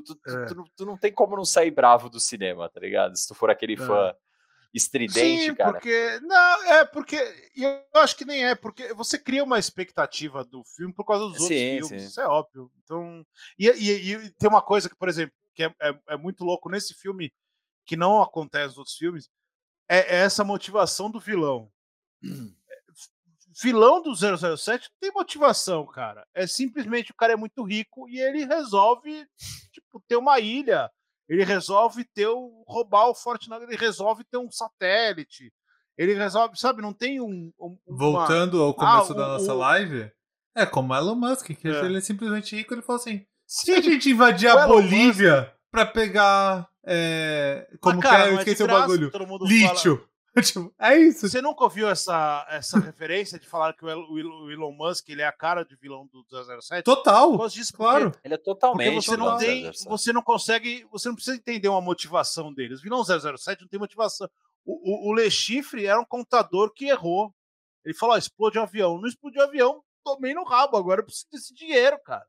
tu, 0.00 0.14
tu, 0.14 0.30
É. 0.38 0.46
tu 0.46 0.54
não- 0.54 0.64
tu 0.76 0.86
não 0.86 0.96
tem 0.96 1.12
como 1.12 1.36
não 1.36 1.44
sair 1.44 1.70
bravo 1.70 2.08
do 2.08 2.18
cinema, 2.20 2.68
tá 2.68 2.80
ligado? 2.80 3.16
Se 3.16 3.26
tu 3.28 3.34
for 3.34 3.50
aquele 3.50 3.76
fã 3.76 4.14
estridente, 4.72 5.42
Sim, 5.50 5.54
cara. 5.54 5.72
porque. 5.72 6.20
Não, 6.22 6.64
é 6.72 6.84
porque. 6.84 7.16
Eu 7.54 8.00
acho 8.00 8.16
que 8.16 8.24
nem 8.24 8.44
é, 8.46 8.54
porque 8.54 8.94
você 8.94 9.18
cria 9.18 9.44
uma 9.44 9.58
expectativa 9.58 10.44
do 10.44 10.62
filme 10.64 10.94
por 10.94 11.04
causa 11.04 11.24
dos 11.24 11.32
outros 11.40 11.48
Sim, 11.48 11.78
filmes. 11.80 11.88
sim. 11.88 11.96
Isso 12.08 12.20
é 12.20 12.26
óbvio. 12.26 12.70
Então. 12.82 13.24
E, 13.58 13.68
e- 13.68 14.12
e 14.14 14.30
tem 14.30 14.48
uma 14.48 14.62
coisa 14.62 14.88
que, 14.88 14.96
por 14.96 15.08
exemplo, 15.08 15.34
que 15.54 15.64
é, 15.64 15.74
é- 15.82 15.98
é 16.10 16.16
muito 16.16 16.42
louco 16.44 16.70
nesse 16.70 16.94
filme, 16.94 17.30
que 17.84 17.96
não 17.96 18.22
acontece 18.22 18.68
nos 18.68 18.78
outros 18.78 18.96
filmes, 18.96 19.28
é, 19.88 19.98
é 20.16 20.20
essa 20.20 20.42
motivação 20.44 21.10
do 21.10 21.20
vilão. 21.20 21.70
Vilão 23.60 24.00
do 24.02 24.14
007 24.14 24.88
não 24.90 24.96
tem 25.00 25.12
motivação, 25.12 25.84
cara. 25.86 26.26
É 26.34 26.46
simplesmente 26.46 27.10
o 27.10 27.14
cara 27.14 27.32
é 27.32 27.36
muito 27.36 27.62
rico 27.64 28.08
e 28.08 28.18
ele 28.20 28.44
resolve, 28.44 29.26
tipo, 29.72 30.02
ter 30.08 30.16
uma 30.16 30.38
ilha. 30.40 30.90
Ele 31.28 31.44
resolve 31.44 32.04
ter 32.14 32.26
o, 32.28 32.64
roubar 32.66 33.08
o 33.08 33.14
Fortnite, 33.14 33.62
ele 33.64 33.76
resolve 33.76 34.24
ter 34.24 34.38
um 34.38 34.50
satélite. 34.50 35.52
Ele 35.96 36.14
resolve, 36.14 36.58
sabe, 36.58 36.80
não 36.82 36.92
tem 36.92 37.20
um. 37.20 37.52
um- 37.60 37.78
uma- 37.86 37.98
Voltando 37.98 38.62
ao 38.62 38.74
começo 38.74 39.12
Ah, 39.12 39.16
da 39.16 39.28
nossa 39.28 39.54
o- 39.54 39.58
live, 39.58 40.10
é 40.54 40.64
como 40.66 40.94
Elon 40.94 41.14
Musk, 41.14 41.46
que 41.54 41.68
É. 41.68 41.84
ele 41.84 41.98
é 41.98 42.00
simplesmente 42.00 42.56
rico, 42.56 42.72
ele 42.74 42.82
falou 42.82 43.00
assim: 43.00 43.24
se 43.46 43.72
a 43.72 43.80
gente 43.80 44.10
invadir 44.10 44.48
a 44.48 44.66
Bolívia 44.66 45.52
pra 45.70 45.84
pegar. 45.86 46.68
é, 46.84 47.68
como 47.80 47.96
mas, 48.00 48.10
cara, 48.10 48.22
que 48.24 48.28
é? 48.28 48.32
Eu 48.32 48.38
esqueci 48.38 48.62
o 48.62 48.66
bagulho. 48.66 49.10
mundo 49.26 49.46
fala- 49.46 49.50
Lítio. 49.72 50.08
Tipo, 50.42 50.74
é 50.78 50.96
isso. 50.98 51.28
Você 51.28 51.42
nunca 51.42 51.62
ouviu 51.64 51.88
essa, 51.88 52.46
essa 52.48 52.78
referência 52.80 53.38
de 53.38 53.46
falar 53.46 53.74
que 53.74 53.84
o 53.84 53.88
El- 53.88 54.10
o 54.10 54.50
Elon- 54.50 54.72
Musk 54.72 55.08
ele 55.10 55.20
é 55.22 55.26
a 55.26 55.32
cara 55.32 55.62
de 55.64 55.76
vilão 55.76 56.06
do 56.06 56.24
007? 56.30 56.78
Eu 56.78 56.82
Total. 56.82 57.36
gosto 57.36 57.54
disso 57.56 57.72
Claro. 57.74 58.10
porque, 58.10 58.26
Ele 58.26 58.34
é 58.34 58.36
porque 58.38 58.50
totalmente. 58.50 58.94
você 59.04 59.16
não 59.16 59.36
tem, 59.36 59.64
007. 59.72 59.84
você 59.88 60.12
não 60.12 60.22
consegue, 60.22 60.86
você 60.90 61.08
não 61.08 61.14
precisa 61.16 61.36
entender 61.36 61.68
uma 61.68 61.80
motivação 61.82 62.52
deles. 62.52 62.80
O 62.80 62.82
vilão 62.82 63.04
007 63.04 63.60
não 63.60 63.68
tem 63.68 63.78
motivação. 63.78 64.28
O, 64.64 65.08
o, 65.08 65.10
o 65.10 65.14
Le 65.14 65.30
Chiffre 65.30 65.84
era 65.86 66.00
um 66.00 66.04
contador 66.04 66.72
que 66.72 66.86
errou. 66.86 67.34
Ele 67.84 67.94
falou: 67.94 68.14
ó, 68.14 68.18
explode 68.18 68.58
o 68.58 68.62
avião. 68.62 68.98
Não 68.98 69.08
explodiu 69.08 69.42
o 69.42 69.44
avião, 69.44 69.82
tomei 70.04 70.32
no 70.32 70.44
rabo. 70.44 70.76
Agora 70.78 71.00
eu 71.00 71.04
preciso 71.04 71.26
desse 71.30 71.52
dinheiro, 71.52 71.98
cara. 72.04 72.24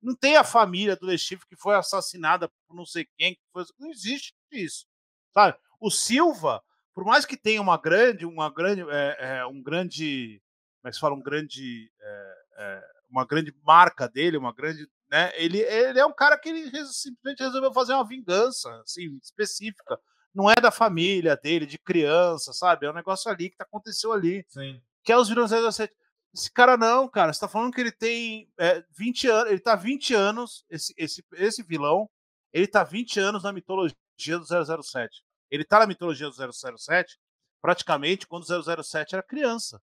Não 0.00 0.14
tem 0.14 0.36
a 0.36 0.44
família 0.44 0.96
do 0.96 1.04
Le 1.06 1.18
Chiffre 1.18 1.46
que 1.48 1.56
foi 1.56 1.74
assassinada 1.74 2.48
por 2.66 2.74
não 2.76 2.86
sei 2.86 3.06
quem. 3.18 3.34
Que 3.34 3.40
foi... 3.52 3.64
Não 3.78 3.90
existe 3.90 4.32
isso. 4.52 4.86
Sabe? 5.32 5.58
O 5.80 5.90
Silva, 5.90 6.62
por 6.94 7.04
mais 7.04 7.26
que 7.26 7.36
tenha 7.36 7.60
uma 7.60 7.76
grande, 7.76 8.24
uma 8.24 8.48
grande, 8.52 8.82
é, 8.88 9.16
é, 9.18 9.46
um 9.46 9.60
grande, 9.62 10.40
como 10.80 10.88
é 10.88 10.90
que 10.90 10.94
se 10.94 11.00
fala, 11.00 11.14
um 11.14 11.22
grande, 11.22 11.90
é, 12.00 12.84
uma 13.10 13.26
grande 13.26 13.52
marca 13.62 14.08
dele, 14.08 14.36
uma 14.36 14.54
grande, 14.54 14.88
né? 15.10 15.32
Ele, 15.34 15.58
ele 15.58 15.98
é 15.98 16.06
um 16.06 16.12
cara 16.12 16.38
que 16.38 16.48
ele 16.48 16.70
simplesmente 16.86 17.42
resolveu 17.42 17.72
fazer 17.72 17.94
uma 17.94 18.06
vingança, 18.06 18.70
assim, 18.80 19.18
específica. 19.22 19.98
Não 20.34 20.50
é 20.50 20.54
da 20.54 20.70
família 20.70 21.36
dele, 21.36 21.66
de 21.66 21.78
criança, 21.78 22.52
sabe? 22.52 22.86
É 22.86 22.90
um 22.90 22.94
negócio 22.94 23.30
ali 23.30 23.50
que 23.50 23.62
aconteceu 23.62 24.12
ali 24.12 24.44
Sim. 24.48 24.80
que 25.02 25.12
é 25.12 25.16
os 25.16 25.28
vilões 25.28 25.50
007. 25.50 25.92
Esse 26.34 26.50
cara 26.50 26.76
não, 26.76 27.08
cara. 27.08 27.32
Você 27.32 27.40
tá 27.40 27.48
falando 27.48 27.72
que 27.72 27.80
ele 27.80 27.92
tem 27.92 28.50
é, 28.58 28.84
20 28.98 29.28
anos. 29.28 29.50
Ele 29.50 29.60
tá 29.60 29.76
20 29.76 30.14
anos. 30.14 30.64
Esse, 30.68 30.92
esse, 30.96 31.24
esse 31.34 31.62
vilão, 31.62 32.10
ele 32.52 32.66
tá 32.66 32.82
20 32.82 33.20
anos 33.20 33.44
na 33.44 33.52
mitologia 33.52 33.94
do 34.18 34.44
007. 34.82 35.23
Ele 35.54 35.64
tá 35.64 35.78
na 35.78 35.86
mitologia 35.86 36.28
do 36.28 36.34
007 36.78 37.16
praticamente 37.62 38.26
quando 38.26 38.42
o 38.42 38.82
007 38.82 39.14
era 39.14 39.22
criança. 39.22 39.80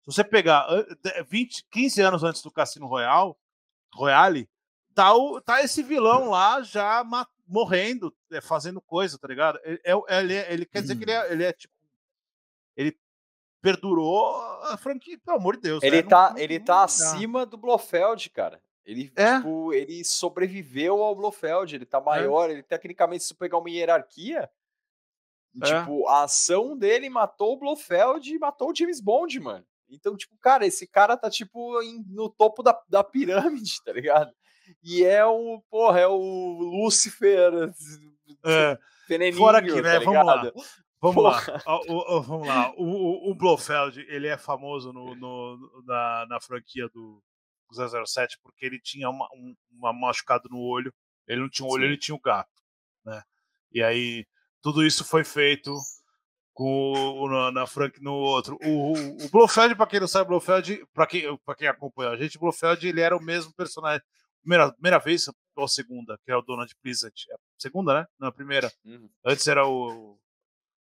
Se 0.00 0.06
você 0.06 0.24
pegar 0.24 0.66
an- 0.70 0.84
de- 1.02 1.22
20, 1.24 1.64
15 1.70 2.00
anos 2.00 2.24
antes 2.24 2.40
do 2.42 2.50
Cassino 2.50 2.86
Royale, 2.86 3.34
Royale 3.94 4.48
tá, 4.94 5.14
o, 5.14 5.40
tá 5.40 5.62
esse 5.62 5.82
vilão 5.82 6.30
lá 6.30 6.62
já 6.62 7.04
morrendo, 7.46 8.14
é, 8.32 8.40
fazendo 8.40 8.80
coisa, 8.80 9.18
tá 9.18 9.28
ligado? 9.28 9.60
Ele, 9.62 9.80
é- 9.84 10.18
ele, 10.20 10.34
é- 10.34 10.52
ele 10.54 10.64
quer 10.66 10.80
dizer 10.80 10.96
que 10.96 11.04
ele 11.04 11.12
é, 11.12 11.32
ele 11.32 11.44
é 11.44 11.52
tipo. 11.52 11.74
Ele 12.76 12.96
perdurou 13.60 14.36
a 14.64 14.76
franquia, 14.78 15.18
pelo 15.24 15.36
amor 15.36 15.56
de 15.56 15.62
Deus. 15.62 15.82
Ele 15.82 15.96
né? 15.96 16.02
Não- 16.02 16.08
tá, 16.08 16.30
não- 16.30 16.38
ele 16.38 16.58
não 16.58 16.64
tá 16.64 16.74
dá. 16.78 16.84
acima 16.84 17.44
do 17.44 17.58
Blofeld, 17.58 18.30
cara. 18.30 18.62
Ele, 18.86 19.12
É. 19.14 19.36
tipo, 19.36 19.72
ele 19.74 20.02
sobreviveu 20.04 21.02
ao 21.02 21.14
Blofeld, 21.14 21.74
ele 21.76 21.84
tá 21.86 22.00
maior, 22.00 22.48
ele 22.50 22.62
tecnicamente, 22.62 23.22
se 23.24 23.34
pegar 23.34 23.58
uma 23.58 23.68
hierarquia, 23.70 24.50
É. 25.62 25.80
tipo, 25.80 26.06
a 26.08 26.24
ação 26.24 26.76
dele 26.76 27.08
matou 27.10 27.54
o 27.54 27.58
Blofeld 27.58 28.32
e 28.34 28.38
matou 28.38 28.70
o 28.70 28.74
James 28.74 29.00
Bond, 29.00 29.38
mano. 29.40 29.64
Então, 29.88 30.16
tipo, 30.16 30.36
cara, 30.38 30.64
esse 30.64 30.86
cara 30.86 31.16
tá, 31.16 31.28
tipo, 31.28 31.82
em- 31.82 32.04
no 32.08 32.28
topo 32.30 32.62
da, 32.62 32.80
da 32.88 33.02
pirâmide, 33.02 33.82
tá 33.84 33.92
ligado? 33.92 34.32
E 34.84 35.02
é 35.04 35.24
o, 35.26 35.60
porra, 35.68 35.98
é 36.00 36.06
o 36.06 36.16
Lúcifer 36.60 37.52
É, 38.44 38.78
Fora 39.32 39.58
aqui, 39.58 39.74
tá 39.74 39.82
né? 39.82 39.98
Vamos 39.98 40.24
lá. 40.26 40.52
Vamos 41.02 41.24
lá. 41.24 41.32
Porra. 41.40 41.62
Ó, 41.66 41.80
ó, 41.88 42.16
ó, 42.16 42.20
vamos 42.20 42.46
lá. 42.46 42.72
O, 42.76 42.84
o, 42.84 43.30
o 43.30 43.34
Blofeld, 43.34 44.00
ele 44.08 44.28
é 44.28 44.36
famoso 44.38 44.92
no, 44.92 45.14
no- 45.16 45.82
na, 45.84 46.26
na 46.28 46.40
franquia 46.40 46.88
do 46.90 47.20
007 47.72 48.38
porque 48.42 48.64
ele 48.66 48.78
tinha 48.80 49.08
uma, 49.10 49.26
um 49.34 49.54
uma 49.72 49.92
machucado 49.92 50.48
no 50.50 50.60
olho. 50.60 50.92
Ele 51.26 51.40
não 51.40 51.48
tinha 51.48 51.66
um 51.66 51.70
olho, 51.70 51.82
Sim. 51.82 51.88
ele 51.88 51.96
tinha 51.98 52.14
o 52.14 52.20
gato. 52.20 52.50
Né? 53.04 53.22
E 53.72 53.82
aí, 53.82 54.26
tudo 54.62 54.84
isso 54.84 55.04
foi 55.04 55.24
feito 55.24 55.74
com 56.52 56.92
o, 56.92 57.28
na, 57.28 57.52
na 57.52 57.66
franquia 57.66 58.02
no 58.02 58.12
outro. 58.12 58.58
O, 58.62 58.92
o, 58.92 59.24
o 59.24 59.28
Blofeld, 59.30 59.74
para 59.74 59.86
quem 59.86 60.00
não 60.00 60.08
sabe, 60.08 60.28
Blofeld, 60.28 60.86
para 60.92 61.06
quem, 61.06 61.36
pra 61.38 61.54
quem 61.54 61.68
acompanha 61.68 62.10
a 62.10 62.16
gente, 62.16 62.36
o 62.36 62.40
Blofeld 62.40 62.86
ele 62.86 63.00
era 63.00 63.16
o 63.16 63.22
mesmo 63.22 63.52
personagem. 63.54 64.02
Primeira, 64.42 64.72
primeira 64.72 64.98
vez 64.98 65.28
ou 65.54 65.68
segunda, 65.68 66.18
que 66.24 66.30
é 66.30 66.36
o 66.36 66.42
Donald 66.42 66.74
Pleasant. 66.82 67.12
É 67.30 67.36
Segunda, 67.58 67.94
né? 67.94 68.06
Não, 68.18 68.28
a 68.28 68.32
primeira. 68.32 68.72
Uhum. 68.84 69.08
Antes 69.24 69.46
era 69.46 69.66
o. 69.66 70.18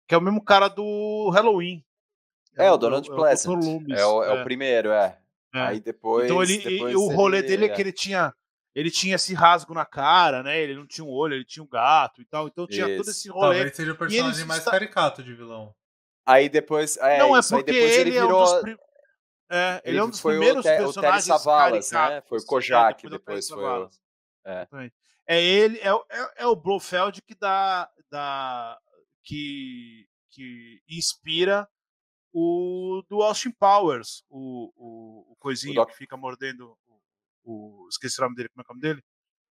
Que 0.08 0.14
é 0.14 0.18
o 0.18 0.20
mesmo 0.20 0.42
cara 0.42 0.68
do 0.68 1.30
Halloween. 1.30 1.84
É, 2.56 2.70
o 2.70 2.76
Donald 2.76 3.08
é 3.08 3.12
o 3.12 3.16
Pleasant. 3.16 3.62
É 3.90 4.06
o, 4.06 4.22
é 4.22 4.32
o 4.32 4.38
é, 4.38 4.44
primeiro, 4.44 4.90
é. 4.90 5.18
é. 5.54 5.60
Aí 5.60 5.80
depois. 5.80 6.24
Então 6.24 6.42
ele, 6.42 6.58
depois 6.58 6.94
o 6.94 7.08
rolê 7.08 7.38
ele- 7.38 7.48
dele 7.48 7.64
é 7.66 7.68
que 7.68 7.80
ele 7.80 7.92
tinha 7.92 8.34
ele 8.74 8.90
tinha 8.90 9.14
esse 9.16 9.32
rasgo 9.34 9.72
na 9.74 9.84
cara, 9.86 10.42
né? 10.42 10.58
Ele 10.60 10.74
não 10.74 10.86
tinha 10.86 11.04
um 11.04 11.10
olho, 11.10 11.34
ele 11.34 11.44
tinha 11.44 11.62
um 11.62 11.68
gato 11.68 12.20
e 12.20 12.24
tal. 12.24 12.46
Então 12.48 12.66
tinha 12.66 12.86
todo 12.86 13.00
Isso. 13.02 13.10
esse 13.10 13.28
rolê. 13.30 13.54
Talvez 13.56 13.76
seja 13.76 13.92
o 13.92 13.96
personagem 13.96 14.44
mais 14.44 14.58
está- 14.60 14.70
caricato 14.72 15.22
de 15.22 15.32
vilão. 15.34 15.74
Aí 16.26 16.48
depois. 16.48 16.96
É, 16.96 17.18
não, 17.18 17.36
é 17.36 17.40
isso, 17.40 17.54
porque 17.54 17.70
depois 17.72 17.92
ele, 17.98 18.10
ele 18.10 18.18
é 18.18 18.24
um 18.24 18.26
virou. 18.26 18.44
dos 18.44 18.60
pri- 18.62 18.78
é, 19.50 19.82
ele, 19.84 19.98
é 19.98 20.02
um 20.04 20.10
dos 20.10 20.20
foi 20.20 20.32
primeiros 20.34 20.64
o, 20.64 20.68
Te- 20.68 20.74
o 20.74 20.84
personagens 20.84 21.24
Savalas, 21.24 21.92
né? 21.92 21.98
caricatos. 21.98 22.28
Foi 22.28 22.38
o 22.38 22.42
É, 22.42 22.46
Kojak, 22.46 23.02
depois 23.02 23.12
depois 23.12 23.48
foi 23.48 23.62
o. 23.64 23.90
É. 24.46 24.52
Exatamente. 24.56 24.94
É 25.26 25.42
ele, 25.42 25.78
é, 25.80 25.92
o- 25.94 26.04
é, 26.10 26.32
é 26.38 26.46
o 26.46 26.56
Blofeld 26.56 27.22
que 27.22 27.34
dá, 27.34 27.88
dá 28.10 28.78
que, 29.22 30.06
que 30.30 30.82
inspira 30.88 31.68
o 32.32 33.02
do 33.08 33.22
Austin 33.22 33.50
Powers, 33.52 34.24
o, 34.28 34.72
o, 34.76 35.32
o 35.32 35.36
coisinho 35.36 35.72
O 35.72 35.76
Doc- 35.76 35.90
que 35.90 35.96
fica 35.96 36.16
mordendo 36.16 36.76
o, 37.44 37.86
esqueci 37.90 38.18
o 38.20 38.24
nome 38.24 38.36
dele, 38.36 38.48
como 38.50 38.62
é 38.62 38.64
o 38.64 38.74
nome 38.74 38.80
dele? 38.80 39.02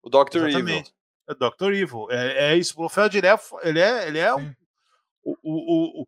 O 0.03 0.11
Dr. 0.11 0.37
Evil. 0.37 0.49
Exatamente. 0.49 0.93
É 1.29 1.35
Dr. 1.35 1.73
Evil. 1.75 2.07
É, 2.11 2.53
é 2.53 2.57
isso, 2.57 2.75
o 2.75 2.77
Blofeld 2.79 3.17
ele 3.19 3.27
é, 3.27 3.39
ele 3.63 3.81
é, 3.81 4.09
ele 4.09 4.19
é 4.19 4.35
um, 4.35 4.55
o, 5.25 5.33
o, 5.43 6.01
o- 6.01 6.03
o- 6.03 6.07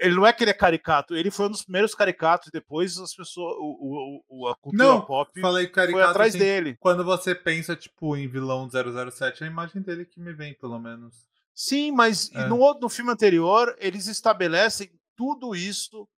ele 0.00 0.16
não 0.16 0.26
é 0.26 0.32
que 0.32 0.42
ele 0.42 0.50
é 0.50 0.54
caricato, 0.54 1.14
ele 1.14 1.30
foi 1.30 1.46
um 1.46 1.50
dos 1.50 1.62
primeiros 1.62 1.94
caricatos, 1.94 2.50
depois 2.52 2.98
as 2.98 3.14
pessoas, 3.14 3.54
o, 3.60 4.24
o, 4.28 4.40
o- 4.42 4.48
a 4.48 4.56
cultura 4.56 4.82
Não, 4.84 5.00
pop 5.06 5.40
Falei 5.40 5.66
foi 5.66 5.72
caricato 5.72 6.10
atrás 6.10 6.34
assim, 6.34 6.38
dele. 6.44 6.76
Quando 6.80 7.04
você 7.04 7.34
pensa, 7.36 7.76
tipo, 7.76 8.16
em 8.16 8.26
vilão 8.26 8.68
007, 8.68 9.44
é 9.44 9.46
a 9.46 9.50
imagem 9.50 9.80
dele 9.82 10.04
que 10.04 10.18
me 10.18 10.32
vem, 10.32 10.54
pelo 10.54 10.80
menos. 10.80 11.14
Sim, 11.54 11.92
mas 11.92 12.30
É. 12.34 12.48
no, 12.48 12.58
outro- 12.58 12.82
no 12.82 12.88
filme 12.88 13.12
anterior, 13.12 13.76
eles 13.78 14.08
estabelecem 14.08 14.90
tudo 15.16 15.54
isso 15.54 16.08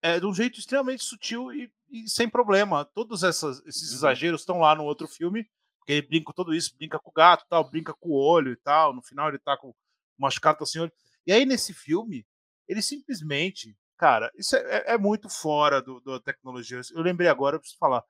é, 0.00 0.18
de 0.20 0.26
um 0.26 0.32
jeito 0.34 0.58
extremamente 0.58 1.02
sutil 1.04 1.52
e, 1.52 1.68
e 1.92 2.08
sem 2.08 2.28
problema. 2.28 2.84
Todos 2.84 3.22
essas, 3.22 3.64
esses 3.66 3.90
uhum. 3.90 3.96
exageros 3.96 4.40
estão 4.40 4.58
lá 4.58 4.74
no 4.74 4.84
outro 4.84 5.06
filme, 5.06 5.46
porque 5.78 5.92
ele 5.92 6.06
brinca 6.06 6.26
com 6.26 6.32
tudo 6.32 6.54
isso, 6.54 6.74
brinca 6.76 6.98
com 6.98 7.10
o 7.10 7.12
gato, 7.12 7.44
tal, 7.48 7.68
brinca 7.68 7.92
com 7.92 8.08
o 8.08 8.14
olho 8.14 8.52
e 8.52 8.56
tal. 8.56 8.94
No 8.94 9.02
final 9.02 9.28
ele 9.28 9.38
tá 9.38 9.56
com 9.56 9.74
machucado 10.18 10.62
assim, 10.62 10.78
olho. 10.78 10.92
E 11.26 11.32
aí 11.32 11.44
nesse 11.44 11.74
filme, 11.74 12.26
ele 12.66 12.80
simplesmente, 12.80 13.76
cara, 13.98 14.30
isso 14.36 14.56
é, 14.56 14.60
é, 14.60 14.94
é 14.94 14.98
muito 14.98 15.28
fora 15.28 15.82
do, 15.82 16.00
da 16.00 16.18
tecnologia. 16.18 16.80
Eu 16.92 17.02
lembrei 17.02 17.28
agora, 17.28 17.56
eu 17.56 17.60
preciso 17.60 17.78
falar. 17.78 18.02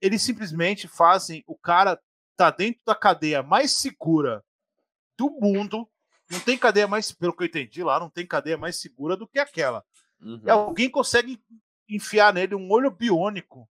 Eles 0.00 0.22
simplesmente 0.22 0.86
fazem 0.86 1.42
o 1.46 1.56
cara 1.56 2.00
tá 2.36 2.50
dentro 2.50 2.82
da 2.86 2.94
cadeia 2.94 3.42
mais 3.42 3.72
segura 3.72 4.44
do 5.16 5.30
mundo. 5.40 5.88
Não 6.30 6.40
tem 6.40 6.58
cadeia 6.58 6.86
mais, 6.86 7.10
pelo 7.12 7.34
que 7.34 7.44
eu 7.44 7.46
entendi 7.46 7.82
lá, 7.82 7.98
não 7.98 8.10
tem 8.10 8.26
cadeia 8.26 8.58
mais 8.58 8.78
segura 8.78 9.16
do 9.16 9.26
que 9.26 9.38
aquela. 9.38 9.84
Uhum. 10.20 10.42
E 10.44 10.50
alguém 10.50 10.90
consegue 10.90 11.40
enfiar 11.88 12.32
nele 12.32 12.54
um 12.54 12.70
olho 12.70 12.90
biônico, 12.90 13.68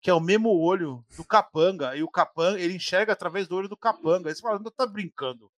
que 0.00 0.10
é 0.10 0.14
o 0.14 0.20
mesmo 0.20 0.50
olho 0.58 1.04
do 1.16 1.24
capanga, 1.24 1.94
e 1.94 2.02
o 2.02 2.08
capanga, 2.08 2.58
ele 2.58 2.74
enxerga 2.74 3.12
através 3.12 3.46
do 3.46 3.56
olho 3.56 3.68
do 3.68 3.76
capanga. 3.76 4.28
Aí 4.28 4.34
você 4.34 4.40
fala, 4.40 4.58
não 4.58 4.70
tá 4.70 4.86
brincando. 4.86 5.50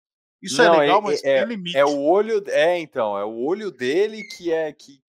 Isso 0.42 0.60
é 0.60 0.66
não, 0.66 0.74
é 0.74 0.78
legal, 0.80 0.98
é, 0.98 1.02
mas 1.02 1.24
é, 1.24 1.38
tem 1.38 1.48
limite. 1.48 1.76
É 1.76 1.84
o 1.84 2.02
olho, 2.02 2.42
é 2.48 2.78
então, 2.78 3.16
é 3.16 3.24
o 3.24 3.38
olho 3.38 3.70
dele 3.70 4.24
que 4.24 4.52
é 4.52 4.72
que, 4.72 5.00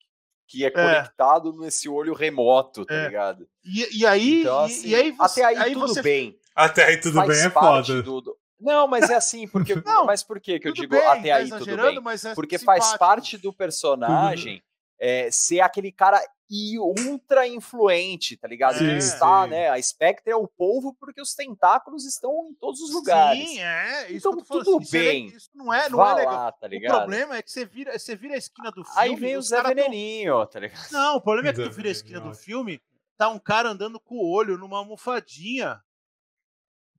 que 0.48 0.64
é, 0.64 0.68
é. 0.68 0.72
conectado 0.72 1.52
nesse 1.54 1.90
olho 1.90 2.14
remoto, 2.14 2.86
tá 2.86 2.94
é. 2.94 3.08
ligado? 3.08 3.48
E, 3.66 4.02
e 4.02 4.06
aí, 4.06 4.42
então, 4.42 4.60
assim, 4.60 4.88
e, 4.90 4.96
aí 4.96 5.12
você, 5.12 5.42
até 5.42 5.46
aí, 5.46 5.64
aí 5.64 5.74
tudo 5.74 5.88
você... 5.88 6.02
bem. 6.04 6.40
Até 6.56 6.86
aí 6.86 7.02
tudo 7.02 7.26
bem 7.26 7.42
é 7.42 7.50
foda. 7.50 8.04
Do, 8.04 8.38
Não, 8.60 8.88
mas 8.88 9.10
é 9.10 9.16
assim, 9.16 9.48
porque. 9.48 9.74
não, 9.84 10.06
mas 10.06 10.22
por 10.22 10.40
que 10.40 10.60
que 10.60 10.68
eu 10.68 10.74
digo 10.74 10.92
bem, 10.92 11.08
até 11.08 11.30
tá 11.30 11.36
aí 11.38 11.50
tudo 11.50 11.66
bem? 11.66 11.98
É 11.98 12.36
porque 12.36 12.60
simpático. 12.60 12.86
faz 12.86 13.00
parte 13.00 13.36
do 13.36 13.52
personagem 13.52 14.62
é, 15.04 15.30
ser 15.30 15.60
aquele 15.60 15.92
cara 15.92 16.18
e 16.50 16.80
ultra 16.80 17.46
influente, 17.46 18.38
tá 18.38 18.48
ligado? 18.48 18.78
Sim, 18.78 18.96
está, 18.96 19.44
sim. 19.44 19.50
né? 19.50 19.70
A 19.70 19.82
Spectre 19.82 20.32
é 20.32 20.36
o 20.36 20.48
povo 20.48 20.96
porque 20.98 21.22
os 21.22 21.34
tentáculos 21.36 22.06
estão 22.06 22.48
em 22.50 22.54
todos 22.54 22.80
os 22.80 22.94
lugares. 22.94 23.50
Sim, 23.50 23.60
é. 23.60 24.12
Isso 24.12 24.30
então 24.30 24.38
tudo 24.38 24.82
isso 24.82 24.92
bem. 24.92 25.26
Isso 25.26 25.50
não 25.54 25.74
é, 25.74 25.90
não 25.90 26.06
é 26.06 26.14
legal. 26.14 26.34
Lá, 26.34 26.52
tá 26.54 26.68
ligado? 26.68 26.94
O 26.94 26.98
problema 27.00 27.36
é 27.36 27.42
que 27.42 27.52
você 27.52 27.66
vira, 27.66 28.00
você 28.00 28.16
vira 28.16 28.36
a 28.36 28.38
esquina 28.38 28.72
do 28.72 28.86
filme. 28.86 29.00
Aí 29.00 29.16
vem 29.16 29.36
o 29.36 29.42
Zé 29.42 29.62
Veneninho, 29.62 30.36
tão... 30.36 30.48
tá 30.48 30.60
ligado? 30.62 30.92
Não, 30.92 31.18
o 31.18 31.22
problema 31.22 31.50
é 31.50 31.54
que 31.54 31.62
tu 31.62 31.72
vira 31.72 31.90
a 31.90 31.92
esquina 31.92 32.22
do 32.22 32.34
filme, 32.34 32.82
tá 33.18 33.28
um 33.28 33.40
cara 33.40 33.70
andando 33.70 34.00
com 34.00 34.16
o 34.16 34.32
olho 34.32 34.58
numa 34.58 34.78
almofadinha. 34.78 35.82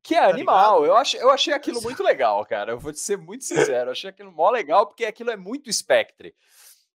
Que 0.02 0.14
é 0.14 0.20
tá 0.20 0.28
animal. 0.28 0.80
Ligado? 0.80 0.92
Eu 0.92 0.96
achei, 0.98 1.22
eu 1.22 1.30
achei 1.30 1.54
aquilo 1.54 1.80
muito 1.80 2.02
legal, 2.02 2.44
cara. 2.44 2.72
Eu 2.72 2.78
vou 2.78 2.92
te 2.92 3.00
ser 3.00 3.16
muito 3.16 3.44
sincero. 3.44 3.88
Eu 3.88 3.92
achei 3.92 4.10
aquilo 4.10 4.30
mó 4.30 4.50
legal, 4.50 4.86
porque 4.86 5.06
aquilo 5.06 5.30
é 5.30 5.36
muito 5.36 5.72
Spectre. 5.72 6.34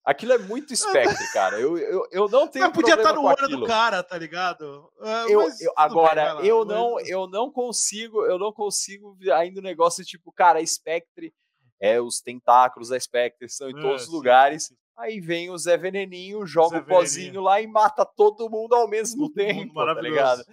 Aquilo 0.09 0.33
é 0.33 0.39
muito 0.39 0.75
Spectre, 0.75 1.31
cara. 1.31 1.59
Eu, 1.59 1.77
eu, 1.77 2.07
eu 2.11 2.27
não 2.27 2.47
tenho 2.47 2.65
mas 2.65 2.73
podia 2.73 2.95
estar 2.95 3.09
tá 3.09 3.13
no 3.13 3.25
olho 3.25 3.47
do 3.47 3.67
cara, 3.67 4.01
tá 4.01 4.17
ligado? 4.17 4.91
Uh, 4.97 5.29
eu, 5.29 5.41
eu 5.61 5.71
agora, 5.77 6.37
bem, 6.37 6.47
eu, 6.47 6.65
não, 6.65 6.95
mas... 6.95 7.07
eu 7.07 7.27
não 7.27 7.51
consigo, 7.51 8.25
eu 8.25 8.39
não 8.39 8.51
consigo 8.51 9.15
ainda 9.31 9.59
o 9.59 9.61
um 9.61 9.63
negócio 9.63 10.03
tipo, 10.03 10.31
cara, 10.31 10.65
Spectre, 10.65 11.31
é, 11.79 12.01
os 12.01 12.21
tentáculos 12.21 12.89
da 12.89 12.99
Spectre 12.99 13.45
estão 13.45 13.69
em 13.69 13.77
é, 13.77 13.81
todos 13.83 14.07
os 14.07 14.09
lugares. 14.09 14.73
Aí 14.97 15.19
vem 15.19 15.51
o 15.51 15.57
Zé 15.59 15.77
Veneninho, 15.77 16.43
joga 16.43 16.77
Zé 16.77 16.81
o 16.81 16.85
pozinho 16.85 17.41
lá 17.41 17.61
e 17.61 17.67
mata 17.67 18.03
todo 18.03 18.49
mundo 18.49 18.73
ao 18.73 18.87
mesmo 18.87 19.27
todo 19.27 19.33
tempo, 19.35 19.75
tá 19.75 19.93
ligado? 20.01 20.43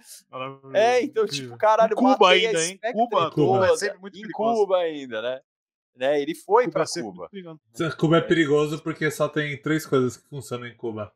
É, 0.75 1.01
então, 1.01 1.25
tipo, 1.25 1.57
caralho, 1.57 1.93
em 1.93 1.95
Cuba 1.95 2.29
ainda, 2.29 2.63
hein? 2.63 2.79
Cuba, 2.93 3.31
Cuba, 3.31 3.67
é 3.69 3.75
sempre 3.75 3.97
muito 3.97 4.19
em 4.19 4.31
Cuba 4.31 4.77
ainda, 4.77 5.19
né? 5.19 5.41
Né? 5.97 6.21
Ele 6.21 6.35
foi 6.35 6.69
para 6.69 6.85
Cuba. 6.85 7.29
Cuba 7.97 8.17
é 8.17 8.21
perigoso 8.21 8.81
porque 8.81 9.09
só 9.11 9.27
tem 9.27 9.61
três 9.61 9.85
coisas 9.85 10.17
que 10.17 10.27
funcionam 10.29 10.67
em 10.67 10.75
Cuba: 10.75 11.11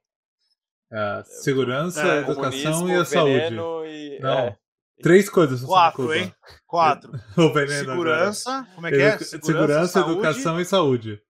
a 0.91 1.19
é, 1.19 1.23
segurança, 1.23 2.01
é, 2.01 2.11
a 2.11 2.17
educação 2.17 2.89
e 2.89 2.95
a 2.95 3.05
saúde. 3.05 3.55
E... 3.87 4.19
Não. 4.19 4.39
É. 4.39 4.57
Três 5.01 5.27
coisas 5.29 5.63
Quatro, 5.63 6.13
hein? 6.13 6.33
Quatro. 6.67 7.11
o 7.35 7.51
veneno 7.51 7.91
segurança, 7.91 8.51
agora. 8.51 8.75
como 8.75 8.87
é 8.87 8.91
que 8.91 9.01
é? 9.01 9.17
Segurança, 9.17 9.39
segurança 9.39 9.99
educação 9.99 10.59
e 10.59 10.65
saúde. 10.65 11.21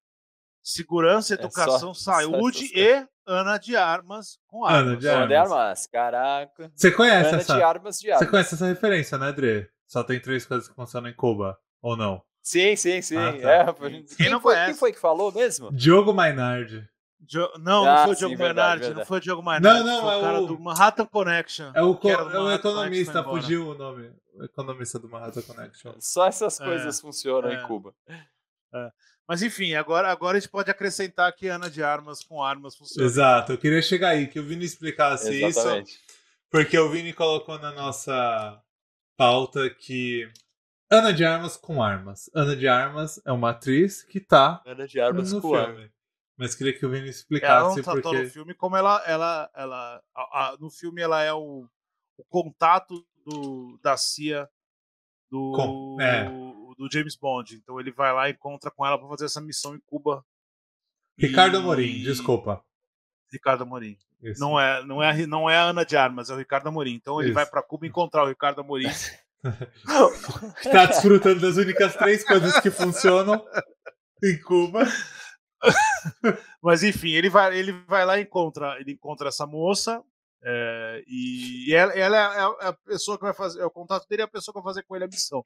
Segurança, 0.64 1.34
educação, 1.34 1.92
é 1.92 1.94
só, 1.94 2.22
saúde 2.22 2.68
só 2.68 2.78
e 2.78 3.08
Ana 3.26 3.58
de 3.58 3.76
Armas 3.76 4.38
com 4.46 4.66
armas. 4.66 4.82
Ana 4.82 4.98
de 4.98 5.08
Armas. 5.08 5.24
Ana 5.24 5.28
de 5.28 5.36
Armas, 5.36 5.88
caraca. 5.88 6.72
Você 6.76 6.92
conhece 6.92 7.30
Ana 7.30 7.38
essa? 7.38 7.56
De 7.56 7.64
armas, 7.64 7.98
de 7.98 8.12
armas. 8.12 8.26
Você 8.26 8.30
conhece 8.30 8.56
essa 8.56 8.68
referência, 8.68 9.18
né, 9.18 9.32
Dre? 9.32 9.70
Só 9.88 10.04
tem 10.04 10.20
três 10.20 10.46
coisas 10.46 10.68
que 10.68 10.76
funcionam 10.76 11.10
em 11.10 11.16
Cuba, 11.16 11.58
ou 11.82 11.96
não? 11.96 12.22
Sim, 12.52 12.76
sim, 12.76 13.02
sim. 13.02 13.16
Ah, 13.16 13.32
tá. 13.32 13.50
é, 13.50 13.74
quem, 13.74 14.04
quem, 14.04 14.30
não 14.30 14.42
foi, 14.42 14.56
quem 14.66 14.74
foi 14.74 14.92
que 14.92 15.00
falou 15.00 15.32
mesmo? 15.32 15.72
Diogo 15.72 16.14
Mainardi. 16.14 16.86
Jo... 17.26 17.50
Não, 17.60 17.86
ah, 17.86 17.96
não 17.96 18.04
foi 18.04 18.14
o 18.14 18.18
Diogo 18.18 18.38
Mainardi, 18.38 18.94
não 18.94 19.06
foi 19.06 19.18
o 19.18 19.22
Diogo 19.22 19.42
Mainardi. 19.42 19.80
Não, 19.80 19.86
não, 19.86 20.02
foi 20.02 20.14
é 20.14 20.18
o 20.18 20.22
cara 20.22 20.42
do 20.42 20.60
Manhattan 20.60 21.06
Connection. 21.06 21.72
É 21.74 21.82
o, 21.82 21.96
co... 21.96 22.10
é 22.10 22.40
o 22.40 22.52
economista, 22.52 23.24
fugiu 23.24 23.70
o 23.70 23.74
nome. 23.74 24.12
O 24.34 24.44
economista 24.44 25.00
do 25.00 25.08
Manhattan 25.08 25.42
Connection. 25.44 25.94
Só 26.00 26.28
essas 26.28 26.60
é, 26.60 26.66
coisas 26.66 26.98
é, 26.98 27.02
funcionam 27.02 27.50
é, 27.50 27.54
em 27.54 27.64
Cuba. 27.66 27.94
É. 28.10 28.92
Mas 29.26 29.42
enfim, 29.42 29.74
agora, 29.76 30.12
agora 30.12 30.36
a 30.36 30.40
gente 30.42 30.50
pode 30.50 30.70
acrescentar 30.70 31.32
que 31.34 31.48
Ana 31.48 31.70
de 31.70 31.82
Armas 31.82 32.22
com 32.22 32.44
armas 32.44 32.76
funciona. 32.76 33.08
Exato, 33.08 33.54
eu 33.54 33.58
queria 33.58 33.82
chegar 33.82 34.10
aí, 34.10 34.28
que 34.28 34.42
o 34.42 34.44
Vini 34.44 34.66
explicasse 34.66 35.42
Exatamente. 35.42 35.92
isso. 35.92 36.00
Porque 36.50 36.78
o 36.78 36.90
Vini 36.90 37.14
colocou 37.14 37.58
na 37.58 37.72
nossa 37.72 38.62
pauta 39.16 39.70
que 39.70 40.30
Ana 40.92 41.14
de 41.14 41.24
Armas 41.24 41.56
com 41.56 41.82
armas. 41.82 42.30
Ana 42.36 42.54
de 42.54 42.68
Armas 42.68 43.22
é 43.26 43.32
uma 43.32 43.52
atriz 43.52 44.04
que 44.04 44.20
tá 44.20 44.62
Ana 44.66 44.86
de 44.86 45.00
Armas 45.00 45.32
no 45.32 45.42
com 45.42 45.50
filme. 45.50 45.66
Armas. 45.66 45.92
Mas 46.38 46.56
queria 46.56 46.78
que 46.78 46.86
o 46.86 46.90
Vini 46.90 47.08
explicasse 47.08 47.80
ela 47.80 47.94
não 47.94 48.02
porque 48.02 48.24
no 48.24 48.30
filme 48.30 48.54
como 48.54 48.76
ela 48.76 49.02
ela 49.06 49.50
ela 49.56 50.04
a, 50.14 50.22
a, 50.22 50.58
no 50.60 50.70
filme 50.70 51.02
ela 51.02 51.22
é 51.22 51.32
o, 51.32 51.68
o 52.18 52.24
contato 52.26 53.06
do 53.26 53.80
da 53.82 53.96
CIA 53.96 54.50
do 55.30 55.54
com, 55.56 55.98
é. 56.02 56.26
do 56.26 56.90
James 56.92 57.16
Bond. 57.16 57.56
Então 57.56 57.80
ele 57.80 57.92
vai 57.92 58.12
lá 58.12 58.28
e 58.28 58.34
encontra 58.34 58.70
com 58.70 58.86
ela 58.86 58.98
para 58.98 59.08
fazer 59.08 59.26
essa 59.26 59.40
missão 59.40 59.74
em 59.74 59.80
Cuba. 59.86 60.26
Ricardo 61.18 61.56
e... 61.56 61.60
Amorim, 61.60 62.02
desculpa. 62.04 62.62
Ricardo 63.32 63.64
Amorim. 63.64 63.98
Isso. 64.22 64.42
Não 64.42 64.60
é, 64.60 64.84
não 64.84 65.02
é, 65.02 65.26
não 65.26 65.50
é 65.50 65.58
a 65.58 65.64
Ana 65.64 65.86
de 65.86 65.96
Armas, 65.96 66.30
é 66.30 66.34
o 66.34 66.38
Ricardo 66.38 66.68
Amorim. 66.68 66.96
Então 66.96 67.20
ele 67.22 67.30
Isso. 67.30 67.36
vai 67.36 67.46
para 67.46 67.64
Cuba 67.64 67.88
encontrar 67.88 68.24
o 68.24 68.28
Ricardo 68.28 68.60
Amorim 68.60 68.88
Está 70.58 70.86
desfrutando 70.88 71.42
das 71.42 71.58
únicas 71.58 71.96
três 71.96 72.24
coisas 72.24 72.60
que 72.60 72.70
funcionam 72.70 73.44
em 74.24 74.40
Cuba. 74.42 74.84
Mas 76.62 76.84
enfim, 76.84 77.12
ele 77.12 77.30
vai, 77.30 77.58
ele 77.58 77.72
vai 77.88 78.06
lá 78.06 78.20
e 78.20 78.24
encontra, 78.24 78.78
ele 78.80 78.94
encontra 78.94 79.30
essa 79.30 79.46
moça. 79.46 80.04
É, 80.44 81.04
e 81.08 81.74
ela, 81.74 81.94
ela, 81.94 82.18
é, 82.18 82.66
é 82.66 82.68
a 82.70 82.74
pessoa 82.74 83.18
que 83.18 83.24
vai 83.24 83.34
fazer, 83.34 83.62
é 83.62 83.66
o 83.66 83.72
contato 83.72 84.08
dele 84.08 84.24
é 84.24 84.26
a 84.26 84.28
pessoa 84.28 84.54
que 84.54 84.62
vai 84.62 84.74
fazer 84.74 84.84
com 84.84 84.96
ele 84.96 85.06
a 85.06 85.08
missão. 85.08 85.44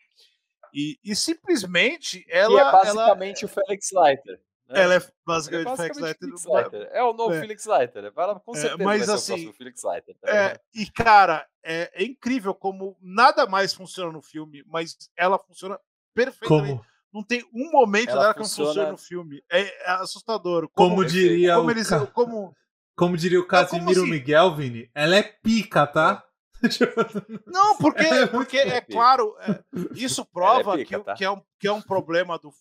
E, 0.74 0.98
e 1.04 1.16
simplesmente 1.16 2.26
ela. 2.30 2.54
E 2.54 2.68
é 2.68 2.72
basicamente 2.72 3.46
ela, 3.46 3.52
o 3.52 3.54
Felix 3.54 3.90
Leiter. 3.94 4.40
Né? 4.68 4.82
Ela 4.82 4.96
é 4.96 5.02
basicamente, 5.26 5.68
é 5.68 5.76
Felix 5.76 5.98
Leiter. 5.98 6.20
Felix 6.20 6.46
Leiter. 6.46 6.90
É 6.92 7.04
o 7.04 7.14
novo 7.14 7.34
é. 7.34 7.40
Felix 7.40 7.66
Leiter. 7.66 8.12
Vai 8.14 8.40
com 8.40 8.54
certeza 8.54 8.82
é, 8.82 8.86
mas, 8.86 9.10
assim, 9.10 9.54
Felix 9.54 9.84
Leiter. 9.84 10.16
Tá 10.20 10.30
é, 10.30 10.60
e, 10.74 10.90
cara, 10.90 11.48
é, 11.64 11.92
é, 11.94 12.04
incrível 12.04 12.54
como 12.54 12.98
nada 13.00 13.46
mais 13.46 13.74
funciona 13.74 14.12
no 14.12 14.22
filme, 14.22 14.64
mas 14.68 14.98
ela 15.16 15.38
funciona 15.38 15.80
perfeitamente. 16.14 16.78
Como? 16.78 16.86
Não 17.14 17.24
tem 17.24 17.48
um 17.54 17.72
momento 17.72 18.10
ela 18.10 18.22
dela 18.22 18.34
que 18.34 18.42
não 18.42 18.46
funciona 18.46 18.92
no 18.92 18.98
filme. 18.98 19.42
É, 19.50 19.62
é 19.62 19.92
assustador. 19.92 20.68
Como, 20.74 20.90
como 20.90 21.06
diria 21.06 21.56
como 21.56 21.68
o 21.68 21.72
eles, 21.72 21.88
ca... 21.88 22.06
como, 22.08 22.54
como 22.96 23.16
diria 23.16 23.40
o 23.40 23.48
Casimiro 23.48 24.02
assim? 24.02 24.10
Miguel, 24.10 24.56
Vini, 24.56 24.90
ela 24.94 25.16
é 25.16 25.24
pica, 25.24 25.88
tá? 25.88 26.26
Não, 27.46 27.78
porque, 27.78 28.28
porque 28.32 28.58
é 28.58 28.82
claro, 28.82 29.36
é, 29.40 29.64
isso 29.94 30.26
prova 30.26 30.78
pica, 30.78 31.00
que, 31.00 31.06
tá? 31.06 31.14
que, 31.14 31.24
é 31.24 31.32
um, 31.32 31.42
que 31.60 31.68
é 31.68 31.72
um 31.72 31.82
problema 31.82 32.40
do 32.40 32.52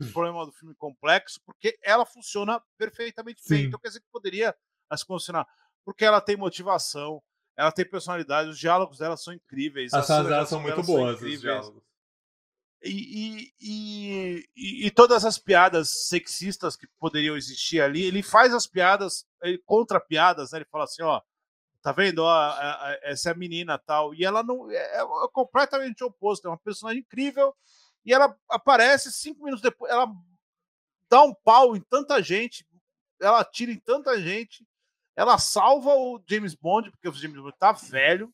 o 0.00 0.12
problema 0.12 0.44
do 0.44 0.52
filme 0.52 0.74
complexo, 0.74 1.40
porque 1.44 1.78
ela 1.82 2.04
funciona 2.04 2.60
perfeitamente 2.76 3.42
Sim. 3.42 3.48
bem. 3.48 3.64
Então 3.66 3.78
quer 3.78 3.88
dizer 3.88 4.00
que 4.00 4.06
poderia 4.12 4.54
se 4.96 5.04
funcionar. 5.04 5.46
Porque 5.84 6.04
ela 6.04 6.20
tem 6.20 6.36
motivação, 6.36 7.22
ela 7.56 7.72
tem 7.72 7.88
personalidade, 7.88 8.48
os 8.48 8.58
diálogos 8.58 8.98
dela 8.98 9.16
são 9.16 9.32
incríveis. 9.32 9.92
As 9.92 10.06
cenas 10.06 10.26
dela 10.26 10.46
são 10.46 10.60
muito 10.60 10.82
boas, 10.82 11.20
os 11.20 11.40
diálogos. 11.40 11.82
E, 12.82 13.54
e, 13.60 14.44
e, 14.54 14.86
e, 14.86 14.90
todas 14.90 15.24
as 15.24 15.38
piadas 15.38 16.06
sexistas 16.06 16.76
que 16.76 16.86
poderiam 16.98 17.34
existir 17.34 17.80
ali, 17.80 18.04
ele 18.04 18.22
faz 18.22 18.52
as 18.52 18.66
piadas, 18.66 19.26
ele 19.42 19.56
contra 19.64 19.98
piadas, 19.98 20.52
né? 20.52 20.58
ele 20.58 20.66
fala 20.66 20.84
assim, 20.84 21.02
ó, 21.02 21.22
tá 21.80 21.92
vendo, 21.92 22.18
ó, 22.18 22.54
essa 23.02 23.30
é 23.30 23.32
a 23.32 23.36
menina 23.36 23.78
tal, 23.78 24.14
e 24.14 24.22
ela 24.22 24.42
não 24.42 24.70
é, 24.70 25.00
é 25.00 25.06
completamente 25.32 26.04
oposto, 26.04 26.46
é 26.46 26.50
uma 26.50 26.58
personagem 26.58 27.00
incrível, 27.00 27.54
e 28.04 28.12
ela 28.12 28.36
aparece 28.48 29.12
cinco 29.12 29.44
minutos 29.44 29.62
depois, 29.62 29.90
ela 29.90 30.06
dá 31.08 31.22
um 31.22 31.34
pau 31.34 31.76
em 31.76 31.80
tanta 31.80 32.22
gente, 32.22 32.66
ela 33.20 33.40
atira 33.40 33.72
em 33.72 33.78
tanta 33.78 34.20
gente, 34.20 34.66
ela 35.16 35.38
salva 35.38 35.94
o 35.94 36.22
James 36.28 36.54
Bond, 36.54 36.90
porque 36.90 37.08
o 37.08 37.12
James 37.12 37.40
Bond 37.40 37.54
tá 37.58 37.72
velho, 37.72 38.32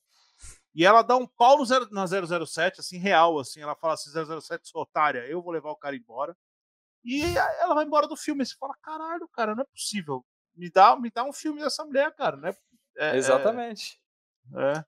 e 0.74 0.84
ela 0.84 1.02
dá 1.02 1.16
um 1.16 1.26
pau 1.26 1.58
no 1.58 1.64
zero, 1.64 1.88
na 1.90 2.06
007, 2.06 2.80
assim, 2.80 2.96
real, 2.98 3.38
assim, 3.38 3.60
ela 3.60 3.74
fala 3.74 3.94
assim, 3.94 4.10
007, 4.10 4.68
sou 4.68 4.82
otária, 4.82 5.26
eu 5.26 5.42
vou 5.42 5.52
levar 5.52 5.70
o 5.70 5.76
cara 5.76 5.96
embora. 5.96 6.36
E 7.04 7.22
ela 7.36 7.74
vai 7.74 7.84
embora 7.84 8.06
do 8.06 8.16
filme, 8.16 8.42
e 8.42 8.46
você 8.46 8.54
fala, 8.58 8.74
caralho, 8.82 9.28
cara, 9.28 9.54
não 9.54 9.62
é 9.62 9.66
possível. 9.66 10.24
me 10.54 10.70
dá, 10.70 10.96
me 10.96 11.10
dá 11.10 11.24
um 11.24 11.32
filme 11.32 11.60
dessa 11.60 11.84
mulher, 11.84 12.14
cara, 12.14 12.36
né? 12.36 12.54
É, 12.96 13.16
Exatamente. 13.16 14.00
É, 14.54 14.78
é. 14.78 14.84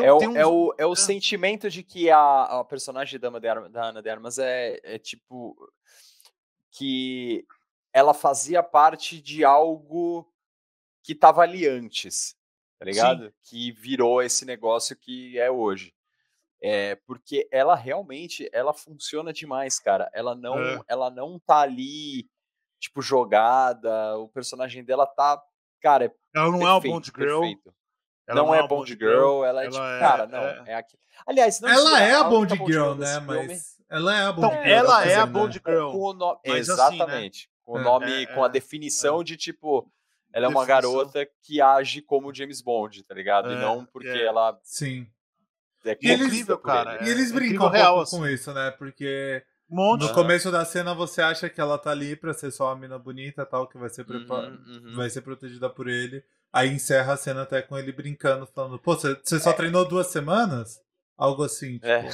Tem, 0.00 0.04
É 0.06 0.12
o, 0.12 0.18
tem 0.18 0.28
uns- 0.28 0.36
é 0.36 0.46
o, 0.46 0.74
é 0.78 0.86
o 0.86 0.92
é. 0.92 0.96
sentimento 0.96 1.68
de 1.70 1.82
que 1.82 2.08
a, 2.10 2.44
a 2.60 2.64
personagem 2.64 3.20
da, 3.20 3.28
Ana 3.28 3.38
de 3.40 3.68
da 3.70 3.84
Ana 3.84 4.02
de 4.02 4.08
Armas 4.08 4.38
é, 4.38 4.80
é 4.82 4.98
tipo. 4.98 5.54
que 6.70 7.44
ela 7.92 8.14
fazia 8.14 8.62
parte 8.62 9.20
de 9.20 9.44
algo 9.44 10.26
que 11.04 11.14
tava 11.14 11.42
ali 11.42 11.66
antes, 11.68 12.34
tá 12.78 12.84
ligado? 12.86 13.32
Que 13.42 13.70
virou 13.72 14.22
esse 14.22 14.44
negócio 14.46 14.96
que 14.96 15.38
é 15.38 15.50
hoje. 15.50 15.92
É, 16.64 16.94
porque 17.06 17.46
ela 17.50 17.74
realmente, 17.74 18.48
ela 18.52 18.72
funciona 18.72 19.32
demais, 19.32 19.78
cara. 19.80 20.08
Ela 20.14 20.34
não, 20.34 20.58
É. 20.58 20.80
ela 20.88 21.10
não 21.10 21.38
tá 21.40 21.58
ali, 21.60 22.30
tipo, 22.80 23.02
jogada. 23.02 24.16
O 24.18 24.28
personagem 24.28 24.84
dela 24.84 25.04
tá, 25.06 25.42
cara, 25.82 26.06
é 26.06 26.14
Ela 26.34 26.50
não 26.50 26.60
é 26.66 26.72
perfeito, 26.80 26.92
Bond 26.94 27.12
Girl. 27.14 27.40
perfeito. 27.40 27.74
Ela 28.32 28.42
não, 28.42 28.54
é 28.54 28.58
uma 28.60 28.68
Bond 28.68 28.92
Girl, 28.92 29.44
ela 29.44 29.62
é 29.62 29.66
ela 29.66 29.70
tipo, 29.72 29.84
é- 29.84 29.98
cara, 30.00 30.26
não, 30.26 30.38
é- 30.38 30.62
é, 30.66 30.74
aqui. 30.74 30.98
Aliás, 31.26 31.60
não 31.60 31.68
Ela 31.68 31.90
sei, 31.98 32.06
é 32.08 32.12
a 32.14 32.28
única 32.28 32.56
Bond 32.56 32.72
Girl, 32.72 32.94
né? 32.94 33.06
filme- 33.20 33.46
Mas 33.46 33.76
ela 33.88 34.16
é 34.18 34.22
a 34.24 34.32
Bond 34.32 34.46
Então, 34.48 34.62
Girl. 34.64 34.74
ela 34.74 34.96
tá 35.02 35.06
é 35.08 35.14
a 35.16 35.26
Bond 35.26 35.62
né? 35.64 35.72
Girl. 35.72 35.90
com 35.92 36.12
no- 36.14 36.30
assim, 36.32 36.50
né? 36.52 36.58
Exatamente. 36.58 37.50
Com 37.62 37.72
o 37.74 37.78
É. 37.78 37.82
nome, 37.84 38.22
É, 38.24 38.26
com 38.26 38.42
a 38.42 38.46
é, 38.46 38.50
definição 38.50 39.22
de 39.22 39.36
tipo, 39.36 39.88
ela 40.32 40.46
é 40.46 40.48
uma 40.48 40.66
Definição. 40.66 40.92
garota 40.94 41.28
que 41.42 41.60
age 41.60 42.02
como 42.02 42.34
James 42.34 42.60
Bond, 42.60 43.02
tá 43.04 43.14
ligado? 43.14 43.50
e 43.50 43.54
É, 43.54 43.60
não 43.60 43.84
porque 43.84 44.08
é. 44.08 44.24
ela 44.24 44.58
Sim. 44.64 45.06
é 45.84 45.96
eles- 46.02 46.26
incrível, 46.26 46.58
cara. 46.58 47.04
E 47.04 47.08
eles 47.08 47.30
é 47.30 47.34
brincam 47.34 47.66
um 47.66 47.70
real, 47.70 47.88
pouco 47.94 48.02
assim. 48.02 48.18
com 48.18 48.26
isso, 48.26 48.52
né? 48.52 48.70
Porque 48.72 49.44
Um 49.70 49.76
monte. 49.76 50.02
no 50.02 50.12
começo 50.14 50.50
da 50.50 50.64
cena 50.64 50.92
você 50.94 51.22
acha 51.22 51.48
que 51.48 51.60
ela 51.60 51.78
tá 51.78 51.90
ali 51.90 52.16
pra 52.16 52.34
ser 52.34 52.50
só 52.50 52.66
uma 52.68 52.76
mina 52.76 52.98
bonita 52.98 53.46
tal, 53.46 53.68
que 53.68 53.78
vai 53.78 53.88
ser, 53.90 54.04
Uhum, 54.10 54.26
uhum. 54.66 54.92
vai 54.96 55.08
ser 55.08 55.20
protegida 55.22 55.70
por 55.70 55.88
ele. 55.88 56.24
Aí 56.52 56.68
encerra 56.68 57.14
a 57.14 57.16
cena 57.16 57.42
até 57.42 57.62
com 57.62 57.78
ele 57.78 57.92
brincando, 57.92 58.46
falando, 58.46 58.78
pô, 58.78 58.94
você 58.94 59.40
só 59.40 59.52
treinou 59.52 59.88
duas 59.88 60.08
semanas? 60.08 60.80
Algo 61.16 61.42
assim, 61.44 61.74
tipo. 61.74 61.86
É. 61.86 62.08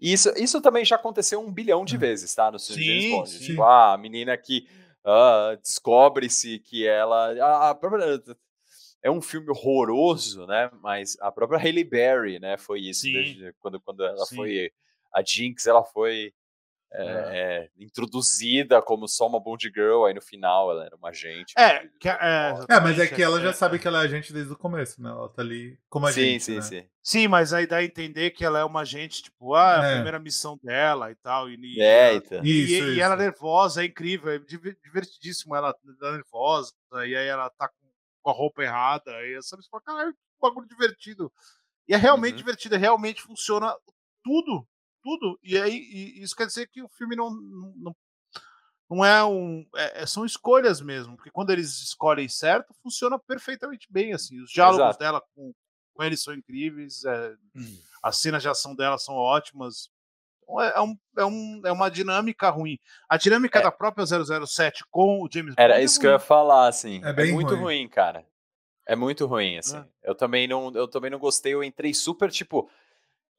Isso, 0.00 0.30
isso 0.36 0.60
também 0.60 0.84
já 0.84 0.96
aconteceu 0.96 1.40
um 1.40 1.52
bilhão 1.52 1.84
de 1.84 1.96
Hum. 1.96 2.00
vezes, 2.00 2.34
tá? 2.34 2.50
No 2.50 2.58
filme 2.58 2.82
de 2.82 3.00
James 3.00 3.10
Bond. 3.16 3.30
sim. 3.30 3.38
Tipo, 3.44 3.62
ah, 3.62 3.92
a 3.94 3.98
menina 3.98 4.36
que 4.36 4.66
ah, 5.04 5.56
descobre-se 5.62 6.58
que 6.58 6.86
ela. 6.86 7.32
A, 7.42 7.70
a 7.70 7.74
própria, 7.74 8.22
é 9.02 9.10
um 9.10 9.20
filme 9.20 9.50
horroroso, 9.50 10.46
né? 10.46 10.70
Mas 10.82 11.16
a 11.20 11.30
própria 11.30 11.58
Halle 11.58 11.84
Berry, 11.84 12.38
né? 12.40 12.56
Foi 12.56 12.80
isso. 12.80 13.02
Desde 13.04 13.52
quando, 13.60 13.78
quando 13.80 14.04
ela 14.04 14.24
Sim. 14.24 14.36
foi. 14.36 14.72
A 15.12 15.22
Jinx, 15.22 15.66
ela 15.66 15.84
foi. 15.84 16.32
É, 16.96 17.66
é, 17.66 17.70
introduzida 17.76 18.80
como 18.82 19.08
só 19.08 19.26
uma 19.26 19.40
Bond 19.40 19.70
Girl, 19.74 20.04
aí 20.04 20.14
no 20.14 20.22
final 20.22 20.70
ela 20.70 20.84
era 20.86 20.96
uma 20.96 21.08
agente. 21.10 21.52
É, 21.58 21.86
que, 22.00 22.08
é, 22.08 22.14
É, 22.68 22.80
mas 22.80 22.98
é 22.98 23.06
que 23.06 23.22
ela 23.22 23.40
já 23.40 23.50
é, 23.50 23.52
sabe 23.52 23.76
é. 23.76 23.78
que 23.78 23.88
ela 23.88 24.02
é 24.02 24.04
agente 24.04 24.32
desde 24.32 24.52
o 24.52 24.56
começo, 24.56 25.02
né? 25.02 25.10
Ela 25.10 25.28
tá 25.28 25.42
ali 25.42 25.78
como 25.88 26.06
sim, 26.06 26.12
agente, 26.20 26.44
sim, 26.44 26.54
né? 26.56 26.60
sim. 26.62 26.88
Sim, 27.02 27.28
mas 27.28 27.52
aí 27.52 27.66
dá 27.66 27.76
a 27.78 27.84
entender 27.84 28.30
que 28.30 28.44
ela 28.44 28.58
é 28.58 28.64
uma 28.64 28.80
agente, 28.80 29.22
tipo, 29.24 29.54
ah, 29.54 29.74
é 29.74 29.78
a 29.78 29.84
É. 29.84 29.94
primeira 29.94 30.18
missão 30.18 30.58
dela 30.62 31.10
e 31.10 31.14
tal. 31.16 31.50
E, 31.50 31.56
e 31.56 31.80
É, 31.82 32.08
ela- 32.08 32.16
então. 32.16 32.44
E, 32.44 32.50
Isso, 32.64 32.72
e 32.84 32.90
isso. 32.92 33.00
ela 33.00 33.14
é 33.14 33.18
nervosa, 33.18 33.82
é 33.82 33.86
incrível, 33.86 34.32
é 34.32 34.38
diver- 34.38 34.78
divertidíssimo 34.82 35.54
ela 35.54 35.72
tá 35.74 36.12
nervosa, 36.12 36.72
e 37.06 37.14
aí 37.16 37.26
ela 37.26 37.50
tá 37.50 37.68
com- 37.68 37.74
com 38.22 38.30
a 38.30 38.32
roupa 38.32 38.62
errada, 38.62 39.10
e 39.26 39.40
sabe, 39.42 39.62
você 39.62 39.68
fala, 39.68 39.82
caralho, 39.82 40.12
que 40.12 40.18
bagulho 40.40 40.66
divertido. 40.66 41.30
E 41.86 41.92
é 41.94 41.96
realmente 41.98 42.32
Uhum. 42.32 42.38
divertido, 42.38 42.76
realmente 42.78 43.20
funciona 43.20 43.74
tudo, 44.22 44.66
tudo. 45.04 45.38
E 45.42 45.56
aí 45.58 45.76
e 45.76 46.22
isso 46.22 46.34
quer 46.34 46.46
dizer 46.46 46.66
que 46.68 46.82
o 46.82 46.88
filme 46.88 47.14
não, 47.14 47.30
não, 47.30 47.94
não- 48.90 49.04
é 49.04 49.22
um. 49.24 49.64
é- 49.76 50.02
é- 50.02 50.06
são 50.06 50.24
escolhas 50.24 50.80
mesmo, 50.80 51.16
porque 51.16 51.30
quando 51.30 51.50
eles 51.50 51.80
escolhem 51.82 52.28
certo, 52.28 52.74
funciona 52.82 53.18
perfeitamente 53.18 53.86
bem. 53.90 54.12
assim 54.14 54.40
Os 54.42 54.50
diálogos 54.50 54.80
Exato. 54.80 54.98
dela 54.98 55.22
com, 55.34 55.52
com 55.94 56.02
eles 56.02 56.22
são 56.22 56.32
incríveis, 56.34 57.04
é, 57.04 57.34
Hum. 57.54 57.78
as 58.02 58.16
cenas 58.18 58.42
de 58.42 58.48
ação 58.48 58.74
dela 58.74 58.98
são 58.98 59.14
ótimas. 59.14 59.88
Então, 60.42 60.60
É, 60.60 60.72
é 60.76 60.80
um- 60.82 60.98
é 61.18 61.24
um- 61.24 61.62
é 61.64 61.72
uma 61.72 61.88
dinâmica 61.90 62.50
ruim. 62.50 62.78
A 63.08 63.16
dinâmica 63.16 63.58
É. 63.58 63.62
da 63.62 63.72
própria 63.72 64.04
007 64.06 64.84
com 64.90 65.22
o 65.22 65.28
James 65.32 65.54
Bond. 65.54 65.62
Era 65.62 65.80
é 65.80 65.84
isso 65.84 65.98
que 66.00 66.06
eu 66.06 66.10
ia 66.10 66.16
ruim. 66.18 66.26
falar, 66.26 66.68
assim. 66.68 67.02
É 67.04 67.08
É, 67.10 67.12
bem 67.12 67.32
muito 67.32 67.50
ruim. 67.54 67.60
ruim. 67.62 67.88
cara. 67.88 68.26
É 68.86 68.94
muito 68.94 69.24
ruim, 69.24 69.56
assim. 69.56 69.78
É. 69.78 69.86
Eu 70.02 70.14
também 70.14 70.46
não, 70.46 70.70
eu 70.74 70.86
também 70.86 71.10
não 71.10 71.18
gostei. 71.18 71.54
Eu 71.54 71.64
entrei 71.64 71.94
super 71.94 72.30
tipo. 72.30 72.70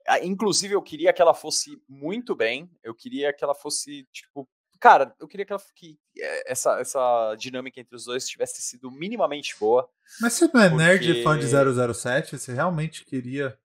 Ah, 0.07 0.19
Inclusive, 0.23 0.73
eu 0.73 0.82
queria 0.82 1.11
que 1.14 1.22
ela 1.22 1.34
fosse 1.34 1.82
muito 1.88 2.36
bem. 2.36 2.69
Eu 2.84 2.94
queria 2.95 3.34
que 3.34 3.44
ela 3.44 3.56
fosse 3.56 4.07
tipo. 4.11 4.48
Cara, 4.80 5.15
eu 5.19 5.27
queria 5.27 5.45
que, 5.45 5.53
ela, 5.53 5.61
que 5.73 5.98
eh, 6.19 6.52
essa, 6.52 6.80
essa 6.80 7.34
dinâmica 7.40 7.80
entre 7.80 7.95
os 7.95 8.06
dois 8.06 8.27
tivesse 8.27 8.61
sido 8.61 8.91
minimamente 8.91 9.56
boa. 9.60 9.90
Mas 10.22 10.34
você 10.34 10.49
não 10.53 10.61
é 10.61 10.69
nerd 10.69 11.06
Porque- 11.07 11.23
fã 11.23 11.40
de 11.40 11.48
007? 11.94 12.38
Você 12.38 12.53
realmente 12.53 13.06
queria 13.06 13.57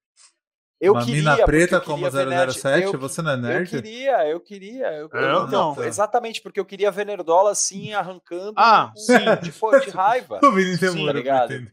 Eu 0.80 0.92
uma 0.92 1.04
queria. 1.04 1.20
mina 1.32 1.44
preta 1.44 1.76
eu 1.76 1.80
como 1.82 2.04
queria 2.04 2.10
ver 2.10 2.26
nerd- 2.26 2.52
007? 2.52 2.84
eu 2.94 2.98
Você 3.00 3.20
não 3.22 3.32
é 3.32 3.34
Eu 3.34 3.38
nerd? 3.38 3.68
queria, 3.70 4.28
eu 4.28 4.40
queria. 4.40 4.86
Eu, 4.92 5.10
Eu 5.12 5.46
então, 5.46 5.74
não. 5.74 5.84
Exatamente, 5.84 6.40
porque 6.40 6.60
eu 6.60 6.64
queria 6.64 6.90
ver 6.92 7.04
Nerdola 7.04 7.50
assim, 7.50 7.92
arrancando 7.92 8.54
Ah, 8.56 8.92
com- 8.94 9.00
sim. 9.00 9.18
de, 9.42 9.84
de 9.84 9.90
raiva. 9.90 10.38
O 10.42 10.52
Sim, 10.60 10.76
demorou 10.78 11.06
tá 11.06 11.10
pra 11.12 11.12
ligado? 11.46 11.68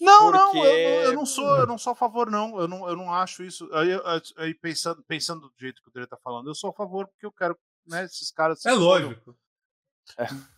Não, 0.00 0.30
não, 0.30 0.48
eu, 0.48 0.52
Porque- 0.52 0.62
não- 0.62 1.02
eu 1.02 1.12
não 1.12 1.26
sou, 1.26 1.56
eu 1.58 1.66
não 1.66 1.76
sou 1.78 1.92
a 1.92 1.96
favor, 1.96 2.30
não. 2.30 2.58
Eu 2.58 2.66
não, 2.66 2.88
eu 2.88 2.96
não 2.96 3.12
acho 3.12 3.42
isso. 3.44 3.68
Aí, 3.72 3.90
aí- 4.38 4.54
pensando, 4.54 5.02
pensando 5.02 5.40
do 5.48 5.52
jeito 5.58 5.82
que 5.82 5.88
o 5.88 5.92
Dre 5.92 6.06
tá 6.06 6.16
falando, 6.16 6.48
eu 6.48 6.54
sou 6.54 6.70
a 6.70 6.72
favor 6.72 7.06
porque 7.08 7.26
eu 7.26 7.32
quero, 7.32 7.56
né, 7.86 8.04
esses 8.04 8.30
caras. 8.30 8.64
É 8.64 8.70
escolham. 8.72 9.08
lógico. 9.08 9.36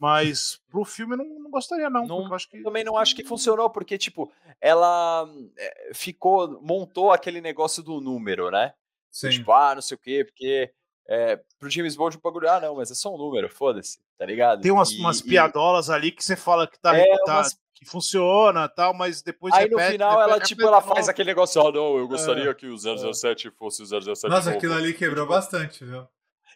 Mas 0.01 0.61
pro 0.71 0.85
filme 0.85 1.15
eu 1.15 1.19
não, 1.19 1.41
não 1.41 1.51
gostaria, 1.51 1.91
não. 1.91 2.07
Não- 2.07 2.27
eu 2.27 2.35
acho 2.35 2.49
que. 2.49 2.59
Eu 2.59 2.63
também 2.65 2.85
não 2.85 2.97
acho 2.97 3.15
que 3.15 3.25
funcionou, 3.25 3.69
porque, 3.71 3.99
tipo, 3.99 4.33
ela 4.61 5.29
eh, 5.57 5.91
ficou, 5.95 6.61
montou 6.63 7.13
aquele 7.13 7.41
negócio 7.41 7.83
do 7.83 8.01
número, 8.01 8.51
né? 8.51 8.73
Sim. 9.11 9.31
Tipo, 9.31 9.53
ah, 9.53 9.75
não 9.75 9.83
sei 9.83 9.95
o 9.97 10.01
quê, 10.01 10.25
porque 10.25 10.73
é, 11.07 11.39
pro 11.59 11.69
James 11.69 11.97
Bond 11.97 12.17
o 12.17 12.21
bagulho, 12.21 12.49
ah, 12.49 12.61
não, 12.61 12.77
mas 12.77 12.91
é 12.91 12.95
só 12.95 13.13
um 13.15 13.19
número, 13.19 13.49
foda-se, 13.51 13.99
tá 14.17 14.25
ligado? 14.25 14.63
Tem 14.63 14.71
umas, 14.71 14.91
E- 14.93 14.99
umas 15.01 15.19
e 15.21 15.25
piadolas 15.25 15.91
ali 15.91 16.11
que 16.13 16.25
você 16.25 16.37
fala 16.37 16.67
que 16.67 16.79
tá, 16.81 16.97
É, 16.97 17.05
tá- 17.27 17.35
umas- 17.35 17.59
que 17.83 17.91
funciona 17.91 18.69
tal, 18.69 18.95
mas 18.95 19.23
depois 19.23 19.53
Aí 19.55 19.69
no 19.69 19.77
repete, 19.77 19.93
final 19.93 20.11
repete, 20.11 20.25
ela, 20.25 20.35
repete 20.35 20.49
tipo, 20.49 20.63
ela 20.63 20.81
faz 20.81 21.09
aquele 21.09 21.31
negócio, 21.31 21.61
ah, 21.61 21.73
não, 21.73 21.99
eu 21.99 22.07
gostaria 22.07 22.55
que 22.55 22.67
o 22.67 22.77
007 22.79 23.51
fosse 23.51 23.83
o 23.83 23.87
007 23.87 24.29
Nossa, 24.29 24.47
novo. 24.47 24.57
aquilo 24.57 24.75
ali 24.75 24.95
quebrou 24.95 25.25
Tipo, 25.25 25.35
bastante, 25.35 25.85
viu? 25.85 26.07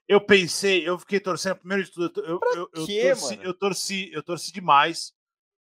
Eu 0.08 0.20
pensei, 0.20 0.88
eu 0.88 0.98
fiquei 0.98 1.18
torcendo, 1.18 1.56
primeiro 1.56 1.82
de 1.84 1.90
tudo, 1.90 2.20
eu, 2.20 2.38
eu, 2.54 2.70
eu, 2.74 2.86
quê, 2.86 3.08
torci, 3.08 3.36
mano? 3.36 3.42
eu 3.42 3.54
torci, 3.54 4.10
eu 4.12 4.22
torci 4.22 4.52
demais, 4.52 5.12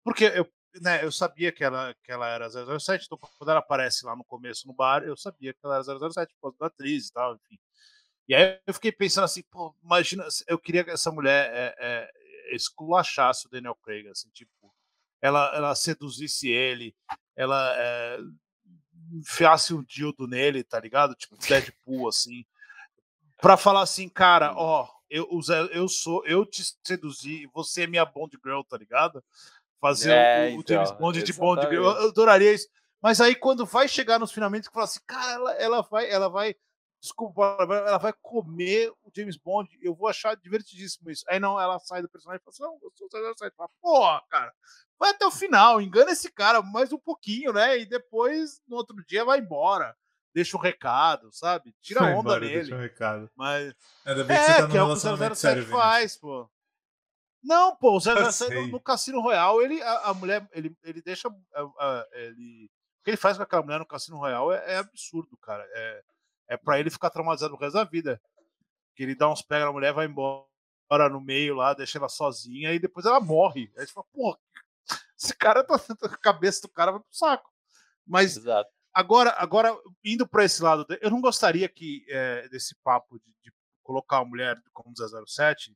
porque 0.05 0.25
eu, 0.27 0.49
né, 0.81 1.05
eu 1.05 1.11
sabia 1.11 1.51
que 1.51 1.65
ela, 1.65 1.95
que 2.05 2.13
ela 2.13 2.29
era 2.29 2.49
007, 2.49 3.07
então 3.07 3.19
quando 3.19 3.51
ela 3.51 3.59
aparece 3.59 4.07
lá 4.07 4.15
no 4.15 4.25
começo 4.25 4.67
no 4.69 4.73
bar, 4.73 5.03
eu 5.03 5.17
sabia 5.17 5.53
que 5.53 5.59
ela 5.65 5.75
era 5.75 5.85
007 5.85 6.33
por 6.41 6.53
causa 6.53 6.57
da 6.61 6.67
atriz 6.67 7.09
e 7.09 7.13
tal, 7.13 7.35
enfim. 7.35 7.59
E 8.29 8.35
aí 8.35 8.61
eu 8.67 8.75
fiquei 8.75 8.93
pensando 8.93 9.25
assim, 9.25 9.43
pô, 9.51 9.75
imagina, 9.83 10.25
eu 10.47 10.59
queria 10.59 10.85
que 10.85 10.91
essa 10.91 11.11
mulher 11.11 11.51
é, 11.53 11.75
é, 11.79 12.55
esculachasse 12.55 13.47
o 13.47 13.51
Daniel 13.51 13.75
Craig, 13.83 14.07
assim, 14.09 14.29
tipo, 14.31 14.53
ela, 15.21 15.55
ela 15.55 15.75
seduzisse 15.75 16.49
ele, 16.49 16.95
ela 17.37 17.75
é, 17.77 18.19
enfiasse 19.13 19.75
um 19.75 19.83
dildo 19.83 20.27
nele, 20.27 20.63
tá 20.65 20.79
ligado? 20.79 21.15
Tipo, 21.15 21.37
Deadpool, 21.37 22.09
assim 22.09 22.45
pra 23.41 23.57
falar 23.57 23.83
assim, 23.83 24.09
cara, 24.09 24.53
ó, 24.57 24.89
eu, 25.09 25.29
eu 25.73 25.89
sou, 25.89 26.25
eu 26.27 26.45
te 26.45 26.63
seduzi, 26.85 27.49
você 27.53 27.83
é 27.83 27.87
minha 27.87 28.05
Bond 28.05 28.37
Girl, 28.45 28.61
tá 28.63 28.77
ligado? 28.77 29.25
Fazer 29.81 30.11
É, 30.11 30.51
o, 30.51 30.59
o 30.59 30.65
James 30.67 30.91
então, 30.91 30.99
Bond 30.99 31.23
de 31.23 31.33
Bond 31.33 31.63
Girl, 31.63 31.75
eu, 31.75 31.85
eu 31.85 32.09
adoraria 32.09 32.53
isso. 32.53 32.69
Mas 33.01 33.21
aí 33.21 33.35
quando 33.35 33.65
vai 33.65 33.87
chegar 33.87 34.19
nos 34.19 34.33
finalmente, 34.33 34.69
que 34.69 34.75
fala 34.75 34.85
assim, 34.85 35.01
cara, 35.07 35.33
ela, 35.33 35.53
ela 35.55 35.83
vai, 35.83 36.11
ela 36.11 36.29
vai, 36.29 36.55
desculpa, 37.01 37.57
ela 37.61 37.99
vai- 37.99 38.13
comer 38.21 38.91
o 39.05 39.11
James 39.15 39.37
Bond, 39.37 39.71
eu 39.81 39.95
vou 39.95 40.09
achar 40.09 40.37
divertidíssimo 40.37 41.11
isso. 41.11 41.25
Aí 41.29 41.39
não, 41.39 41.61
ela 41.61 41.79
sai 41.79 42.03
do 42.03 42.09
personagem 42.09 42.41
e 42.41 42.45
fala 42.45 42.53
assim, 42.53 42.63
não, 42.65 42.79
eu 42.83 42.93
sou 42.97 43.07
o 43.07 43.35
007. 43.37 43.55
Fala, 43.57 43.71
Porra, 43.81 44.23
cara, 44.29 44.53
vai 44.99 45.11
até 45.11 45.25
o 45.27 45.31
final, 45.31 45.81
engana 45.81 46.11
esse 46.13 46.31
cara 46.31 46.61
mais 46.63 46.93
um 46.93 46.99
pouquinho, 46.99 47.53
né? 47.53 47.79
E 47.79 47.87
depois, 47.87 48.61
no 48.67 48.77
outro 48.77 48.97
dia, 49.07 49.25
vai 49.25 49.39
embora. 49.39 49.97
Deixa 50.35 50.57
um 50.57 50.61
recado, 50.61 51.31
sabe? 51.33 51.75
Tira 51.83 52.01
Foi 52.01 52.09
onda 52.11 52.19
embora, 52.37 52.41
nele. 52.41 52.75
um 52.75 52.79
recado. 52.79 53.31
Mas 53.35 53.75
Ainda 54.05 54.25
bem 54.25 54.37
que 54.37 54.43
você 54.45 54.51
é, 54.51 54.55
tá 54.57 54.63
num 54.63 54.69
que 54.71 54.77
é 54.77 54.83
o 54.83 54.85
que 54.85 54.85
o 54.85 54.87
relacionamento 54.89 55.35
007 55.35 55.41
sério, 55.41 55.63
Vini. 55.65 55.75
faz, 55.77 56.17
pô. 56.17 56.51
Não, 57.43 57.75
pô, 57.77 57.97
o 57.97 58.01
007 58.01 58.33
sei. 58.33 58.61
no, 58.63 58.67
no 58.69 58.81
Cassino 58.81 59.21
Royal, 59.21 59.63
ele, 59.63 59.81
a, 59.81 59.99
a 60.11 60.15
mulher, 60.15 60.47
ele, 60.53 60.77
ele 60.83 61.01
deixa. 61.01 61.29
a- 61.55 61.63
a- 61.79 62.07
ele, 62.13 62.67
o 63.01 63.05
que 63.05 63.11
ele 63.11 63.17
faz 63.17 63.37
com 63.37 63.43
aquela 63.43 63.63
mulher 63.63 63.79
no 63.79 63.87
Cassino 63.87 64.19
Royal 64.19 64.53
é, 64.53 64.75
é 64.75 64.77
absurdo, 64.79 65.37
cara. 65.39 65.65
É, 65.73 66.03
é 66.49 66.57
pra 66.57 66.79
ele 66.81 66.91
ficar 66.91 67.11
traumatizado 67.11 67.55
o 67.55 67.59
resto 67.59 67.75
da 67.75 67.85
vida. 67.85 68.21
Que 68.95 69.05
ele 69.05 69.15
dá 69.15 69.31
uns 69.31 69.41
pega 69.43 69.65
na 69.65 69.73
mulher, 69.73 69.93
vai 69.93 70.07
embora 70.07 71.09
no 71.11 71.21
meio 71.21 71.55
lá, 71.55 71.73
deixa 71.73 71.99
ela 71.99 72.09
sozinha 72.09 72.73
e 72.73 72.79
depois 72.81 73.07
ela 73.07 73.21
morre. 73.21 73.73
Aí 73.79 73.87
você 73.87 73.93
fala, 73.93 74.07
pô, 74.13 74.37
esse 75.21 75.37
cara 75.37 75.65
tá. 75.65 75.75
A 75.75 76.17
cabeça 76.19 76.63
do 76.63 76.69
cara 76.69 76.93
vai 76.93 77.01
pro 77.01 77.09
saco. 77.13 77.51
Mas 78.07 78.37
Exato. 78.37 78.71
Agora, 78.95 79.35
agora 79.39 79.77
indo 80.05 80.27
para 80.27 80.45
esse 80.45 80.63
lado, 80.63 80.85
eu 81.01 81.11
não 81.11 81.21
gostaria 81.21 81.69
que 81.69 82.05
eh, 82.09 82.49
desse 82.49 82.75
papo 82.83 83.19
de, 83.19 83.27
de 83.45 83.53
colocar 83.83 84.19
a 84.19 84.25
mulher 84.25 84.57
como 84.73 84.93
007 84.97 85.73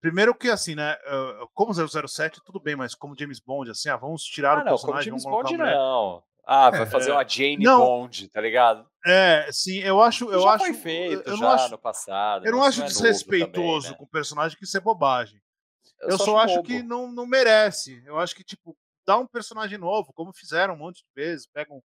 Primeiro 0.00 0.34
que, 0.34 0.48
assim, 0.48 0.74
né? 0.74 0.94
uh, 0.94 1.46
Como 1.52 1.74
007, 1.74 2.40
tudo 2.42 2.58
bem, 2.58 2.74
mas 2.74 2.94
como 2.94 3.14
James 3.18 3.38
Bond, 3.38 3.70
assim, 3.70 3.90
ah, 3.90 3.96
vamos 3.98 4.22
tirar 4.22 4.52
Ah, 4.56 4.62
o 4.62 4.64
não, 4.64 4.70
personagem, 4.70 5.04
James 5.10 5.22
vamos 5.24 5.36
colocar 5.42 5.50
Bond 5.50 5.62
a 5.62 5.64
mulher. 5.66 5.76
não. 5.78 6.22
Ah, 6.46 6.70
vai 6.70 6.82
É. 6.82 6.86
fazer 6.86 7.12
uma 7.12 7.28
Jane 7.28 7.58
Não. 7.62 7.78
Bond, 7.80 8.28
tá 8.30 8.40
ligado? 8.40 8.88
É, 9.04 9.46
sim, 9.52 9.78
eu 9.80 10.00
acho. 10.02 10.30
Eu 10.32 10.40
já 10.40 10.50
acho 10.52 10.64
foi 10.64 10.74
feito, 10.74 11.28
eu 11.28 11.36
já 11.36 11.52
acho, 11.52 11.70
no 11.70 11.78
passado. 11.78 12.46
eu 12.46 12.52
não 12.52 12.60
isso 12.60 12.68
acho 12.68 12.82
é 12.82 12.86
desrespeitoso 12.86 13.88
também, 13.88 13.90
né? 13.92 13.96
com 13.98 14.04
o 14.04 14.08
personagem 14.08 14.56
que 14.58 14.64
isso 14.64 14.76
é 14.76 14.80
bobagem. 14.80 15.38
Eu, 16.02 16.18
só 16.18 16.38
acho 16.38 16.56
bobo. 16.56 16.66
que 16.66 16.82
não, 16.82 17.10
não 17.12 17.26
merece. 17.26 18.02
Eu 18.06 18.18
acho 18.18 18.34
que, 18.34 18.44
tipo, 18.44 18.76
dá 19.06 19.16
um 19.18 19.26
personagem 19.26 19.78
novo, 19.78 20.12
como 20.12 20.32
fizeram 20.32 20.74
um 20.74 20.78
monte 20.78 20.98
de 21.04 21.08
vezes, 21.14 21.46
pega 21.46 21.72
um. 21.72 21.82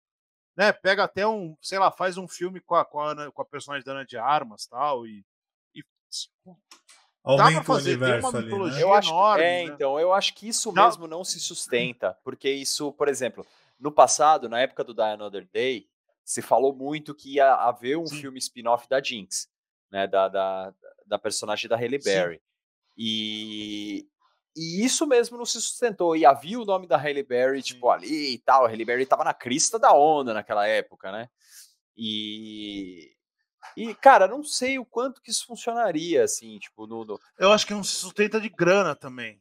Né, 0.57 0.73
pega 0.73 1.05
até 1.05 1.25
um, 1.25 1.55
sei 1.61 1.79
lá, 1.79 1.89
faz 1.89 2.17
um 2.17 2.27
filme 2.27 2.59
com 2.59 2.75
a, 2.75 2.83
com 2.83 2.99
a, 2.99 3.11
Ana- 3.11 3.31
com 3.31 3.41
a 3.41 3.45
personagem 3.45 3.85
da 3.85 3.93
Ana 3.93 4.05
de 4.05 4.17
Armas 4.17 4.67
tal, 4.67 5.07
e. 5.07 5.23
e 5.73 5.81
tipo, 6.09 6.59
dá 7.23 7.35
pra 7.35 7.43
Aumenta 7.45 7.61
o 7.61 7.63
fazer, 7.63 7.91
tem 7.91 7.99
universo 7.99 8.27
uma 8.29 8.37
ali, 8.39 8.47
né? 8.47 8.51
mitologia 8.53 8.81
Eu 8.81 8.93
acho 8.93 9.09
enorme. 9.11 9.43
é, 9.43 9.65
né? 9.67 9.73
então, 9.73 9.99
eu 9.99 10.11
acho 10.11 10.33
que 10.33 10.47
isso 10.49 10.71
Não. 10.73 10.85
mesmo 10.85 11.07
não 11.07 11.23
se 11.23 11.39
sustenta, 11.39 12.17
porque 12.23 12.49
isso, 12.49 12.91
por 12.93 13.07
exemplo, 13.07 13.45
no 13.79 13.91
passado, 13.91 14.49
na 14.49 14.59
época 14.59 14.83
do 14.83 14.93
Die 14.93 15.01
Another 15.01 15.47
Day, 15.53 15.87
se 16.25 16.41
falou 16.41 16.73
muito 16.73 17.15
que 17.15 17.35
ia 17.35 17.53
haver 17.53 17.97
um 17.97 18.07
Sim. 18.07 18.21
filme 18.21 18.39
spin-off 18.39 18.87
da 18.89 19.01
Jinx, 19.01 19.49
né, 19.89 20.05
da, 20.05 20.27
da, 20.27 20.73
da 21.05 21.17
personagem 21.19 21.69
da 21.69 21.75
Halle 21.77 22.01
Sim. 22.01 22.09
E, 23.03 24.05
e 24.55 24.85
isso 24.85 25.07
mesmo 25.07 25.37
não 25.37 25.45
se 25.45 25.59
sustentou, 25.59 26.15
e 26.15 26.23
havia 26.23 26.59
o 26.59 26.65
nome 26.65 26.85
da 26.85 26.97
Halle 26.97 27.23
Berry, 27.23 27.63
tipo, 27.63 27.89
ali 27.89 28.33
e 28.35 28.37
tal, 28.37 28.63
a 28.65 28.69
Halle 28.69 28.85
Berry 28.85 29.07
tava 29.07 29.23
na 29.23 29.33
crista 29.33 29.79
da 29.79 29.91
onda 29.91 30.33
naquela 30.35 30.67
época, 30.67 31.11
né, 31.11 31.27
e... 31.97 33.11
E, 33.77 33.93
cara, 33.95 34.27
não 34.27 34.43
sei 34.43 34.77
o 34.79 34.85
quanto 34.85 35.21
que 35.21 35.31
isso 35.31 35.45
funcionaria, 35.45 36.23
assim, 36.23 36.57
tipo, 36.59 36.85
no, 36.87 37.05
no- 37.05 37.19
Eu 37.39 37.51
acho 37.53 37.65
que 37.65 37.73
não 37.73 37.83
se 37.83 37.95
sustenta 37.95 38.41
de 38.41 38.49
grana 38.49 38.95
também. 38.95 39.39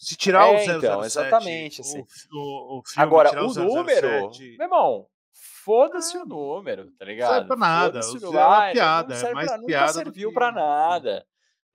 Se 0.00 0.16
tirar 0.16 0.46
É, 0.48 0.52
o 0.52 0.58
007, 0.58 0.76
então, 0.78 1.04
exatamente, 1.04 1.80
assim. 1.82 2.00
o, 2.32 2.36
o, 2.38 2.78
o 2.78 2.82
filme, 2.86 3.02
Agora, 3.06 3.28
tirar 3.30 3.44
o 3.44 3.48
007, 3.52 3.66
número, 3.66 4.30
meu 4.56 4.66
irmão, 4.66 5.06
foda-se 5.64 6.16
Ah, 6.16 6.22
o 6.22 6.26
número, 6.26 6.86
tá 6.92 7.04
não 7.04 7.06
ligado? 7.06 7.32
serve 7.32 7.46
pra 7.48 7.56
nada. 7.56 8.02
Foda-se 8.02 8.24
o 8.24 8.26
É 8.38 8.46
uma 8.46 8.72
piada, 8.72 9.08
não 9.08 9.16
é 9.16 9.18
serve 9.18 9.34
mais 9.34 9.48
pra- 9.48 9.56
nunca 9.58 9.66
piada 9.66 9.92
do 9.92 9.94
serviu 9.94 10.28
que- 10.28 10.34
pra 10.34 10.52
nada, 10.52 11.26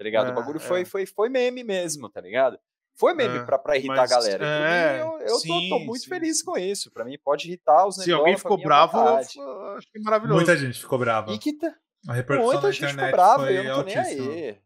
tá 0.02 0.04
ligado? 0.04 0.28
o 0.30 0.32
É, 0.32 0.34
bagulho 0.34 0.58
é. 0.58 0.60
foi, 0.60 0.84
foi, 0.84 1.06
foi 1.06 1.30
meme 1.30 1.64
mesmo, 1.64 2.10
tá 2.10 2.20
ligado? 2.20 2.58
Foi 2.96 3.14
meme 3.14 3.38
É, 3.38 3.44
pra, 3.44 3.60
pra 3.60 3.78
irritar 3.78 3.96
mas, 3.98 4.12
a 4.12 4.16
galera. 4.16 4.44
E 4.44 4.48
é, 4.48 4.94
mim, 4.94 5.00
eu, 5.00 5.20
eu 5.20 5.28
tô- 5.28 5.32
tô, 5.34 5.38
sim, 5.40 5.86
muito 5.86 6.02
sim, 6.02 6.10
feliz 6.10 6.40
sim. 6.40 6.46
com 6.46 6.58
isso. 6.58 6.92
Pra 6.92 7.06
mim, 7.06 7.18
pode 7.24 7.48
irritar 7.48 7.86
os 7.88 7.96
Se 7.96 8.12
alguém 8.12 8.34
negócios, 8.34 8.42
ficou 8.42 8.58
bravo, 8.58 8.98
eu, 8.98 9.04
vontade. 9.04 9.38
eu 9.38 9.66
acho 9.78 9.88
que 9.92 10.00
é 10.00 10.02
maravilhoso. 10.02 10.36
Muita 10.38 10.58
gente 10.58 10.80
ficou 10.80 10.98
brava. 11.00 11.32
E 11.32 11.38
que 11.38 11.54
tá, 11.54 11.74
A 12.10 12.14
repercussão 12.14 12.52
muita 12.54 12.72
gente 12.72 12.90
ficou 12.92 13.12
brava, 13.12 13.44
foi 13.44 13.58
eu 13.60 13.64
não 13.64 13.76
tô 13.76 13.84
nem 13.84 13.96
altíssima. 13.98 14.32
aí. 14.34 14.58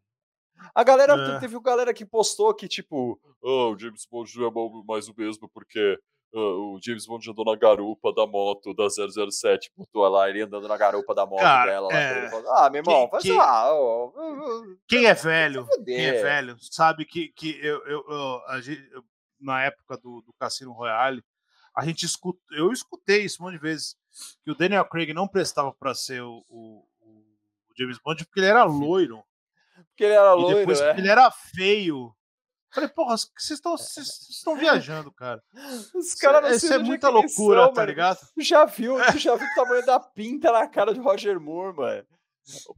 A 0.74 0.84
galera, 0.84 1.14
É. 1.36 1.40
teve 1.40 1.60
galera 1.62 1.94
que 1.94 2.06
postou 2.06 2.54
que, 2.54 2.68
tipo, 2.68 3.20
"Ah, 3.44 3.68
o 3.70 3.78
James 3.78 4.06
Bond 4.10 4.32
não 4.40 4.48
é 4.48 4.84
mais 4.88 5.08
o 5.10 5.14
mesmo 5.16 5.50
porque 5.50 6.00
o 6.40 6.80
James 6.84 7.06
Bond 7.06 7.30
andou 7.30 7.46
na 7.46 7.56
garupa 7.56 8.14
da 8.14 8.26
moto 8.28 8.74
da 8.74 8.88
007, 8.90 9.72
botou 9.76 10.08
lá 10.08 10.30
ele 10.30 10.42
andando 10.42 10.68
na 10.68 10.76
garupa 10.78 11.14
da 11.16 11.26
moto 11.26 11.40
Cara, 11.42 11.72
dela. 11.72 11.88
Lá, 11.88 11.94
é. 12.00 12.30
falou, 12.30 12.52
ah, 12.54 12.70
meu 12.70 12.82
irmão, 12.82 13.02
Quem- 13.02 13.10
faz 13.10 13.24
quem- 13.24 13.38
lá. 13.38 13.70
Quem 14.88 15.06
é 15.06 15.14
velho, 15.14 15.68
quem 15.86 16.06
é 16.06 16.22
velho, 16.22 16.58
sabe 16.60 17.06
que, 17.06 17.30
que 17.30 17.58
eu, 17.66 17.86
eu, 17.88 18.06
eu- 18.10 18.62
gente- 18.62 18.90
eu- 18.92 19.04
na 19.40 19.64
época 19.64 19.98
do, 19.98 20.22
do 20.22 20.34
Cassino 20.40 20.72
Royale, 20.74 21.24
a 21.76 21.86
gente 21.86 22.06
escuta, 22.06 22.40
eu 22.52 22.72
escutei 22.72 23.24
isso 23.26 23.42
um 23.42 23.46
monte 23.46 23.56
de 23.56 23.62
vezes, 23.62 23.96
que 24.44 24.52
o 24.52 24.56
Daniel 24.56 24.86
Craig 24.86 25.14
não 25.14 25.28
prestava 25.28 25.74
para 25.74 25.94
ser 25.94 26.22
o, 26.22 26.44
o- 26.50 26.86
o 27.02 27.24
James 27.78 27.98
Bond 28.04 28.26
porque 28.26 28.40
ele 28.40 28.48
era 28.48 28.64
loiro. 28.64 29.24
Porque 29.90 30.06
ele 30.06 30.14
era 30.14 30.32
e 30.32 30.36
loiro, 30.36 30.58
depois 30.60 30.80
é. 30.80 30.88
porque 30.88 31.02
ele 31.02 31.10
era 31.10 31.30
feio. 31.32 32.14
Falei, 32.76 32.90
porra, 32.90 33.16
vocês 33.18 33.52
estão 33.52 33.78
vocês 33.78 34.28
estão 34.30 34.56
viajando, 34.56 35.12
cara. 35.12 35.42
Os 35.96 36.14
caras 36.14 36.44
não 36.44 36.52
Isso 36.52 36.72
é 36.74 36.78
onde 36.78 36.90
muita 36.90 37.10
loucura, 37.10 37.62
são, 37.64 37.74
tá 37.74 37.82
mano. 37.82 37.88
ligado? 37.90 38.20
Tu 38.36 38.42
já 38.44 38.66
viu, 38.66 38.98
tu 39.12 39.18
já 39.18 39.36
viu 39.36 39.48
o 39.48 39.56
tamanho 39.56 39.86
da 39.86 40.00
pinta 40.00 40.52
na 40.52 40.68
cara 40.68 40.94
de 40.94 41.00
Roger 41.00 41.40
Moore, 41.40 41.76
mano? 41.76 42.06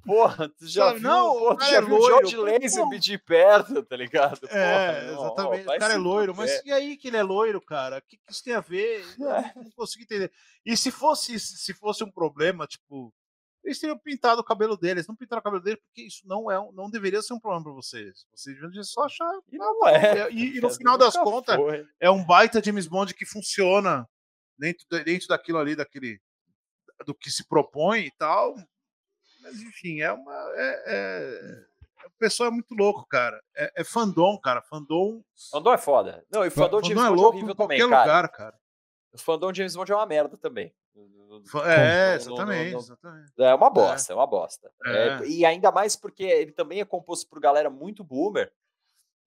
Porra, 0.05 0.47
tu 0.47 0.65
já 0.65 0.85
Sabe, 0.85 0.99
viu, 0.99 1.09
não, 1.09 1.33
porra, 1.33 1.57
tu 1.57 1.65
já 1.65 1.75
é 1.77 1.81
viu 1.81 1.89
loiro, 1.97 2.27
George 2.29 2.37
Lazenby 2.37 2.99
de 2.99 3.17
perto, 3.17 3.83
tá 3.83 3.95
ligado? 3.97 4.39
Porra, 4.39 4.53
É, 4.57 5.07
não, 5.11 5.25
exatamente. 5.25 5.63
vai 5.65 5.75
o 5.75 5.79
cara 5.81 5.93
é 5.93 5.97
loiro, 5.97 6.33
mas 6.33 6.55
fuder. 6.55 6.67
e 6.67 6.71
aí 6.71 6.95
que 6.95 7.09
ele 7.09 7.17
é 7.17 7.23
loiro, 7.23 7.59
cara? 7.59 7.97
O 7.97 8.01
que, 8.01 8.15
que 8.15 8.31
isso 8.31 8.41
tem 8.43 8.53
a 8.53 8.61
ver? 8.61 9.05
É. 9.19 9.59
não 9.59 9.69
consigo 9.75 10.03
entender. 10.03 10.31
E 10.65 10.77
se 10.77 10.89
fosse, 10.89 11.37
se 11.37 11.73
fosse 11.73 12.01
um 12.01 12.09
problema, 12.11 12.65
tipo, 12.65 13.13
eles 13.67 13.79
teriam 13.79 13.97
pintado 13.97 14.41
o 14.41 14.43
cabelo 14.43 14.75
deles. 14.77 15.07
Não 15.07 15.15
pintaram 15.15 15.39
o 15.39 15.43
cabelo 15.43 15.61
deles 15.63 15.79
porque 15.83 16.03
isso 16.07 16.21
não 16.25 16.49
é, 16.49 16.59
um- 16.59 16.71
não 16.71 16.89
deveria 16.89 17.21
ser 17.21 17.33
um 17.33 17.39
problema 17.39 17.63
pra 17.65 17.73
vocês. 17.73 18.25
Vocês 18.33 18.59
deviam 18.59 18.83
só 18.83 19.03
achar. 19.03 19.31
E 19.51 19.55
"Ah, 19.55 19.59
não 19.59 19.79
tá 19.81 19.91
é. 19.91 20.23
bom". 20.23 20.29
E, 20.37 20.47
e 20.51 20.55
no 20.55 20.61
cara, 20.61 20.73
final 20.75 20.97
das 20.97 21.13
contas, 21.15 21.55
foi. 21.55 21.87
é 21.99 22.09
um 22.09 22.25
baita 22.25 22.63
James 22.63 22.87
Bond 22.87 23.13
que 23.13 23.25
funciona 23.25 24.07
dentro, 24.57 24.85
dentro 25.03 25.27
daquilo 25.27 25.59
ali, 25.59 25.75
daquele 25.75 26.19
do 27.05 27.13
que 27.13 27.29
se 27.29 27.47
propõe 27.47 28.01
e 28.05 28.11
tal. 28.17 28.55
Mas 29.41 29.61
enfim, 29.61 30.01
é 30.01 30.11
uma. 30.11 30.33
É, 30.55 30.83
é- 30.87 31.67
o 32.07 32.11
pessoal 32.17 32.49
é 32.49 32.51
muito 32.51 32.73
louco, 32.73 33.05
cara. 33.07 33.39
É, 33.55 33.81
é 33.81 33.83
fandom, 33.83 34.39
cara. 34.39 34.61
Fandom, 34.61 35.21
Fandom 35.51 35.73
é 35.73 35.77
foda. 35.77 36.25
Não, 36.31 36.43
e 36.45 36.49
fandom 36.49 36.81
de 36.81 36.93
fandom 36.93 36.95
James 36.95 37.03
é 37.03 37.07
Bond 37.09 37.13
é 37.19 37.21
louco 37.21 37.37
horrível 37.37 37.53
em 37.53 37.55
qualquer 37.55 37.77
também, 37.77 37.89
cara. 37.89 38.01
lugar, 38.03 38.29
cara. 38.31 38.59
O 39.11 39.17
fandom 39.19 39.51
de 39.51 39.57
James 39.57 39.75
Bond 39.75 39.91
é 39.91 39.95
uma 39.95 40.05
merda 40.05 40.37
também. 40.37 40.73
É, 41.65 42.15
exatamente, 42.15 42.75
exatamente. 42.75 43.31
É 43.39 43.53
uma 43.53 43.69
bosta, 43.69 44.11
é, 44.13 44.15
uma 44.15 44.27
bosta. 44.27 44.71
É. 44.85 45.07
É, 45.07 45.27
e 45.27 45.45
ainda 45.45 45.71
mais 45.71 45.95
porque 45.95 46.23
ele 46.23 46.51
também 46.51 46.79
é 46.79 46.85
composto 46.85 47.29
por 47.29 47.39
galera 47.39 47.69
muito 47.69 48.03
boomer. 48.03 48.51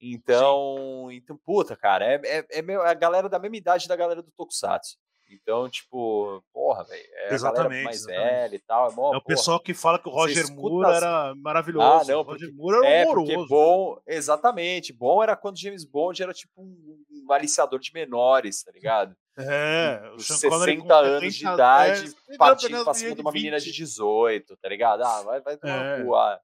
Então, 0.00 1.08
então 1.12 1.36
puta, 1.44 1.76
cara, 1.76 2.04
é, 2.06 2.20
é, 2.24 2.46
é 2.58 2.62
meu- 2.62 2.82
é 2.82 2.90
a 2.90 2.94
galera 2.94 3.28
da 3.28 3.38
mesma 3.38 3.56
idade 3.56 3.86
da 3.86 3.94
galera 3.96 4.22
do 4.22 4.30
Tokusatsu. 4.32 4.96
Então, 5.32 5.68
tipo, 5.68 6.42
porra, 6.52 6.82
velho, 6.82 7.04
é 7.14 7.32
Exatamente, 7.34 7.84
mais 7.84 7.98
exatamente. 7.98 8.24
velha 8.30 8.56
e 8.56 8.58
tal. 8.58 8.90
É, 8.90 8.94
mó, 8.94 9.14
É 9.14 9.18
o 9.18 9.20
porra. 9.20 9.24
pessoal 9.36 9.60
que 9.60 9.72
fala 9.72 9.96
que 9.96 10.08
o 10.08 10.10
Roger 10.10 10.50
Moore 10.52 10.86
as- 10.90 10.96
era 11.02 11.34
maravilhoso. 11.36 11.86
Ah, 11.86 12.12
não, 12.12 12.20
o 12.20 12.22
Roger 12.24 12.48
porque- 12.48 12.60
Moore 12.60 12.76
era 12.84 12.88
É, 12.88 13.04
horroroso. 13.06 13.32
porque 13.34 13.48
bom, 13.48 14.00
exatamente, 14.08 14.92
bom 14.92 15.22
era 15.22 15.36
quando 15.36 15.60
James 15.60 15.84
Bond 15.84 16.20
era 16.20 16.32
tipo 16.34 16.60
um, 16.60 17.04
um 17.28 17.32
aliciador 17.32 17.78
de 17.78 17.92
menores, 17.94 18.64
tá 18.64 18.72
ligado? 18.72 19.14
É, 19.38 20.02
o 20.12 20.16
Com 20.16 20.18
Sean 20.22 20.50
Connery 20.50 20.72
60 20.76 20.86
com 20.86 20.92
anos 20.94 21.20
de 21.34 21.38
70, 21.40 21.54
idade, 21.54 21.90
é, 21.92 22.06
70 22.06 22.38
partindo 22.38 22.84
pra 22.84 22.94
cima 22.94 23.14
de 23.14 23.20
uma 23.22 23.32
menina 23.32 23.58
de 23.60 23.72
18, 23.72 24.56
tá 24.56 24.68
ligado? 24.68 25.02
Ah, 25.02 25.22
vai, 25.22 25.40
vai 25.40 25.56
tomar 25.56 25.72
É. 25.98 26.02
ah. 26.14 26.40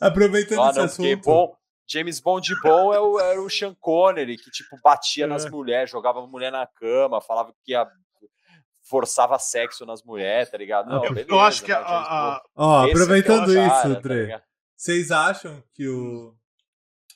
Aproveitando 0.00 0.60
Ah, 0.62 0.70
esse 0.70 0.78
não, 0.78 0.88
porque 0.88 1.12
assunto. 1.12 1.24
bom, 1.24 1.56
James 1.88 2.20
Bond 2.20 2.54
bom 2.62 2.92
é 2.94 3.00
o, 3.00 3.18
era 3.18 3.40
o 3.40 3.48
Sean 3.50 3.74
Connery, 3.80 4.36
que 4.36 4.50
tipo 4.50 4.78
batia 4.82 5.26
nas 5.26 5.46
É. 5.46 5.50
mulheres, 5.50 5.90
jogava 5.90 6.20
a 6.22 6.26
mulher 6.26 6.52
na 6.52 6.66
cama, 6.66 7.20
falava 7.20 7.52
que 7.64 7.72
ia, 7.72 7.86
forçava 8.88 9.36
sexo 9.38 9.84
nas 9.84 10.02
mulheres, 10.04 10.48
tá 10.50 10.56
ligado? 10.58 10.88
Não, 10.88 11.02
Eu, 11.04 11.10
beleza, 11.10 11.28
eu 11.30 11.40
acho 11.40 11.64
que 11.64 11.72
a, 11.72 11.78
James 11.80 11.90
a- 12.08 12.30
Bond, 12.30 12.40
Ó, 12.54 12.82
esse 12.84 12.90
aproveitando 12.92 13.56
é 13.58 13.66
isso, 13.66 13.82
cara, 13.82 14.00
tá 14.40 14.42
vocês 14.76 15.10
acham 15.10 15.62
que 15.74 15.88
o 15.88 16.34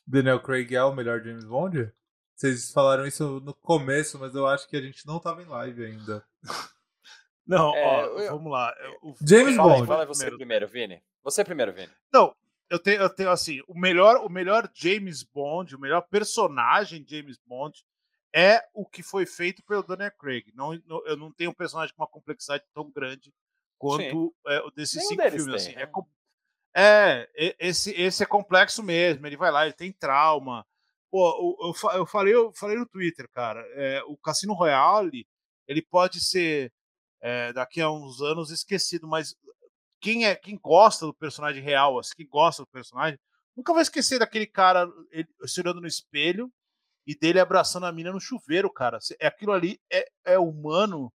Daniel 0.07 0.41
Craig 0.41 0.75
é 0.75 0.83
o 0.83 0.93
melhor 0.93 1.23
James 1.23 1.45
Bond? 1.45 1.93
Vocês 2.41 2.73
falaram 2.73 3.07
isso 3.07 3.39
no 3.41 3.53
começo, 3.53 4.19
mas 4.19 4.35
eu 4.35 4.47
acho 4.47 4.67
que 4.67 4.75
a 4.75 4.81
gente 4.81 5.07
não 5.07 5.19
tava 5.21 5.43
em 5.43 5.47
live 5.47 5.85
ainda. 5.85 6.25
Não, 7.47 7.75
É, 7.77 7.85
ó, 7.85 8.05
eu- 8.19 8.33
vamos 8.33 8.51
lá. 8.51 8.75
O- 9.03 9.15
James 9.21 9.57
Fala 9.57 9.75
Bond. 9.75 9.87
fala 9.87 10.07
você 10.07 10.31
primeiro. 10.31 10.39
primeiro, 10.39 10.69
Vini. 10.69 11.03
Você 11.23 11.45
primeiro, 11.45 11.71
Vini. 11.71 11.91
Não, 12.11 12.35
eu 12.71 12.79
tenho, 12.79 13.03
eu 13.03 13.11
tenho 13.11 13.31
assim, 13.31 13.61
o 13.69 13.79
melhor, 13.79 14.25
o 14.25 14.31
melhor 14.31 14.71
James 14.73 15.23
Bond, 15.23 15.77
o 15.77 15.79
melhor 15.79 16.01
personagem 16.09 17.05
James 17.07 17.39
Bond 17.45 17.85
é 18.35 18.65
o 18.73 18.87
que 18.87 19.03
foi 19.03 19.27
feito 19.27 19.63
pelo 19.65 19.83
Daniel 19.83 20.13
Craig. 20.13 20.47
Não, 20.55 20.73
não- 20.87 21.05
eu 21.07 21.19
não 21.19 21.31
tenho 21.31 21.51
um 21.51 21.55
personagem 21.55 21.95
com 21.95 22.03
uma 22.03 22.09
complexidade 22.09 22.65
tão 22.73 22.91
grande 22.91 23.35
quanto 23.77 24.35
é, 24.47 24.61
o 24.61 24.71
desses 24.71 24.97
Nenhum 24.97 25.09
cinco 25.11 25.23
filmes. 25.31 25.45
tem, 25.45 25.55
assim. 25.57 25.73
é, 25.73 25.85
né? 25.87 25.93
é, 26.75 27.57
esse, 27.59 27.91
esse 28.01 28.23
é 28.23 28.27
complexo 28.27 28.83
mesmo. 28.83 29.27
Ele 29.27 29.37
vai 29.37 29.51
lá, 29.51 29.65
ele 29.67 29.75
tem 29.75 29.93
trauma. 29.93 30.65
Pô, 31.11 31.57
eu, 31.61 31.75
eu 31.99 32.07
falei, 32.07 32.35
eu 32.35 32.53
falei 32.55 32.77
no 32.77 32.87
Twitter, 32.87 33.29
cara. 33.33 33.61
é, 33.75 34.03
o 34.05 34.17
Cassino 34.17 34.55
Royale, 34.55 35.27
ele 35.67 35.83
pode 35.83 36.21
ser 36.21 36.73
é, 37.21 37.53
daqui 37.53 37.81
a 37.81 37.91
uns 37.91 38.21
anos 38.21 38.51
esquecido, 38.51 39.07
mas 39.07 39.35
quem 40.01 40.25
é 40.25 40.35
quem 40.35 40.59
gosta 40.59 41.07
do 41.07 41.15
personagem 41.15 41.63
real, 41.63 41.99
assim, 41.99 42.15
quem 42.17 42.27
gosta 42.27 42.63
do 42.63 42.69
personagem, 42.69 43.19
nunca 43.57 43.73
vai 43.73 43.83
esquecer 43.83 44.19
daquele 44.19 44.47
cara 44.47 44.91
ele, 45.11 45.29
se 45.45 45.61
olhando 45.61 45.81
no 45.81 45.87
espelho 45.87 46.51
e 47.07 47.15
dele 47.15 47.41
abraçando 47.41 47.87
a 47.87 47.93
mina 47.93 48.13
no 48.13 48.21
chuveiro, 48.21 48.71
cara. 48.73 48.99
É 49.19 49.27
aquilo 49.27 49.53
ali 49.53 49.81
é, 49.93 50.09
é 50.25 50.39
humano 50.39 51.13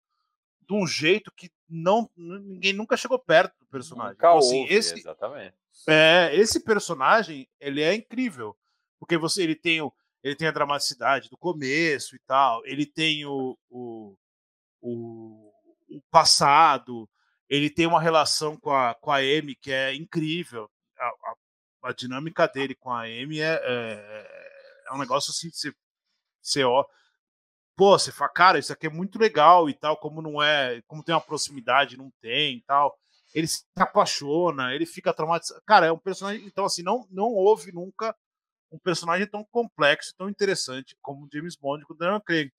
de 0.67 0.73
um 0.73 0.87
jeito 0.87 1.31
que 1.35 1.51
não 1.69 2.09
ninguém 2.15 2.73
nunca 2.73 2.97
chegou 2.97 3.19
perto 3.19 3.53
do 3.59 3.65
personagem. 3.67 4.13
Nunca 4.13 4.27
Então, 4.27 4.37
assim, 4.37 4.61
houve, 4.61 4.73
esse 4.73 4.99
exatamente. 4.99 5.55
é, 5.87 6.31
esse 6.33 6.63
personagem, 6.63 7.47
ele 7.59 7.81
é 7.81 7.93
incrível, 7.93 8.55
porque 9.01 9.17
você 9.17 9.43
ele 9.43 9.57
tem 9.57 9.81
o, 9.81 9.93
ele 10.23 10.37
tem 10.37 10.47
a 10.49 10.53
dramaticidade 10.53 11.29
do 11.31 11.37
começo 11.37 12.15
e 12.15 12.19
tal, 12.27 12.63
ele 12.67 12.85
tem 12.87 13.25
o, 13.25 13.57
o, 13.71 14.15
o, 14.81 15.51
o 15.89 16.01
passado, 16.11 17.09
ele 17.49 17.69
tem 17.69 17.85
uma 17.87 18.01
relação 18.01 18.57
com 18.57 18.71
a, 18.71 18.95
com 18.95 19.11
a 19.11 19.17
Amy 19.17 19.55
que 19.55 19.71
é 19.71 19.93
incrível. 19.95 20.69
A, 20.99 21.05
a- 21.07 21.35
a 21.83 21.93
dinâmica 21.93 22.47
dele 22.47 22.75
com 22.75 22.91
a 22.91 23.01
Amy 23.05 23.39
é, 23.41 23.59
é, 23.63 24.27
é 24.89 24.93
um 24.93 24.99
negócio 24.99 25.31
assim, 25.31 25.49
você, 25.51 25.73
você 26.41 26.63
ó, 26.63 26.85
pô, 27.75 27.97
você 27.97 28.11
fala, 28.11 28.29
cara, 28.31 28.59
isso 28.59 28.73
aqui 28.73 28.87
é 28.87 28.89
muito 28.89 29.19
legal 29.19 29.69
e 29.69 29.73
tal, 29.73 29.97
como 29.97 30.21
não 30.21 30.41
é, 30.41 30.81
como 30.87 31.03
tem 31.03 31.15
uma 31.15 31.21
proximidade, 31.21 31.97
não 31.97 32.11
tem 32.21 32.57
e 32.57 32.61
tal. 32.63 32.97
Ele 33.33 33.47
se 33.47 33.63
apaixona, 33.77 34.73
ele 34.75 34.85
fica 34.85 35.13
traumatizado. 35.13 35.61
Cara, 35.65 35.85
é 35.87 35.91
um 35.91 35.97
personagem, 35.97 36.45
então 36.45 36.65
assim, 36.65 36.83
não, 36.83 37.07
não 37.11 37.27
houve 37.27 37.71
nunca 37.71 38.15
um 38.71 38.79
personagem 38.79 39.27
tão 39.27 39.43
complexo, 39.43 40.15
tão 40.17 40.29
interessante 40.29 40.95
como 41.01 41.27
James 41.31 41.55
Bond 41.55 41.85
com 41.85 41.93
o 41.93 41.97
Daniel 41.97 42.21
Craig. 42.21 42.51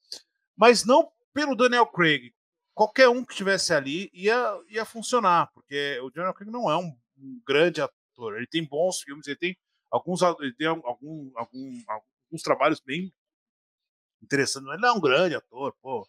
Mas 0.57 0.85
não 0.85 1.11
pelo 1.33 1.57
Daniel 1.57 1.87
Craig. 1.87 2.33
Qualquer 2.75 3.09
um 3.09 3.25
que 3.25 3.33
estivesse 3.33 3.73
ali 3.73 4.11
ia, 4.13 4.61
ia 4.69 4.85
funcionar, 4.85 5.51
porque 5.53 5.99
o 6.01 6.11
Daniel 6.11 6.35
Craig 6.35 6.51
não 6.51 6.71
é 6.71 6.77
um, 6.77 6.97
um 7.19 7.43
grande 7.47 7.81
ator. 7.81 8.37
Ele 8.37 8.47
tem 8.47 8.65
bons 8.65 9.01
filmes, 9.01 9.27
ele 9.27 9.37
tem 9.37 9.57
alguns, 9.91 10.23
ele 10.41 10.55
tem 10.55 10.67
algum, 10.67 11.31
algum, 11.35 11.83
alguns 11.87 12.43
trabalhos 12.43 12.81
bem 12.81 13.13
interessantes. 14.23 14.69
Ele 14.71 14.81
não 14.81 14.89
é 14.89 14.93
um 14.93 15.01
grande 15.01 15.35
ator, 15.35 15.75
pô. 15.83 16.07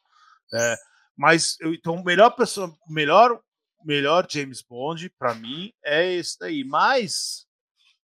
É, 0.54 0.76
mas 1.16 1.58
então 1.62 1.96
o 1.96 2.04
melhor 2.04 2.32
pessoa, 2.32 2.74
melhor 2.88 3.42
melhor 3.86 4.26
James 4.30 4.62
Bond 4.62 5.10
para 5.12 5.34
mim 5.36 5.74
é 5.84 6.14
esse 6.14 6.38
daí. 6.40 6.64
Mas 6.64 7.46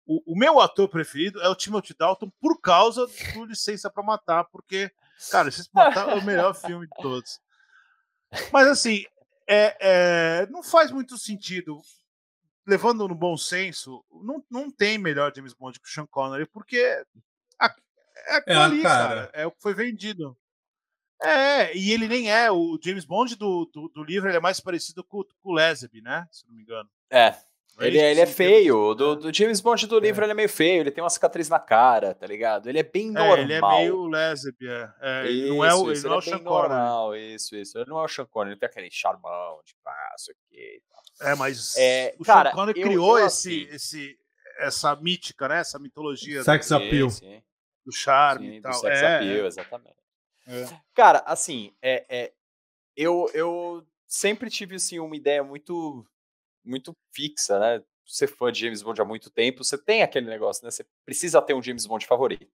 o, 0.05 0.33
o, 0.33 0.37
meu 0.37 0.59
ator 0.59 0.87
preferido 0.87 1.41
é 1.41 1.49
o 1.49 1.55
Timothy 1.55 1.95
Dalton 1.97 2.31
por 2.39 2.59
causa 2.61 3.07
do 3.33 3.45
Licença 3.45 3.89
para 3.89 4.03
Matar, 4.03 4.45
porque, 4.45 4.91
cara, 5.31 5.45
Licença 5.45 5.69
para 5.73 5.85
Matar 5.85 6.09
é 6.09 6.15
o 6.15 6.23
melhor 6.23 6.53
filme 6.55 6.87
de 6.87 7.01
todos. 7.01 7.39
Mas, 8.51 8.67
assim, 8.67 9.05
é, 9.47 9.77
é, 9.79 10.47
não 10.47 10.63
faz 10.63 10.91
muito 10.91 11.17
sentido, 11.17 11.81
levando 12.65 13.07
no 13.07 13.15
bom 13.15 13.37
senso, 13.37 14.03
não, 14.11 14.43
não 14.49 14.71
tem 14.71 14.97
melhor 14.97 15.33
James 15.35 15.53
Bond 15.53 15.79
que 15.79 15.87
o 15.87 15.91
Sean 15.91 16.05
Connery, 16.05 16.45
porque 16.47 17.03
a, 17.59 17.73
é, 18.27 18.53
é 18.53 18.55
ali, 18.55 18.81
cara. 18.81 19.07
cara. 19.07 19.29
É 19.33 19.45
o 19.45 19.51
que 19.51 19.61
foi 19.61 19.73
vendido. 19.73 20.37
É, 21.21 21.75
e 21.75 21.91
ele 21.91 22.07
nem 22.07 22.31
é. 22.31 22.51
O 22.51 22.77
James 22.81 23.05
Bond 23.05 23.35
do, 23.35 23.65
do, 23.73 23.87
do 23.89 24.03
livro 24.03 24.29
ele 24.29 24.37
é 24.37 24.41
mais 24.41 24.59
parecido 24.59 25.03
com, 25.03 25.23
com 25.23 25.51
o 25.51 25.53
Leslie, 25.53 26.01
né? 26.01 26.27
Se 26.31 26.45
não 26.47 26.53
me 26.53 26.61
engano. 26.61 26.89
É, 27.09 27.35
ele, 27.79 27.97
é, 27.97 28.11
ele 28.11 28.21
é 28.21 28.25
feio. 28.25 28.93
Do, 28.93 29.15
do, 29.15 29.33
James 29.33 29.59
Bond 29.59 29.85
do 29.87 29.99
livro 29.99 30.21
é. 30.21 30.25
ele 30.25 30.31
é 30.31 30.35
meio 30.35 30.49
feio, 30.49 30.81
ele 30.81 30.91
tem 30.91 31.03
uma 31.03 31.09
cicatriz 31.09 31.49
na 31.49 31.59
cara, 31.59 32.13
tá 32.13 32.25
ligado? 32.25 32.69
Ele 32.69 32.79
é 32.79 32.83
bem 32.83 33.11
normal. 33.11 33.37
É, 33.37 33.41
ele 33.41 33.53
é 33.53 33.61
meio 33.61 34.07
lésbica. 34.07 34.95
É, 35.01 35.29
isso, 35.29 35.53
não 35.53 35.65
é 35.65 35.75
o, 35.75 35.91
isso, 35.91 36.07
ele 36.07 36.13
não 36.13 36.21
é, 36.21 36.27
é 36.27 36.31
bem 36.31 36.43
normal, 36.43 37.15
isso, 37.15 37.55
isso. 37.55 37.77
Ele 37.77 37.89
não 37.89 37.99
é 37.99 38.05
o 38.05 38.07
Sean 38.07 38.25
Connery, 38.25 38.53
ele 38.53 38.59
tem 38.59 38.69
aquele 38.69 38.89
charmão 38.89 39.59
de 39.65 39.75
passo 39.83 40.31
aqui. 40.31 40.81
É, 41.21 41.35
mas 41.35 41.75
é, 41.77 42.15
o 42.17 42.23
cara, 42.23 42.51
Sean 42.51 42.55
Connery 42.55 42.81
criou 42.81 43.19
eu, 43.19 43.27
esse, 43.27 43.63
assim, 43.63 43.75
esse, 43.75 44.19
essa 44.59 44.95
mítica, 44.95 45.47
né? 45.49 45.59
Essa 45.59 45.77
mitologia. 45.77 46.43
Sex 46.43 46.69
do, 46.69 46.75
appeal. 46.75 47.09
Sim, 47.09 47.43
do 47.85 47.91
charme 47.91 48.51
sim, 48.51 48.55
e 48.55 48.61
tal. 48.61 48.71
Do 48.71 48.77
sex 48.77 49.01
é, 49.01 49.15
appeal, 49.15 49.47
exatamente. 49.47 49.95
Cara, 50.93 51.23
assim, 51.25 51.73
é, 51.81 52.05
é, 52.07 52.33
eu, 52.95 53.29
eu 53.33 53.85
sempre 54.07 54.49
tive 54.49 54.75
assim, 54.75 54.99
uma 54.99 55.15
ideia 55.15 55.43
muito 55.43 56.05
muito 56.65 56.95
fixa, 57.11 57.59
né? 57.59 57.83
Você 58.05 58.27
fã 58.27 58.51
de 58.51 58.59
James 58.61 58.81
Bond 58.81 59.01
há 59.01 59.05
muito 59.05 59.29
tempo, 59.29 59.63
você 59.63 59.77
tem 59.77 60.03
aquele 60.03 60.27
negócio, 60.27 60.63
né? 60.63 60.71
Você 60.71 60.85
precisa 61.05 61.41
ter 61.41 61.53
um 61.53 61.61
James 61.61 61.85
Bond 61.85 62.05
favorito. 62.05 62.47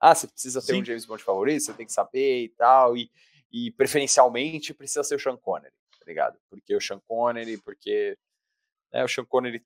Ah, 0.00 0.14
você 0.14 0.26
precisa 0.26 0.60
ter 0.60 0.74
Sim. 0.74 0.82
um 0.82 0.84
James 0.84 1.04
Bond 1.04 1.22
favorito, 1.22 1.62
você 1.62 1.72
tem 1.72 1.86
que 1.86 1.92
saber 1.92 2.44
e 2.44 2.48
tal, 2.50 2.96
e, 2.96 3.10
e 3.50 3.70
preferencialmente 3.72 4.74
precisa 4.74 5.02
ser 5.02 5.16
o 5.16 5.18
Sean 5.18 5.36
Connery, 5.36 5.74
tá 5.98 6.04
ligado? 6.06 6.38
Porque 6.48 6.74
o 6.74 6.80
Sean 6.80 7.00
Connery, 7.06 7.58
porque 7.58 8.16
né, 8.92 9.04
o 9.04 9.08
Sean 9.08 9.24
Connery 9.24 9.62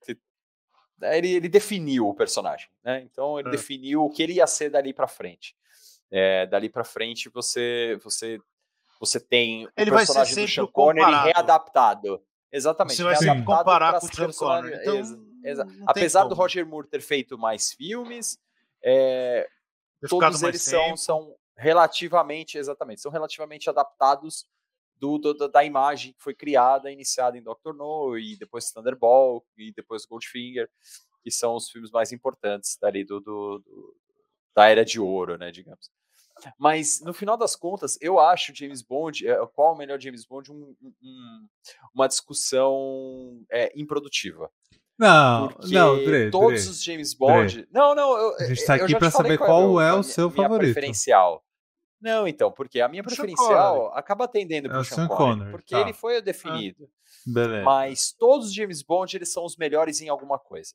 né, 0.98 1.18
ele, 1.18 1.32
ele 1.32 1.48
definiu 1.48 2.08
o 2.08 2.14
personagem, 2.14 2.68
né? 2.82 3.00
Então 3.02 3.38
ele 3.38 3.48
é. 3.48 3.52
definiu 3.52 4.04
o 4.04 4.10
que 4.10 4.22
ele 4.22 4.34
ia 4.34 4.46
ser 4.46 4.70
dali 4.70 4.92
para 4.92 5.08
frente. 5.08 5.56
É, 6.10 6.46
dali 6.46 6.68
para 6.68 6.82
frente 6.82 7.28
você 7.28 7.96
você 8.02 8.40
você 8.98 9.20
tem 9.20 9.68
ele 9.76 9.90
o 9.90 9.94
personagem 9.94 10.34
do 10.34 10.48
Sean 10.48 10.66
Connery 10.66 11.14
readaptado. 11.24 12.22
Exatamente. 12.52 12.96
Você 12.96 13.02
vai 13.04 13.16
sempre 13.16 13.44
comparar 13.44 14.00
com 14.00 14.06
o 14.06 14.14
Sean 14.14 14.32
Connery. 14.32 14.76
Então, 14.80 14.98
exa, 14.98 15.18
exa. 15.44 15.66
Apesar 15.86 16.24
do 16.24 16.34
Roger 16.34 16.66
Moore 16.66 16.88
ter 16.88 17.00
feito 17.00 17.38
mais 17.38 17.72
filmes, 17.72 18.38
é, 18.82 19.48
todos 20.08 20.42
eles 20.42 20.62
são, 20.62 20.96
são 20.96 21.36
relativamente, 21.56 22.58
exatamente, 22.58 23.00
são 23.00 23.12
relativamente 23.12 23.68
adaptados 23.68 24.46
do, 24.96 25.18
do, 25.18 25.48
da 25.48 25.64
imagem 25.64 26.12
que 26.12 26.22
foi 26.22 26.34
criada, 26.34 26.90
iniciada 26.90 27.36
em 27.38 27.42
Doctor 27.42 27.74
No, 27.74 28.18
e 28.18 28.36
depois 28.36 28.70
Thunderball, 28.70 29.44
e 29.56 29.72
depois 29.72 30.04
Goldfinger, 30.04 30.68
que 31.22 31.30
são 31.30 31.54
os 31.54 31.70
filmes 31.70 31.90
mais 31.90 32.12
importantes 32.12 32.76
dali 32.80 33.04
do, 33.04 33.20
do 33.20 33.96
da 34.54 34.68
Era 34.68 34.84
de 34.84 35.00
Ouro, 35.00 35.38
né, 35.38 35.50
digamos. 35.50 35.90
Mas, 36.58 37.00
no 37.00 37.12
final 37.12 37.36
das 37.36 37.56
contas, 37.56 37.98
eu 38.00 38.18
acho 38.18 38.54
James 38.54 38.82
Bond, 38.82 39.26
é, 39.26 39.36
qual 39.54 39.74
o 39.74 39.78
melhor 39.78 40.00
James 40.00 40.24
Bond, 40.24 40.50
um, 40.52 40.74
um, 40.82 41.46
uma 41.94 42.08
discussão 42.08 43.42
é, 43.50 43.72
improdutiva. 43.74 44.50
Não, 44.98 45.48
Porque 45.48 45.74
não, 45.74 45.96
Dre, 45.96 46.30
todos 46.30 46.62
Dre, 46.62 46.70
os 46.70 46.82
James 46.82 47.14
Bond. 47.14 47.54
Dre. 47.54 47.68
Não, 47.72 47.94
não, 47.94 48.18
eu, 48.18 48.36
a 48.36 48.44
gente 48.44 48.66
tá 48.66 48.74
aqui 48.74 48.94
para 48.98 49.10
saber 49.10 49.38
qual, 49.38 49.80
é, 49.80 49.94
o 49.94 50.02
seu 50.02 50.28
minha, 50.28 50.42
favorito. 50.42 50.62
Minha 50.62 50.74
preferencial. 50.74 51.42
Não, 52.00 52.28
então, 52.28 52.50
porque 52.52 52.80
a 52.80 52.88
minha 52.88 53.02
preferencial 53.02 53.92
acaba 53.94 54.28
tendendo 54.28 54.68
para 54.68 54.80
o 54.80 54.84
Sean 54.84 55.06
Connery, 55.06 55.16
Connery, 55.16 55.50
porque 55.50 55.74
tá. 55.74 55.80
ele 55.80 55.92
foi 55.94 56.18
o 56.18 56.22
definido. 56.22 56.88
Beleza. 57.26 57.62
Mas 57.62 58.12
todos 58.12 58.48
os 58.48 58.54
James 58.54 58.82
Bond, 58.82 59.16
eles 59.16 59.32
são 59.32 59.44
os 59.44 59.56
melhores 59.56 60.02
em 60.02 60.08
alguma 60.08 60.38
coisa. 60.38 60.74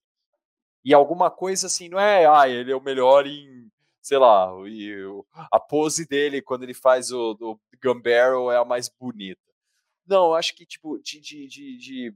E 0.84 0.94
alguma 0.94 1.32
coisa 1.32 1.68
assim, 1.68 1.90
não 1.90 2.00
é, 2.00 2.28
ah, 2.28 2.48
ele 2.48 2.72
é 2.72 2.76
o 2.76 2.82
melhor 2.82 3.26
em 3.26 3.72
sei 4.06 4.20
lá, 4.20 4.52
e 4.68 4.96
a 5.52 5.60
pose 5.60 6.08
dele 6.08 6.40
quando 6.40 6.62
ele 6.62 6.76
faz 6.76 7.12
o, 7.12 7.36
o 7.42 7.60
Gun 7.84 8.00
Barrel 8.00 8.52
é 8.52 8.58
a 8.58 8.64
mais 8.64 8.88
bonita. 8.88 9.42
Não, 10.06 10.28
eu 10.28 10.34
acho 10.36 10.54
que, 10.54 10.64
tipo, 10.64 11.00
de, 11.00 11.20
de, 11.20 11.48
de, 11.48 11.78
de 11.78 12.16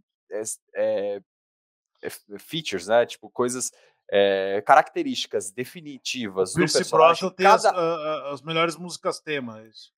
é, 0.75 1.19
é, 2.03 2.09
features, 2.37 2.85
né? 2.85 3.07
Tipo, 3.07 3.27
coisas, 3.31 3.71
é, 4.07 4.61
características 4.67 5.49
definitivas 5.49 6.53
do 6.53 6.59
personagem. 6.59 7.27
tem 7.31 7.47
cada... 7.47 7.71
as, 7.71 8.33
as 8.33 8.41
melhores 8.43 8.75
músicas 8.75 9.19
temas. 9.19 9.91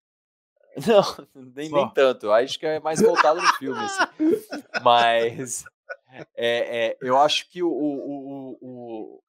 Não, 0.87 1.27
nem, 1.53 1.69
nem 1.69 1.89
tanto. 1.89 2.31
Acho 2.31 2.57
que 2.57 2.65
é 2.65 2.79
mais 2.79 3.01
voltado 3.01 3.41
no 3.41 3.53
filme. 3.55 3.77
Assim. 3.77 4.03
Mas 4.81 5.65
é, 6.37 6.87
é, 6.87 6.97
eu 7.01 7.17
acho 7.17 7.49
que 7.49 7.61
o, 7.61 7.69
o, 7.69 8.57
o, 8.61 9.23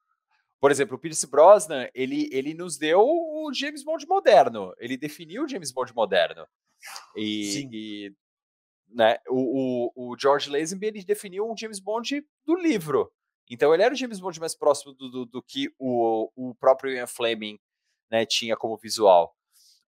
por 0.63 0.71
exemplo, 0.71 0.95
o 0.95 0.99
Pierce 0.99 1.27
Brosnan, 1.27 1.89
ele, 1.93 2.29
ele 2.31 2.55
nos 2.55 2.79
deu 2.79 3.01
o 3.01 3.53
James 3.53 3.83
Bond 3.83 4.07
moderno. 4.07 4.73
Ele 4.79 4.97
definiu 4.97 5.43
o 5.43 5.49
James 5.49 5.73
Bond 5.73 5.93
moderno. 5.93 6.47
E, 7.17 7.69
e 7.73 8.15
né, 8.89 9.19
o, 9.29 9.91
o, 9.97 10.13
o, 10.13 10.17
George 10.17 10.49
Lazenby, 10.49 10.87
ele 10.87 11.05
definiu 11.05 11.51
um 11.51 11.57
James 11.57 11.81
Bond 11.81 12.25
do 12.47 12.55
livro. 12.55 13.11
Então 13.51 13.75
ele 13.75 13.83
era 13.83 13.93
o 13.93 13.97
James 13.97 14.21
Bond 14.21 14.39
mais 14.39 14.57
próximo 14.57 14.93
do, 14.93 15.11
do, 15.11 15.27
do 15.27 15.43
que 15.43 15.69
o, 15.81 16.31
o 16.37 16.55
próprio 16.55 16.93
Ian 16.93 17.09
Fleming 17.09 17.59
né, 18.09 18.25
tinha 18.25 18.57
como 18.57 18.79
visual. 18.79 19.35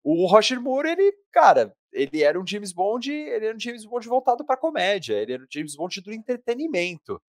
O 0.03 0.25
Roger 0.25 0.59
Moore, 0.59 0.89
ele, 0.89 1.13
cara, 1.31 1.71
ele 1.91 2.23
era 2.23 2.41
um 2.41 2.47
James 2.47 2.73
Bond, 2.73 3.11
ele 3.11 3.45
era 3.45 3.55
um 3.55 3.59
James 3.59 3.85
Bond 3.85 4.07
voltado 4.07 4.43
para 4.43 4.57
comédia, 4.57 5.21
ele 5.21 5.33
era 5.33 5.43
um 5.43 5.47
James 5.53 5.75
Bond 5.75 6.01
do 6.01 6.11
entretenimento. 6.11 7.21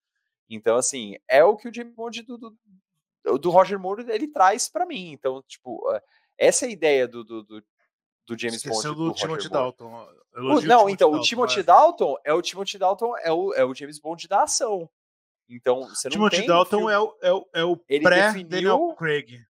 Então, 0.49 0.77
assim, 0.77 1.15
é 1.29 1.43
o 1.43 1.55
que 1.55 1.69
o 1.69 1.73
James 1.73 1.93
Bond 1.93 2.23
do, 2.23 2.39
do, 2.39 2.57
do 3.39 3.49
Roger 3.49 3.79
Moore 3.79 4.05
ele 4.09 4.27
traz 4.27 4.69
para 4.69 4.85
mim. 4.85 5.11
Então, 5.11 5.43
tipo, 5.47 5.91
eh, 5.93 6.01
essa 6.37 6.65
é 6.65 6.69
a 6.69 6.71
ideia 6.71 7.07
do, 7.07 7.23
do, 7.23 7.43
do, 7.43 7.63
do 8.27 8.37
James 8.37 8.57
Esqueceu 8.57 8.93
Bond. 8.93 8.95
do, 8.95 9.09
do 9.09 9.13
Timothy 9.15 9.49
Dalton. 9.49 10.07
O, 10.35 10.39
não, 10.39 10.59
Timothy 10.59 10.93
então, 10.93 11.11
Dalton, 11.11 11.17
o 11.17 11.21
Timothy 11.21 11.63
Dalton 11.63 12.15
é 12.23 12.33
o 12.33 12.41
Timothy 12.41 12.77
Dalton, 12.77 13.17
é 13.17 13.31
o, 13.31 13.53
é 13.53 13.65
o 13.65 13.73
James 13.73 13.99
Bond 13.99 14.27
da 14.27 14.43
ação. 14.43 14.89
Então, 15.49 15.81
você 15.87 16.07
não 16.07 16.13
Timothy 16.13 16.37
tem 16.37 16.47
Dalton 16.47 16.89
é 16.89 16.99
o, 16.99 17.15
é 17.21 17.33
o, 17.33 17.47
é 17.53 17.63
o 17.63 17.77
pré-Daniel 17.77 18.95
Craig. 18.97 19.45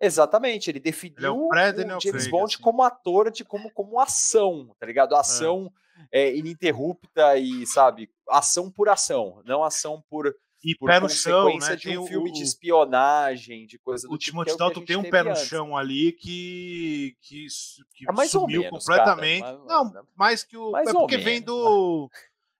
Exatamente, 0.00 0.70
ele 0.70 0.78
definiu 0.78 1.16
ele 1.18 1.26
é 1.26 1.30
o, 1.30 1.48
o 1.96 2.00
James 2.00 2.24
Craig, 2.24 2.30
Bond 2.30 2.54
assim. 2.54 2.62
como 2.62 2.82
ator, 2.82 3.30
de 3.30 3.44
como, 3.44 3.70
como 3.72 3.98
ação, 3.98 4.74
tá 4.78 4.86
ligado? 4.86 5.16
Ação 5.16 5.72
é. 6.12 6.28
É, 6.28 6.36
ininterrupta 6.36 7.36
e, 7.36 7.66
sabe, 7.66 8.08
ação 8.28 8.70
por 8.70 8.88
ação, 8.88 9.42
não 9.44 9.64
ação 9.64 10.04
por 10.08 10.32
e 10.62 10.74
pé 10.74 10.98
no 10.98 11.08
chão, 11.08 11.56
né? 11.58 11.76
de 11.76 11.96
um 11.96 12.06
filme 12.06 12.30
o, 12.30 12.32
de 12.32 12.42
espionagem, 12.42 13.66
de 13.66 13.78
coisa 13.78 14.08
do 14.08 14.14
o 14.14 14.18
tipo. 14.18 14.40
O 14.40 14.44
Timothy 14.44 14.58
Dalton 14.58 14.84
tem 14.84 14.96
um 14.96 15.08
pé 15.08 15.22
no 15.22 15.30
antes. 15.30 15.46
chão 15.46 15.76
ali 15.76 16.12
que 16.12 17.16
que, 17.20 17.46
que 17.94 18.08
é 18.08 18.12
mais 18.12 18.30
sumiu 18.30 18.62
menos, 18.62 18.84
completamente. 18.84 19.42
Cara, 19.42 19.58
não, 19.66 19.92
mais 20.16 20.42
que 20.42 20.56
o 20.56 20.72
mais 20.72 20.88
é 20.88 20.92
porque 20.92 21.16
vem 21.16 21.40
do 21.40 22.10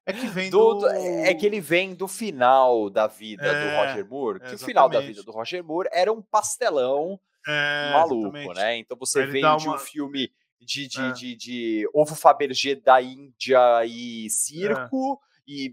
é 0.08 0.12
que 0.12 0.26
vem 0.26 0.48
do, 0.48 0.74
do, 0.74 0.86
É 0.88 1.34
que 1.34 1.44
ele 1.44 1.60
vem 1.60 1.94
do 1.94 2.08
final 2.08 2.88
da 2.88 3.06
vida 3.06 3.46
é, 3.46 3.52
do 3.52 3.76
Roger 3.76 4.08
Moore. 4.08 4.38
Que 4.38 4.46
exatamente. 4.46 4.62
o 4.62 4.66
final 4.66 4.88
da 4.88 5.00
vida 5.00 5.22
do 5.22 5.30
Roger 5.30 5.62
Moore 5.62 5.88
era 5.92 6.10
um 6.10 6.22
pastelão 6.22 7.20
é, 7.46 7.90
maluco, 7.92 8.28
exatamente. 8.28 8.56
né? 8.58 8.78
Então 8.78 8.96
você 8.96 9.26
vem 9.26 9.44
uma... 9.44 9.58
de 9.58 9.68
um 9.68 9.76
filme 9.76 10.32
de, 10.60 10.88
de, 10.88 11.00
é. 11.00 11.12
de, 11.12 11.36
de, 11.36 11.90
ovo 11.92 12.14
Fabergé 12.14 12.74
da 12.74 13.02
Índia 13.02 13.84
e 13.84 14.30
circo, 14.30 15.20
e 15.48 15.72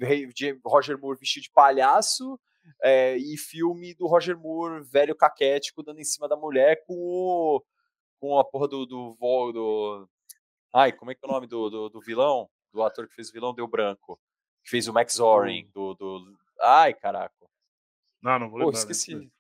Roger 0.65 0.97
Moore 0.97 1.19
vestido 1.19 1.43
de 1.43 1.52
palhaço, 1.52 2.39
é, 2.81 3.18
e 3.18 3.38
filme 3.38 3.93
do 3.93 4.07
Roger 4.07 4.38
Moore, 4.38 4.84
velho 4.84 5.14
caquético, 5.14 5.84
dando 5.84 5.99
em 5.99 6.06
cima 6.06 6.30
da 6.30 6.38
mulher 6.38 6.84
com 6.88 6.95
o, 6.95 7.64
com 8.19 8.39
a 8.39 8.45
porra 8.45 8.69
do, 8.69 8.85
do, 8.85 9.18
do, 9.19 9.52
do 9.52 10.10
Ai, 10.73 10.91
como 10.93 11.11
é 11.11 11.15
que 11.15 11.19
é 11.23 11.27
o 11.27 11.31
nome 11.31 11.45
do, 11.45 11.69
do, 11.69 11.89
do, 11.89 11.99
vilão? 11.99 12.49
Do 12.73 12.81
ator 12.81 13.07
que 13.07 13.15
fez 13.15 13.30
o 13.30 13.34
vilão, 13.34 13.53
deu 13.53 13.68
branco. 13.68 14.19
Que 14.64 14.69
fez 14.69 14.88
o 14.88 14.93
Max 14.93 15.15
Zorin, 15.15 15.69
do, 15.73 15.93
do... 15.93 16.38
Ai, 16.61 16.93
caraca. 16.93 17.35
Não, 18.22 18.39
não 18.39 18.49
vou 18.49 18.60
lembrar. 18.60 18.72
Pô, 18.72 18.77
esqueci. 18.77 19.31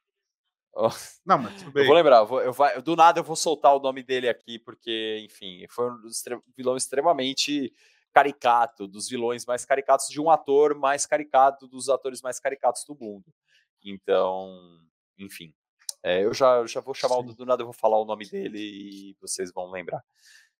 Oh. 0.73 0.89
Não, 1.25 1.37
mas 1.37 1.55
tudo 1.55 1.71
bem. 1.71 1.83
Eu 1.83 1.87
vou 1.87 1.95
lembrar, 1.95 2.17
eu 2.17 2.27
vou, 2.27 2.41
eu 2.41 2.51
vai, 2.51 2.81
do 2.81 2.97
nada 2.97 3.21
eu 3.21 3.23
vou 3.23 3.35
soltar 3.35 3.73
o 3.73 3.79
nome 3.79 4.03
dele 4.03 4.27
aqui, 4.27 4.59
porque, 4.59 5.21
enfim, 5.23 5.65
foi 5.69 5.89
um 5.89 5.97
vilão 6.55 6.75
extremamente 6.75 7.73
caricato, 8.15 8.87
dos 8.87 9.09
vilões 9.09 9.45
mais 9.45 9.65
caricatos 9.65 10.07
de 10.07 10.21
um 10.21 10.29
ator 10.29 10.73
mais 10.73 11.05
caricato 11.05 11.67
dos 11.67 11.89
atores 11.89 12.21
mais 12.21 12.39
caricatos 12.39 12.85
do 12.85 12.95
mundo. 12.95 13.25
Então, 13.83 14.57
enfim. 15.19 15.53
É, 16.01 16.23
eu 16.23 16.33
já, 16.33 16.55
eu 16.55 16.67
já 16.67 16.79
vou 16.79 16.93
chamar 16.93 17.15
Sim. 17.15 17.29
o 17.29 17.35
do 17.35 17.45
nada, 17.45 17.61
eu 17.61 17.65
vou 17.65 17.73
falar 17.73 17.99
o 17.99 18.05
nome 18.05 18.25
dele 18.29 18.59
e 18.59 19.17
vocês 19.19 19.51
vão 19.51 19.69
lembrar. 19.69 20.01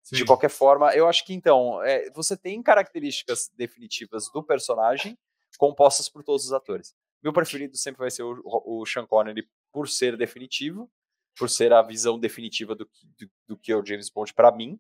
Sim. 0.03 0.17
De 0.17 0.25
qualquer 0.25 0.49
forma, 0.49 0.93
eu 0.93 1.07
acho 1.07 1.25
que 1.25 1.33
então, 1.33 1.81
é, 1.81 2.09
você 2.11 2.35
tem 2.35 2.61
características 2.61 3.49
definitivas 3.55 4.29
do 4.33 4.43
personagem 4.43 5.17
compostas 5.57 6.09
por 6.09 6.23
todos 6.23 6.45
os 6.45 6.51
atores. 6.51 6.93
Meu 7.23 7.31
preferido 7.31 7.77
sempre 7.77 7.99
vai 7.99 8.11
ser 8.11 8.23
o, 8.23 8.41
o 8.43 8.85
Sean 8.85 9.07
Connery 9.07 9.47
por 9.71 9.87
ser 9.87 10.17
definitivo, 10.17 10.91
por 11.37 11.49
ser 11.49 11.71
a 11.71 11.81
visão 11.81 12.19
definitiva 12.19 12.75
do, 12.75 12.85
do, 13.17 13.31
do 13.47 13.57
que 13.57 13.71
é 13.71 13.77
o 13.77 13.85
James 13.85 14.09
Bond 14.09 14.33
para 14.33 14.51
mim, 14.51 14.77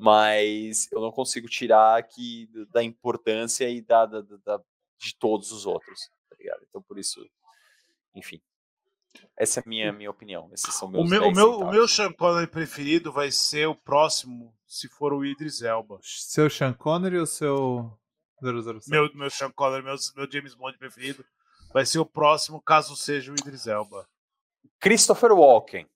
mas 0.00 0.90
eu 0.90 1.00
não 1.00 1.12
consigo 1.12 1.46
tirar 1.46 1.98
aqui 1.98 2.48
da 2.72 2.82
importância 2.82 3.68
e 3.68 3.82
da, 3.82 4.06
da, 4.06 4.22
da, 4.22 4.60
de 4.98 5.14
todos 5.14 5.52
os 5.52 5.66
outros, 5.66 6.10
tá 6.30 6.36
ligado? 6.38 6.64
Então 6.66 6.80
por 6.80 6.98
isso, 6.98 7.22
enfim. 8.14 8.40
Essa 9.36 9.60
é 9.60 9.62
a 9.62 9.68
minha, 9.68 9.92
minha 9.92 10.10
opinião. 10.10 10.48
Esses 10.54 10.74
são 10.74 10.88
meus 10.88 11.04
o 11.04 11.06
meu, 11.06 11.28
o 11.28 11.32
meu, 11.32 11.58
o 11.58 11.70
meu 11.70 11.86
Sean 11.86 12.12
Connery 12.12 12.46
preferido 12.46 13.12
vai 13.12 13.30
ser 13.30 13.66
o 13.66 13.74
próximo, 13.74 14.54
se 14.66 14.88
for 14.88 15.12
o 15.12 15.24
Idris 15.24 15.60
Elba. 15.60 15.98
Seu 16.02 16.48
Sean 16.48 16.72
Connery 16.72 17.18
ou 17.18 17.26
seu 17.26 17.92
007? 18.42 18.88
Meu, 18.88 19.12
meu 19.14 19.28
Sean 19.28 19.50
Connery, 19.50 19.82
meu, 19.82 19.96
meu 20.16 20.30
James 20.30 20.54
Bond 20.54 20.78
preferido 20.78 21.24
vai 21.74 21.84
ser 21.84 21.98
o 21.98 22.06
próximo, 22.06 22.62
caso 22.62 22.96
seja 22.96 23.32
o 23.32 23.34
Idris 23.34 23.66
Elba. 23.66 24.08
Christopher 24.78 25.32
Walken. 25.32 25.86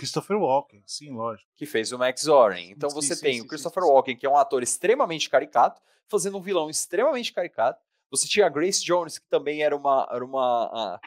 Christopher 0.00 0.38
Walken, 0.38 0.82
sim, 0.86 1.10
lógico. 1.10 1.46
Que 1.54 1.66
fez 1.66 1.92
o 1.92 1.98
Max 1.98 2.22
Zorin. 2.22 2.70
Então 2.70 2.88
sim, 2.88 2.96
você 2.96 3.14
sim, 3.14 3.20
tem 3.20 3.34
sim, 3.34 3.40
o 3.42 3.46
Christopher 3.46 3.84
Walken, 3.84 4.16
que 4.16 4.24
é 4.24 4.30
um 4.30 4.36
ator 4.36 4.62
extremamente 4.62 5.28
caricato, 5.28 5.78
fazendo 6.08 6.38
um 6.38 6.40
vilão 6.40 6.70
extremamente 6.70 7.34
caricato. 7.34 7.78
Você 8.10 8.26
tinha 8.26 8.46
a 8.46 8.48
Grace 8.48 8.82
Jones, 8.82 9.18
que 9.18 9.28
também 9.28 9.62
era 9.62 9.76
uma, 9.76 10.08
era 10.10 10.24
uma, 10.24 10.98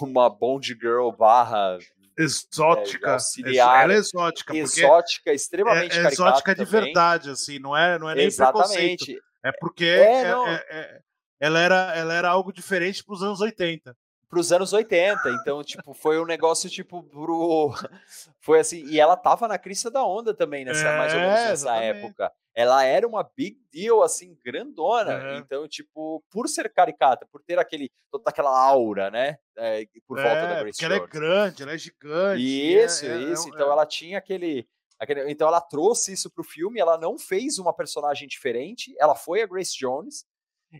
uma 0.00 0.30
Bond 0.30 0.68
Girl 0.80 1.10
barra 1.10 1.78
exótica, 2.16 3.08
é, 3.08 3.12
auxiliar, 3.14 3.84
ela 3.84 3.94
é 3.94 3.96
exótica, 3.96 4.56
exótica, 4.56 5.32
extremamente 5.32 5.98
é, 5.98 6.04
é 6.04 6.06
exótica 6.06 6.54
de 6.54 6.64
também. 6.64 6.84
verdade, 6.84 7.28
assim, 7.28 7.58
não 7.58 7.76
é, 7.76 7.98
não 7.98 8.08
é 8.08 8.14
nem 8.14 8.26
Exatamente. 8.26 9.20
É 9.42 9.50
porque 9.58 9.84
é, 9.84 10.30
é, 10.30 10.64
é 10.70 11.00
ela 11.40 11.58
era, 11.58 11.92
ela 11.96 12.14
era 12.14 12.28
algo 12.28 12.52
diferente 12.52 13.02
para 13.02 13.14
os 13.14 13.22
anos 13.22 13.40
80. 13.40 13.96
Para 14.32 14.40
os 14.40 14.50
anos 14.50 14.72
80, 14.72 15.28
então, 15.28 15.62
tipo, 15.62 15.92
foi 15.92 16.18
um 16.18 16.24
negócio, 16.24 16.70
tipo, 16.70 17.02
pro... 17.02 17.70
foi 18.40 18.60
assim, 18.60 18.82
e 18.86 18.98
ela 18.98 19.14
tava 19.14 19.46
na 19.46 19.58
crista 19.58 19.90
da 19.90 20.02
onda 20.02 20.32
também, 20.32 20.64
nessa, 20.64 20.88
é, 20.88 20.96
mais 20.96 21.12
ou 21.12 21.20
menos 21.20 21.34
nessa 21.34 21.52
exatamente. 21.52 22.06
época. 22.06 22.32
Ela 22.54 22.82
era 22.82 23.06
uma 23.06 23.30
big 23.36 23.58
deal, 23.70 24.02
assim, 24.02 24.34
grandona, 24.42 25.34
é. 25.34 25.36
então, 25.36 25.68
tipo, 25.68 26.24
por 26.30 26.48
ser 26.48 26.72
caricata, 26.72 27.28
por 27.30 27.42
ter 27.42 27.58
aquele, 27.58 27.90
toda 28.10 28.24
aquela 28.26 28.58
aura, 28.58 29.10
né, 29.10 29.36
é, 29.54 29.84
por 30.08 30.16
volta 30.16 30.46
da 30.46 30.54
é, 30.54 30.60
Grace 30.60 30.78
porque 30.78 30.84
ela 30.86 31.04
é 31.04 31.06
grande, 31.06 31.62
ela 31.62 31.72
é 31.72 31.78
gigante. 31.78 32.74
Isso, 32.74 33.04
é, 33.04 33.18
isso, 33.18 33.48
então 33.50 33.70
ela 33.70 33.84
tinha 33.84 34.16
aquele... 34.16 34.66
Aquele, 34.98 35.30
então 35.30 35.46
ela 35.46 35.60
trouxe 35.60 36.14
isso 36.14 36.30
pro 36.30 36.42
filme, 36.42 36.80
ela 36.80 36.96
não 36.96 37.18
fez 37.18 37.58
uma 37.58 37.74
personagem 37.74 38.26
diferente, 38.26 38.94
ela 38.98 39.14
foi 39.14 39.42
a 39.42 39.46
Grace 39.46 39.76
Jones, 39.76 40.24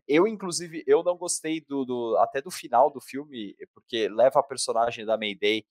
eu, 0.06 0.26
inclusive, 0.26 0.82
eu 0.86 1.02
não 1.02 1.16
gostei 1.16 1.60
do, 1.60 1.84
do, 1.84 2.16
até 2.18 2.40
do 2.40 2.50
final 2.50 2.90
do 2.90 3.00
filme, 3.00 3.56
porque 3.74 4.08
leva 4.08 4.40
a 4.40 4.42
personagem 4.42 5.04
da 5.04 5.16
Mayday. 5.16 5.66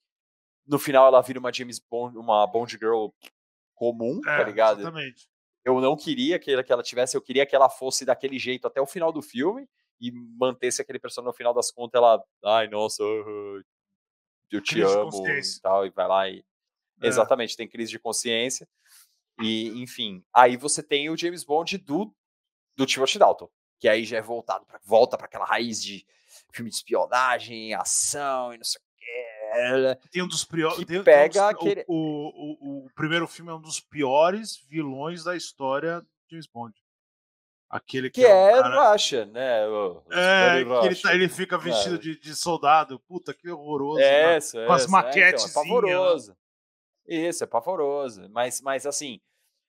No 0.67 0.77
final 0.77 1.07
ela 1.07 1.21
vira 1.21 1.39
uma 1.39 1.51
James 1.51 1.79
Bond, 1.79 2.17
uma 2.17 2.45
Bond 2.45 2.77
Girl 2.77 3.07
comum, 3.73 4.21
tá 4.21 4.33
é, 4.33 4.37
tá 4.37 4.43
ligado? 4.43 4.81
Exatamente. 4.81 5.27
Eu 5.65 5.79
não 5.79 5.95
queria 5.95 6.39
que 6.39 6.51
ela, 6.51 6.63
que 6.63 6.71
ela 6.71 6.83
tivesse, 6.83 7.15
eu 7.15 7.21
queria 7.21 7.45
que 7.45 7.55
ela 7.55 7.69
fosse 7.69 8.05
daquele 8.05 8.37
jeito 8.37 8.67
até 8.67 8.81
o 8.81 8.85
final 8.85 9.11
do 9.11 9.21
filme 9.21 9.67
e 9.99 10.11
mantesse 10.11 10.81
aquele 10.81 10.99
personagem 10.99 11.31
no 11.31 11.37
final 11.37 11.53
das 11.53 11.71
contas, 11.71 11.99
ela, 11.99 12.23
ai, 12.43 12.67
nossa, 12.67 13.03
eu 13.03 14.61
te 14.61 14.75
crise 14.75 14.97
amo 14.97 15.27
e 15.27 15.61
tal, 15.61 15.85
e 15.85 15.89
vai 15.89 16.07
lá 16.07 16.29
e. 16.29 16.43
É. 17.01 17.07
Exatamente, 17.07 17.57
tem 17.57 17.67
crise 17.67 17.89
de 17.89 17.99
consciência. 17.99 18.67
E, 19.41 19.69
enfim, 19.81 20.23
aí 20.31 20.55
você 20.55 20.83
tem 20.83 21.09
o 21.09 21.17
James 21.17 21.43
Bond 21.43 21.79
do, 21.79 22.13
do 22.75 22.85
Timothy 22.85 23.17
Dalton 23.17 23.49
que 23.81 23.89
aí 23.89 24.05
já 24.05 24.17
é 24.17 24.21
voltado 24.21 24.63
pra, 24.63 24.79
volta 24.85 25.17
para 25.17 25.25
aquela 25.25 25.43
raiz 25.43 25.83
de 25.83 26.05
filme 26.53 26.69
de 26.69 26.75
espionagem, 26.75 27.73
ação 27.73 28.53
e 28.53 28.57
não 28.57 28.63
sei 28.63 28.79
o 28.79 29.95
que. 29.95 30.09
Tem 30.11 30.21
um 30.21 30.27
dos 30.27 30.45
piores. 30.45 30.85
Pega 31.03 31.47
um 31.47 31.51
dos, 31.51 31.61
aquele... 31.61 31.85
o, 31.87 31.95
o, 31.95 32.85
o, 32.85 32.89
primeiro 32.91 33.27
filme 33.27 33.51
é 33.51 33.55
um 33.55 33.59
dos 33.59 33.79
piores 33.79 34.55
vilões 34.69 35.23
da 35.23 35.35
história 35.35 35.99
de 36.01 36.07
James 36.29 36.45
Bond. 36.45 36.75
Aquele 37.67 38.11
que, 38.11 38.21
que 38.21 38.27
é, 38.27 38.51
é 38.51 38.61
cara... 38.61 38.91
Russia, 38.91 39.25
né? 39.25 39.67
O, 39.67 40.03
é, 40.11 40.63
que 40.63 40.85
ele, 40.85 40.95
tá, 40.95 41.13
ele, 41.15 41.27
fica 41.27 41.57
vestido 41.57 41.95
é. 41.95 41.97
de, 41.97 42.19
de, 42.19 42.35
soldado. 42.35 42.99
Puta, 42.99 43.33
que 43.33 43.49
horroroso. 43.49 43.99
É, 43.99 44.35
essa, 44.35 44.59
né? 44.59 44.67
Com 44.67 44.73
as 44.73 44.85
maquetes. 44.85 45.43
É, 45.43 45.49
então, 45.49 45.63
é 45.63 45.65
pavoroso. 45.65 46.31
Né? 47.07 47.15
Isso, 47.15 47.43
é 47.43 47.47
pavoroso. 47.47 48.29
Mas, 48.29 48.61
mas 48.61 48.85
assim, 48.85 49.19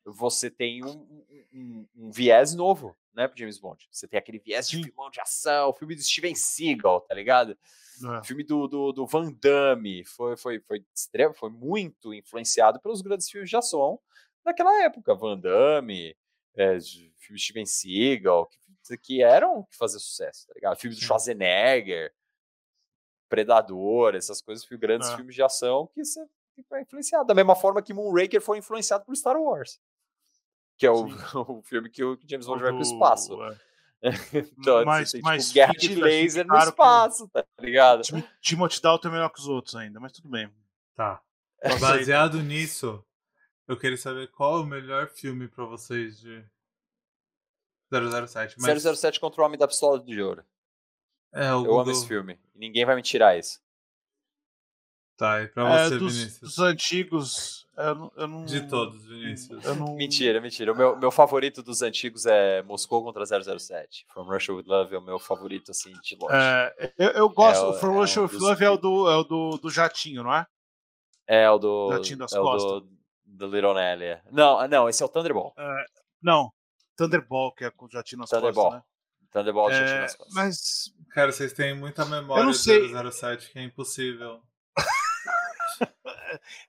você 0.04 0.50
tem 0.50 0.84
um, 0.84 1.24
um, 1.54 1.86
um 1.96 2.10
viés 2.10 2.54
novo 2.54 2.94
né, 3.14 3.28
pro 3.28 3.38
James 3.38 3.58
Bond. 3.58 3.86
Você 3.90 4.08
tem 4.08 4.18
aquele 4.18 4.38
viés 4.38 4.68
de 4.68 4.82
filmão 4.82 5.10
de 5.10 5.20
ação, 5.20 5.72
filme 5.74 5.94
do 5.94 6.02
Steven 6.02 6.34
Seagal, 6.34 7.00
tá 7.02 7.14
ligado? 7.14 7.52
É. 7.52 8.24
Filme 8.24 8.42
do, 8.42 8.66
do, 8.66 8.92
do, 8.92 9.06
Van 9.06 9.32
Damme. 9.32 10.04
Foi, 10.04 10.36
foi, 10.36 10.60
foi, 10.60 10.84
extremo, 10.94 11.34
foi 11.34 11.50
muito 11.50 12.12
influenciado 12.14 12.80
pelos 12.80 13.02
grandes 13.02 13.30
filmes 13.30 13.50
de 13.50 13.56
ação 13.56 14.00
naquela 14.44 14.82
época. 14.82 15.14
Van 15.14 15.38
Damme, 15.38 16.16
é, 16.54 16.78
filme 17.16 17.38
Steven 17.38 17.66
Seagal, 17.66 18.46
que, 18.46 18.96
que 18.98 19.22
eram 19.22 19.64
que 19.64 19.76
faziam 19.76 20.00
sucesso, 20.00 20.46
tá 20.48 20.54
ligado? 20.54 20.76
Filme 20.76 20.96
do 20.96 21.02
Schwarzenegger, 21.02 22.12
Predador, 23.28 24.14
essas 24.14 24.42
coisas, 24.42 24.66
grandes 24.72 25.08
é. 25.08 25.16
filmes 25.16 25.34
de 25.34 25.42
ação 25.42 25.86
que, 25.86 26.02
que 26.54 26.62
foi 26.62 26.82
influenciado. 26.82 27.26
Da 27.26 27.34
mesma 27.34 27.54
forma 27.54 27.82
que 27.82 27.94
Moonraker 27.94 28.40
foi 28.40 28.58
influenciado 28.58 29.04
por 29.04 29.16
Star 29.16 29.36
Wars 29.36 29.80
que 30.82 30.86
é 30.86 30.90
o, 30.90 31.06
o 31.58 31.62
filme 31.62 31.88
que 31.88 32.02
o 32.02 32.18
James 32.26 32.44
Bond 32.44 32.60
vai 32.60 32.72
pro 32.72 32.82
espaço. 32.82 33.40
É. 33.44 33.56
então, 34.58 34.84
mas, 34.84 35.12
tem, 35.12 35.20
tipo, 35.20 35.30
mas 35.30 35.52
guerra 35.52 35.72
de 35.74 35.94
laser 35.94 36.44
no 36.44 36.58
espaço, 36.58 37.28
tá 37.28 37.44
ligado? 37.60 38.02
Timothy 38.40 38.82
Dalton 38.82 39.06
é 39.06 39.10
melhor 39.12 39.30
que 39.30 39.38
os 39.38 39.46
outros 39.46 39.76
ainda, 39.76 40.00
mas 40.00 40.10
tudo 40.10 40.28
bem. 40.28 40.52
Tá. 40.96 41.22
Baseado 41.80 42.42
nisso, 42.42 43.04
eu 43.68 43.76
queria 43.76 43.96
saber 43.96 44.28
qual 44.32 44.56
é 44.56 44.60
o 44.62 44.66
melhor 44.66 45.06
filme 45.08 45.46
pra 45.46 45.64
vocês 45.66 46.18
de 46.18 46.44
007. 47.92 48.56
Mas... 48.58 48.82
007 48.82 49.20
contra 49.20 49.40
o 49.40 49.44
Homem 49.44 49.56
da 49.56 49.68
Pistola 49.68 50.00
de 50.00 50.20
Ouro. 50.20 50.44
É, 51.32 51.50
eu 51.50 51.60
Google... 51.60 51.80
amo 51.82 51.90
esse 51.92 52.08
filme. 52.08 52.40
Ninguém 52.56 52.84
vai 52.84 52.96
me 52.96 53.02
tirar 53.02 53.38
isso. 53.38 53.60
Tá, 55.16 55.42
e 55.42 55.48
pra 55.48 55.62
é, 55.68 55.88
você, 55.88 55.94
é, 55.94 55.98
dos, 55.98 56.16
Vinícius? 56.16 56.40
Dos 56.40 56.58
antigos, 56.58 57.66
eu, 57.76 58.12
eu 58.16 58.28
não. 58.28 58.44
De 58.44 58.66
todos, 58.66 59.06
Vinícius. 59.06 59.64
Não... 59.64 59.94
Mentira, 59.94 60.40
mentira. 60.40 60.72
O 60.72 60.76
meu, 60.76 60.96
meu 60.96 61.10
favorito 61.10 61.62
dos 61.62 61.82
antigos 61.82 62.26
é 62.26 62.62
Moscou 62.62 63.04
contra 63.04 63.24
007. 63.24 64.06
From 64.12 64.24
Russia 64.24 64.54
with 64.54 64.64
Love 64.66 64.94
é 64.94 64.98
o 64.98 65.02
meu 65.02 65.18
favorito, 65.18 65.70
assim, 65.70 65.92
de 66.02 66.16
longe. 66.16 66.34
É, 66.34 66.92
eu, 66.98 67.10
eu 67.10 67.28
gosto. 67.28 67.64
É, 67.64 67.68
o 67.68 67.72
From 67.74 67.94
Russia 67.94 68.20
é 68.20 68.22
with 68.24 68.38
Love 68.38 68.64
é 68.64 68.70
o, 68.70 68.76
do, 68.76 69.10
é 69.10 69.16
o 69.16 69.24
do, 69.24 69.58
do 69.58 69.70
jatinho, 69.70 70.22
não 70.22 70.34
é? 70.34 70.46
É, 71.26 71.50
o 71.50 71.58
do. 71.58 71.92
Jatinho 71.92 72.18
das 72.18 72.32
é 72.32 72.38
costas. 72.38 72.70
O 72.70 72.80
do, 72.80 72.88
do 73.24 73.46
Little 73.46 73.74
Nelly. 73.74 74.04
É. 74.04 74.22
Não, 74.30 74.66
não, 74.68 74.88
esse 74.88 75.02
é 75.02 75.06
o 75.06 75.08
Thunderball. 75.08 75.54
É, 75.56 75.84
não, 76.22 76.50
Thunderball, 76.96 77.52
que 77.54 77.64
é 77.64 77.70
com 77.70 77.86
o 77.86 77.90
jatinho 77.90 78.20
nas 78.20 78.30
Thunderball. 78.30 78.70
costas. 78.70 78.82
Né? 78.82 79.30
Thunderball, 79.32 79.70
é, 79.70 79.74
jatinho 79.74 80.00
nas 80.00 80.16
costas. 80.16 80.34
Mas. 80.34 80.92
Cara, 81.10 81.32
vocês 81.32 81.52
têm 81.52 81.74
muita 81.74 82.04
memória 82.04 82.44
não 82.44 82.52
do 82.52 83.12
007 83.12 83.50
que 83.50 83.58
é 83.58 83.62
impossível. 83.62 84.42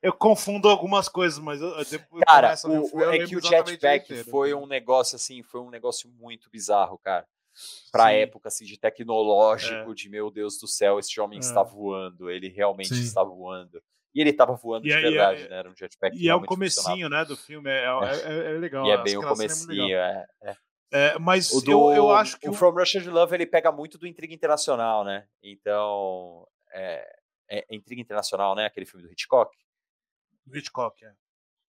Eu 0.01 0.13
confundo 0.13 0.69
algumas 0.69 1.07
coisas, 1.09 1.39
mas 1.39 1.61
eu, 1.61 1.83
depois 1.85 2.23
cara, 2.25 2.53
o, 2.53 2.87
filme, 2.87 3.17
é 3.17 3.25
que 3.25 3.35
o 3.35 3.41
jetpack 3.41 4.23
foi 4.25 4.53
um 4.53 4.65
negócio 4.65 5.15
assim, 5.15 5.41
foi 5.43 5.61
um 5.61 5.69
negócio 5.69 6.09
muito 6.09 6.49
bizarro, 6.49 6.97
cara. 6.97 7.25
Pra 7.91 8.07
Sim. 8.07 8.15
época 8.15 8.47
assim 8.47 8.65
de 8.65 8.79
tecnológico, 8.79 9.91
é. 9.91 9.93
de 9.93 10.09
meu 10.09 10.31
Deus 10.31 10.57
do 10.57 10.67
céu, 10.67 10.99
esse 10.99 11.19
homem 11.21 11.37
é. 11.37 11.41
está 11.41 11.61
voando, 11.61 12.29
ele 12.29 12.49
realmente 12.49 12.95
Sim. 12.95 13.01
está 13.01 13.23
voando. 13.23 13.81
E 14.13 14.21
ele 14.21 14.29
estava 14.29 14.53
voando 14.53 14.85
e 14.85 14.89
de 14.89 14.95
é, 14.95 15.01
verdade, 15.01 15.43
é, 15.43 15.49
né? 15.49 15.57
Era 15.57 15.69
um 15.69 15.75
jetpack. 15.75 16.15
E 16.15 16.29
é 16.29 16.35
o 16.35 16.43
comecinho, 16.43 17.09
né, 17.09 17.25
do 17.25 17.35
filme, 17.35 17.69
é, 17.69 17.85
é, 17.85 18.55
é 18.55 18.57
legal. 18.59 18.85
E 18.85 18.91
é 18.91 18.97
bem 19.01 19.17
o 19.17 19.23
comecinho, 19.23 19.97
é, 19.97 20.25
É, 20.91 21.17
mas 21.17 21.51
O 21.51 21.61
do, 21.61 21.71
eu, 21.71 21.95
eu 21.95 22.11
acho 22.11 22.39
que 22.39 22.47
o 22.47 22.53
From 22.53 22.71
Russia 22.71 23.01
to 23.01 23.09
Love 23.09 23.33
ele 23.33 23.47
pega 23.47 23.71
muito 23.71 23.97
do 23.97 24.05
Intriga 24.05 24.33
Internacional, 24.33 25.03
né? 25.03 25.25
Então, 25.41 26.47
é, 26.71 27.07
é 27.49 27.65
Intriga 27.75 28.01
Internacional, 28.01 28.55
né? 28.55 28.65
Aquele 28.65 28.85
filme 28.85 29.05
do 29.05 29.11
Hitchcock. 29.11 29.55
o 30.47 30.55
Hitchcock, 30.55 31.03
é. 31.05 31.13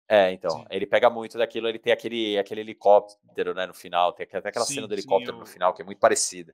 É, 0.08 0.32
então, 0.34 0.58
Sim. 0.58 0.66
ele 0.70 0.86
pega 0.86 1.10
muito 1.10 1.38
daquilo, 1.38 1.70
ele 1.70 1.80
tem 1.80 1.94
aquele, 1.94 2.38
aquele 2.38 2.60
helicóptero, 2.60 3.54
né, 3.54 3.66
no 3.66 3.74
final, 3.74 4.12
tem 4.12 4.26
até 4.30 4.50
aquela 4.50 4.66
Sim, 4.66 4.74
cena 4.76 4.88
do 4.88 4.94
sim, 4.94 5.00
helicóptero 5.00 5.38
eu- 5.38 5.40
no 5.40 5.46
final, 5.46 5.74
que 5.74 5.82
é 5.82 5.86
muito 5.86 6.00
parecida. 6.00 6.54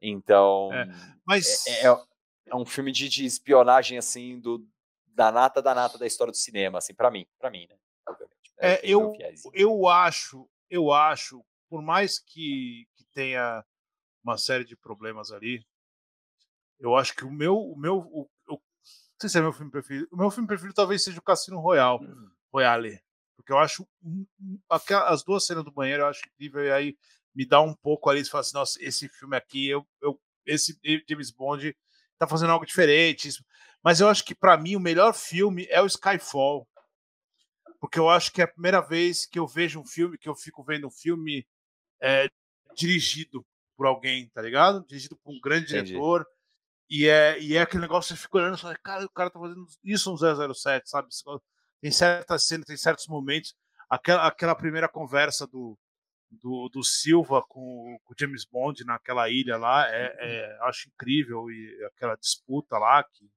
Então, 0.00 0.70
É, 0.72 0.86
Mas 1.26 1.66
é, 1.66 1.86
é- 1.88 1.96
é 2.46 2.56
um 2.56 2.64
filme 2.64 2.90
de, 2.90 3.06
de 3.08 3.26
espionagem, 3.26 3.98
assim, 3.98 4.40
do, 4.40 4.66
da 5.08 5.30
nata 5.30 5.60
da 5.60 5.74
nata 5.74 5.98
da 5.98 6.06
história 6.06 6.30
do 6.32 6.36
cinema, 6.38 6.78
assim, 6.78 6.94
pra 6.94 7.10
mim, 7.10 7.26
pra 7.38 7.50
mim, 7.50 7.66
né, 7.68 7.76
obviamente. 8.08 8.50
É, 8.58 8.80
meu 8.86 9.12
eu, 9.12 9.52
eu 9.52 9.86
acho, 9.86 10.48
eu 10.70 10.90
acho, 10.90 11.44
por 11.68 11.82
mais 11.82 12.18
que, 12.18 12.88
que 12.94 13.04
tenha 13.12 13.62
uma 14.24 14.38
série 14.38 14.64
de 14.64 14.74
problemas 14.76 15.30
ali, 15.32 15.62
eu 16.80 16.96
acho 16.96 17.14
que 17.14 17.24
o 17.24 17.30
meu, 17.30 17.56
o 17.56 17.78
meu, 17.78 17.98
o, 17.98 18.22
o- 18.48 18.52
não 18.52 18.58
sei 19.20 19.28
se 19.28 19.38
é 19.38 19.40
meu 19.42 19.52
filme 19.52 19.70
preferido, 19.70 20.08
o 20.10 20.16
meu 20.16 20.30
filme 20.30 20.46
preferido 20.46 20.74
talvez 20.74 21.04
seja 21.04 21.18
o 21.18 21.22
Cassino 21.22 21.60
Royale, 21.60 22.00
Royale, 22.52 23.00
porque 23.36 23.52
eu 23.52 23.58
acho 23.58 23.86
um- 24.02 24.26
um- 24.40 24.60
as 25.06 25.22
duas 25.22 25.44
cenas 25.46 25.64
do 25.64 25.70
banheiro 25.72 26.02
eu 26.02 26.06
acho 26.06 26.22
incrível 26.26 26.64
e 26.64 26.72
aí 26.72 26.96
me 27.34 27.46
dá 27.46 27.60
um 27.60 27.74
pouco 27.74 28.08
ali, 28.10 28.24
você 28.24 28.30
fala 28.30 28.40
assim, 28.40 28.54
nossa, 28.54 28.82
esse 28.82 29.08
filme 29.08 29.36
aqui, 29.36 29.68
eu, 29.68 29.86
eu 30.02 30.20
esse 30.46 30.78
James 31.08 31.30
Bond 31.30 31.76
tá 32.18 32.26
fazendo 32.26 32.50
algo 32.50 32.66
diferente, 32.66 33.28
isso. 33.28 33.44
mas 33.84 34.00
eu 34.00 34.08
acho 34.08 34.24
que 34.24 34.34
para 34.34 34.56
mim 34.56 34.74
o 34.74 34.80
melhor 34.80 35.14
filme 35.14 35.66
é 35.70 35.80
o 35.80 35.86
Skyfall 35.86 36.66
porque 37.80 37.98
eu 37.98 38.08
acho 38.10 38.30
que 38.32 38.42
é 38.42 38.44
a 38.44 38.48
primeira 38.48 38.80
vez 38.80 39.26
que 39.26 39.38
eu 39.38 39.46
vejo 39.46 39.80
um 39.80 39.86
filme, 39.86 40.18
que 40.18 40.28
eu 40.28 40.34
fico 40.34 40.62
vendo 40.62 40.86
um 40.86 40.90
filme 40.90 41.46
é, 42.00 42.28
dirigido 42.76 43.44
por 43.76 43.86
alguém, 43.86 44.28
tá 44.30 44.42
ligado? 44.42 44.84
Dirigido 44.86 45.16
por 45.16 45.32
um 45.32 45.40
grande 45.40 45.64
Entendi. 45.72 45.92
diretor. 45.92 46.26
E 46.90 47.06
é, 47.06 47.38
e 47.40 47.56
é 47.56 47.60
aquele 47.62 47.82
negócio 47.82 48.16
você 48.16 48.20
fica 48.20 48.38
olhando 48.38 48.58
e 48.58 48.60
fala, 48.60 48.76
cara, 48.82 49.04
o 49.04 49.10
cara 49.10 49.30
tá 49.30 49.38
fazendo 49.38 49.64
isso 49.84 50.10
no 50.10 50.54
007, 50.54 50.90
sabe? 50.90 51.08
Tem 51.80 51.92
certas 51.92 52.44
cenas, 52.44 52.66
tem 52.66 52.76
certos 52.76 53.06
momentos. 53.06 53.54
Aquela, 53.88 54.26
aquela 54.26 54.56
primeira 54.56 54.88
conversa 54.88 55.46
do, 55.46 55.78
do, 56.30 56.68
do 56.68 56.82
Silva 56.82 57.42
com, 57.48 57.96
com 58.04 58.12
o 58.12 58.16
James 58.18 58.44
Bond 58.44 58.84
naquela 58.84 59.28
ilha 59.28 59.56
lá, 59.56 59.88
é, 59.88 60.16
é, 60.18 60.58
acho 60.62 60.88
incrível. 60.88 61.48
E 61.48 61.84
aquela 61.84 62.16
disputa 62.16 62.76
lá, 62.76 63.04
que, 63.04 63.30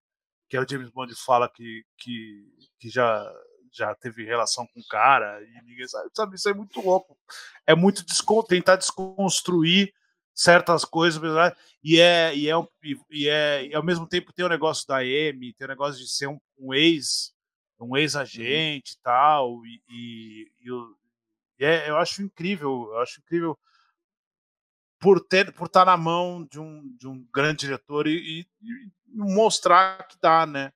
que 0.49 0.57
o 0.57 0.67
James 0.67 0.89
Bond 0.89 1.13
fala 1.23 1.47
que, 1.47 1.85
que, 1.97 2.69
que 2.79 2.89
já, 2.89 3.31
já 3.71 3.93
teve 3.93 4.25
relação 4.25 4.65
com 4.73 4.79
o 4.79 4.87
cara, 4.87 5.41
e 5.43 5.61
ninguém 5.63 5.87
sabe, 5.87 6.09
sabe, 6.15 6.35
isso 6.35 6.49
é 6.49 6.53
muito 6.55 6.81
louco. 6.81 7.15
É 7.67 7.75
muito 7.75 8.03
descon 8.03 8.41
tentar 8.41 8.77
desconstruir 8.77 9.93
certas 10.33 10.83
coisas, 10.85 11.21
né? 11.21 11.51
e 11.83 11.99
é, 11.99 12.35
e, 12.35 12.49
é, 12.49 12.53
e, 13.11 13.29
é 13.29 13.65
e 13.67 13.75
ao 13.75 13.83
mesmo 13.83 14.07
tempo 14.07 14.33
tem 14.33 14.43
o 14.45 14.49
negócio 14.49 14.87
da 14.87 15.03
M, 15.05 15.53
tem 15.53 15.65
o 15.65 15.69
negócio 15.69 16.01
de 16.01 16.09
ser 16.09 16.27
um, 16.27 16.39
um 16.57 16.73
ex, 16.73 17.33
um 17.79 17.95
ex-agente 17.97 18.93
e 18.93 18.97
tal, 19.03 19.65
e, 19.65 19.81
e, 19.89 20.51
e 20.61 20.71
o- 20.71 20.97
e 21.59 21.65
é, 21.65 21.89
eu 21.89 21.97
acho 21.97 22.21
incrível, 22.23 22.89
eu 22.91 22.99
acho 22.99 23.19
incrível 23.21 23.57
por 24.99 25.19
ter 25.19 25.51
por 25.53 25.67
estar 25.67 25.85
na 25.85 25.97
mão 25.97 26.45
de 26.49 26.59
um, 26.59 26.95
de 26.97 27.07
um 27.07 27.23
grande 27.33 27.65
diretor 27.65 28.07
e, 28.07 28.41
e- 28.41 28.47
e 28.61 28.91
mostrar 29.15 30.07
que 30.07 30.17
dá, 30.21 30.45
né? 30.45 30.71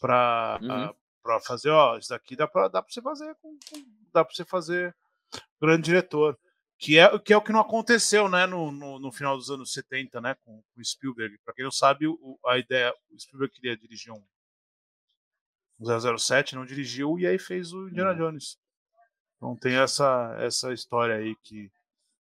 Para 0.00 0.58
Uhum. 0.62 0.94
para 1.22 1.40
fazer, 1.40 1.68
ó, 1.70 1.98
isso 1.98 2.08
daqui 2.10 2.34
dá 2.36 2.46
para 2.48 2.68
dá 2.68 2.80
para 2.82 2.90
você 2.92 3.02
fazer 3.02 3.34
com, 3.42 3.50
com- 3.50 3.84
dá 4.12 4.24
para 4.24 4.34
você 4.34 4.44
fazer 4.44 4.94
grande 5.60 5.82
diretor, 5.82 6.38
que 6.78 6.98
é 6.98 7.18
que 7.18 7.32
é 7.32 7.36
o 7.36 7.42
que 7.42 7.52
não 7.52 7.60
aconteceu, 7.60 8.28
né, 8.28 8.46
no, 8.46 8.70
no, 8.70 8.98
no 8.98 9.12
final 9.12 9.36
dos 9.36 9.50
anos 9.50 9.72
70, 9.72 10.20
né, 10.20 10.36
com 10.44 10.62
o 10.76 10.84
Spielberg. 10.84 11.36
Para 11.44 11.54
quem 11.54 11.64
não 11.64 11.72
sabe, 11.72 12.06
o, 12.06 12.38
a 12.46 12.58
ideia, 12.58 12.94
o 13.10 13.18
Spielberg 13.18 13.52
queria 13.54 13.76
dirigir 13.76 14.12
um 14.12 14.22
007, 16.18 16.54
não 16.54 16.64
dirigiu 16.64 17.18
e 17.18 17.26
aí 17.26 17.38
fez 17.38 17.72
o 17.72 17.88
Indiana 17.88 18.14
Jones. 18.14 18.58
Então 19.36 19.56
tem 19.56 19.76
essa 19.76 20.36
essa 20.40 20.72
história 20.72 21.16
aí 21.16 21.34
que 21.42 21.70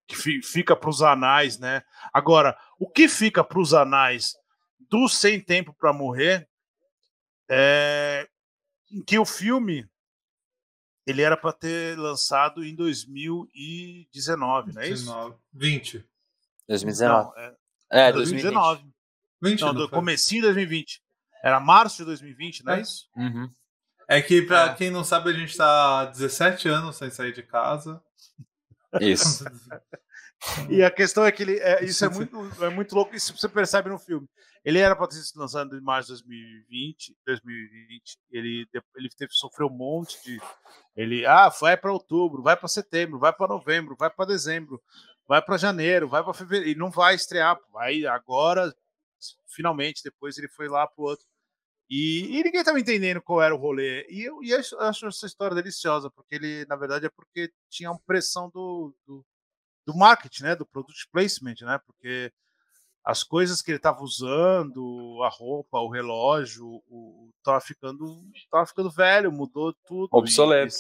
que 0.08 0.16
fi- 0.16 0.42
fica 0.44 0.76
para 0.76 0.90
os 0.90 1.02
anais, 1.02 1.58
né? 1.58 1.82
Agora, 2.14 2.56
o 2.78 2.88
que 2.88 3.08
fica 3.08 3.44
para 3.44 3.60
os 3.60 3.74
anais 3.74 4.36
do 4.90 5.10
Sem 5.10 5.42
Tempo 5.42 5.74
para 5.74 5.92
Morrer 5.92 6.48
é 7.50 8.28
que 9.08 9.18
o 9.18 9.26
filme 9.26 9.90
ele 11.06 11.22
era 11.22 11.38
para 11.38 11.54
ter 11.54 11.98
lançado 11.98 12.64
em 12.64 12.74
2019, 12.76 14.74
não 14.74 14.82
é 14.82 14.88
isso? 14.90 15.06
19, 15.06 15.36
20. 15.54 16.06
2019. 16.68 17.26
Não, 17.26 17.38
é 17.44 17.56
É, 17.92 18.12
2019. 18.12 18.82
2019. 18.84 18.96
20 19.42 19.62
Não, 19.62 19.68
não 19.68 19.74
do 19.82 19.90
foi? 19.90 19.98
comecinho 20.00 20.42
de 20.42 20.48
2020. 20.48 21.02
Era 21.44 21.60
março 21.60 21.98
de 21.98 22.06
2020, 22.06 22.64
não 22.66 22.74
é 22.74 22.78
É. 22.80 22.82
isso? 22.82 23.08
Uhum. 23.16 23.50
É 24.08 24.22
que, 24.22 24.42
pra 24.42 24.68
É. 24.68 24.74
quem 24.76 24.90
não 24.90 25.04
sabe, 25.04 25.30
a 25.30 25.34
gente 25.34 25.56
tá 25.56 26.02
há 26.02 26.06
17 26.06 26.68
anos 26.68 26.96
sem 26.96 27.10
sair 27.12 27.34
de 27.34 27.44
casa. 27.44 28.02
Isso. 29.02 29.44
E 30.70 30.84
a 30.84 30.92
questão 30.92 31.26
é 31.26 31.32
que 31.32 31.44
ele, 31.44 31.60
é, 31.60 31.84
isso 31.84 32.04
é 32.06 32.10
muito, 32.10 32.64
é 32.64 32.70
muito 32.70 32.94
louco, 32.96 33.16
isso 33.16 33.36
você 33.36 33.48
percebe 33.50 33.90
no 33.90 34.00
filme. 34.00 34.28
Ele 34.64 34.80
era 34.80 34.96
para 34.96 35.08
ter 35.08 35.18
sido 35.18 35.40
lançado 35.40 35.78
em 35.78 35.82
março 35.82 36.08
de 36.08 36.24
2020, 36.24 37.16
2020. 37.26 38.18
Ele, 38.32 38.68
ele 38.96 39.10
teve, 39.16 39.32
sofreu 39.34 39.68
um 39.68 39.78
monte 39.78 40.22
de. 40.24 40.42
Ele, 40.96 41.26
ah, 41.26 41.50
vai 41.50 41.78
para 41.78 41.94
outubro, 41.94 42.42
vai 42.42 42.58
para 42.58 42.68
setembro, 42.68 43.20
vai 43.20 43.32
para 43.32 43.48
novembro, 43.48 43.96
vai 43.98 44.10
para 44.10 44.26
dezembro, 44.26 44.82
vai 45.28 45.42
para 45.42 45.58
janeiro, 45.58 46.08
vai 46.10 46.24
para 46.24 46.34
fevereiro. 46.34 46.70
E 46.72 46.76
não 46.76 46.90
vai 46.90 47.14
estrear, 47.14 47.60
vai 47.72 48.06
agora, 48.08 48.74
finalmente. 49.48 50.02
Depois 50.04 50.38
ele 50.38 50.48
foi 50.50 50.68
lá 50.68 50.88
pro 50.88 51.04
outro. 51.06 51.26
E, 51.90 52.40
e 52.40 52.44
ninguém 52.44 52.62
estava 52.62 52.80
entendendo 52.80 53.22
qual 53.22 53.42
era 53.42 53.54
o 53.56 53.60
rolê. 53.60 54.08
E 54.10 54.24
eu, 54.28 54.44
e 54.44 54.52
eu 54.52 54.60
acho- 54.60 54.78
acho 54.80 55.08
essa 55.08 55.28
história 55.28 55.56
deliciosa, 55.56 56.10
porque 56.10 56.36
ele, 56.36 56.66
na 56.68 56.76
verdade, 56.76 57.06
é 57.06 57.10
porque 57.10 57.52
tinha 57.70 57.92
uma 57.92 58.00
pressão 58.08 58.50
do, 58.50 58.96
do, 59.08 59.24
do 59.86 59.96
marketing, 59.96 60.44
né? 60.44 60.56
Do 60.56 60.66
product 60.66 61.08
placement, 61.12 61.56
né? 61.62 61.80
Porque 61.86 62.32
as 63.04 63.24
coisas 63.24 63.62
que 63.62 63.72
ele 63.72 63.78
estava 63.78 64.02
usando, 64.02 65.20
a 65.24 65.30
roupa, 65.30 65.78
o 65.80 65.90
relógio, 65.90 66.66
o, 66.88 67.30
tava 67.44 67.62
ficando, 67.62 68.04
tava 68.52 68.66
ficando 68.66 68.90
velho, 68.90 69.32
mudou 69.32 69.74
tudo. 69.88 70.10
Obsoleto. 70.12 70.74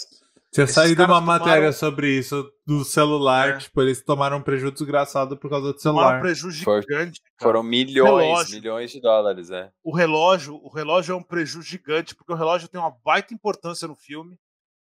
Tinha 0.51 0.63
Esses 0.63 0.75
saído 0.75 0.95
caras 0.95 1.11
uma 1.15 1.19
tomaram- 1.21 1.45
matéria 1.45 1.73
sobre 1.73 2.17
isso 2.17 2.49
do 2.65 2.83
celular. 2.85 3.49
É. 3.49 3.57
Tipo, 3.57 3.81
eles 3.81 4.01
tomaram 4.01 4.37
um 4.37 4.41
prejuízo 4.41 4.71
desgraçado 4.73 5.35
por 5.37 5.49
causa 5.49 5.67
do 5.67 5.77
tomaram 5.77 5.99
um 6.07 6.11
celular. 6.11 6.21
prejuízo 6.21 6.57
gigante. 6.81 7.21
cara. 7.21 7.51
Foram 7.51 7.61
milhões, 7.61 8.23
Relógio. 8.25 8.55
milhões 8.55 8.91
de 8.91 9.01
dólares, 9.01 9.51
é. 9.51 9.69
o 9.83 9.93
relógio, 9.93 10.55
o 10.63 10.69
relógio 10.69 11.11
é 11.13 11.15
um 11.15 11.21
prejuízo 11.23 11.67
gigante, 11.67 12.15
porque 12.15 12.31
o 12.31 12.35
relógio 12.37 12.69
tem 12.69 12.79
uma 12.79 12.95
baita 13.03 13.33
importância 13.33 13.85
no 13.87 13.95
filme. 13.95 14.39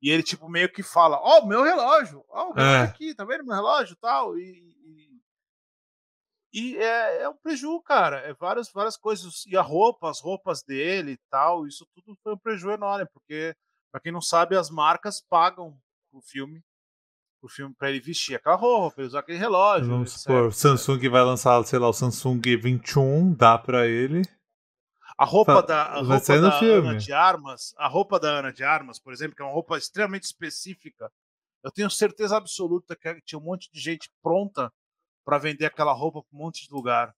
E 0.01 0.11
ele, 0.11 0.23
tipo, 0.23 0.49
meio 0.49 0.71
que 0.73 0.83
fala: 0.83 1.19
Ó, 1.21 1.41
o 1.41 1.47
meu 1.47 1.63
relógio, 1.63 2.25
ó, 2.29 2.51
o 2.51 2.55
meu 2.55 2.65
É. 2.65 2.83
aqui, 2.83 3.15
tá 3.15 3.25
vendo 3.25 3.45
meu 3.45 3.55
relógio 3.55 3.97
tal. 3.97 4.39
E, 4.39 4.77
e, 4.85 5.21
e 6.53 6.77
é, 6.79 7.23
é 7.23 7.29
um 7.29 7.37
prejuízo, 7.37 7.83
cara. 7.83 8.19
É 8.19 8.33
várias, 8.35 8.71
várias 8.73 8.97
coisas. 8.97 9.45
E 9.47 9.57
a 9.57 9.63
roupa, 9.63 10.09
as 10.09 10.21
roupas 10.21 10.63
dele 10.63 11.13
e 11.13 11.21
tal, 11.31 11.67
isso 11.67 11.87
tudo 11.95 12.17
foi 12.23 12.35
um 12.35 12.39
prejuízo 12.39 12.71
enorme, 12.71 13.07
porque, 13.13 13.55
pra 13.93 14.01
quem 14.01 14.13
não 14.13 14.21
sabe, 14.21 14.57
as 14.57 14.71
marcas 14.71 15.21
pagam 15.21 15.77
o 16.13 16.21
filme. 16.23 16.63
O 17.41 17.49
filme 17.49 17.73
pra 17.73 17.89
ele 17.89 18.01
vestir 18.01 18.35
aquela 18.35 18.57
roupa, 18.57 18.97
pra 18.97 19.03
ele 19.03 19.09
usar 19.09 19.21
aquele 19.21 19.39
relógio. 19.39 19.89
Vamos 19.89 20.11
etc, 20.11 20.23
supor, 20.23 20.47
o. 20.47 20.53
Samsung 20.53 21.09
vai 21.09 21.23
lançar, 21.23 21.63
sei 21.65 21.79
lá, 21.79 21.89
o 21.89 21.93
Samsung 21.93 22.41
21, 22.41 23.33
dá 23.33 23.57
pra 23.57 23.87
ele. 23.87 24.23
A 25.19 25.25
roupa 25.25 25.55
Fa- 25.57 25.61
da, 25.63 25.83
a 25.83 25.99
roupa 26.01 26.41
da 26.41 26.59
filme. 26.61 26.89
Ana 26.91 26.99
de 26.99 27.13
Armas, 27.13 27.75
a 27.77 27.89
roupa 27.89 28.21
da 28.21 28.29
Ana 28.39 28.53
de 28.53 28.63
Armas, 28.63 28.99
por 29.01 29.13
exemplo, 29.13 29.35
que 29.35 29.43
é 29.43 29.45
uma 29.45 29.53
roupa 29.53 29.77
extremamente 29.77 30.23
específica, 30.25 31.11
eu 31.65 31.73
tenho 31.73 31.91
certeza 31.91 32.37
absoluta 32.37 32.95
que 32.95 33.21
tinha 33.23 33.39
um 33.39 33.43
monte 33.43 33.69
de 33.73 33.81
gente 33.81 34.11
pronta 34.23 34.73
para 35.25 35.37
vender 35.39 35.67
aquela 35.67 35.93
roupa 35.93 36.23
para 36.23 36.37
um 36.39 36.39
monte 36.45 36.67
de 36.69 36.73
lugar. 36.73 37.13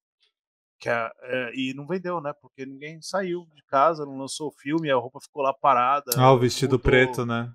Que 0.78 0.88
é, 0.88 1.12
é, 1.24 1.52
e 1.54 1.74
não 1.74 1.86
vendeu, 1.86 2.22
né? 2.22 2.32
Porque 2.40 2.64
ninguém 2.64 3.02
saiu 3.02 3.46
de 3.54 3.62
casa, 3.64 4.06
não 4.06 4.16
lançou 4.16 4.48
o 4.48 4.52
filme, 4.52 4.90
a 4.90 4.96
roupa 4.96 5.20
ficou 5.20 5.42
lá 5.42 5.52
parada. 5.52 6.10
Ah, 6.16 6.32
o 6.32 6.38
vestido 6.38 6.72
mudou- 6.76 6.90
preto, 6.90 7.26
né? 7.26 7.52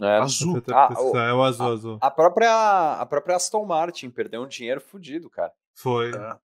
É. 0.00 0.16
Azul. 0.18 0.62
Ah, 0.72 0.88
o- 0.98 1.18
é 1.18 1.34
o 1.34 1.42
azul, 1.42 1.72
azul. 1.72 1.98
A 2.00 2.10
própria, 2.10 2.94
a 2.98 3.04
própria 3.04 3.36
Aston 3.36 3.66
Martin 3.66 4.08
perdeu 4.08 4.42
um 4.42 4.48
dinheiro 4.48 4.80
fudido, 4.80 5.28
cara. 5.28 5.52
Foi. 5.74 6.10
É. 6.14 6.38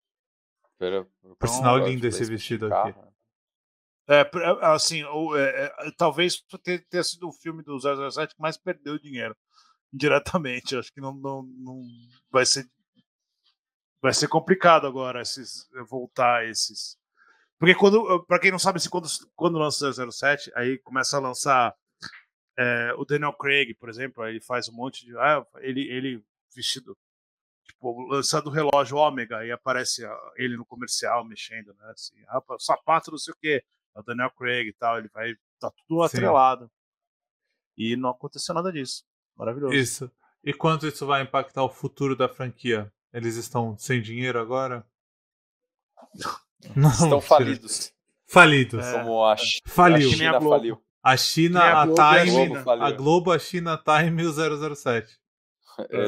Pelo, 0.79 1.07
Por 1.39 1.49
sinal, 1.49 1.77
pelo 1.77 1.87
lindo 1.89 2.07
esse 2.07 2.25
vestido 2.25 2.69
carro. 2.69 2.89
aqui. 2.91 2.99
É, 2.99 3.03
pr- 3.03 3.10
é, 4.11 4.31
assim, 4.67 5.05
o- 5.05 5.37
é, 5.37 5.67
é, 5.67 5.91
talvez 5.97 6.43
tenha, 6.63 6.83
tenha 6.91 7.05
sido 7.05 7.29
o 7.29 7.33
filme 7.33 7.63
do 7.63 7.79
007 7.79 8.35
que 8.35 8.41
mais 8.43 8.57
perdeu 8.57 8.99
dinheiro 8.99 9.37
indiretamente. 9.93 10.77
Acho 10.77 10.93
que 10.93 11.01
não, 11.01 11.15
não, 11.15 11.43
não 11.45 11.83
vai 12.31 12.47
ser 12.47 12.67
vai 14.03 14.13
ser 14.15 14.29
complicado 14.29 14.87
agora 14.87 15.21
esses 15.23 15.69
voltar 15.89 16.47
esses. 16.49 16.97
Porque 17.59 17.75
quando, 17.75 18.25
para 18.27 18.41
quem 18.41 18.51
não 18.51 18.59
sabe, 18.59 18.79
assim, 18.79 18.91
quando 18.91 19.09
quando 19.37 19.59
lança 19.59 19.89
o 19.89 19.93
007, 20.13 20.53
aí 20.57 20.79
começa 20.81 21.17
a 21.17 21.21
lançar 21.21 21.75
é, 22.59 22.95
o 22.99 23.05
Daniel 23.05 23.33
Craig, 23.35 23.75
por 23.75 23.89
exemplo, 23.89 24.27
ele 24.27 24.41
faz 24.41 24.69
um 24.69 24.75
monte 24.75 25.05
de 25.07 25.17
ah, 25.19 25.47
ele 25.61 25.83
ele 25.91 26.25
vestido 26.55 26.97
tipo, 27.67 28.09
lançando 28.09 28.49
o 28.49 28.51
relógio 28.53 28.97
ômega 28.99 29.45
e 29.47 29.53
aparece 29.53 30.03
ele 30.37 30.57
no 30.57 30.67
comercial 30.67 31.25
mexendo, 31.27 31.75
né? 31.75 31.91
Assim, 31.93 32.17
ah, 32.29 32.41
sapato 32.59 33.11
não 33.13 33.19
sei 33.19 33.33
o 33.35 33.39
que, 33.41 33.65
é 33.97 34.01
o 34.01 34.03
Daniel 34.03 34.31
Craig 34.31 34.69
e 34.69 34.73
tal, 34.73 34.99
ele 34.99 35.09
vai, 35.09 35.35
tá 35.59 35.71
tudo 35.87 36.03
atrelado. 36.03 36.65
Sim. 36.65 36.71
E 37.77 37.97
não 37.97 38.11
aconteceu 38.11 38.55
nada 38.55 38.73
disso. 38.73 39.05
Maravilhoso. 39.37 39.75
Isso. 39.75 40.11
E 40.45 40.53
quanto 40.53 40.87
isso 40.87 41.07
vai 41.07 41.23
impactar 41.23 41.63
o 41.65 41.69
futuro 41.69 42.17
da 42.17 42.29
franquia? 42.29 42.93
Eles 43.13 43.37
estão 43.37 43.77
sem 43.79 44.01
dinheiro 44.01 44.39
agora? 44.39 44.85
Não, 46.77 46.91
estão 46.91 47.21
falidos. 47.21 47.93
Falidos. 48.27 48.85
É. 48.85 48.93
Como 48.93 49.25
a, 49.25 49.35
Faliu. 49.67 50.09
a 50.09 50.13
China 50.13 50.37
a 50.37 50.41
faliu. 50.41 50.83
A 51.03 51.17
China, 51.17 51.61
a, 51.63 51.83
a 51.83 51.87
Time, 51.87 52.57
a, 52.57 52.87
a 52.87 52.91
Globo, 52.91 53.33
a 53.33 53.39
China, 53.39 53.73
a 53.73 53.79
Time 53.79 54.23
e 54.23 54.27
o 54.27 54.77
007. 54.77 55.19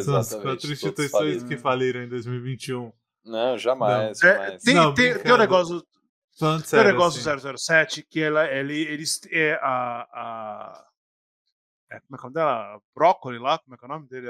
São 0.05 0.17
as 0.17 0.35
quatro 0.35 0.71
instituições 0.71 1.43
que 1.43 1.57
faliram 1.57 2.03
em 2.03 2.09
2021. 2.09 2.93
Não, 3.25 3.57
jamais. 3.57 4.21
Não. 4.21 4.31
jamais. 4.31 4.55
É, 4.55 4.65
tem, 4.65 4.75
não, 4.75 4.93
tem, 4.93 5.19
tem 5.19 5.33
um 5.33 5.39
negócio. 5.39 5.83
Tem 6.39 6.81
um 6.81 6.85
negócio 6.85 7.21
assim. 7.21 7.49
do 7.49 7.59
007 7.59 8.03
que 8.03 8.21
ela, 8.23 8.47
ele, 8.47 8.81
eles. 8.83 9.21
É, 9.31 9.55
a, 9.63 10.09
a, 10.13 10.87
é, 11.91 12.01
como 12.01 12.17
é 12.17 12.19
que 12.19 12.27
é 12.27 12.29
o 12.29 12.31
nome 12.31 12.35
dela? 12.35 12.83
Brócoli 12.95 13.39
lá? 13.39 13.59
Como 13.59 13.75
é 13.75 13.79
que 13.79 13.85
é 13.85 13.87
o 13.87 13.91
nome 13.91 14.09
dele? 14.09 14.29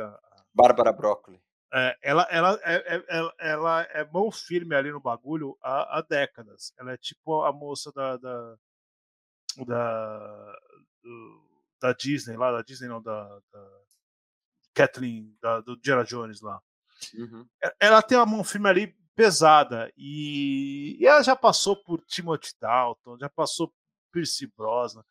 Bárbara 0.52 0.92
Brócoli. 0.92 1.40
É, 1.74 1.96
ela, 2.02 2.26
ela, 2.30 2.60
é, 2.64 2.96
é, 2.96 3.04
ela, 3.08 3.34
ela 3.38 3.82
é 3.82 4.04
mão 4.04 4.30
firme 4.30 4.74
ali 4.74 4.90
no 4.90 5.00
bagulho 5.00 5.56
há, 5.62 5.98
há 5.98 6.02
décadas. 6.02 6.72
Ela 6.78 6.92
é 6.92 6.96
tipo 6.96 7.42
a 7.42 7.52
moça 7.52 7.90
da. 7.92 8.16
da, 8.16 8.56
da, 9.66 10.58
do, 11.02 11.52
da 11.80 11.92
Disney 11.92 12.36
lá, 12.36 12.52
da 12.52 12.62
Disney 12.62 12.88
não, 12.88 13.02
da, 13.02 13.24
da 13.52 13.80
Kathleen, 14.74 15.36
da, 15.40 15.60
do 15.60 15.76
Diana 15.76 16.04
Jones 16.04 16.40
lá. 16.40 16.60
Uhum. 17.14 17.46
Ela 17.80 18.02
tem 18.02 18.16
uma 18.16 18.26
mão 18.26 18.44
firme 18.44 18.68
ali 18.68 18.96
pesada 19.14 19.92
e, 19.96 20.96
e, 21.00 21.06
ela 21.06 21.22
já 21.22 21.36
passou 21.36 21.76
por 21.76 22.02
Timothy 22.04 22.52
Dalton, 22.60 23.18
já 23.18 23.28
passou 23.28 23.68
por 23.68 23.74
Percy 24.12 24.46
Brosnan. 24.56 25.04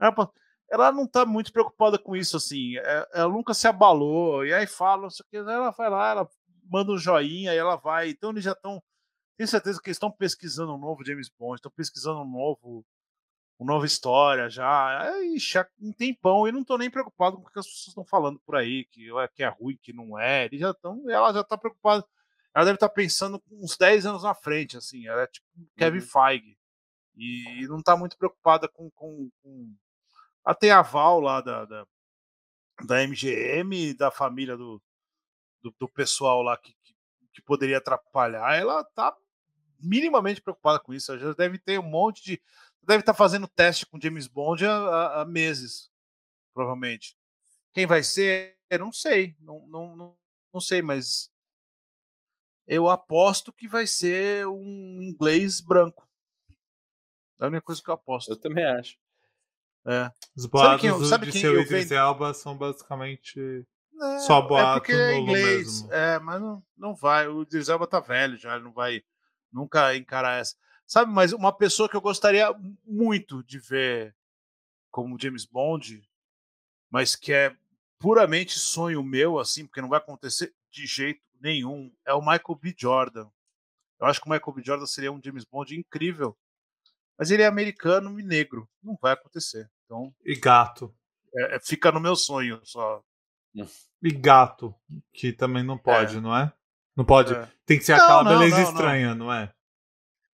Ela, 0.00 0.30
ela 0.70 0.92
não 0.92 1.04
está 1.04 1.24
muito 1.26 1.52
preocupada 1.52 1.98
com 1.98 2.16
isso, 2.16 2.36
assim. 2.36 2.76
É, 2.78 3.08
ela 3.14 3.32
nunca 3.32 3.54
se 3.54 3.66
abalou. 3.68 4.44
E 4.44 4.52
aí 4.52 4.66
fala, 4.66 5.02
não 5.02 5.08
o 5.08 5.10
que, 5.30 5.36
ela 5.36 5.70
vai 5.70 5.90
lá, 5.90 6.10
ela 6.10 6.28
manda 6.70 6.92
um 6.92 6.98
joinha 6.98 7.54
e 7.54 7.58
ela 7.58 7.76
vai. 7.76 8.10
Então 8.10 8.30
eles 8.30 8.44
já 8.44 8.52
estão. 8.52 8.82
Tenho 9.36 9.48
certeza 9.48 9.80
que 9.80 9.88
eles 9.88 9.96
estão 9.96 10.10
pesquisando 10.10 10.74
um 10.74 10.78
novo 10.78 11.04
James 11.04 11.28
Bond, 11.38 11.56
estão 11.56 11.72
pesquisando 11.74 12.20
um 12.20 12.30
novo 12.30 12.84
uma 13.58 13.72
nova 13.72 13.86
história 13.86 14.48
já, 14.50 15.10
já 15.38 15.66
um 15.80 15.92
tempão, 15.92 16.46
e 16.46 16.52
não 16.52 16.62
tô 16.62 16.76
nem 16.76 16.90
preocupado 16.90 17.36
com 17.36 17.42
o 17.42 17.50
que 17.50 17.58
as 17.58 17.66
pessoas 17.66 17.88
estão 17.88 18.04
falando 18.04 18.38
por 18.40 18.54
aí, 18.54 18.84
que, 18.84 19.08
é, 19.18 19.28
que 19.28 19.42
é 19.42 19.48
ruim, 19.48 19.78
que 19.80 19.92
não 19.92 20.18
é, 20.18 20.44
eles 20.44 20.60
já 20.60 20.70
estão, 20.70 21.08
ela 21.08 21.32
já 21.32 21.42
tá 21.42 21.56
preocupada, 21.56 22.04
ela 22.56 22.64
deve 22.64 22.76
estar 22.76 22.88
tá 22.88 22.94
pensando 22.94 23.42
uns 23.52 23.76
10 23.76 24.06
anos 24.06 24.22
na 24.22 24.34
frente, 24.34 24.78
assim, 24.78 25.06
ela 25.06 25.24
é 25.24 25.26
tipo 25.26 25.46
Kevin 25.76 25.98
uhum. 25.98 26.06
Feige, 26.06 26.58
e, 27.14 27.66
não 27.68 27.82
tá 27.82 27.94
muito 27.94 28.16
preocupada 28.16 28.66
com, 28.66 28.90
com, 28.92 29.30
com... 29.42 29.74
até 30.42 30.70
a 30.70 30.80
Val 30.80 31.20
lá 31.20 31.42
da, 31.42 31.66
da, 31.66 31.86
da 32.86 33.06
MGM, 33.06 33.92
da 33.92 34.10
família 34.10 34.56
do, 34.56 34.82
do, 35.60 35.74
do 35.78 35.86
pessoal 35.86 36.40
lá 36.40 36.56
que, 36.56 36.74
que, 36.82 36.96
que 37.34 37.42
poderia 37.42 37.76
atrapalhar, 37.76 38.56
ela 38.56 38.82
tá 38.82 39.14
minimamente 39.78 40.40
preocupada 40.40 40.80
com 40.80 40.94
isso, 40.94 41.12
ela 41.12 41.20
já 41.20 41.34
deve 41.34 41.58
ter 41.58 41.78
um 41.78 41.82
monte 41.82 42.24
de 42.24 42.42
deve 42.82 43.00
estar 43.00 43.12
tá 43.12 43.18
fazendo 43.18 43.46
teste 43.46 43.84
com 43.84 44.00
James 44.00 44.26
Bond 44.26 44.64
há, 44.64 45.20
há, 45.20 45.24
meses, 45.26 45.90
provavelmente. 46.54 47.18
Quem 47.74 47.84
vai 47.84 48.02
ser? 48.02 48.56
Eu 48.70 48.78
não 48.78 48.92
sei, 48.92 49.36
não, 49.40 49.66
não, 49.68 49.94
não, 49.94 50.18
não 50.54 50.60
sei, 50.60 50.80
mas 50.80 51.30
eu 52.66 52.88
aposto 52.88 53.52
que 53.52 53.68
vai 53.68 53.86
ser 53.86 54.46
um 54.46 55.00
inglês 55.00 55.60
branco. 55.60 56.08
É 57.40 57.44
a 57.44 57.48
única 57.48 57.62
coisa 57.62 57.82
que 57.82 57.88
eu 57.88 57.94
aposto. 57.94 58.32
Eu 58.32 58.36
também 58.36 58.64
acho. 58.64 58.96
É. 59.86 60.10
Os 60.36 60.46
boatos 60.46 60.82
sabe 60.82 60.98
quem, 60.98 61.08
sabe 61.08 61.26
de 61.26 61.32
quem 61.32 61.40
seu 61.40 61.60
Idris 61.60 61.92
Elba 61.92 62.34
são 62.34 62.56
basicamente 62.56 63.64
é, 64.02 64.18
só 64.20 64.42
boatos 64.42 64.76
é 64.76 64.80
porque 64.80 64.92
é 64.92 65.18
inglês, 65.18 65.82
mesmo. 65.82 65.92
É, 65.92 66.18
mas 66.18 66.40
não, 66.40 66.62
não 66.76 66.94
vai. 66.94 67.28
O 67.28 67.42
Idris 67.42 67.68
Elba 67.68 67.86
tá 67.86 68.00
velho 68.00 68.36
já, 68.36 68.56
ele 68.56 68.64
não 68.64 68.72
vai 68.72 69.04
nunca 69.52 69.94
encarar 69.94 70.40
essa. 70.40 70.56
Sabe, 70.86 71.12
mas 71.12 71.32
uma 71.32 71.52
pessoa 71.52 71.88
que 71.88 71.96
eu 71.96 72.00
gostaria 72.00 72.52
muito 72.84 73.42
de 73.44 73.58
ver 73.58 74.14
como 74.90 75.18
James 75.20 75.44
Bond, 75.44 76.02
mas 76.90 77.14
que 77.14 77.32
é 77.32 77.54
puramente 77.98 78.58
sonho 78.58 79.02
meu, 79.02 79.38
assim, 79.38 79.66
porque 79.66 79.80
não 79.80 79.88
vai 79.88 79.98
acontecer 79.98 80.54
de 80.70 80.86
jeito 80.86 81.25
nenhum, 81.40 81.92
é 82.06 82.12
o 82.14 82.20
Michael 82.20 82.58
B. 82.60 82.74
Jordan. 82.76 83.28
Eu 84.00 84.06
acho 84.06 84.20
que 84.20 84.28
o 84.28 84.30
Michael 84.30 84.52
B. 84.52 84.62
Jordan 84.64 84.86
seria 84.86 85.12
um 85.12 85.20
James 85.22 85.44
Bond 85.44 85.74
incrível. 85.74 86.36
Mas 87.18 87.30
ele 87.30 87.42
é 87.42 87.46
americano 87.46 88.20
e 88.20 88.22
negro. 88.22 88.68
Não 88.82 88.96
vai 89.00 89.12
acontecer. 89.12 89.70
Então, 89.84 90.14
e 90.24 90.34
gato. 90.38 90.94
É, 91.34 91.56
é, 91.56 91.60
fica 91.60 91.90
no 91.90 92.00
meu 92.00 92.16
sonho 92.16 92.60
só. 92.64 93.02
E 94.02 94.10
gato, 94.10 94.74
que 95.12 95.32
também 95.32 95.62
não 95.62 95.78
pode, 95.78 96.18
é. 96.18 96.20
não 96.20 96.36
é? 96.36 96.52
Não 96.94 97.04
pode. 97.04 97.34
É. 97.34 97.48
Tem 97.64 97.78
que 97.78 97.84
ser 97.84 97.96
não, 97.96 98.04
aquela 98.04 98.24
não, 98.24 98.38
beleza 98.38 98.62
não, 98.62 98.70
estranha, 98.70 99.14
não 99.14 99.32
é? 99.32 99.52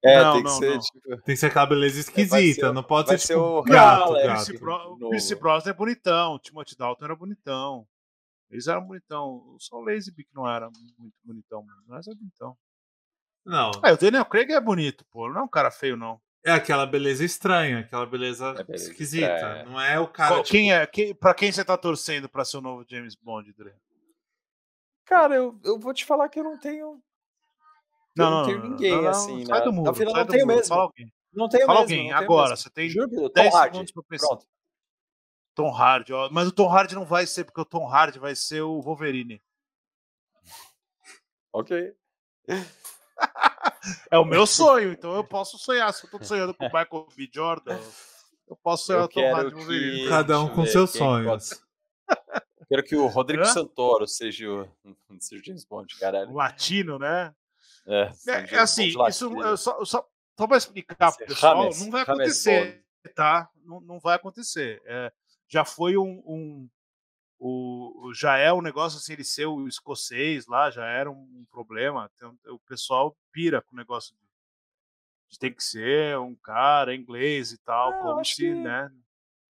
É, 0.05 0.21
não, 0.21 0.33
tem 0.33 0.43
que 0.43 0.49
não, 0.49 0.59
ser, 0.59 0.71
não. 0.71 0.81
tipo. 0.81 1.01
Tem 1.23 1.35
que 1.35 1.37
ser 1.37 1.47
aquela 1.47 1.67
beleza 1.67 2.01
esquisita, 2.01 2.67
ser, 2.67 2.73
não 2.73 2.83
pode 2.83 3.09
ser, 3.11 3.19
tipo, 3.19 3.41
o 3.41 3.63
gato, 3.63 4.15
gato. 4.15 4.97
O 5.01 5.11
Chris 5.11 5.33
Brosnan 5.33 5.71
é 5.71 5.75
bonitão, 5.75 6.39
Timothy 6.41 6.77
Dalton 6.77 7.05
era 7.05 7.15
bonitão. 7.15 7.87
Eles 8.53 8.67
eram 8.67 8.85
bonitão. 8.85 9.57
Só 9.59 9.77
o 9.77 9.85
Lazenby 9.85 10.25
que 10.25 10.35
não 10.35 10.49
era 10.49 10.71
muito 10.99 11.17
bonitão, 11.25 11.65
mas 11.89 12.07
é 12.07 12.15
bonitão. 12.15 12.57
Não. 13.45 13.73
É, 13.83 13.93
o 13.93 13.97
Daniel 13.97 14.25
Craig 14.27 14.53
é 14.53 14.61
bonito, 14.61 15.05
pô. 15.11 15.29
Não 15.29 15.41
é 15.41 15.45
um 15.45 15.49
cara 15.49 15.71
feio, 15.71 15.97
não. 15.97 16.21
É 16.45 16.53
aquela 16.53 16.85
beleza 16.87 17.25
estranha, 17.25 17.81
aquela 17.81 18.05
beleza, 18.05 18.55
é 18.59 18.65
beleza 18.65 18.91
esquisita. 18.91 19.27
É. 19.27 19.65
Não 19.65 19.81
é 19.81 19.99
o 19.99 20.07
cara. 20.07 20.35
Qual, 20.35 20.43
tipo... 20.43 20.53
Quem 20.53 20.73
é? 20.73 20.87
Quem, 20.87 21.15
pra 21.15 21.35
quem 21.35 21.51
você 21.51 21.65
tá 21.65 21.77
torcendo 21.77 22.29
pra 22.29 22.45
ser 22.45 22.59
o 22.59 22.61
novo 22.61 22.85
James 22.89 23.15
Bond, 23.15 23.53
Dre? 23.53 23.73
Cara, 25.05 25.35
eu, 25.35 25.59
eu 25.65 25.79
vou 25.79 25.95
te 25.95 26.05
falar 26.05 26.29
que 26.29 26.39
eu 26.39 26.45
não 26.45 26.59
tenho 26.59 27.03
não, 28.17 28.31
não, 28.31 28.39
não 28.41 28.47
tenho 28.47 28.63
ninguém 28.63 29.03
não, 29.03 29.09
assim. 29.09 29.47
Sai 29.47 29.59
né? 29.61 29.65
do 29.65 29.73
mundo, 29.73 29.87
na 29.87 29.95
sai 29.95 30.05
não 30.07 30.27
tenho 30.27 30.47
mesmo. 30.47 30.67
Fala 30.67 30.83
alguém. 30.83 31.13
Não 31.33 31.49
tenho 31.49 31.67
Fala 31.67 31.81
mesmo, 31.81 31.95
alguém, 31.95 32.13
agora. 32.13 32.51
Mesmo. 32.51 32.57
Você 32.63 32.71
tem 32.71 32.89
Juro, 32.89 33.29
10 33.31 33.53
Tom 33.53 33.63
segundos 33.63 33.93
pra 33.93 34.03
pensar. 34.03 34.27
Pronto. 34.29 34.47
Tom 35.55 35.71
Hardy, 35.71 36.13
ó. 36.13 36.29
Mas 36.31 36.49
o 36.49 36.53
Tom 36.53 36.69
Hardy 36.69 36.95
não 36.95 37.05
vai 37.05 37.27
ser, 37.27 37.45
porque 37.45 37.61
o 37.61 37.65
Tom 37.65 37.87
Hardy 37.87 38.19
vai 38.19 38.35
ser 38.35 38.63
o 38.63 38.81
Wolverine. 38.81 39.43
Ok. 41.53 41.95
é 44.11 44.19
o 44.19 44.25
meu 44.25 44.47
sonho, 44.47 44.93
então 44.93 45.15
eu 45.15 45.25
posso 45.25 45.59
sonhar. 45.59 45.93
Se 45.93 46.07
eu 46.07 46.11
tô 46.11 46.25
sonhando 46.25 46.55
com 46.55 46.65
o 46.65 46.69
Michael 46.69 47.09
B. 47.17 47.31
Jordan, 47.33 47.79
eu 48.49 48.57
posso 48.57 48.87
sonhar 48.87 49.09
com 49.09 49.21
o 49.21 49.23
Tom 49.23 49.37
Hardy 49.37 49.55
Wolverine. 49.55 50.09
Cada 50.09 50.41
um 50.41 50.55
com 50.55 50.65
seus 50.65 50.91
sonhos. 50.91 51.63
Eu 52.09 52.67
quero 52.69 52.83
que 52.85 52.97
o 52.97 53.07
Rodrigo 53.07 53.43
Hã? 53.43 53.47
Santoro 53.47 54.07
seja 54.07 54.49
o, 54.49 54.69
seja 55.21 55.43
o 55.43 55.45
James 55.45 55.65
Bond, 55.65 55.95
caralho. 55.99 56.31
O 56.31 56.35
latino, 56.35 56.99
né? 56.99 57.35
É, 57.87 58.13
é, 58.29 58.55
é 58.55 58.59
assim, 58.59 58.85
isso 58.85 59.29
só, 59.57 59.85
só, 59.85 60.09
só 60.37 60.47
para 60.47 60.57
explicar 60.57 60.97
para 60.97 61.25
o 61.25 61.27
pessoal, 61.27 61.63
James, 61.63 61.81
não 61.83 61.91
vai 61.91 62.03
acontecer, 62.03 62.85
tá? 63.15 63.51
Não, 63.65 63.81
não 63.81 64.01
vai 64.01 64.17
acontecer. 64.17 64.81
É, 64.87 65.13
já 65.53 65.67
foi 65.67 65.99
um, 65.99 66.23
um 66.27 66.71
o, 67.39 68.11
já 68.15 68.39
é 68.39 68.51
um 68.53 68.63
negócio 68.63 68.99
assim, 68.99 69.13
ele 69.13 69.25
ser 69.25 69.45
o 69.47 69.69
escocês 69.69 70.47
lá, 70.47 70.71
já 70.71 70.87
era 70.87 71.11
um 71.11 71.45
problema. 71.51 72.11
Então, 72.17 72.39
o 72.47 72.59
pessoal 72.61 73.15
pira 73.31 73.61
com 73.61 73.75
o 73.75 73.77
negócio 73.77 74.15
de, 74.15 74.23
de 75.29 75.39
tem 75.39 75.53
que 75.53 75.63
ser 75.63 76.17
um 76.19 76.35
cara 76.37 76.95
inglês 76.95 77.53
e 77.53 77.59
tal, 77.59 77.93
é, 77.93 78.01
como 78.01 78.25
se, 78.25 78.37
que... 78.37 78.55
né? 78.55 78.91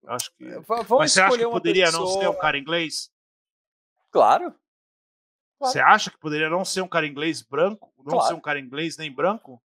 Acho 0.07 0.35
que. 0.35 0.45
Vamos 0.67 0.89
Mas 0.89 1.13
você 1.13 1.21
acha 1.21 1.39
que 1.39 1.45
poderia 1.45 1.85
pessoa... 1.87 2.05
não 2.05 2.21
ser 2.21 2.29
um 2.29 2.39
cara 2.39 2.59
inglês? 2.59 3.13
Claro. 4.11 4.55
Você 5.61 5.79
acha 5.79 6.11
que 6.11 6.19
poderia 6.19 6.51
não 6.51 6.65
ser 6.65 6.83
um 6.83 6.89
cara 6.89 7.07
inglês 7.07 7.41
branco? 7.41 7.93
Não 7.99 8.15
claro. 8.15 8.27
ser 8.27 8.35
um 8.35 8.41
cara 8.41 8.59
inglês 8.59 8.97
nem 8.97 9.13
branco? 9.13 9.63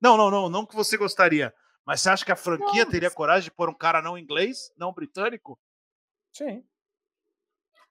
Não, 0.00 0.16
não, 0.16 0.30
não, 0.30 0.48
não 0.48 0.66
que 0.66 0.74
você 0.74 0.96
gostaria. 0.96 1.54
Mas 1.90 2.02
você 2.02 2.10
acha 2.10 2.24
que 2.24 2.30
a 2.30 2.36
franquia 2.36 2.84
não, 2.84 2.90
teria 2.92 3.10
coragem 3.10 3.42
de 3.42 3.50
pôr 3.50 3.68
um 3.68 3.74
cara 3.74 4.00
não 4.00 4.16
inglês, 4.16 4.72
não 4.76 4.92
britânico? 4.92 5.58
Sim. 6.32 6.64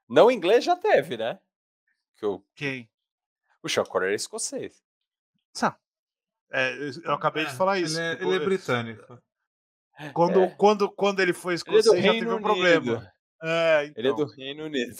Não 0.07 0.31
inglês 0.31 0.63
já 0.63 0.73
teve, 0.77 1.17
né? 1.17 1.37
Que 2.15 2.23
eu... 2.23 2.41
Quem? 2.55 2.89
O 3.61 3.67
Sean 3.67 3.83
Connery 3.83 4.13
é 4.13 4.15
escocês. 4.15 4.81
É, 6.49 6.77
eu 7.03 7.11
acabei 7.11 7.43
de 7.43 7.51
é, 7.51 7.53
falar 7.53 7.77
isso. 7.77 7.99
Ele 7.99 8.07
é, 8.07 8.23
ele 8.23 8.35
é 8.37 8.39
britânico. 8.39 9.21
Quando, 10.13 10.43
é. 10.43 10.49
quando, 10.51 10.89
quando 10.89 11.19
ele 11.19 11.33
foi 11.33 11.55
escocês, 11.55 11.87
ele 11.87 11.99
é 11.99 12.01
já 12.03 12.13
teve 12.13 12.31
um 12.31 12.41
problema. 12.41 13.11
É, 13.43 13.83
então. 13.83 13.93
Ele 13.97 14.07
é 14.07 14.13
do 14.13 14.23
então. 14.23 14.35
Reino 14.37 14.63
Unido. 14.63 14.95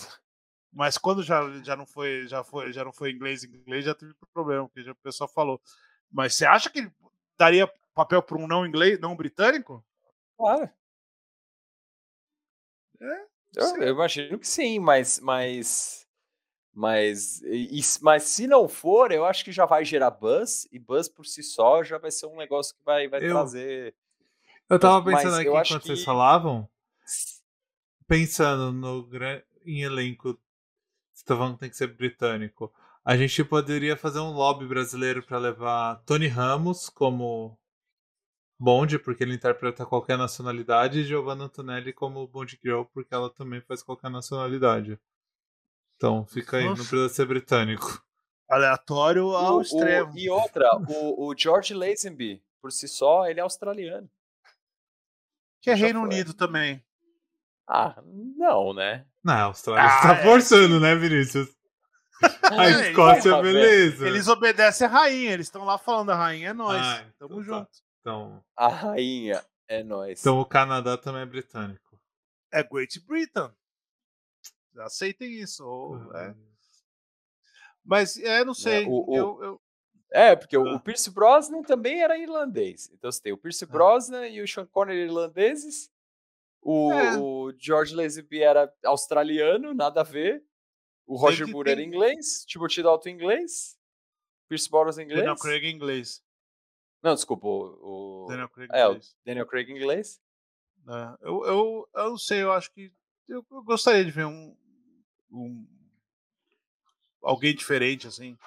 Mas 0.73 0.97
quando 0.97 1.23
já, 1.23 1.41
já 1.63 1.77
não 1.77 1.85
foi, 1.85 2.27
já 2.27 2.43
foi, 2.43 2.73
já 2.73 2.83
não 2.83 2.91
foi 2.91 3.11
inglês 3.11 3.45
inglês, 3.45 3.85
já 3.85 3.95
teve 3.95 4.13
problema, 4.33 4.67
porque 4.67 4.83
já 4.83 4.91
o 4.91 4.95
pessoal 4.95 5.29
falou. 5.29 5.61
Mas 6.11 6.35
você 6.35 6.45
acha 6.45 6.69
que 6.69 6.79
ele 6.79 6.91
daria 7.37 7.65
papel 7.93 8.21
para 8.21 8.37
um 8.37 8.47
não 8.47 8.65
inglês, 8.65 8.99
não 8.99 9.15
britânico? 9.15 9.83
Claro. 10.37 10.69
É, 13.01 13.25
eu, 13.57 13.81
eu, 13.83 13.93
imagino 13.93 14.37
que 14.39 14.47
sim, 14.47 14.79
mas, 14.79 15.19
mas 15.19 16.07
Mas, 16.73 17.41
e, 17.43 17.81
mas 18.01 18.23
se 18.23 18.47
não 18.47 18.69
for, 18.69 19.11
eu 19.11 19.25
acho 19.25 19.43
que 19.45 19.51
já 19.51 19.65
vai 19.65 19.85
gerar 19.85 20.11
buzz, 20.11 20.67
e 20.71 20.79
buzz 20.79 21.09
por 21.09 21.25
si 21.25 21.43
só 21.43 21.83
já 21.83 21.97
vai 21.99 22.11
ser 22.11 22.27
um 22.27 22.37
negócio 22.37 22.75
que 22.75 22.83
vai, 22.85 23.09
vai 23.09 23.25
Eu- 23.25 23.33
trazer. 23.33 23.95
Eu 24.69 24.79
tava 24.79 25.03
Mas 25.03 25.23
pensando 25.23 25.35
aqui 25.37 25.47
eu 25.49 25.57
acho 25.57 25.73
enquanto 25.73 25.87
vocês 25.87 25.99
que- 25.99 26.05
falavam, 26.05 26.69
pensando 28.07 28.71
no 28.71 29.09
em 29.65 29.81
elenco, 29.81 30.39
você 31.13 31.25
tá 31.25 31.35
falando 31.35 31.55
que 31.55 31.59
tem 31.61 31.69
que 31.69 31.77
ser 31.77 31.87
britânico. 31.87 32.73
A 33.03 33.17
gente 33.17 33.43
poderia 33.43 33.97
fazer 33.97 34.19
um 34.19 34.31
lobby 34.31 34.65
brasileiro 34.67 35.21
pra 35.23 35.37
levar 35.37 35.97
Tony 36.05 36.27
Ramos 36.27 36.89
como 36.89 37.58
Bond, 38.59 38.99
porque 38.99 39.23
ele 39.23 39.35
interpreta 39.35 39.85
qualquer 39.85 40.17
nacionalidade, 40.17 40.99
e 40.99 41.03
Giovanna 41.05 41.45
Antonelli 41.45 41.93
como 41.93 42.27
Bond 42.27 42.59
Girl, 42.61 42.83
porque 42.93 43.13
ela 43.13 43.29
também 43.29 43.61
faz 43.61 43.81
qualquer 43.81 44.09
nacionalidade. 44.11 44.99
Então, 45.95 46.25
fica 46.25 46.57
aí, 46.57 46.63
não 46.63 46.71
Nossa. 46.71 46.81
precisa 46.89 47.09
ser 47.09 47.25
britânico. 47.25 48.03
Aleatório 48.49 49.29
ao 49.35 49.55
O- 49.55 49.57
o- 49.57 49.61
extremo. 49.61 50.11
e 50.17 50.29
outra, 50.29 50.67
o, 50.89 51.27
o 51.27 51.35
George 51.37 51.73
Lazenby, 51.73 52.41
por 52.61 52.71
si 52.71 52.87
só, 52.87 53.27
ele 53.27 53.39
é 53.39 53.43
australiano. 53.43 54.09
Que 55.61 55.71
é 55.71 55.75
já 55.75 55.85
Reino 55.85 55.99
foi. 56.01 56.09
Unido 56.09 56.33
também. 56.33 56.83
Ah, 57.67 58.01
não, 58.35 58.73
né? 58.73 59.05
Na 59.23 59.43
Austrália 59.43 59.83
Ah, 59.83 60.01
tá 60.01 60.13
é, 60.15 60.23
forçando, 60.23 60.79
né, 60.79 60.95
Vinícius? 60.95 61.47
A 62.51 62.65
É, 62.65 62.89
Escócia, 62.89 63.31
porra, 63.31 63.43
beleza. 63.43 64.07
Eles 64.07 64.27
obedecem 64.27 64.87
a 64.87 64.89
rainha, 64.89 65.31
eles 65.31 65.45
estão 65.47 65.63
lá 65.63 65.77
falando 65.77 66.09
a 66.11 66.15
rainha 66.15 66.49
é 66.49 66.53
nós. 66.53 66.81
Ah, 66.81 67.05
Tamo 67.19 67.41
então 67.41 67.63
tá. 67.63 67.69
Então, 67.99 68.43
A 68.55 68.67
rainha 68.67 69.43
é 69.67 69.83
nós. 69.83 70.19
então 70.21 70.39
o 70.39 70.45
Canadá 70.45 70.97
também 70.97 71.21
é 71.21 71.25
britânico. 71.25 71.99
É 72.51 72.63
Great 72.63 72.99
Britain. 73.01 73.51
Aceitem 74.77 75.31
isso. 75.39 75.65
ou- 75.65 76.15
é. 76.15 76.35
Mas 77.83 78.17
é, 78.17 78.43
não 78.45 78.53
sei. 78.53 78.85
o- 78.85 79.09
o- 79.09 79.15
eu, 79.15 79.43
eu- 79.43 79.61
É, 80.11 80.35
porque 80.35 80.57
o, 80.57 80.67
Ah. 80.67 80.75
o 80.75 80.79
Pierce 80.79 81.11
Brosnan 81.11 81.61
também 81.61 82.01
era 82.01 82.17
irlandês. 82.17 82.89
Então 82.93 83.11
você 83.11 83.21
tem 83.21 83.31
o 83.31 83.37
Pierce 83.37 83.63
Brosnan 83.67 84.27
e 84.27 84.41
o 84.41 84.47
Sean 84.47 84.65
Connery 84.65 85.01
irlandeses. 85.03 85.91
O, 86.61 86.91
É. 86.91 87.17
o 87.19 87.53
George 87.59 87.93
Lazenby 87.93 88.41
era 88.41 88.73
australiano, 88.85 89.71
nada 89.73 90.01
a 90.01 90.03
ver. 90.03 90.43
O 91.05 91.15
Roger 91.15 91.47
Moore 91.47 91.69
era 91.71 91.79
tem- 91.79 91.87
inglês. 91.87 92.43
Timothy 92.45 92.81
Dalton 92.81 93.09
inglês. 93.09 93.77
Pierce 94.47 94.67
Brosnan 94.69 95.03
inglês. 95.03 95.19
Daniel 95.19 95.35
Craig 95.37 95.65
inglês. 95.69 96.23
Não, 97.01 97.13
desculpa. 97.15 97.47
O, 97.47 98.25
o- 98.25 98.27
Daniel 98.27 98.49
Craig 98.49 98.69
é, 98.73 98.81
em 98.81 98.85
o 98.85 98.89
inglês. 98.89 99.15
Daniel 99.25 99.45
Craig 99.47 99.69
inglês. 99.71 100.21
É, 100.87 101.17
eu, 101.27 101.45
eu, 101.45 101.89
eu 101.95 102.09
não 102.11 102.17
sei, 102.17 102.41
eu 102.43 102.51
acho 102.51 102.71
que. 102.71 102.91
Eu, 103.27 103.45
eu 103.51 103.63
gostaria 103.63 104.03
de 104.03 104.11
ver 104.11 104.25
um, 104.25 104.55
um- 105.31 105.67
Alguém 107.21 107.53
diferente, 107.53 108.07
assim. 108.07 108.37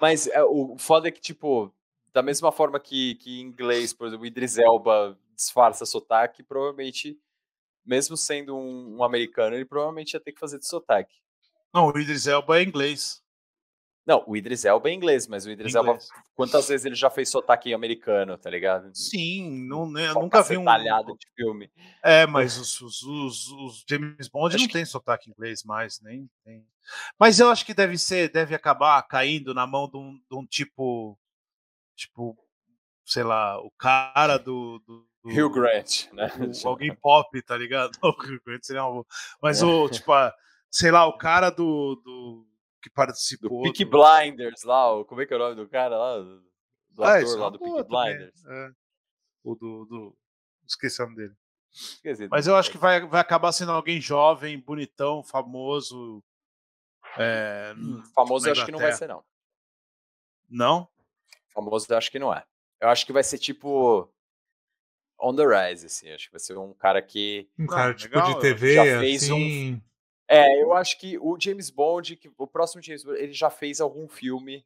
Mas 0.00 0.26
é, 0.26 0.42
o 0.44 0.76
foda 0.78 1.08
é 1.08 1.10
que, 1.10 1.20
tipo, 1.20 1.72
da 2.12 2.22
mesma 2.22 2.52
forma 2.52 2.78
que, 2.78 3.14
que 3.16 3.40
em 3.40 3.44
inglês, 3.46 3.92
por 3.92 4.06
exemplo, 4.06 4.26
Idris 4.26 4.58
Elba 4.58 5.18
disfarça 5.34 5.86
sotaque, 5.86 6.42
provavelmente, 6.42 7.18
mesmo 7.84 8.16
sendo 8.16 8.56
um, 8.56 8.98
um 8.98 9.04
americano, 9.04 9.56
ele 9.56 9.64
provavelmente 9.64 10.12
ia 10.14 10.20
ter 10.20 10.32
que 10.32 10.38
fazer 10.38 10.58
de 10.58 10.66
sotaque. 10.68 11.14
Não, 11.72 11.88
o 11.88 11.98
Idris 11.98 12.26
Elba 12.26 12.58
é 12.58 12.62
inglês. 12.62 13.23
Não, 14.06 14.22
o 14.26 14.36
Idris 14.36 14.64
Elba 14.66 14.90
é 14.90 14.92
inglês, 14.92 15.26
mas 15.26 15.46
o 15.46 15.50
Idris 15.50 15.74
Elba, 15.74 15.92
Inglês. 15.92 16.08
quantas 16.34 16.68
vezes 16.68 16.84
ele 16.84 16.94
já 16.94 17.08
fez 17.08 17.30
sotaque 17.30 17.72
americano, 17.72 18.36
tá 18.36 18.50
ligado? 18.50 18.90
Sim, 18.94 19.66
não, 19.66 19.90
né, 19.90 20.12
Só 20.12 20.20
nunca 20.20 20.42
vi 20.42 20.58
um. 20.58 20.64
cacetalhada 20.64 21.12
de 21.14 21.26
filme. 21.34 21.70
É, 22.02 22.26
mas 22.26 22.58
os, 22.58 22.80
os, 22.82 23.02
os, 23.02 23.48
os 23.48 23.84
James 23.88 24.28
Bond 24.28 24.54
Acho 24.54 24.64
não 24.64 24.66
que- 24.68 24.74
tem 24.74 24.84
sotaque 24.84 25.30
inglês 25.30 25.62
mais, 25.64 26.00
nem 26.02 26.28
tem. 26.44 26.66
Mas 27.18 27.40
eu 27.40 27.48
acho 27.50 27.64
que 27.64 27.72
deve 27.72 27.96
ser, 27.96 28.30
deve 28.30 28.54
acabar 28.54 29.02
caindo 29.04 29.54
na 29.54 29.66
mão 29.66 29.88
de 29.88 29.96
um, 29.96 30.12
de 30.30 30.36
um 30.36 30.44
tipo, 30.44 31.18
tipo, 31.96 32.36
sei 33.06 33.22
lá, 33.22 33.58
o 33.58 33.70
cara 33.78 34.36
do, 34.36 34.80
do, 34.86 35.06
do 35.22 35.30
Hugh 35.30 35.50
Grant, 35.50 36.12
né? 36.12 36.30
o- 36.38 36.68
alguém 36.68 36.94
pop, 36.94 37.40
tá 37.42 37.56
ligado? 37.56 37.92
O 38.04 38.08
Hugh 38.10 38.40
Grant 38.44 38.64
seria 38.64 38.84
uma. 38.84 39.02
Mas 39.40 39.62
o, 39.62 39.88
tipo, 39.88 40.12
a- 40.12 40.34
sei 40.70 40.90
lá, 40.90 41.06
o 41.06 41.16
cara 41.16 41.48
do, 41.48 41.94
do 42.04 42.46
que 42.84 42.90
Do 42.90 42.94
participou. 42.94 43.62
Peaky 43.62 43.84
do- 43.84 43.90
Blinders 43.90 44.62
lá, 44.62 44.92
o- 44.92 45.04
como 45.04 45.22
é 45.22 45.26
que 45.26 45.32
é 45.32 45.36
o 45.36 45.38
nome 45.40 45.54
do 45.56 45.68
cara 45.68 45.96
lá? 45.96 46.18
Do 46.18 46.44
do 46.90 47.02
Ah, 47.04 47.16
ator 47.18 47.36
é 47.36 47.40
lá 47.40 47.48
do 47.50 47.58
também, 47.58 47.84
Blinders. 47.84 48.44
é. 48.46 48.70
O 49.42 49.54
do, 49.54 49.84
do. 49.86 50.16
Esqueci 50.66 51.00
o 51.02 51.04
nome 51.06 51.16
dele. 51.16 51.34
Esqueci. 51.72 52.28
Mas 52.28 52.46
eu 52.46 52.54
acho 52.56 52.70
que 52.70 52.78
vai, 52.78 53.04
vai 53.06 53.20
acabar 53.20 53.50
sendo 53.52 53.72
alguém 53.72 54.00
jovem, 54.00 54.60
bonitão, 54.60 55.22
famoso. 55.24 56.22
É, 57.18 57.74
Famoso 58.14 58.44
na 58.44 58.50
eu 58.50 58.52
acho 58.52 58.64
que 58.66 58.72
não 58.72 58.78
vai 58.78 58.92
ser, 58.92 59.08
não. 59.08 59.24
Não? 60.48 60.88
Famoso 61.52 61.86
eu 61.88 61.96
acho 61.98 62.10
que 62.10 62.18
não 62.18 62.32
é. 62.32 62.44
Eu 62.80 62.88
acho 62.88 63.04
que 63.06 63.12
vai 63.12 63.22
ser 63.24 63.38
tipo 63.38 64.08
on 65.18 65.34
the 65.34 65.44
rise, 65.44 65.86
assim. 65.86 66.10
Acho 66.10 66.26
que 66.26 66.32
vai 66.32 66.40
ser 66.40 66.56
um 66.58 66.74
cara 66.74 67.00
que. 67.02 67.48
Um 67.58 67.66
cara 67.66 67.94
tipo 67.94 68.14
legal, 68.14 68.34
de 68.34 68.40
TV, 68.40 68.74
já 68.74 68.84
fez 69.00 69.30
um- 69.30 69.34
assim. 69.36 69.82
É, 70.28 70.62
eu 70.62 70.72
acho 70.72 70.98
que 70.98 71.18
o 71.18 71.38
James 71.38 71.68
Bond, 71.70 72.16
que 72.16 72.30
o 72.36 72.46
próximo 72.46 72.82
James 72.82 73.04
Bond, 73.04 73.18
ele 73.20 73.32
já 73.32 73.50
fez 73.50 73.80
algum 73.80 74.08
filme, 74.08 74.64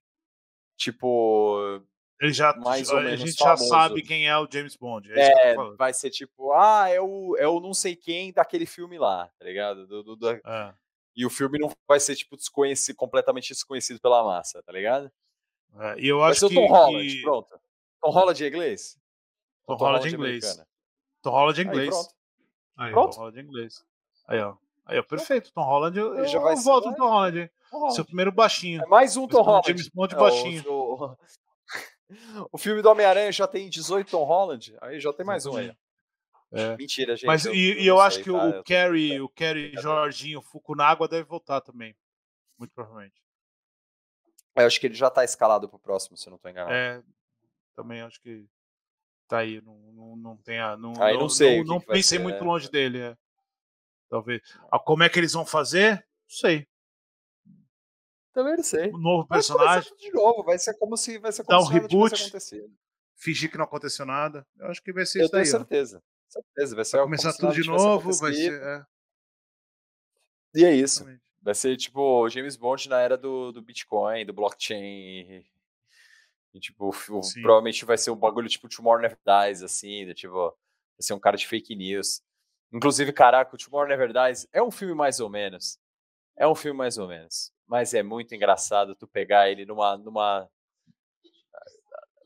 tipo. 0.76 1.82
Ele 2.20 2.32
já, 2.32 2.52
Mais 2.56 2.90
ou 2.90 2.98
a 2.98 3.02
menos 3.02 3.20
gente 3.20 3.32
já 3.39 3.44
famoso. 3.56 3.68
sabe 3.68 4.02
quem 4.02 4.28
é 4.28 4.36
o 4.36 4.48
James 4.51 4.74
Bond. 4.76 5.09
É, 5.12 5.20
isso 5.28 5.32
que 5.40 5.47
eu 5.59 5.72
É, 5.72 5.76
vai 5.76 5.94
ser 5.94 6.10
tipo, 6.10 6.52
ah, 6.52 6.89
é 6.89 7.01
o, 7.01 7.36
é 7.36 7.47
o 7.47 7.60
não 7.60 7.72
sei 7.72 7.94
quem 7.94 8.32
daquele 8.32 8.66
filme 8.66 8.98
lá, 8.98 9.28
tá 9.39 9.44
ligado? 9.44 9.86
Do- 9.86 10.02
do- 10.02 10.16
do- 10.16 10.28
É, 10.30 10.74
E 11.14 11.24
o 11.26 11.30
filme 11.30 11.59
não 11.59 11.70
vai 11.86 11.98
ser, 12.01 12.14
tipo, 12.16 12.36
desconhecido, 12.36 12.97
completamente 12.97 13.48
desconhecido 13.48 14.01
pela 14.01 14.22
massa, 14.24 14.62
tá 14.64 14.72
ligado? 14.72 15.10
é, 15.78 16.01
E 16.01 16.09
eu 16.09 16.18
Vai 16.18 16.30
acho 16.30 16.40
ser 16.40 16.47
o 16.47 16.48
que. 16.48 16.55
Tom 16.56 16.66
Holland, 16.66 17.09
que- 17.09 17.22
pronto. 17.22 17.60
Tom 18.01 18.10
Holland 18.10 18.44
é 18.44 18.48
inglês? 18.48 18.98
Tom 19.66 19.72
Ou 19.74 19.78
Holland 19.78 20.09
em 20.09 20.12
inglês. 20.14 20.44
americana? 20.44 20.68
Tom 21.22 21.30
Holland 21.30 21.60
em 21.60 21.64
Aí, 21.64 21.68
inglês. 21.70 21.90
pronto. 21.90 22.14
Aí, 22.76 22.93
Pronto. 22.93 23.12
Tom 23.14 23.20
Holland 23.20 23.40
inglês. 23.40 23.85
Aí, 24.26 24.40
ó. 24.40 24.56
Aí, 24.89 24.98
ó, 24.98 25.02
perfeito. 25.02 25.52
Tom 25.52 25.62
Holland, 25.62 25.98
eu, 25.98 26.27
já 26.27 26.39
vai 26.40 26.55
eu 26.55 26.59
voto 26.59 26.90
no 26.90 26.97
Tom 26.97 27.09
Holland. 27.10 27.39
hein? 27.40 27.51
Seu 27.90 28.05
primeiro 28.05 28.32
baixinho. 28.32 28.82
É 28.82 28.86
mais 28.86 29.16
um 29.16 29.28
Tom 29.28 29.43
Holland. 29.43 29.66
James 29.69 29.89
Bond 29.90 30.15
É, 30.15 30.16
o- 30.16 30.20
baixinho. 30.20 30.65
O, 30.73 31.16
o 32.52 32.59
filme 32.59 32.81
do 32.81 32.89
Homem-Aranha 32.90 33.31
já 33.31 33.47
tem 33.47 33.69
18 33.69 34.10
Tom 34.10 34.24
Holland, 34.24 34.74
aí 34.81 34.98
já 34.98 35.12
tem 35.12 35.27
mais 35.27 35.44
um 35.44 35.56
aí. 35.56 35.77
É. 36.51 36.74
Mentira, 36.78 37.15
gente. 37.15 37.27
Mas 37.27 37.44
eu, 37.44 37.55
e, 37.55 37.73
eu 37.73 37.85
eu 37.85 37.94
não 37.97 38.01
acho 38.01 38.15
sei, 38.16 38.24
que 38.24 38.31
o 38.31 38.62
Kerry, 38.62 39.20
o 39.20 39.28
Kerry 39.28 39.73
Jorginho 39.74 40.40
Fukunaga 40.40 41.06
deve 41.06 41.24
voltar 41.24 41.60
também. 41.60 41.94
Muito 42.59 42.73
provavelmente. 42.73 43.23
eu 44.56 44.66
acho 44.66 44.81
que 44.81 44.86
ele 44.86 44.94
já 44.94 45.10
tá 45.10 45.23
escalado 45.23 45.69
pro 45.69 45.78
próximo, 45.78 46.16
se 46.16 46.27
eu 46.27 46.31
não 46.31 46.39
tô 46.39 46.48
enganado. 46.48 46.73
É, 46.74 47.02
também 47.77 48.01
acho 48.01 48.19
que 48.23 48.47
tá 49.28 49.39
aí. 49.40 49.60
Não, 49.60 49.77
não, 49.93 50.16
não 50.16 50.36
tem 50.39 50.59
a. 50.59 50.74
Não, 50.78 50.94
Aí 51.02 51.19
não 51.19 51.28
sei 51.28 51.56
o 51.56 51.56
Não, 51.59 51.62
que 51.65 51.69
não 51.69 51.78
vai 51.81 51.97
pensei 51.98 52.16
ser, 52.16 52.23
muito 52.24 52.40
né? 52.40 52.47
longe 52.47 52.70
dele. 52.70 52.98
É. 52.98 53.16
Talvez. 54.09 54.40
Ah, 54.70 54.78
como 54.78 55.02
é 55.02 55.09
que 55.09 55.18
eles 55.18 55.32
vão 55.32 55.44
fazer? 55.47 55.97
Não 55.97 56.05
sei. 56.28 56.66
Também 58.32 58.56
não 58.56 58.62
sei. 58.64 58.89
Um 58.93 58.98
novo 58.98 59.26
Mas 59.28 59.48
vai 59.48 59.56
personagem, 59.56 59.97
de 59.97 60.12
novo, 60.12 60.44
vai 60.44 60.59
ser 60.59 60.74
como 60.78 60.97
se 60.97 61.18
vai 61.18 61.32
ser 61.32 61.43
Dá 61.43 61.56
como 61.56 61.62
um 61.62 61.66
se 61.66 61.72
reboot. 61.72 62.32
fingir 63.16 63.51
que 63.51 63.59
não 63.59 63.64
aconteceu 63.64 64.06
nada. 64.06 64.47
Eu 64.59 64.66
acho 64.68 64.82
que 64.82 64.93
vai 64.93 65.05
ser 65.05 65.20
Eu 65.20 65.24
isso 65.24 65.32
tenho 65.32 65.43
daí. 65.44 65.52
ó. 65.55 65.56
certeza. 65.59 66.02
Certeza, 66.28 66.76
vai 66.76 66.85
ser 66.85 66.97
Vai 66.98 67.06
começar 67.06 67.32
tudo 67.32 67.52
de 67.55 67.66
novo. 67.66 68.12
Vai 68.12 68.32
ser. 68.35 68.62
É, 68.62 68.85
E 70.55 70.64
é 70.64 70.72
isso. 70.74 71.01
exatamente. 71.02 71.22
Vai 71.43 71.55
ser 71.55 71.76
tipo 71.76 72.01
o 72.01 72.28
James 72.28 72.56
Bond 72.56 72.89
na 72.89 73.01
era 73.01 73.16
do, 73.16 73.51
do 73.52 73.62
Bitcoin, 73.62 74.26
do 74.26 74.32
blockchain. 74.32 75.44
E, 76.55 76.60
tipo, 76.60 76.89
o- 76.90 77.20
provavelmente 77.43 77.85
vai 77.85 77.97
ser 77.98 78.10
um 78.10 78.16
bagulho 78.16 78.48
tipo 78.48 78.68
Tomorrow 78.68 79.01
Never 79.01 79.18
Dies, 79.24 79.62
assim, 79.62 80.05
do 80.06 80.14
tipo, 80.14 80.35
vai 80.35 80.52
ser 81.01 81.14
um 81.14 81.20
cara 81.20 81.36
de 81.36 81.47
fake 81.47 81.74
news. 81.74 82.22
Inclusive, 82.73 83.12
caraca, 83.12 83.55
o 83.55 83.59
Tomorrow 83.59 83.89
Never 83.89 84.12
Dies 84.12 84.47
é 84.53 84.62
um 84.62 84.70
filme 84.70 84.95
mais 84.95 85.20
ou 85.20 85.28
menos. 85.31 85.78
É 86.36 86.47
um 86.47 86.55
filme 86.55 86.77
mais 86.78 86.99
ou 86.99 87.09
menos. 87.09 87.53
Mas 87.66 87.95
é 87.95 88.03
muito 88.03 88.35
engraçado 88.35 88.95
tu 88.95 89.07
pegar 89.07 89.51
ele 89.51 89.65
numa. 89.66 89.97
numa 89.97 90.49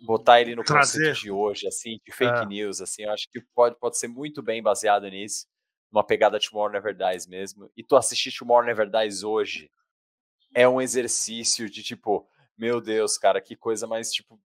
botar 0.05 0.41
ele 0.41 0.57
no 0.57 0.65
conceito 0.65 1.21
de 1.21 1.31
hoje, 1.31 1.67
assim, 1.69 2.01
de 2.05 2.13
fake 2.13 2.41
É. 2.43 2.45
news, 2.47 2.81
assim, 2.81 3.05
eu 3.05 3.13
acho 3.13 3.29
que 3.31 3.41
pode, 3.55 3.79
pode 3.79 3.97
ser 3.97 4.09
muito 4.09 4.43
bem 4.43 4.61
baseado 4.61 5.09
nisso 5.09 5.47
uma 5.93 6.05
pegada 6.05 6.41
Tomorrow 6.41 6.73
Never 6.73 6.93
Dies 6.97 7.27
mesmo. 7.27 7.71
E 7.77 7.85
tu 7.85 7.95
assistir 7.97 8.37
Tomorrow 8.37 8.65
Never 8.67 8.91
Dies 8.91 9.23
hoje 9.23 9.71
é 10.55 10.67
um 10.69 10.81
exercício 10.81 11.69
de 11.71 11.83
tipo, 11.85 12.27
meu 12.59 12.81
Deus, 12.81 13.17
cara, 13.17 13.41
que 13.41 13.55
coisa 13.55 13.87
mais 13.87 14.11
tipo 14.11 14.41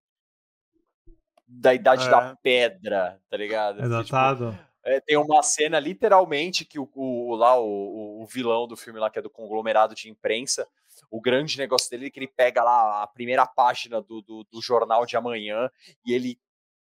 da 1.47 1.73
idade 1.73 2.05
É. 2.05 2.11
da 2.11 2.35
pedra, 2.35 3.19
tá 3.29 3.37
ligado? 3.37 3.79
É 3.79 3.83
tipo? 4.03 4.66
É, 4.87 4.99
tem 5.01 5.17
uma 5.17 5.43
cena 5.43 5.79
literalmente 5.79 6.63
que 6.65 6.79
o, 6.79 6.89
o- 6.95 7.35
lá 7.35 7.59
o, 7.59 8.21
o- 8.21 8.25
vilão 8.25 8.67
do 8.67 8.75
filme 8.77 8.99
lá 8.99 9.09
que 9.09 9.19
é 9.19 9.21
do 9.21 9.29
conglomerado 9.29 9.93
de 9.93 10.09
imprensa, 10.09 10.67
o 11.11 11.21
grande 11.21 11.57
negócio 11.57 11.89
dele 11.89 12.07
é 12.07 12.09
que 12.09 12.19
ele 12.19 12.27
pega 12.27 12.63
lá 12.63 13.03
a 13.03 13.07
primeira 13.07 13.45
página 13.45 14.01
do, 14.01 14.21
do, 14.21 14.43
do 14.45 14.61
jornal 14.61 15.05
de 15.05 15.15
amanhã 15.15 15.69
e 16.05 16.13
ele 16.13 16.39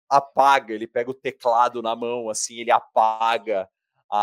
apaga, 0.10 0.74
ele 0.74 0.88
pega 0.88 1.12
o 1.12 1.14
teclado 1.14 1.82
na 1.82 1.96
mão, 1.96 2.30
assim, 2.30 2.56
ele 2.60 2.72
apaga 2.72 3.70
a, 4.10 4.20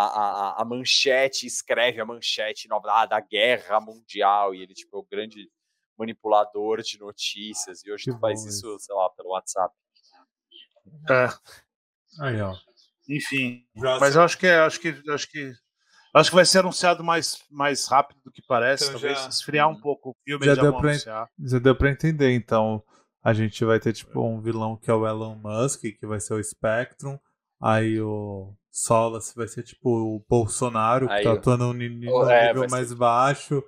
a, 0.57 0.63
a 0.63 0.65
manchete, 0.65 1.47
escreve 1.47 2.01
a 2.01 2.07
manchete 2.07 2.67
ah, 2.71 3.05
da 3.07 3.21
guerra 3.21 3.81
mundial, 3.81 4.55
e 4.55 4.63
ele 4.63 4.73
tipo, 4.73 4.97
é 4.97 5.01
o 5.01 5.03
grande 5.05 5.51
manipulador 5.97 6.81
de 6.81 6.99
notícias, 6.99 7.85
e 7.85 7.93
hoje 7.93 8.05
Que 8.05 8.13
tu 8.13 8.19
faz 8.19 8.45
isso. 8.47 8.79
sei 8.79 8.95
lá, 8.95 9.11
pelo 9.11 9.29
WhatsApp. 9.31 9.75
É, 11.11 11.29
Aí, 12.21 12.41
ó. 12.41 12.55
Enfim. 13.09 13.63
Mas 13.75 14.15
eu 14.17 14.23
acho 14.23 14.39
que 14.39 14.47
é, 14.47 14.59
acho 14.61 14.81
que 14.81 14.89
acho 15.11 15.31
que 15.31 15.53
acho 16.15 16.31
que 16.31 16.37
vai 16.37 16.45
ser 16.45 16.59
anunciado 16.61 17.03
mais, 17.05 17.39
mais 17.51 17.87
rápido 17.87 18.21
do 18.25 18.31
que 18.31 18.43
parece. 18.47 18.85
Então 18.85 18.95
talvez 19.01 19.19
já- 19.23 19.29
esfriar 19.29 19.69
um 19.69 19.81
pouco 19.81 20.11
o 20.11 20.17
filme 20.25 20.45
Já 20.47 20.55
já 20.55 20.63
deu 20.63 20.73
pra- 20.77 20.91
anunciar. 20.91 21.29
Já 21.39 21.59
deu 21.59 21.77
pra 21.77 21.91
entender, 21.91 22.31
então. 22.33 22.83
A 23.23 23.33
gente 23.33 23.65
vai 23.65 23.81
ter, 23.81 23.95
tipo, 23.95 24.21
um 24.21 24.39
vilão 24.43 24.77
que 24.77 24.91
é 24.91 24.95
o 24.95 25.07
Elon 25.07 25.35
Musk, 25.37 25.81
que 25.99 26.07
vai 26.07 26.21
ser 26.21 26.35
o 26.35 26.45
Spectrum. 26.45 27.19
Aí 27.59 27.99
o 27.99 28.55
Solace 28.71 29.35
vai 29.35 29.49
ser, 29.49 29.63
tipo, 29.63 29.89
o 29.89 30.23
Bolsonaro, 30.29 31.07
que 31.07 31.13
Aí 31.15 31.25
tá 31.25 31.31
o- 31.33 31.37
atuando 31.39 31.65
num 31.69 31.73
ni- 31.73 31.89
num 31.89 32.13
o- 32.13 32.29
é, 32.29 32.49
nível 32.49 32.69
ser 32.69 32.71
mais 32.71 32.93
baixo. 32.93 33.65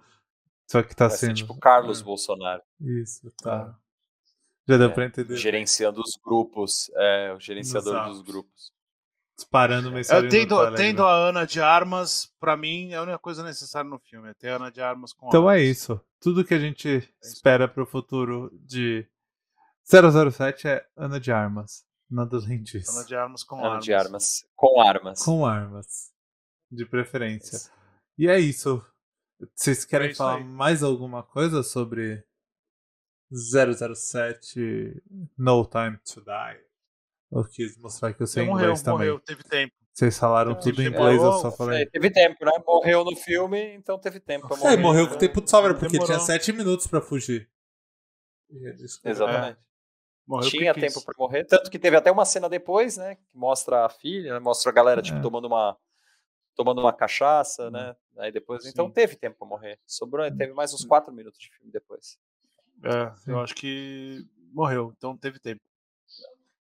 Só 0.70 0.82
que 0.82 0.94
tá 0.94 1.08
Vai 1.08 1.16
ser 1.16 1.26
sendo. 1.28 1.36
tipo 1.36 1.58
Carlos 1.58 2.02
É, 2.02 2.04
Bolsonaro, 2.04 2.60
Isso, 2.80 3.32
tá. 3.42 3.74
Já 4.68 4.76
deu 4.76 4.88
É, 4.90 4.92
pra 4.92 5.06
entender. 5.06 5.36
gerenciando 5.36 6.00
os 6.02 6.18
grupos, 6.22 6.90
é, 6.96 7.32
o 7.32 7.40
gerenciador 7.40 7.94
Exato. 7.94 8.10
dos 8.10 8.22
grupos. 8.22 8.72
Disparando 9.36 9.92
mensagem 9.92 10.24
Eu 10.24 10.30
tendo, 10.30 10.74
tendo 10.74 11.04
a 11.04 11.12
Ana 11.28 11.46
de 11.46 11.60
Armas, 11.60 12.32
pra 12.40 12.56
mim, 12.56 12.92
é 12.92 12.96
a 12.96 13.02
única 13.02 13.18
coisa 13.18 13.42
necessária 13.44 13.88
no 13.88 13.98
filme. 13.98 14.30
É 14.30 14.34
ter 14.34 14.48
a 14.48 14.56
Ana 14.56 14.70
de 14.70 14.80
Armas 14.80 15.12
com 15.12 15.28
Então 15.28 15.50
é 15.50 15.54
armas. 15.56 15.68
isso. 15.68 16.00
Tudo 16.20 16.44
que 16.44 16.54
a 16.54 16.58
gente 16.58 17.06
espera 17.22 17.68
pro 17.68 17.84
futuro 17.84 18.50
de 18.64 19.06
007 19.84 20.66
é 20.68 20.86
Ana 20.96 21.20
de 21.20 21.30
Armas. 21.30 21.84
Nada 22.10 22.36
além 22.38 22.62
disso. 22.62 22.90
Ana 22.96 23.04
de 23.04 23.14
Armas 23.14 23.44
com 23.44 23.56
Ano 23.56 23.66
armas. 23.66 23.84
de 23.84 23.92
armas. 23.92 24.46
Com 24.56 24.80
armas. 24.80 25.22
Com 25.22 25.44
armas. 25.44 26.12
De 26.70 26.86
preferência. 26.86 27.70
E 28.16 28.28
é 28.28 28.38
isso. 28.40 28.82
Vocês 29.54 29.84
querem 29.84 30.08
É 30.08 30.10
isso 30.12 30.18
falar 30.18 30.36
aí. 30.36 30.44
mais 30.44 30.82
alguma 30.82 31.22
coisa 31.22 31.62
sobre 31.62 32.24
007 33.30 35.02
No 35.36 35.64
Time 35.66 35.98
to 35.98 36.20
Die? 36.22 36.60
Eu 37.32 37.44
quis 37.44 37.76
mostrar 37.78 38.12
que 38.14 38.22
eu 38.22 38.26
sei 38.26 38.42
Então, 38.44 38.52
morreu, 38.54 38.64
inglês 38.66 38.82
também. 38.82 38.98
morreu, 38.98 39.20
teve 39.20 39.42
tempo. 39.42 39.74
Vocês 39.92 40.18
falaram 40.18 40.52
Então, 40.52 40.62
tudo 40.62 40.82
em 40.82 40.86
inglês, 40.86 41.22
eu 41.22 41.32
só 41.32 41.48
É, 41.48 41.52
falei. 41.52 41.86
teve 41.86 42.10
tempo, 42.10 42.44
né? 42.44 42.52
Morreu 42.66 43.04
no 43.04 43.16
filme, 43.16 43.74
então 43.74 43.98
teve 43.98 44.20
tempo 44.20 44.46
pra 44.46 44.56
morrer. 44.56 44.74
É, 44.74 44.76
morreu 44.76 45.08
com 45.08 45.16
tempo 45.16 45.40
de 45.40 45.50
sobra, 45.50 45.74
porque 45.74 45.88
Demorou. 45.92 46.06
tinha 46.16 46.20
7 46.24 46.52
minutos 46.52 46.86
pra 46.86 47.00
fugir. 47.00 47.48
Exatamente. 49.04 49.58
Morreu 50.26 50.50
Tinha 50.50 50.74
tempo 50.74 51.04
pra 51.04 51.14
morrer. 51.18 51.44
Tanto 51.44 51.70
que 51.70 51.78
teve 51.78 51.96
até 51.96 52.10
uma 52.10 52.24
cena 52.24 52.48
depois, 52.48 52.96
né? 52.96 53.14
Que 53.14 53.22
mostra 53.36 53.86
a 53.86 53.88
filha, 53.88 54.34
né, 54.34 54.38
mostra 54.40 54.70
a 54.70 54.74
galera, 54.74 55.00
tipo, 55.00 55.18
É. 55.18 55.22
tomando 55.22 55.46
uma. 55.46 55.76
Tomando 56.56 56.80
uma 56.80 56.92
cachaça, 56.92 57.70
né? 57.70 57.94
Aí 58.18 58.32
depois. 58.32 58.64
Então 58.66 58.86
Sim. 58.86 58.92
teve 58.92 59.14
tempo 59.14 59.36
pra 59.38 59.46
morrer. 59.46 59.78
Sobrou, 59.86 60.24
teve 60.36 60.52
mais 60.54 60.72
uns 60.72 60.84
quatro 60.84 61.12
minutos 61.12 61.38
de 61.38 61.50
filme 61.50 61.70
depois. 61.70 62.18
É, 62.82 63.30
eu 63.30 63.38
acho 63.40 63.54
que 63.54 64.26
morreu, 64.52 64.92
então 64.96 65.16
teve 65.16 65.38
tempo. 65.38 65.60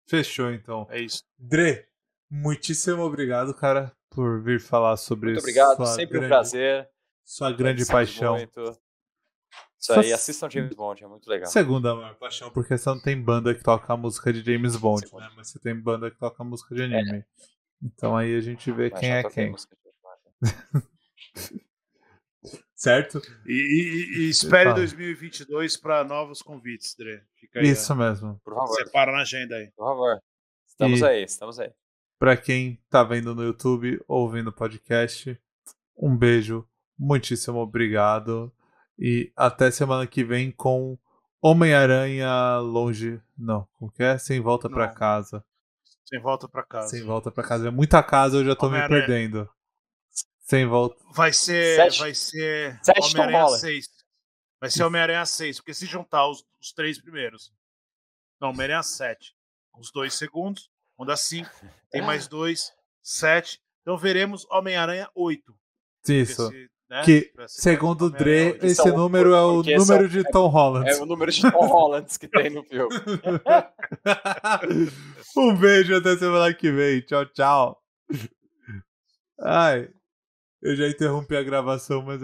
Fechou, 0.06 0.52
então. 0.52 0.86
É 0.90 1.00
isso. 1.00 1.24
Dre, 1.38 1.86
muitíssimo 2.30 3.02
obrigado, 3.02 3.54
cara, 3.54 3.92
por 4.10 4.42
vir 4.42 4.60
falar 4.60 4.96
sobre 4.96 5.32
Muito 5.32 5.40
obrigado, 5.40 5.86
sempre 5.86 6.18
um 6.18 6.20
grande, 6.20 6.28
prazer. 6.28 6.88
Sua 7.24 7.50
grande 7.52 7.86
paixão. 7.86 8.36
muito. 8.36 8.78
Isso 9.80 9.92
aí, 9.92 10.12
assistam 10.14 10.48
James 10.48 10.74
Bond, 10.74 11.04
é 11.04 11.06
muito 11.06 11.28
legal. 11.28 11.46
Segunda 11.50 11.94
maior 11.94 12.14
paixão, 12.14 12.50
porque 12.50 12.76
você 12.76 12.88
não 12.88 13.00
tem 13.00 13.20
banda 13.20 13.54
que 13.54 13.62
toca 13.62 13.92
a 13.92 13.96
música 13.96 14.32
de 14.32 14.40
James 14.42 14.76
Bond, 14.76 15.00
Segunda. 15.06 15.26
né? 15.26 15.32
Mas 15.36 15.50
você 15.50 15.58
tem 15.58 15.74
banda 15.78 16.10
que 16.10 16.16
toca 16.16 16.42
a 16.42 16.46
música 16.46 16.74
de 16.74 16.82
anime. 16.82 17.22
Então 17.82 18.16
aí 18.16 18.34
a 18.34 18.40
gente 18.40 18.72
vê 18.72 18.88
Mas 18.88 19.00
quem 19.00 19.12
é 19.12 19.22
quem. 19.24 19.50
música 19.52 19.76
de 19.76 19.82
James 19.82 20.00
Bond. 20.02 21.64
Certo? 22.84 23.20
E, 23.46 23.52
e- 23.52 24.18
e 24.26 24.28
espere 24.30 24.64
Fala. 24.70 24.76
2022 24.76 25.76
para 25.76 26.04
novos 26.04 26.40
convites, 26.42 26.94
Dre. 26.96 27.22
Fica 27.40 27.60
aí. 27.60 27.66
Isso 27.68 27.94
mesmo. 27.96 28.40
Por 28.44 28.52
ó. 28.52 28.56
favor, 28.60 28.76
Separa 28.76 29.10
na 29.12 29.22
agenda 29.22 29.56
aí. 29.56 29.70
por 29.76 29.84
favor. 29.86 30.18
Estamos 30.68 31.00
E- 31.00 31.04
aí, 31.04 31.22
estamos 31.24 31.58
aí. 31.58 31.70
Pra 32.18 32.36
quem 32.36 32.78
tá 32.88 33.02
vendo 33.02 33.34
no 33.34 33.42
YouTube, 33.42 34.00
ouvindo 34.06 34.48
o 34.48 34.52
podcast, 34.52 35.38
um 35.96 36.16
beijo, 36.16 36.66
muitíssimo 36.98 37.58
obrigado. 37.58 38.52
E 38.98 39.32
até 39.36 39.70
semana 39.70 40.06
que 40.06 40.22
vem 40.22 40.50
com 40.52 40.96
Homem-Aranha 41.42 42.58
longe. 42.58 43.20
Não, 43.36 43.66
como 43.78 43.90
que 43.92 44.02
é? 44.02 44.16
Sem 44.18 44.40
volta 44.40 44.68
pra 44.68 44.86
Não. 44.86 44.94
casa. 44.94 45.44
Sem 46.04 46.20
volta 46.20 46.48
para 46.48 46.62
casa. 46.62 46.88
Sem 46.88 47.02
volta 47.02 47.30
pra 47.30 47.42
casa. 47.42 47.68
É 47.68 47.70
muita 47.70 48.02
casa, 48.02 48.36
eu 48.36 48.44
já 48.44 48.54
tô 48.54 48.68
me 48.70 48.86
perdendo. 48.88 49.48
Sem 50.44 50.66
volta. 50.66 50.96
Vai 51.12 51.32
ser. 51.32 51.76
Sete- 51.76 51.98
Vai 52.00 52.14
ser. 52.14 52.80
Homem-Aranha 53.02 53.42
Holland. 53.44 53.60
6. 53.60 53.86
Vai 54.60 54.70
ser 54.70 54.82
Homem-Aranha 54.84 55.26
6, 55.26 55.56
porque 55.58 55.74
se 55.74 55.86
juntar 55.86 56.26
os, 56.28 56.44
os 56.60 56.72
três 56.72 57.00
primeiros. 57.00 57.52
Não, 58.40 58.50
Homem-Aranha 58.50 58.82
7. 58.82 59.34
Os 59.78 59.90
dois 59.92 60.14
segundos, 60.14 60.70
um 60.98 61.04
dá 61.04 61.16
5, 61.16 61.50
tem 61.90 62.00
mais 62.02 62.28
dois, 62.28 62.72
7. 63.02 63.60
Então 63.82 63.96
veremos 63.98 64.46
Homem-Aranha 64.50 65.08
8. 65.14 65.52
porque 66.00 66.12
Isso. 66.14 66.48
se, 66.48 66.70
né, 66.88 67.02
Que, 67.04 67.32
segundo 67.48 68.02
o 68.02 68.06
Homem-Aranha 68.06 68.44
Dre, 68.44 68.52
8. 68.52 68.66
esse 68.66 68.74
são- 68.76 68.96
número 68.96 69.34
é 69.34 69.40
o 69.42 69.54
porque 69.56 69.76
número 69.76 70.10
são- 70.10 70.22
de 70.22 70.30
Tom 70.30 70.46
Holland. 70.48 70.88
É 70.90 70.96
o 70.96 71.06
número 71.06 71.30
de 71.32 71.42
Tom 71.50 71.66
Hollands 71.66 72.16
que 72.16 72.28
tem 72.28 72.50
no 72.50 72.62
filme. 72.64 72.94
um 75.36 75.54
beijo 75.56 75.96
até 75.96 76.16
semana 76.16 76.54
que 76.54 76.70
vem. 76.70 77.00
Tchau, 77.02 77.26
tchau. 77.26 77.82
Ai, 79.40 79.90
eu 80.64 80.74
já 80.76 80.88
interrompi 80.88 81.36
a 81.36 81.42
gravação, 81.42 82.02
mas 82.02 82.22